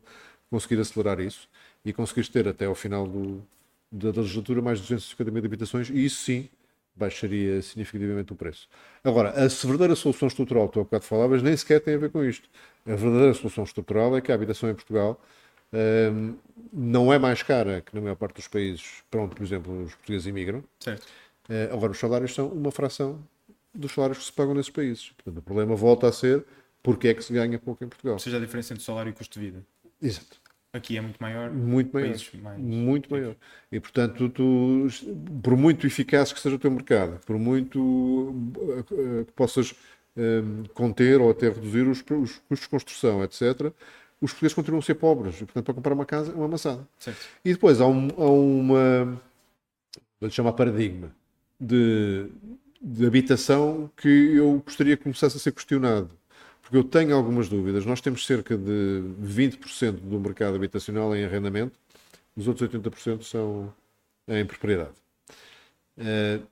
conseguir 0.50 0.78
acelerar 0.78 1.18
isso 1.20 1.48
e 1.84 1.92
conseguir 1.92 2.26
ter 2.28 2.46
até 2.48 2.66
ao 2.66 2.74
final 2.74 3.06
do, 3.06 3.42
da, 3.90 4.08
legislatura 4.20 4.60
mais 4.60 4.78
de 4.78 4.84
250 4.84 5.30
mil 5.30 5.44
habitações 5.44 5.90
e 5.90 6.04
isso 6.04 6.22
sim 6.22 6.48
baixaria 6.94 7.62
significativamente 7.62 8.32
o 8.32 8.36
preço. 8.36 8.68
Agora, 9.02 9.30
a 9.30 9.46
verdadeira 9.46 9.94
solução 9.94 10.28
estrutural 10.28 10.68
que 10.68 10.74
tu 10.74 10.80
há 10.80 10.84
bocado 10.84 11.04
falavas 11.04 11.42
nem 11.42 11.56
sequer 11.56 11.80
tem 11.80 11.94
a 11.94 11.98
ver 11.98 12.10
com 12.10 12.22
isto. 12.22 12.48
A 12.84 12.94
verdadeira 12.94 13.32
solução 13.32 13.64
estrutural 13.64 14.16
é 14.16 14.20
que 14.20 14.30
a 14.30 14.34
habitação 14.34 14.68
em 14.68 14.74
Portugal 14.74 15.18
um, 15.72 16.36
não 16.72 17.12
é 17.12 17.18
mais 17.18 17.42
cara 17.42 17.80
que 17.80 17.94
na 17.94 18.00
maior 18.00 18.16
parte 18.16 18.36
dos 18.36 18.48
países 18.48 19.02
para 19.10 19.22
onde, 19.22 19.34
por 19.34 19.42
exemplo, 19.42 19.84
os 19.84 19.94
portugueses 19.94 20.26
imigram. 20.26 20.62
Certo. 20.80 21.04
Uh, 21.48 21.72
agora, 21.72 21.92
os 21.92 21.98
salários 21.98 22.34
são 22.34 22.48
uma 22.48 22.70
fração 22.70 23.18
dos 23.74 23.92
salários 23.92 24.18
que 24.18 24.24
se 24.24 24.32
pagam 24.32 24.54
nesses 24.54 24.70
países. 24.70 25.10
Portanto, 25.10 25.38
o 25.38 25.42
problema 25.42 25.74
volta 25.74 26.08
a 26.08 26.12
ser 26.12 26.44
porque 26.82 27.08
é 27.08 27.14
que 27.14 27.22
se 27.22 27.32
ganha 27.32 27.58
pouco 27.58 27.84
em 27.84 27.88
Portugal. 27.88 28.14
Ou 28.14 28.18
seja, 28.18 28.36
a 28.36 28.40
diferença 28.40 28.72
entre 28.72 28.84
salário 28.84 29.10
e 29.10 29.12
custo 29.12 29.38
de 29.38 29.46
vida. 29.46 29.64
Exato. 30.02 30.39
Aqui 30.72 30.96
é 30.96 31.00
muito 31.00 31.18
maior. 31.20 31.50
Muito 31.50 31.92
maior. 31.92 32.16
Mais... 32.42 32.58
Muito 32.58 33.10
maior. 33.10 33.34
E, 33.72 33.80
portanto, 33.80 34.28
tu, 34.28 34.86
por 35.42 35.56
muito 35.56 35.86
eficaz 35.86 36.32
que 36.32 36.38
seja 36.38 36.54
o 36.54 36.58
teu 36.58 36.70
mercado, 36.70 37.18
por 37.26 37.36
muito 37.38 38.32
eh, 38.92 39.24
que 39.24 39.32
possas 39.32 39.74
um, 40.16 40.62
eh, 40.62 40.68
conter 40.72 41.20
ou 41.20 41.30
até 41.30 41.48
reduzir 41.48 41.82
os, 41.88 41.98
os, 41.98 42.38
custos 42.48 42.60
de 42.60 42.68
construção, 42.68 43.24
etc., 43.24 43.72
os 44.20 44.30
portugueses 44.30 44.54
continuam 44.54 44.78
a 44.78 44.82
ser 44.82 44.94
pobres. 44.94 45.40
E, 45.40 45.44
portanto, 45.44 45.64
para 45.64 45.74
comprar 45.74 45.92
uma 45.92 46.06
casa 46.06 46.30
é 46.30 46.34
uma 46.36 46.46
maçada. 46.48 46.86
Certo. 47.00 47.18
E 47.44 47.52
depois 47.52 47.80
há, 47.80 47.86
um, 47.86 48.08
há 48.16 48.30
uma. 48.30 49.20
Vou 50.20 50.30
chamar 50.30 50.52
paradigma 50.52 51.10
de, 51.58 52.28
de 52.80 53.06
habitação 53.06 53.90
que 53.96 54.36
eu 54.36 54.62
gostaria 54.64 54.96
que 54.96 55.02
começasse 55.02 55.36
a 55.36 55.40
ser 55.40 55.50
questionado 55.52 56.10
porque 56.70 56.76
eu 56.76 56.84
tenho 56.84 57.16
algumas 57.16 57.48
dúvidas. 57.48 57.84
Nós 57.84 58.00
temos 58.00 58.24
cerca 58.24 58.56
de 58.56 59.02
20% 59.20 59.90
do 59.90 60.20
mercado 60.20 60.54
habitacional 60.54 61.14
em 61.16 61.24
arrendamento, 61.24 61.76
os 62.36 62.46
outros 62.46 62.70
80% 62.70 63.24
são 63.24 63.74
em 64.28 64.46
propriedade. 64.46 64.92
Uh, 65.98 66.46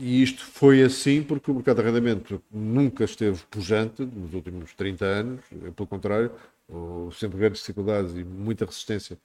e 0.00 0.22
isto 0.22 0.42
foi 0.42 0.82
assim 0.82 1.22
porque 1.22 1.50
o 1.50 1.54
mercado 1.54 1.76
de 1.76 1.82
arrendamento 1.82 2.42
nunca 2.50 3.04
esteve 3.04 3.42
pujante 3.50 4.02
nos 4.06 4.32
últimos 4.32 4.72
30 4.72 5.04
anos, 5.04 5.40
pelo 5.76 5.86
contrário, 5.86 6.32
sempre 7.12 7.38
grandes 7.38 7.60
dificuldades 7.60 8.14
e 8.14 8.24
muita 8.24 8.64
resistência 8.64 9.18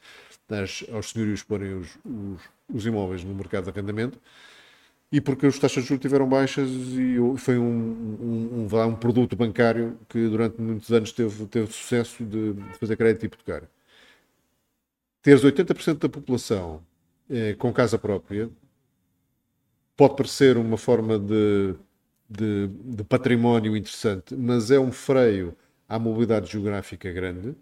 aos 0.92 1.12
senhorios 1.12 1.42
porem 1.42 1.76
os, 1.76 1.98
os, 2.04 2.42
os 2.74 2.86
imóveis 2.86 3.24
no 3.24 3.34
mercado 3.34 3.66
de 3.66 3.70
arrendamento 3.70 4.20
e 5.14 5.22
porque 5.22 5.46
as 5.46 5.60
taxas 5.60 5.84
de 5.84 5.90
juros 5.90 6.02
tiveram 6.02 6.28
baixas 6.28 6.68
e 6.72 7.18
foi 7.38 7.60
um, 7.60 7.64
um, 8.20 8.68
um, 8.68 8.84
um 8.88 8.96
produto 8.96 9.36
bancário 9.36 9.96
que 10.10 10.28
durante 10.28 10.60
muitos 10.60 10.92
anos 10.92 11.12
teve, 11.12 11.46
teve 11.46 11.72
sucesso 11.72 12.26
de 12.26 12.56
fazer 12.80 12.98
crédito 12.98 13.28
hipotecário. 13.28 13.68
Teres 15.22 15.44
80% 15.44 16.00
da 16.00 16.10
população 16.10 16.84
eh, 17.30 17.54
com 17.54 17.72
casa 17.72 18.00
própria 18.00 18.50
pode 19.96 20.16
parecer 20.16 20.58
uma 20.58 20.78
forma 20.78 21.20
de, 21.20 21.76
de, 22.28 22.68
de 22.68 23.04
património 23.04 23.78
interessante, 23.78 24.36
mas 24.36 24.72
é 24.72 24.80
um 24.80 24.92
freio 24.92 25.56
à 25.88 26.00
mobilidade 26.00 26.52
geográfica 26.52 27.12
grande 27.12 27.56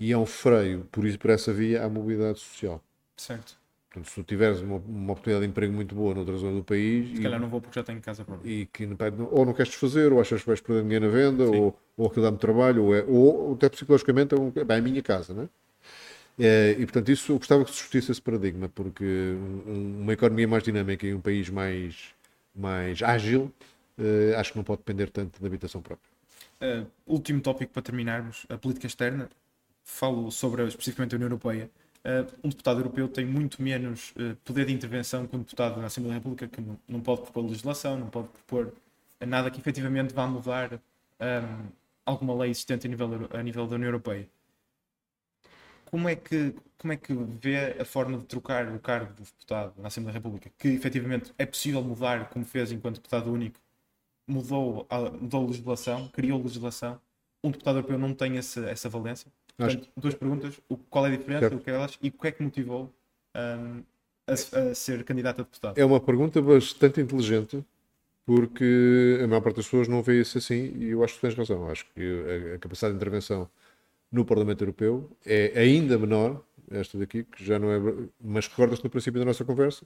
e 0.00 0.10
é 0.10 0.18
um 0.18 0.26
freio, 0.26 0.88
por, 0.90 1.06
isso, 1.06 1.20
por 1.20 1.30
essa 1.30 1.52
via, 1.52 1.84
à 1.84 1.88
mobilidade 1.88 2.40
social. 2.40 2.82
Certo. 3.16 3.56
Portanto, 3.90 4.10
se 4.10 4.14
tu 4.16 4.22
tiveres 4.22 4.60
uma, 4.60 4.76
uma, 4.76 5.12
oportunidade 5.12 5.46
de 5.46 5.50
emprego 5.50 5.72
muito 5.72 5.94
boa 5.94 6.14
noutra 6.14 6.36
zona 6.36 6.56
do 6.56 6.64
país. 6.64 7.08
Se 7.16 7.22
calhar 7.22 7.40
não 7.40 7.48
vou 7.48 7.60
porque 7.60 7.78
já 7.78 7.82
tenho 7.82 8.00
casa 8.00 8.22
própria. 8.22 8.50
E 8.50 8.66
que 8.66 8.86
ou 9.30 9.46
não 9.46 9.54
queres 9.54 9.70
desfazer, 9.70 10.12
ou 10.12 10.20
achas 10.20 10.42
que 10.42 10.46
vais 10.46 10.60
perder 10.60 10.82
dinheiro 10.82 11.06
na 11.06 11.10
venda, 11.10 11.44
ou, 11.44 11.78
ou 11.96 12.06
aquilo 12.06 12.26
dá-me 12.26 12.36
trabalho, 12.36 12.84
ou, 12.84 12.94
é, 12.94 13.02
ou 13.08 13.54
até 13.54 13.68
psicologicamente 13.70 14.34
é, 14.34 14.38
um, 14.38 14.52
é 14.54 14.74
a 14.76 14.80
minha 14.82 15.02
casa, 15.02 15.32
não 15.32 15.44
é? 15.44 15.48
é? 16.38 16.72
e 16.72 16.84
portanto, 16.84 17.08
isso 17.10 17.32
eu 17.32 17.38
gostava 17.38 17.64
que 17.64 17.70
se 17.70 17.76
discutisse 17.76 18.12
esse 18.12 18.20
paradigma, 18.20 18.68
porque 18.68 19.34
uma 19.66 20.12
economia 20.12 20.46
mais 20.46 20.62
dinâmica 20.62 21.06
e 21.06 21.14
um 21.14 21.20
país 21.20 21.48
mais, 21.48 22.14
mais 22.54 23.02
ágil, 23.02 23.50
uh, 23.98 24.36
acho 24.36 24.52
que 24.52 24.58
não 24.58 24.64
pode 24.64 24.80
depender 24.80 25.08
tanto 25.08 25.40
da 25.40 25.46
habitação 25.46 25.80
própria. 25.80 26.10
Uh, 26.60 26.86
último 27.06 27.40
tópico 27.40 27.72
para 27.72 27.82
terminarmos: 27.82 28.44
a 28.50 28.58
política 28.58 28.86
externa. 28.86 29.30
Falo 29.82 30.30
sobre 30.30 30.66
especificamente 30.66 31.14
a 31.14 31.16
União 31.16 31.28
Europeia 31.28 31.70
um 32.42 32.48
deputado 32.48 32.80
europeu 32.80 33.08
tem 33.08 33.26
muito 33.26 33.62
menos 33.62 34.10
uh, 34.12 34.36
poder 34.44 34.66
de 34.66 34.72
intervenção 34.72 35.26
que 35.26 35.36
um 35.36 35.40
deputado 35.40 35.80
na 35.80 35.86
Assembleia 35.86 36.14
da 36.14 36.18
República 36.18 36.48
que 36.48 36.60
não, 36.88 37.00
pode 37.00 37.22
propor 37.22 37.44
legislação, 37.44 37.98
não 37.98 38.08
pode 38.08 38.28
propor 38.28 38.72
nada 39.26 39.50
que 39.50 39.60
efetivamente 39.60 40.14
vá 40.14 40.26
mudar 40.26 40.74
um, 40.74 40.78
ehm, 41.20 41.66
alguma 42.06 42.34
lei 42.34 42.50
existente 42.50 42.86
a 42.86 42.90
nível, 42.90 43.28
a 43.32 43.42
nível 43.42 43.66
da 43.66 43.74
União 43.74 43.88
Europeia. 43.88 44.28
Como 45.86 46.08
é, 46.08 46.14
que, 46.16 46.54
como 46.76 46.92
é 46.92 46.96
que 46.96 47.14
vê 47.14 47.80
a 47.80 47.84
forma 47.84 48.18
de 48.18 48.24
trocar 48.24 48.68
o 48.68 48.78
cargo 48.78 49.12
de 49.14 49.22
deputado 49.22 49.72
na 49.78 49.88
Assembleia 49.88 50.12
da 50.12 50.18
República? 50.18 50.50
Que 50.58 50.68
efetivamente 50.68 51.32
é 51.38 51.46
possível 51.46 51.82
mudar, 51.82 52.28
como 52.28 52.44
fez 52.44 52.70
enquanto 52.70 52.96
deputado 52.96 53.32
único, 53.32 53.58
mudou 54.26 54.86
mudou 55.20 55.46
legislação, 55.46 56.08
criou 56.08 56.42
legislação. 56.42 57.00
Um 57.42 57.50
deputado 57.50 57.78
europeu 57.78 57.98
não 57.98 58.14
tem 58.14 58.36
essa, 58.36 58.68
essa 58.68 58.88
valência? 58.88 59.32
Portanto, 59.58 59.88
duas 59.96 60.14
perguntas. 60.14 60.60
O, 60.68 60.76
qual 60.76 61.06
é 61.06 61.08
a 61.12 61.16
diferença, 61.16 61.54
o 61.54 61.58
que 61.58 61.68
é 61.68 61.74
elas 61.74 61.98
e 62.00 62.08
o 62.08 62.12
que 62.12 62.28
é 62.28 62.30
que 62.30 62.42
motivou 62.42 62.94
um, 63.36 63.82
a, 64.26 64.32
a, 64.32 64.74
ser 64.74 65.02
candidato 65.02 65.40
a 65.40 65.44
deputado? 65.44 65.76
É 65.76 65.84
uma 65.84 66.00
pergunta 66.00 66.40
bastante 66.40 67.00
inteligente, 67.00 67.64
porque 68.24 69.18
a 69.22 69.26
maior 69.26 69.40
parte 69.40 69.56
das 69.56 69.64
pessoas 69.64 69.88
não 69.88 70.00
vê 70.00 70.20
isso 70.20 70.38
assim 70.38 70.72
e 70.76 70.90
eu 70.90 71.02
acho 71.02 71.14
que 71.14 71.20
tens 71.22 71.34
razão. 71.34 71.68
Acho 71.68 71.84
que 71.92 72.54
a, 72.54 72.58
capacidade 72.58 72.92
de 72.94 72.96
intervenção 72.96 73.50
no 74.12 74.24
Parlamento 74.24 74.62
Europeu 74.62 75.10
é 75.26 75.52
ainda 75.56 75.98
menor, 75.98 76.40
esta 76.70 76.96
daqui, 76.96 77.24
que 77.24 77.44
já 77.44 77.58
não 77.58 77.72
é. 77.72 78.08
Mas 78.20 78.46
recordas-te 78.46 78.84
no 78.84 78.90
princípio 78.90 79.18
da 79.18 79.24
nossa 79.24 79.44
conversa? 79.44 79.84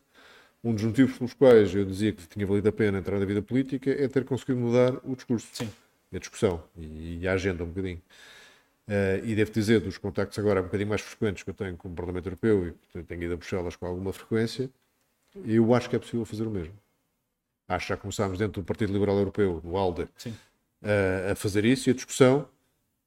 Um 0.63 0.75
dos 0.75 0.85
motivos 0.85 1.17
pelos 1.17 1.35
quais 1.35 1.75
eu 1.75 1.85
dizia 1.85 2.13
que 2.13 2.27
tinha 2.29 2.47
valido 2.47 2.69
a 2.69 2.73
pena 2.73 2.99
entrar 2.99 3.19
na 3.19 3.25
vida 3.25 3.41
política 3.41 3.91
é 3.91 4.07
ter 4.07 4.25
conseguido 4.25 4.61
mudar 4.61 4.95
o 5.03 5.17
discurso, 5.17 5.49
Sim. 5.53 5.69
a 6.13 6.19
discussão 6.19 6.63
e 6.77 7.27
a 7.27 7.33
agenda 7.33 7.65
um 7.65 7.69
bocadinho. 7.69 8.01
Uh, 8.89 9.25
e 9.25 9.35
devo 9.35 9.53
dizer, 9.53 9.81
dos 9.81 9.97
contactos 9.97 10.39
agora 10.39 10.61
um 10.61 10.65
bocadinho 10.65 10.89
mais 10.89 11.01
frequentes 11.01 11.45
que 11.45 11.51
eu 11.51 11.55
tenho 11.55 11.77
com 11.77 11.89
o 11.89 11.95
Parlamento 11.95 12.27
Europeu 12.27 12.75
e 12.95 13.03
tenho 13.05 13.23
ido 13.23 13.35
a 13.35 13.37
Bruxelas 13.37 13.77
com 13.77 13.87
alguma 13.87 14.13
frequência, 14.13 14.69
eu 15.47 15.73
acho 15.75 15.89
que 15.89 15.97
é 15.97 15.99
possível 15.99 16.25
fazer 16.25 16.47
o 16.47 16.51
mesmo. 16.51 16.75
Acho 17.69 17.87
que 17.87 17.89
já 17.91 17.97
começámos 17.97 18.39
dentro 18.39 18.61
do 18.61 18.67
Partido 18.67 18.93
Liberal 18.93 19.17
Europeu, 19.17 19.61
do 19.61 19.77
ALDE, 19.77 20.03
uh, 20.03 21.31
a 21.31 21.35
fazer 21.35 21.65
isso 21.65 21.89
e 21.89 21.93
a 21.93 21.95
discussão. 21.95 22.49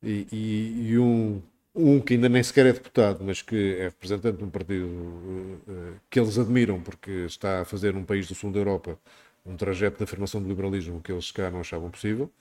E, 0.02 0.28
e, 0.32 0.92
e, 0.92 1.00
um, 1.00 1.42
um 1.74 2.00
que 2.00 2.14
ainda 2.14 2.30
nem 2.30 2.42
sequer 2.42 2.68
é 2.68 2.74
deputado, 2.74 3.24
mas 3.24 3.42
que 3.42 3.76
é 3.76 3.84
representante 3.86 4.38
de 4.38 4.44
um 4.44 4.50
partido 4.50 4.86
uh, 4.88 6.00
que 6.10 6.20
eles 6.20 6.38
admiram 6.38 6.82
porque 6.82 7.12
está 7.26 7.62
a 7.62 7.66
fazer 7.66 7.94
num 7.94 8.06
país 8.06 8.28
do 8.28 8.36
sul 8.36 8.52
da 8.52 8.60
Europa 8.60 8.98
um 9.46 9.56
trajeto 9.56 9.98
de 9.98 10.04
afirmação 10.04 10.42
do 10.42 10.48
liberalismo 10.48 11.02
que 11.02 11.12
eles 11.12 11.32
cá 11.32 11.52
não 11.52 11.60
achavam 11.60 11.92
possível. 11.92 12.32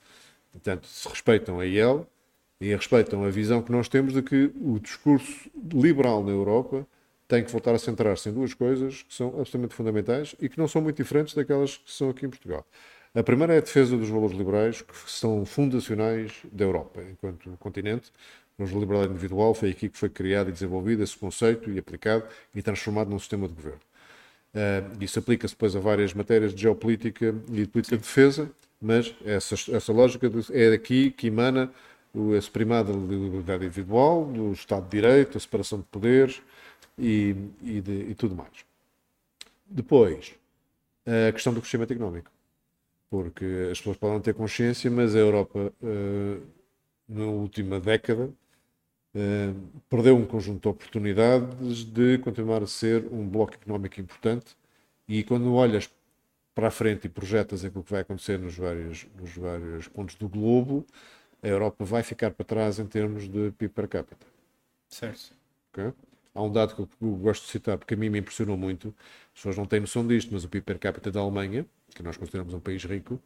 Portanto, 0.51 0.87
se 0.87 1.07
respeitam 1.07 1.59
a 1.59 1.65
ele 1.65 2.05
e 2.59 2.73
respeitam 2.73 3.23
a 3.23 3.29
visão 3.29 3.61
que 3.61 3.71
nós 3.71 3.89
temos 3.89 4.13
de 4.13 4.21
que 4.21 4.51
o 4.61 4.79
discurso 4.79 5.49
liberal 5.73 6.23
na 6.23 6.31
Europa 6.31 6.87
tem 7.27 7.43
que 7.43 7.51
voltar 7.51 7.73
a 7.73 7.79
centrar-se 7.79 8.29
em 8.29 8.33
duas 8.33 8.53
coisas 8.53 9.01
que 9.03 9.13
são 9.13 9.27
absolutamente 9.29 9.73
fundamentais 9.73 10.35
e 10.39 10.47
que 10.47 10.57
não 10.57 10.67
são 10.67 10.81
muito 10.81 10.97
diferentes 10.97 11.33
daquelas 11.33 11.77
que 11.77 11.91
são 11.91 12.09
aqui 12.09 12.25
em 12.25 12.29
Portugal. 12.29 12.65
A 13.13 13.23
primeira 13.23 13.55
é 13.55 13.57
a 13.57 13.61
defesa 13.61 13.97
dos 13.97 14.09
valores 14.09 14.37
liberais 14.37 14.81
que 14.81 14.93
são 15.09 15.45
fundacionais 15.45 16.33
da 16.51 16.65
Europa, 16.65 17.01
enquanto 17.09 17.49
continente. 17.59 18.11
O 18.57 18.65
liberal 18.65 19.05
individual 19.05 19.53
foi 19.53 19.71
aqui 19.71 19.89
que 19.89 19.97
foi 19.97 20.09
criado 20.09 20.49
e 20.49 20.51
desenvolvido 20.51 21.03
esse 21.03 21.17
conceito 21.17 21.69
e 21.69 21.79
aplicado 21.79 22.25
e 22.53 22.61
transformado 22.61 23.09
num 23.09 23.19
sistema 23.19 23.47
de 23.47 23.53
governo. 23.53 23.79
Uh, 24.53 25.03
isso 25.03 25.19
aplica-se 25.19 25.53
depois 25.53 25.75
a 25.75 25.79
várias 25.79 26.13
matérias 26.13 26.53
de 26.53 26.61
geopolítica 26.61 27.35
e 27.49 27.63
de 27.63 27.67
política 27.67 27.97
de 27.97 28.03
defesa, 28.03 28.49
mas 28.81 29.13
essa, 29.25 29.55
essa 29.75 29.91
lógica 29.91 30.29
é 30.53 30.69
daqui 30.69 31.11
que 31.11 31.27
emana 31.27 31.71
esse 32.35 32.49
primado 32.49 32.93
da 32.93 33.15
liberdade 33.15 33.65
individual, 33.65 34.25
do 34.25 34.51
Estado 34.51 34.83
de 34.85 34.91
Direito, 34.91 35.37
a 35.37 35.41
separação 35.41 35.79
de 35.79 35.85
poderes 35.85 36.41
e, 36.97 37.35
e, 37.61 37.81
de, 37.81 38.11
e 38.11 38.15
tudo 38.15 38.35
mais. 38.35 38.65
Depois, 39.67 40.35
a 41.05 41.31
questão 41.31 41.53
do 41.53 41.61
crescimento 41.61 41.93
económico. 41.93 42.31
Porque 43.09 43.45
as 43.71 43.77
pessoas 43.77 43.97
podem 43.97 44.19
ter 44.19 44.33
consciência, 44.33 44.89
mas 44.89 45.15
a 45.15 45.19
Europa, 45.19 45.71
uh, 45.81 46.41
na 47.07 47.25
última 47.25 47.79
década, 47.79 48.25
uh, 48.25 49.55
perdeu 49.89 50.17
um 50.17 50.25
conjunto 50.25 50.63
de 50.63 50.67
oportunidades 50.67 51.83
de 51.83 52.17
continuar 52.19 52.63
a 52.63 52.67
ser 52.67 53.05
um 53.11 53.27
bloco 53.27 53.53
económico 53.53 54.01
importante. 54.01 54.57
E 55.07 55.23
quando 55.23 55.53
olhas 55.53 55.89
para 56.53 56.69
a 56.69 56.71
frente 56.71 57.05
e 57.05 57.09
projetas 57.09 57.63
aquilo 57.63 57.83
que 57.83 57.91
vai 57.91 58.01
acontecer 58.01 58.39
nos 58.39 58.57
vários, 58.57 59.05
nos 59.19 59.35
vários 59.35 59.87
pontos 59.87 60.15
do 60.15 60.27
globo, 60.27 60.85
a 61.45 61.47
Europa 61.47 61.85
vai 61.85 62.01
ficar 62.01 62.31
para 62.31 62.43
trás 62.43 62.79
em 62.79 62.87
termos 62.87 63.29
de 63.29 63.51
PIB 63.51 63.71
per 63.71 63.87
capita. 63.87 64.25
Certo. 64.89 65.31
Okay? 65.71 65.93
Há 66.33 66.41
um 66.41 66.51
dado 66.51 66.75
que 66.75 66.81
eu 66.81 67.11
gosto 67.17 67.45
de 67.45 67.51
citar 67.51 67.77
porque 67.77 67.93
a 67.93 67.97
mim 67.97 68.09
me 68.09 68.17
impressionou 68.17 68.57
muito. 68.57 68.87
As 69.27 69.35
pessoas 69.35 69.55
não 69.55 69.65
têm 69.65 69.79
noção 69.79 70.05
disto, 70.07 70.33
mas 70.33 70.43
o 70.43 70.49
PIB 70.49 70.65
per 70.65 70.79
capita 70.79 71.11
da 71.11 71.19
Alemanha, 71.19 71.63
que 71.93 72.01
nós 72.01 72.17
consideramos 72.17 72.51
um 72.55 72.59
país 72.59 72.83
rico, 72.83 73.21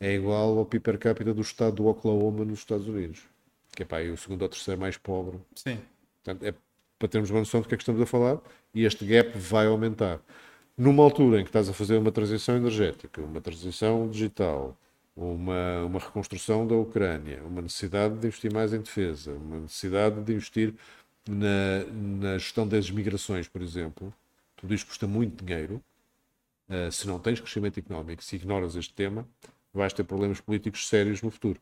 é 0.00 0.12
igual 0.12 0.58
ao 0.58 0.66
PIB 0.66 0.82
per 0.82 0.98
capita 0.98 1.32
do 1.32 1.40
estado 1.40 1.76
do 1.76 1.86
Oklahoma 1.86 2.44
nos 2.44 2.58
Estados 2.58 2.88
Unidos, 2.88 3.22
que 3.76 3.84
é 3.84 3.86
pá, 3.86 4.00
é 4.00 4.10
o 4.10 4.16
segundo 4.16 4.42
ou 4.42 4.48
terceiro 4.48 4.80
mais 4.80 4.96
pobre. 4.96 5.38
Sim. 5.54 5.78
Portanto, 6.24 6.44
é 6.44 6.54
para 6.98 7.08
termos 7.08 7.30
uma 7.30 7.38
noção 7.38 7.60
do 7.60 7.68
que 7.68 7.74
é 7.74 7.76
que 7.76 7.82
estamos 7.82 8.02
a 8.02 8.06
falar 8.06 8.40
e 8.74 8.84
este 8.84 9.04
gap 9.06 9.38
vai 9.38 9.66
aumentar 9.66 10.20
numa 10.76 11.04
altura 11.04 11.40
em 11.40 11.44
que 11.44 11.50
estás 11.50 11.68
a 11.68 11.72
fazer 11.72 11.96
uma 11.96 12.10
transição 12.10 12.56
energética, 12.56 13.22
uma 13.22 13.40
transição 13.40 14.08
digital, 14.08 14.76
uma, 15.16 15.84
uma 15.84 15.98
reconstrução 15.98 16.66
da 16.66 16.74
Ucrânia, 16.74 17.42
uma 17.44 17.62
necessidade 17.62 18.16
de 18.18 18.26
investir 18.26 18.52
mais 18.52 18.72
em 18.72 18.80
defesa, 18.80 19.32
uma 19.32 19.60
necessidade 19.60 20.22
de 20.22 20.32
investir 20.32 20.74
na, 21.28 21.84
na 21.92 22.38
gestão 22.38 22.66
das 22.66 22.90
migrações, 22.90 23.48
por 23.48 23.62
exemplo, 23.62 24.12
tudo 24.56 24.74
isto 24.74 24.86
custa 24.86 25.06
muito 25.06 25.44
dinheiro. 25.44 25.82
Uh, 26.68 26.90
se 26.90 27.06
não 27.06 27.18
tens 27.18 27.40
crescimento 27.40 27.78
económico, 27.78 28.22
se 28.22 28.36
ignoras 28.36 28.76
este 28.76 28.94
tema, 28.94 29.28
vais 29.74 29.92
ter 29.92 30.04
problemas 30.04 30.40
políticos 30.40 30.88
sérios 30.88 31.20
no 31.20 31.30
futuro. 31.30 31.60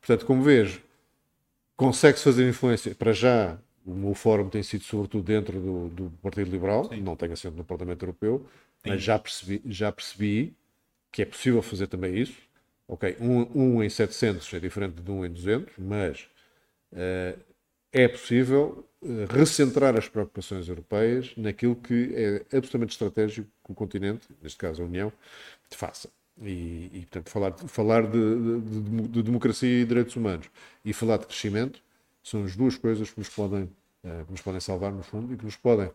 Portanto, 0.00 0.24
como 0.24 0.42
vês, 0.42 0.80
consegue-se 1.76 2.24
fazer 2.24 2.48
influência. 2.48 2.94
Para 2.94 3.12
já, 3.12 3.58
o 3.84 3.92
meu 3.92 4.14
fórum 4.14 4.48
tem 4.48 4.62
sido 4.62 4.84
sobretudo 4.84 5.24
dentro 5.24 5.60
do, 5.60 5.88
do 5.88 6.10
Partido 6.22 6.50
Liberal, 6.50 6.88
Sim. 6.88 7.00
não 7.00 7.16
tenho 7.16 7.32
assento 7.32 7.56
no 7.56 7.64
Parlamento 7.64 8.02
Europeu, 8.02 8.46
Sim. 8.82 8.90
mas 8.90 9.02
já 9.02 9.18
percebi, 9.18 9.60
já 9.66 9.92
percebi 9.92 10.54
que 11.10 11.22
é 11.22 11.24
possível 11.24 11.60
fazer 11.60 11.86
também 11.86 12.16
isso. 12.16 12.47
Ok, 12.88 13.18
um, 13.20 13.74
um 13.76 13.82
em 13.82 13.90
700 13.90 14.54
é 14.54 14.58
diferente 14.58 15.02
de 15.02 15.10
um 15.10 15.22
em 15.22 15.30
200, 15.30 15.74
mas 15.76 16.26
uh, 16.92 17.38
é 17.92 18.08
possível 18.08 18.88
uh, 19.02 19.26
recentrar 19.30 19.94
as 19.94 20.08
preocupações 20.08 20.66
europeias 20.68 21.34
naquilo 21.36 21.76
que 21.76 22.10
é 22.14 22.56
absolutamente 22.56 22.92
estratégico 22.92 23.46
que 23.62 23.72
o 23.72 23.74
continente, 23.74 24.26
neste 24.42 24.56
caso 24.56 24.82
a 24.82 24.86
União, 24.86 25.12
faça. 25.70 26.08
E, 26.40 26.90
e 26.94 27.00
portanto, 27.00 27.28
falar, 27.28 27.52
falar 27.52 28.06
de, 28.06 28.10
de, 28.12 28.60
de, 28.60 29.08
de 29.08 29.22
democracia 29.22 29.82
e 29.82 29.84
direitos 29.84 30.16
humanos 30.16 30.48
e 30.82 30.92
falar 30.94 31.18
de 31.18 31.26
crescimento 31.26 31.82
são 32.22 32.44
as 32.44 32.56
duas 32.56 32.78
coisas 32.78 33.10
que 33.10 33.18
nos 33.18 33.28
podem, 33.28 33.64
uh, 33.64 34.24
que 34.24 34.30
nos 34.30 34.40
podem 34.40 34.60
salvar, 34.60 34.92
no 34.92 35.02
fundo, 35.02 35.34
e 35.34 35.36
que 35.36 35.44
nos 35.44 35.56
podem 35.56 35.90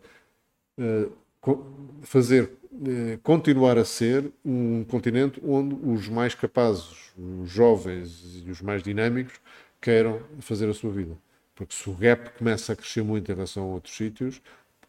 fazer 2.02 2.52
uh, 2.72 3.18
continuar 3.22 3.78
a 3.78 3.84
ser 3.84 4.30
um 4.44 4.84
continente 4.84 5.40
onde 5.44 5.74
os 5.82 6.08
mais 6.08 6.34
capazes, 6.34 7.12
os 7.16 7.50
jovens 7.50 8.42
e 8.44 8.50
os 8.50 8.60
mais 8.60 8.82
dinâmicos 8.82 9.40
queiram 9.80 10.20
fazer 10.40 10.68
a 10.68 10.74
sua 10.74 10.90
vida. 10.90 11.16
Porque 11.54 11.74
se 11.74 11.88
o 11.88 11.92
gap 11.92 12.36
começa 12.38 12.72
a 12.72 12.76
crescer 12.76 13.02
muito 13.02 13.30
em 13.30 13.34
relação 13.34 13.64
a 13.64 13.66
outros 13.74 13.96
sítios, 13.96 14.40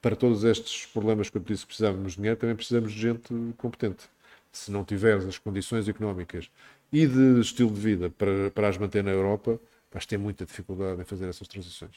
para 0.01 0.15
todos 0.15 0.43
estes 0.43 0.85
problemas 0.85 1.29
que 1.29 1.37
eu 1.37 1.41
disse 1.41 1.65
precisávamos 1.65 2.13
de 2.13 2.17
dinheiro, 2.17 2.39
também 2.39 2.55
precisamos 2.55 2.91
de 2.93 2.99
gente 2.99 3.33
competente. 3.57 4.05
Se 4.51 4.71
não 4.71 4.83
tiveres 4.83 5.25
as 5.25 5.37
condições 5.37 5.87
económicas 5.87 6.49
e 6.91 7.05
de 7.05 7.41
estilo 7.41 7.71
de 7.71 7.79
vida 7.79 8.09
para, 8.09 8.49
para 8.51 8.69
as 8.69 8.77
manter 8.77 9.03
na 9.03 9.11
Europa, 9.11 9.59
vais 9.91 10.05
ter 10.05 10.17
muita 10.17 10.45
dificuldade 10.45 11.01
em 11.01 11.03
fazer 11.03 11.27
essas 11.27 11.47
transições. 11.47 11.95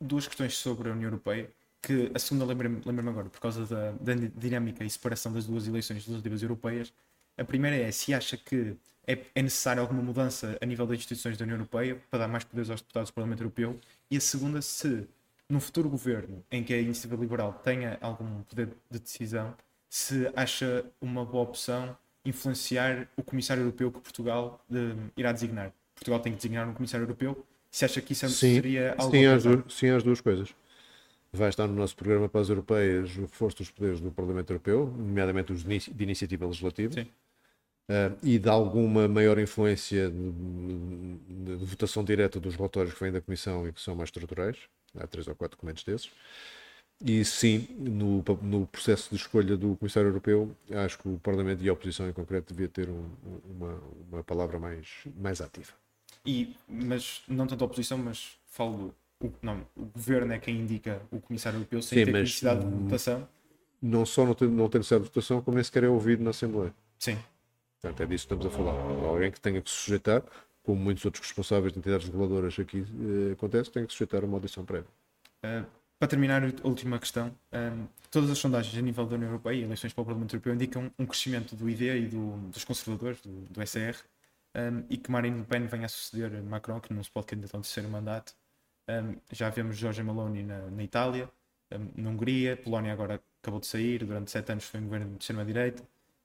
Duas 0.00 0.26
questões 0.26 0.56
sobre 0.56 0.88
a 0.88 0.92
União 0.92 1.08
Europeia, 1.08 1.50
que 1.84 2.10
a 2.14 2.18
segunda 2.18 2.44
lembra-me 2.44 2.80
lembra 2.84 3.10
agora, 3.10 3.28
por 3.28 3.40
causa 3.40 3.66
da, 3.66 3.92
da, 3.92 4.14
dinâmica 4.36 4.84
e 4.84 4.90
separação 4.90 5.32
das 5.32 5.46
duas 5.46 5.66
eleições 5.66 5.96
legislativas 5.96 6.42
europeias. 6.42 6.92
A 7.36 7.44
primeira 7.44 7.76
é 7.76 7.90
se 7.90 8.14
acha 8.14 8.36
que 8.36 8.76
é, 9.06 9.18
é 9.34 9.42
necessária 9.42 9.80
alguma 9.80 10.02
mudança 10.02 10.56
a 10.60 10.66
nível 10.66 10.86
das 10.86 10.98
instituições 10.98 11.36
da 11.36 11.44
União 11.44 11.56
Europeia 11.56 12.00
para 12.10 12.20
dar 12.20 12.28
mais 12.28 12.44
poderes 12.44 12.70
aos 12.70 12.80
deputados 12.80 13.10
do 13.10 13.14
Parlamento 13.14 13.40
Europeu. 13.40 13.78
E 14.10 14.16
a 14.16 14.20
segunda, 14.20 14.62
se 14.62 15.06
num 15.48 15.60
futuro 15.60 15.88
governo 15.88 16.42
em 16.50 16.64
que 16.64 16.72
a 16.72 16.78
iniciativa 16.78 17.20
liberal 17.20 17.52
tenha 17.52 17.98
algum 18.00 18.42
poder 18.44 18.70
de 18.90 18.98
decisão, 18.98 19.54
se 19.90 20.30
acha 20.34 20.84
uma 21.00 21.24
boa 21.24 21.44
opção 21.44 21.96
influenciar 22.24 23.06
o 23.16 23.22
comissário 23.22 23.62
europeu 23.62 23.92
que 23.92 24.00
Portugal 24.00 24.64
de, 24.68 24.94
irá 25.16 25.32
designar. 25.32 25.72
Portugal 25.94 26.20
tem 26.20 26.32
que 26.32 26.38
designar 26.38 26.68
um 26.68 26.72
comissário 26.72 27.04
europeu. 27.04 27.44
Se 27.70 27.84
acha 27.84 28.00
que 28.00 28.12
isso 28.12 28.28
sim, 28.28 28.54
seria 28.54 28.94
algo. 28.96 29.10
Sim, 29.68 29.90
as 29.90 30.02
duas 30.02 30.20
coisas. 30.20 30.54
Vai 31.34 31.48
estar 31.48 31.66
no 31.66 31.74
nosso 31.74 31.96
programa 31.96 32.28
para 32.28 32.40
as 32.40 32.48
europeias 32.48 33.16
o 33.16 33.22
reforço 33.22 33.58
dos 33.58 33.70
poderes 33.70 34.00
do 34.00 34.12
Parlamento 34.12 34.50
Europeu, 34.50 34.86
nomeadamente 34.96 35.52
os 35.52 35.64
de 35.64 36.02
iniciativa 36.02 36.46
legislativa. 36.46 36.94
Sim. 36.94 37.08
Uh, 37.86 38.16
e 38.22 38.38
de 38.38 38.48
alguma 38.48 39.06
maior 39.08 39.38
influência 39.38 40.08
de, 40.08 40.32
de, 40.32 41.56
de, 41.58 41.64
votação 41.66 42.02
direta 42.02 42.40
dos 42.40 42.54
relatórios 42.54 42.94
que 42.94 43.00
vêm 43.00 43.12
da 43.12 43.20
Comissão 43.20 43.68
e 43.68 43.72
que 43.72 43.80
são 43.80 43.94
mais 43.94 44.06
estruturais. 44.06 44.56
Há 44.96 45.06
três 45.06 45.26
ou 45.26 45.34
quatro 45.34 45.56
documentos 45.56 45.82
desses. 45.82 46.10
E 47.04 47.24
sim, 47.24 47.66
no, 47.78 48.24
no 48.40 48.66
processo 48.68 49.10
de 49.10 49.16
escolha 49.16 49.56
do 49.56 49.76
Comissário 49.76 50.08
Europeu, 50.08 50.56
acho 50.70 50.98
que 50.98 51.08
o 51.08 51.18
Parlamento 51.18 51.62
e 51.62 51.68
a 51.68 51.72
oposição 51.72 52.08
em 52.08 52.12
concreto 52.12 52.54
devia 52.54 52.68
ter 52.68 52.88
um, 52.88 53.10
uma, 53.44 53.82
uma 54.10 54.24
palavra 54.24 54.58
mais, 54.58 54.88
mais 55.16 55.40
ativa. 55.40 55.72
E, 56.24 56.56
mas 56.68 57.22
não 57.28 57.46
tanto 57.46 57.62
a 57.62 57.66
oposição, 57.66 57.98
mas 57.98 58.38
falo 58.46 58.94
o, 59.22 59.32
não, 59.42 59.66
o 59.76 59.86
governo 59.86 60.32
é 60.32 60.38
quem 60.38 60.58
indica 60.58 61.00
o 61.10 61.20
comissário 61.20 61.58
europeu 61.58 61.82
sem 61.82 61.98
Sim, 61.98 62.04
ter 62.04 62.12
necessidade 62.12 62.64
de 62.64 62.74
votação. 62.74 63.28
Não 63.80 64.06
só 64.06 64.24
não 64.24 64.34
tem, 64.34 64.48
não 64.48 64.68
tem 64.68 64.78
necessidade 64.78 65.04
de 65.04 65.10
votação, 65.10 65.42
como 65.42 65.56
nem 65.56 65.64
sequer 65.64 65.84
é 65.84 65.88
ouvido 65.88 66.22
na 66.22 66.30
Assembleia. 66.30 66.74
Sim. 66.98 67.18
Portanto, 67.80 68.02
é 68.02 68.06
disso 68.06 68.26
que 68.26 68.34
estamos 68.34 68.46
a 68.46 68.56
falar. 68.56 68.74
Alguém 69.06 69.30
que 69.30 69.40
tenha 69.40 69.60
que 69.60 69.68
se 69.68 69.76
sujeitar, 69.76 70.22
como 70.62 70.80
muitos 70.80 71.04
outros 71.04 71.22
responsáveis 71.22 71.72
de 71.72 71.78
entidades 71.78 72.06
reguladoras 72.06 72.58
aqui 72.58 72.80
eh, 73.28 73.32
acontece, 73.32 73.70
tem 73.70 73.84
que 73.84 73.92
se 73.92 73.98
sujeitar 73.98 74.22
a 74.22 74.26
uma 74.26 74.36
audição 74.36 74.64
prévia. 74.64 74.88
Uh, 75.44 75.66
para 75.98 76.08
terminar, 76.08 76.42
a 76.42 76.68
última 76.68 76.98
questão. 76.98 77.34
Um, 77.52 77.86
todas 78.10 78.30
as 78.30 78.38
sondagens 78.38 78.76
a 78.76 78.80
nível 78.82 79.06
da 79.06 79.16
União 79.16 79.28
Europeia 79.28 79.56
e 79.56 79.62
eleições 79.62 79.92
para 79.92 80.02
o 80.02 80.04
Parlamento 80.04 80.34
Europeu 80.34 80.54
indicam 80.54 80.90
um 80.98 81.06
crescimento 81.06 81.54
do 81.54 81.68
ID 81.68 81.82
e 81.82 82.06
do, 82.06 82.36
dos 82.50 82.64
conservadores, 82.64 83.20
do, 83.20 83.30
do 83.50 83.66
SR, 83.66 83.96
um, 84.54 84.84
e 84.88 84.96
que 84.96 85.10
Marine 85.10 85.38
Le 85.38 85.44
Pen 85.44 85.66
venha 85.66 85.86
a 85.86 85.88
suceder 85.88 86.42
Macron, 86.42 86.80
que 86.80 86.92
não 86.92 87.02
se 87.02 87.10
pode 87.10 87.26
candidatar 87.26 87.58
ao 87.58 87.62
terceiro 87.62 87.88
mandato. 87.88 88.34
Um, 88.88 89.16
já 89.32 89.48
vemos 89.50 89.76
Jorge 89.76 90.02
Maloney 90.02 90.42
na, 90.42 90.70
na 90.70 90.82
Itália, 90.82 91.30
um, 91.72 92.02
na 92.02 92.10
Hungria, 92.10 92.56
Polónia 92.56 92.92
agora 92.92 93.20
acabou 93.42 93.60
de 93.60 93.66
sair, 93.66 94.04
durante 94.04 94.30
sete 94.30 94.52
anos 94.52 94.64
foi 94.64 94.80
um 94.80 94.84
governo 94.84 95.16
de 95.16 95.22
extrema-direita. 95.22 95.82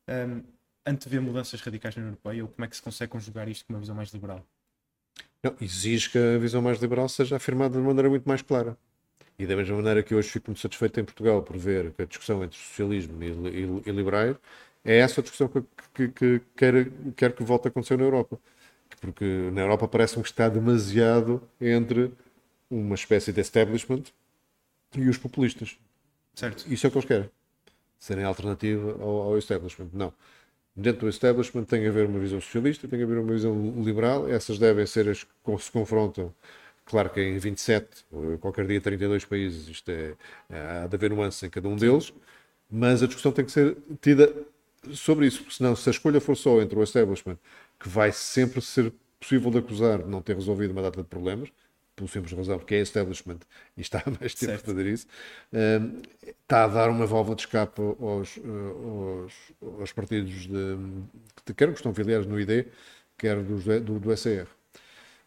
Um, 0.07 0.44
antevê 0.86 1.19
mudanças 1.19 1.61
radicais 1.61 1.95
na 1.95 2.02
União 2.02 2.11
Europeia 2.14 2.44
ou 2.44 2.49
como 2.49 2.65
é 2.65 2.68
que 2.68 2.76
se 2.76 2.81
consegue 2.81 3.11
conjugar 3.11 3.48
isto 3.48 3.65
com 3.65 3.73
uma 3.73 3.80
visão 3.80 3.95
mais 3.95 4.10
liberal? 4.10 4.45
Não, 5.44 5.56
exige 5.61 6.10
que 6.10 6.18
a 6.18 6.38
visão 6.38 6.61
mais 6.61 6.80
liberal 6.80 7.07
seja 7.07 7.38
afirmada 7.38 7.77
de 7.77 7.86
maneira 7.86 8.10
muito 8.10 8.27
mais 8.27 8.41
clara. 8.41 8.77
E 9.38 9.45
da 9.45 9.56
mesma 9.56 9.77
maneira 9.77 10.03
que 10.03 10.14
hoje 10.14 10.30
fico 10.30 10.48
muito 10.48 10.60
satisfeito 10.60 10.99
em 10.99 11.06
Portugal 11.06 11.41
por 11.41 11.57
ver 11.57 11.94
que 11.94 12.02
a 12.02 12.06
discussão 12.06 12.44
entre 12.44 12.57
socialismo 12.57 13.23
e, 13.23 13.27
e, 13.27 13.90
e 13.90 13.91
liberais 13.91 14.36
é 14.84 14.98
essa 14.98 15.22
a 15.22 15.23
discussão 15.23 15.48
que, 15.48 15.64
que, 15.94 16.07
que 16.10 16.41
quer, 16.57 16.91
quer 17.15 17.34
que 17.34 17.44
volte 17.44 17.68
a 17.68 17.69
acontecer 17.69 17.98
na 17.98 18.03
Europa. 18.03 18.38
Porque 18.99 19.23
na 19.53 19.61
Europa 19.61 19.88
parece-me 19.88 20.23
que 20.23 20.30
está 20.30 20.49
demasiado 20.49 21.41
entre 21.61 22.11
uma 22.69 22.95
espécie 22.95 23.31
de 23.31 23.41
establishment 23.41 24.03
e 24.95 25.07
os 25.07 25.17
populistas. 25.17 25.77
Certo. 26.35 26.65
Isso 26.71 26.85
é 26.85 26.87
o 26.87 26.91
que 26.91 26.97
eles 26.97 27.07
querem. 27.07 27.29
Serem 27.97 28.23
alternativa 28.23 28.91
ao, 29.01 29.21
ao 29.23 29.37
establishment. 29.37 29.89
Não. 29.93 30.13
Dentro 30.75 31.01
do 31.01 31.09
establishment 31.09 31.65
tem 31.65 31.85
a 31.85 31.89
haver 31.89 32.05
uma 32.07 32.19
visão 32.19 32.39
socialista, 32.39 32.87
tem 32.87 33.01
a 33.01 33.03
haver 33.03 33.17
uma 33.17 33.33
visão 33.33 33.73
liberal. 33.83 34.29
Essas 34.29 34.57
devem 34.57 34.85
ser 34.85 35.09
as 35.09 35.23
que 35.23 35.57
se 35.59 35.71
confrontam. 35.71 36.33
Claro 36.85 37.09
que 37.09 37.21
em 37.21 37.37
27, 37.37 38.05
qualquer 38.39 38.65
dia 38.65 38.81
32 38.81 39.25
países, 39.25 39.67
isto 39.67 39.89
é, 39.89 40.15
há 40.49 40.87
de 40.87 40.95
haver 40.95 41.11
nuances 41.11 41.43
em 41.43 41.49
cada 41.49 41.67
um 41.67 41.75
deles, 41.75 42.11
mas 42.69 43.03
a 43.03 43.05
discussão 43.05 43.31
tem 43.31 43.45
que 43.45 43.51
ser 43.51 43.77
tida 44.01 44.33
sobre 44.93 45.27
isso, 45.27 45.39
porque 45.39 45.55
senão, 45.55 45.75
se 45.75 45.87
a 45.87 45.91
escolha 45.91 46.19
for 46.19 46.35
só 46.35 46.59
entre 46.61 46.79
o 46.79 46.83
establishment, 46.83 47.37
que 47.79 47.87
vai 47.87 48.11
sempre 48.11 48.61
ser 48.61 48.91
possível 49.19 49.51
de 49.51 49.59
acusar 49.59 50.01
de 50.01 50.09
não 50.09 50.21
ter 50.21 50.35
resolvido 50.35 50.71
uma 50.71 50.81
data 50.81 51.01
de 51.03 51.07
problemas, 51.07 51.49
por 51.99 52.09
simples 52.09 52.34
razão, 52.34 52.57
porque 52.57 52.76
é 52.76 52.81
establishment 52.81 53.39
e 53.77 53.81
está 53.81 54.03
há 54.05 54.09
mais 54.19 54.34
tempo 54.34 54.53
a 54.53 54.57
fazer 54.57 54.85
isso, 54.85 55.07
um, 55.53 56.01
está 56.27 56.63
a 56.63 56.67
dar 56.67 56.89
uma 56.89 57.05
válvula 57.05 57.35
de 57.35 57.41
escape 57.41 57.81
aos, 57.81 58.39
aos, 58.39 59.34
aos 59.80 59.91
partidos 59.91 60.47
de, 60.47 60.77
de, 61.45 61.53
quer 61.53 61.67
que 61.67 61.76
estão 61.76 61.93
filiados 61.93 62.27
no 62.27 62.39
ID, 62.39 62.65
quer 63.17 63.41
dos, 63.41 63.65
do, 63.65 63.99
do 63.99 64.17
SR. 64.17 64.47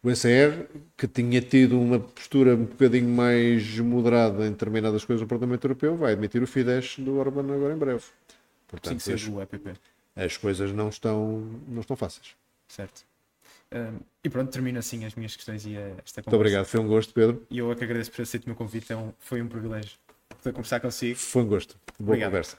O 0.01 0.13
SR, 0.13 0.67
que 0.97 1.07
tinha 1.07 1.39
tido 1.39 1.79
uma 1.79 1.97
postura 1.97 2.55
um 2.55 2.65
bocadinho 2.65 3.07
mais 3.07 3.79
moderada 3.79 4.45
em 4.45 4.51
determinadas 4.51 5.05
coisas 5.05 5.21
no 5.21 5.27
Parlamento 5.27 5.63
Europeu, 5.63 5.95
vai 5.95 6.11
admitir 6.11 6.43
o 6.43 6.47
Fidesz 6.47 6.99
do 6.99 7.17
Orban 7.17 7.53
agora 7.53 7.73
em 7.73 7.77
breve. 7.77 8.03
Portanto, 8.67 8.99
Sim, 8.99 9.13
as, 9.13 9.27
o 9.27 9.41
EPP. 9.41 9.73
as 10.13 10.35
coisas 10.35 10.73
não 10.73 10.89
estão, 10.89 11.47
não 11.69 11.79
estão 11.79 11.95
fáceis. 11.95 12.35
Certo. 12.67 13.05
Um, 13.73 13.99
e 14.23 14.29
pronto, 14.29 14.51
termino 14.51 14.77
assim 14.77 15.03
as 15.03 15.15
minhas 15.15 15.35
questões 15.35 15.65
e 15.65 15.75
esta 15.75 16.21
conversa. 16.21 16.21
Muito 16.21 16.35
obrigado, 16.35 16.65
foi 16.65 16.79
um 16.79 16.87
gosto, 16.87 17.13
Pedro. 17.13 17.45
E 17.49 17.57
eu 17.57 17.71
é 17.71 17.75
que 17.75 17.83
agradeço 17.83 18.11
por 18.11 18.21
aceitar 18.21 18.45
o 18.45 18.49
meu 18.49 18.55
convite, 18.55 18.85
então 18.85 19.13
foi 19.19 19.41
um 19.41 19.47
privilégio 19.47 19.97
poder 20.43 20.53
conversar 20.53 20.79
consigo. 20.79 21.17
Foi 21.17 21.41
um 21.41 21.47
gosto. 21.47 21.75
Boa 21.97 22.09
obrigado. 22.09 22.29
conversa. 22.29 22.57